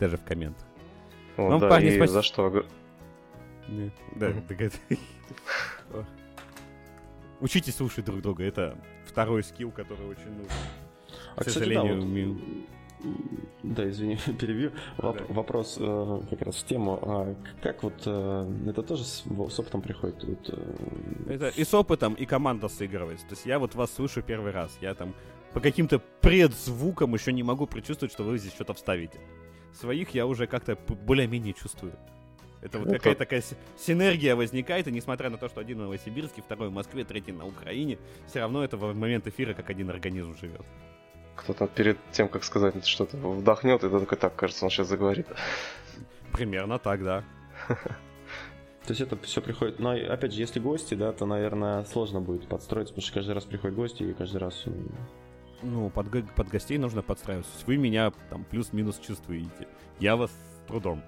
Даже 0.00 0.16
в 0.16 0.24
комментах. 0.24 0.66
Вот, 1.36 1.50
Вам, 1.50 1.60
да, 1.60 1.68
парни, 1.68 1.88
и 1.90 1.96
спасибо. 1.96 2.08
за 2.08 2.22
что... 2.22 2.66
Не, 3.68 3.92
Да, 4.16 4.32
так 4.48 4.60
это- 4.60 4.76
О. 5.92 6.04
Учитесь 7.40 7.76
слушать 7.76 8.04
друг 8.04 8.22
друга, 8.22 8.44
это 8.44 8.76
второй 9.04 9.42
скилл, 9.42 9.70
который 9.70 10.06
очень 10.06 10.30
нужен. 10.30 10.50
А, 11.36 11.42
К 11.44 11.46
кстати, 11.46 11.46
да, 11.46 11.52
сожалению, 11.52 11.96
вот, 11.96 12.04
ми- 12.06 12.66
да, 13.62 13.88
извини, 13.88 14.16
перебью. 14.40 14.72
Воп- 14.98 15.18
Да. 15.28 15.34
Вопрос 15.34 15.76
э, 15.78 16.20
как 16.30 16.42
раз 16.42 16.56
в 16.56 16.66
тему. 16.66 16.98
А 17.02 17.34
как 17.62 17.82
вот 17.82 18.02
э, 18.06 18.52
это 18.68 18.82
тоже 18.82 19.04
с, 19.04 19.22
с 19.50 19.58
опытом 19.60 19.82
приходит? 19.82 20.24
Вот, 20.24 20.48
э, 20.48 21.34
Это 21.34 21.48
и 21.48 21.64
с 21.64 21.74
опытом, 21.74 22.14
и 22.14 22.24
команда 22.26 22.68
сыгрывается. 22.68 23.26
То 23.26 23.34
есть 23.34 23.46
я 23.46 23.58
вот 23.58 23.74
вас 23.74 23.92
слышу 23.92 24.22
первый 24.22 24.50
раз. 24.52 24.78
Я 24.80 24.94
там 24.94 25.14
по 25.52 25.60
каким-то 25.60 25.98
предзвукам 26.20 27.14
еще 27.14 27.32
не 27.32 27.42
могу 27.42 27.66
предчувствовать, 27.66 28.12
что 28.12 28.24
вы 28.24 28.38
здесь 28.38 28.52
что-то 28.54 28.72
вставите. 28.74 29.20
Своих 29.74 30.14
я 30.14 30.26
уже 30.26 30.46
как-то 30.46 30.76
более-менее 30.76 31.52
чувствую. 31.52 31.92
Это 32.66 32.78
вот 32.78 32.88
Это- 32.88 32.96
какая-то 32.98 33.18
такая 33.20 33.40
си- 33.42 33.56
синергия 33.78 34.34
возникает, 34.36 34.88
и 34.88 34.92
несмотря 34.92 35.30
на 35.30 35.38
то, 35.38 35.48
что 35.48 35.60
один 35.60 35.78
в 35.78 35.82
Новосибирске, 35.82 36.42
второй 36.42 36.68
в 36.68 36.72
Москве, 36.72 37.04
третий 37.04 37.32
на 37.32 37.46
Украине, 37.46 37.98
все 38.26 38.40
равно 38.40 38.62
это 38.64 38.76
в 38.76 38.94
момент 38.94 39.26
эфира 39.26 39.54
как 39.54 39.70
один 39.70 39.88
организм 39.90 40.36
живет. 40.36 40.62
Кто-то 41.36 41.66
перед 41.68 41.96
тем, 42.12 42.28
как 42.28 42.44
сказать 42.44 42.84
что-то, 42.86 43.16
вдохнет, 43.18 43.84
и 43.84 43.88
такой, 43.90 44.18
так, 44.18 44.34
кажется, 44.34 44.64
он 44.64 44.70
сейчас 44.70 44.88
заговорит. 44.88 45.26
Примерно 46.32 46.78
так, 46.78 47.02
да. 47.04 47.24
То 47.68 48.92
есть 48.92 49.00
это 49.00 49.16
все 49.18 49.40
приходит. 49.42 49.78
Но 49.80 49.90
опять 49.90 50.32
же, 50.32 50.40
если 50.40 50.60
гости, 50.60 50.94
да, 50.94 51.12
то, 51.12 51.26
наверное, 51.26 51.84
сложно 51.84 52.20
будет 52.20 52.46
подстроиться, 52.48 52.94
потому 52.94 53.04
что 53.06 53.14
каждый 53.14 53.34
раз 53.34 53.44
приходят 53.44 53.76
гости, 53.76 54.02
и 54.04 54.12
каждый 54.14 54.38
раз. 54.38 54.62
м, 54.66 54.88
Ну, 55.62 55.90
под, 55.90 56.06
под 56.34 56.48
гостей 56.48 56.78
нужно 56.78 57.02
подстраиваться. 57.02 57.50
То 57.50 57.56
есть 57.56 57.66
Вы 57.66 57.76
меня 57.78 58.12
там 58.30 58.44
плюс-минус 58.44 58.98
чувствуете. 58.98 59.66
Я 59.98 60.14
вас 60.16 60.30
с 60.30 60.68
трудом. 60.68 61.02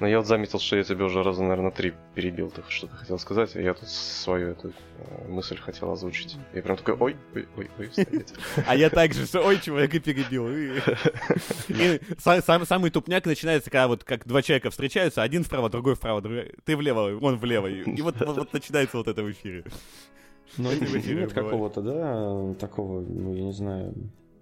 Но 0.00 0.08
я 0.08 0.18
вот 0.18 0.26
заметил, 0.26 0.58
что 0.58 0.76
я 0.76 0.82
тебе 0.82 1.04
уже 1.04 1.22
раза, 1.22 1.42
наверное, 1.42 1.70
три 1.70 1.92
перебил. 2.14 2.50
Ты 2.50 2.62
что-то 2.68 2.96
хотел 2.96 3.18
сказать, 3.18 3.54
а 3.54 3.60
я 3.60 3.74
тут 3.74 3.88
свою 3.88 4.48
эту 4.48 4.68
э, 4.98 5.28
мысль 5.28 5.56
хотел 5.56 5.92
озвучить. 5.92 6.36
Я 6.52 6.62
прям 6.62 6.76
такой, 6.76 6.94
ой, 6.94 7.16
ой, 7.34 7.48
ой, 7.56 7.70
ой. 7.78 7.90
А 8.66 8.74
я 8.74 8.90
также, 8.90 9.24
что 9.26 9.40
ой, 9.42 9.58
перебил. 9.58 10.48
И- 10.48 12.00
сам- 12.18 12.64
Самый 12.66 12.90
тупняк 12.90 13.24
начинается, 13.26 13.70
когда 13.70 13.88
вот 13.88 14.04
как 14.04 14.26
два 14.26 14.42
человека 14.42 14.70
встречаются, 14.70 15.22
один 15.22 15.44
вправо, 15.44 15.70
другой 15.70 15.94
вправо, 15.94 16.22
ты 16.64 16.76
влево, 16.76 17.16
он 17.20 17.36
влево. 17.38 17.68
И 17.68 18.00
вот 18.02 18.52
начинается 18.52 18.96
вот 18.96 19.08
это 19.08 19.22
в 19.22 19.30
эфире. 19.30 19.64
Ну, 20.56 20.70
в 20.70 20.96
эфире 20.96 21.20
нет 21.22 21.32
какого-то, 21.32 21.80
да, 21.82 22.54
такого, 22.60 23.00
ну, 23.00 23.34
я 23.34 23.42
не 23.44 23.52
знаю, 23.52 23.94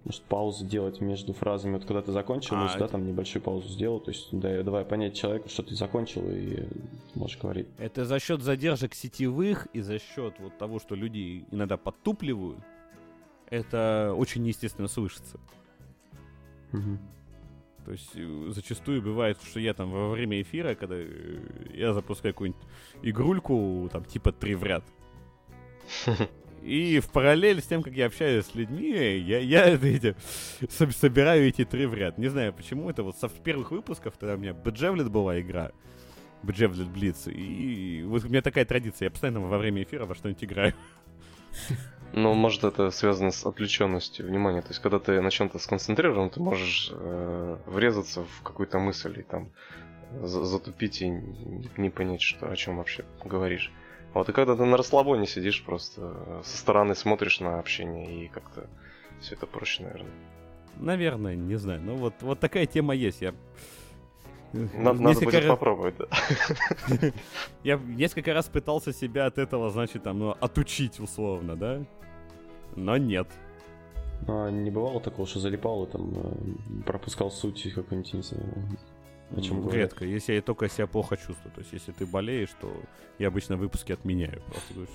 может, 0.05 0.21
паузу 0.23 0.65
делать 0.65 0.99
между 1.01 1.33
фразами. 1.33 1.73
Вот 1.73 1.85
когда 1.85 2.01
ты 2.01 2.11
закончил, 2.11 2.55
А, 2.57 2.67
это- 2.75 2.87
там 2.87 3.07
небольшую 3.07 3.41
паузу 3.41 3.69
сделал, 3.69 3.99
то 3.99 4.11
есть 4.11 4.27
да, 4.31 4.61
давай 4.63 4.83
понять 4.83 5.15
человеку, 5.15 5.47
что 5.49 5.63
ты 5.63 5.75
закончил, 5.75 6.23
и 6.29 6.65
можешь 7.15 7.37
говорить. 7.39 7.67
Это 7.77 8.03
за 8.05 8.19
счет 8.19 8.41
задержек 8.41 8.93
сетевых 8.93 9.67
и 9.73 9.81
за 9.81 9.99
счет 9.99 10.35
вот 10.39 10.57
того, 10.57 10.79
что 10.79 10.95
люди 10.95 11.45
иногда 11.51 11.77
подтупливают, 11.77 12.59
это 13.49 14.13
очень 14.17 14.43
неестественно 14.43 14.87
слышится. 14.87 15.39
То 17.85 17.91
есть 17.91 18.11
э, 18.15 18.47
зачастую 18.51 19.01
бывает, 19.01 19.37
что 19.43 19.59
я 19.59 19.73
там 19.73 19.91
во 19.91 20.09
время 20.09 20.41
эфира, 20.41 20.73
когда 20.73 20.95
э, 20.97 21.39
я 21.73 21.93
запускаю 21.93 22.33
какую-нибудь 22.33 22.61
игрульку, 23.01 23.89
там 23.91 24.05
типа 24.05 24.31
три 24.31 24.55
в 24.55 24.63
ряд. 24.63 24.83
И 26.63 26.99
в 26.99 27.09
параллель 27.09 27.61
с 27.61 27.65
тем, 27.65 27.83
как 27.83 27.93
я 27.93 28.05
общаюсь 28.05 28.45
с 28.45 28.55
людьми, 28.55 28.89
я, 28.89 29.39
я 29.39 29.65
эти, 29.73 30.15
соб- 30.61 30.91
собираю 30.91 31.47
эти 31.47 31.65
три 31.65 31.85
в 31.85 31.93
ряд. 31.93 32.17
Не 32.17 32.29
знаю 32.29 32.53
почему, 32.53 32.89
это 32.89 33.03
вот 33.03 33.17
со 33.17 33.27
первых 33.27 33.71
выпусков, 33.71 34.15
тогда 34.17 34.35
у 34.35 34.37
меня 34.37 34.53
Бэджевлет 34.53 35.09
была 35.09 35.39
игра, 35.39 35.71
Бэджевлет 36.41 36.87
Блиц, 36.87 37.27
и 37.27 38.03
вот 38.07 38.23
у 38.23 38.29
меня 38.29 38.41
такая 38.41 38.65
традиция, 38.65 39.07
я 39.07 39.11
постоянно 39.11 39.41
во 39.41 39.57
время 39.57 39.83
эфира 39.83 40.05
во 40.05 40.15
что-нибудь 40.15 40.43
играю. 40.43 40.73
Ну, 42.15 42.35
может, 42.35 42.63
это 42.63 42.91
связано 42.91 43.31
с 43.31 43.43
отвлеченностью 43.43 44.27
внимания. 44.27 44.61
То 44.61 44.67
есть, 44.67 44.79
когда 44.81 44.99
ты 44.99 45.19
на 45.19 45.31
чем-то 45.31 45.57
сконцентрирован, 45.57 46.29
ты 46.29 46.39
можешь 46.39 46.91
э, 46.93 47.57
врезаться 47.65 48.23
в 48.23 48.43
какую-то 48.43 48.77
мысль 48.77 49.19
и 49.19 49.23
там 49.23 49.49
затупить 50.21 51.01
и 51.01 51.09
не 51.09 51.89
понять, 51.89 52.21
что, 52.21 52.51
о 52.51 52.55
чем 52.55 52.77
вообще 52.77 53.03
говоришь. 53.25 53.71
Вот 54.13 54.29
и 54.29 54.31
когда 54.31 54.55
ты 54.55 54.63
на 54.63 54.77
расслабоне 54.77 55.25
сидишь, 55.25 55.63
просто 55.63 56.01
э, 56.01 56.41
со 56.43 56.57
стороны 56.57 56.95
смотришь 56.95 57.39
на 57.39 57.59
общение 57.59 58.25
и 58.25 58.27
как-то 58.27 58.69
все 59.19 59.35
это 59.35 59.47
проще, 59.47 59.83
наверное. 59.83 60.11
Наверное, 60.77 61.35
не 61.35 61.55
знаю. 61.55 61.81
Ну 61.81 61.95
вот, 61.95 62.13
вот 62.21 62.39
такая 62.39 62.65
тема 62.65 62.93
есть. 62.93 63.21
Я 63.21 63.33
надо, 64.53 65.01
надо 65.01 65.19
будет 65.21 65.33
раз... 65.33 65.45
попробовать, 65.45 65.95
да. 65.97 66.07
Я 67.63 67.77
несколько 67.77 68.33
раз 68.33 68.47
пытался 68.47 68.93
себя 68.93 69.25
от 69.25 69.39
этого, 69.39 69.71
значит, 69.71 70.03
там, 70.03 70.19
ну, 70.19 70.35
отучить 70.39 70.99
условно, 70.99 71.55
да? 71.55 71.83
Но 72.75 72.97
нет. 72.97 73.27
А 74.27 74.49
не 74.49 74.69
бывало 74.69 75.01
такого, 75.01 75.27
что 75.27 75.39
залипал 75.39 75.85
и 75.85 75.91
там 75.91 76.13
э, 76.15 76.83
пропускал 76.85 77.31
суть 77.31 77.73
какой-нибудь, 77.73 78.13
не 78.13 78.21
знаю, 78.21 78.53
говорят? 79.31 79.73
Редко, 79.73 80.05
если 80.05 80.33
я 80.33 80.41
только 80.41 80.69
себя 80.69 80.87
плохо 80.87 81.17
чувствую. 81.17 81.51
То 81.53 81.61
есть, 81.61 81.73
если 81.73 81.91
ты 81.91 82.05
болеешь, 82.05 82.49
то 82.59 82.73
я 83.19 83.27
обычно 83.27 83.57
выпуски 83.57 83.91
отменяю. 83.91 84.41
Просто 84.43 84.73
говорю, 84.73 84.91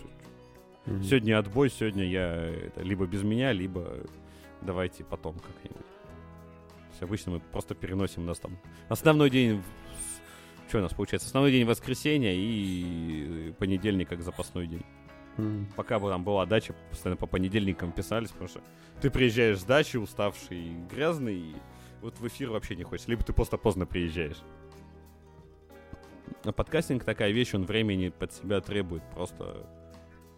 mm-hmm. 0.87 1.03
сегодня 1.05 1.39
отбой, 1.39 1.71
сегодня 1.71 2.05
я 2.05 2.35
это, 2.35 2.83
либо 2.83 3.07
без 3.07 3.23
меня, 3.23 3.53
либо 3.53 3.99
давайте 4.63 5.05
потом 5.05 5.35
как-нибудь 5.39 5.87
есть 6.99 7.03
обычно 7.03 7.33
мы 7.33 7.41
просто 7.41 7.75
переносим 7.75 8.27
нас 8.27 8.39
там 8.39 8.59
основной 8.89 9.31
день 9.31 9.63
что 10.69 10.79
у 10.79 10.83
нас 10.83 10.93
получается? 10.93 11.29
Основной 11.29 11.51
день 11.51 11.65
воскресенья 11.65 12.35
и 12.35 13.55
понедельник 13.59 14.11
как 14.11 14.21
запасной 14.21 14.67
день. 14.67 14.83
Mm. 15.39 15.65
Пока 15.77 15.99
бы 15.99 16.11
там 16.11 16.25
была 16.25 16.45
дача, 16.45 16.75
постоянно 16.91 17.17
по 17.17 17.27
понедельникам 17.27 17.91
писались, 17.91 18.29
потому 18.29 18.49
что 18.49 18.61
ты 19.01 19.09
приезжаешь 19.09 19.61
с 19.61 19.65
дачи, 19.65 19.97
уставший 19.97 20.75
грязный, 20.91 21.55
вот 22.03 22.19
в 22.19 22.27
эфир 22.27 22.51
вообще 22.51 22.77
не 22.77 22.85
хочется. 22.85 23.11
Либо 23.11 23.23
ты 23.23 23.33
просто 23.33 23.57
поздно 23.57 23.87
приезжаешь. 23.87 24.43
А 26.45 26.53
подкастинг 26.53 27.05
такая 27.05 27.31
вещь, 27.31 27.55
он 27.55 27.65
времени 27.65 28.11
под 28.11 28.33
себя 28.33 28.61
требует. 28.61 29.03
Просто 29.15 29.67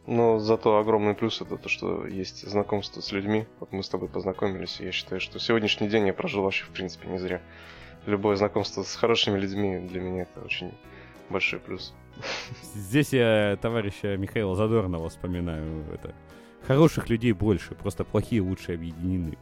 но 0.07 0.39
зато 0.39 0.79
огромный 0.79 1.15
плюс 1.15 1.41
это 1.41 1.57
то, 1.57 1.69
что 1.69 2.07
есть 2.07 2.49
знакомство 2.49 3.01
с 3.01 3.13
людьми. 3.13 3.47
Вот 3.61 3.73
мы 3.73 3.83
с 3.83 3.89
тобой 3.89 4.09
познакомились, 4.09 4.81
и 4.81 4.85
я 4.85 4.93
считаю, 4.93 5.21
что 5.21 5.39
сегодняшний 5.39 5.89
день 5.89 6.07
я 6.07 6.15
прожил 6.15 6.43
вообще, 6.43 6.65
в 6.65 6.71
принципе, 6.71 7.09
не 7.09 7.19
зря. 7.19 7.41
Любое 8.07 8.37
знакомство 8.37 8.83
с 8.83 8.97
хорошими 8.97 9.39
людьми 9.39 9.79
для 9.79 10.01
меня 10.01 10.23
это 10.23 10.41
очень 10.41 10.73
большой 11.29 11.61
плюс. 11.61 11.95
Здесь 12.75 13.13
я 13.13 13.59
товарища 13.61 14.17
Михаила 14.17 14.57
Задорнова 14.57 15.11
вспоминаю. 15.11 15.85
Это 15.93 16.15
хороших 16.67 17.09
людей 17.09 17.33
больше, 17.33 17.75
просто 17.75 18.05
плохие 18.05 18.43
лучше 18.43 18.75
объединены. 18.75 19.39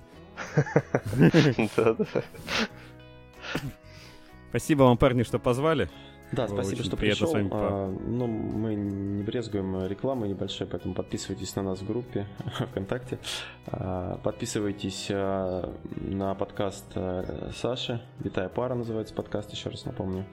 Спасибо 4.51 4.85
вам, 4.85 4.97
парни, 4.97 5.23
что 5.23 5.39
позвали. 5.39 5.89
Да, 6.33 6.47
спасибо, 6.47 6.83
что 6.83 6.97
пришел. 6.97 7.35
А, 7.35 7.89
ну, 7.89 8.27
мы 8.27 8.75
не 8.75 9.23
брезгуем 9.23 9.87
рекламой 9.87 10.29
небольшой, 10.29 10.67
поэтому 10.67 10.95
подписывайтесь 10.95 11.57
на 11.57 11.63
нас 11.63 11.81
в 11.81 11.87
группе 11.87 12.27
ВКонтакте. 12.71 13.19
А, 13.67 14.19
подписывайтесь 14.23 15.09
а, 15.11 15.75
на 15.97 16.35
подкаст 16.35 16.85
а, 16.95 17.51
Саши. 17.55 18.03
Витая 18.19 18.49
пара 18.49 18.75
называется 18.75 19.15
подкаст, 19.15 19.53
еще 19.53 19.71
раз 19.71 19.85
напомню. 19.87 20.27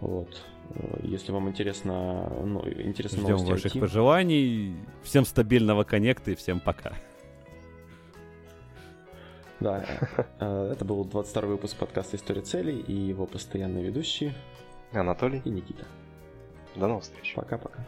Вот. 0.00 0.42
Если 1.02 1.32
вам 1.32 1.48
интересно, 1.48 2.30
ну, 2.44 2.62
интересно 2.68 3.22
Ждем 3.22 3.38
ваших 3.46 3.74
IT. 3.74 3.80
пожеланий. 3.80 4.76
Всем 5.02 5.24
стабильного 5.24 5.84
коннекта 5.84 6.32
и 6.32 6.34
всем 6.34 6.60
пока. 6.60 6.92
Да, 9.60 9.84
э, 10.40 10.70
это 10.72 10.84
был 10.84 11.04
22 11.04 11.42
выпуск 11.48 11.76
подкаста 11.76 12.16
«История 12.16 12.42
целей» 12.42 12.78
и 12.78 12.92
его 12.92 13.26
постоянные 13.26 13.84
ведущие 13.84 14.34
Анатолий 14.92 15.40
и 15.44 15.50
Никита. 15.50 15.84
До 16.74 16.88
новых 16.88 17.04
встреч. 17.04 17.32
Пока-пока. 17.34 17.84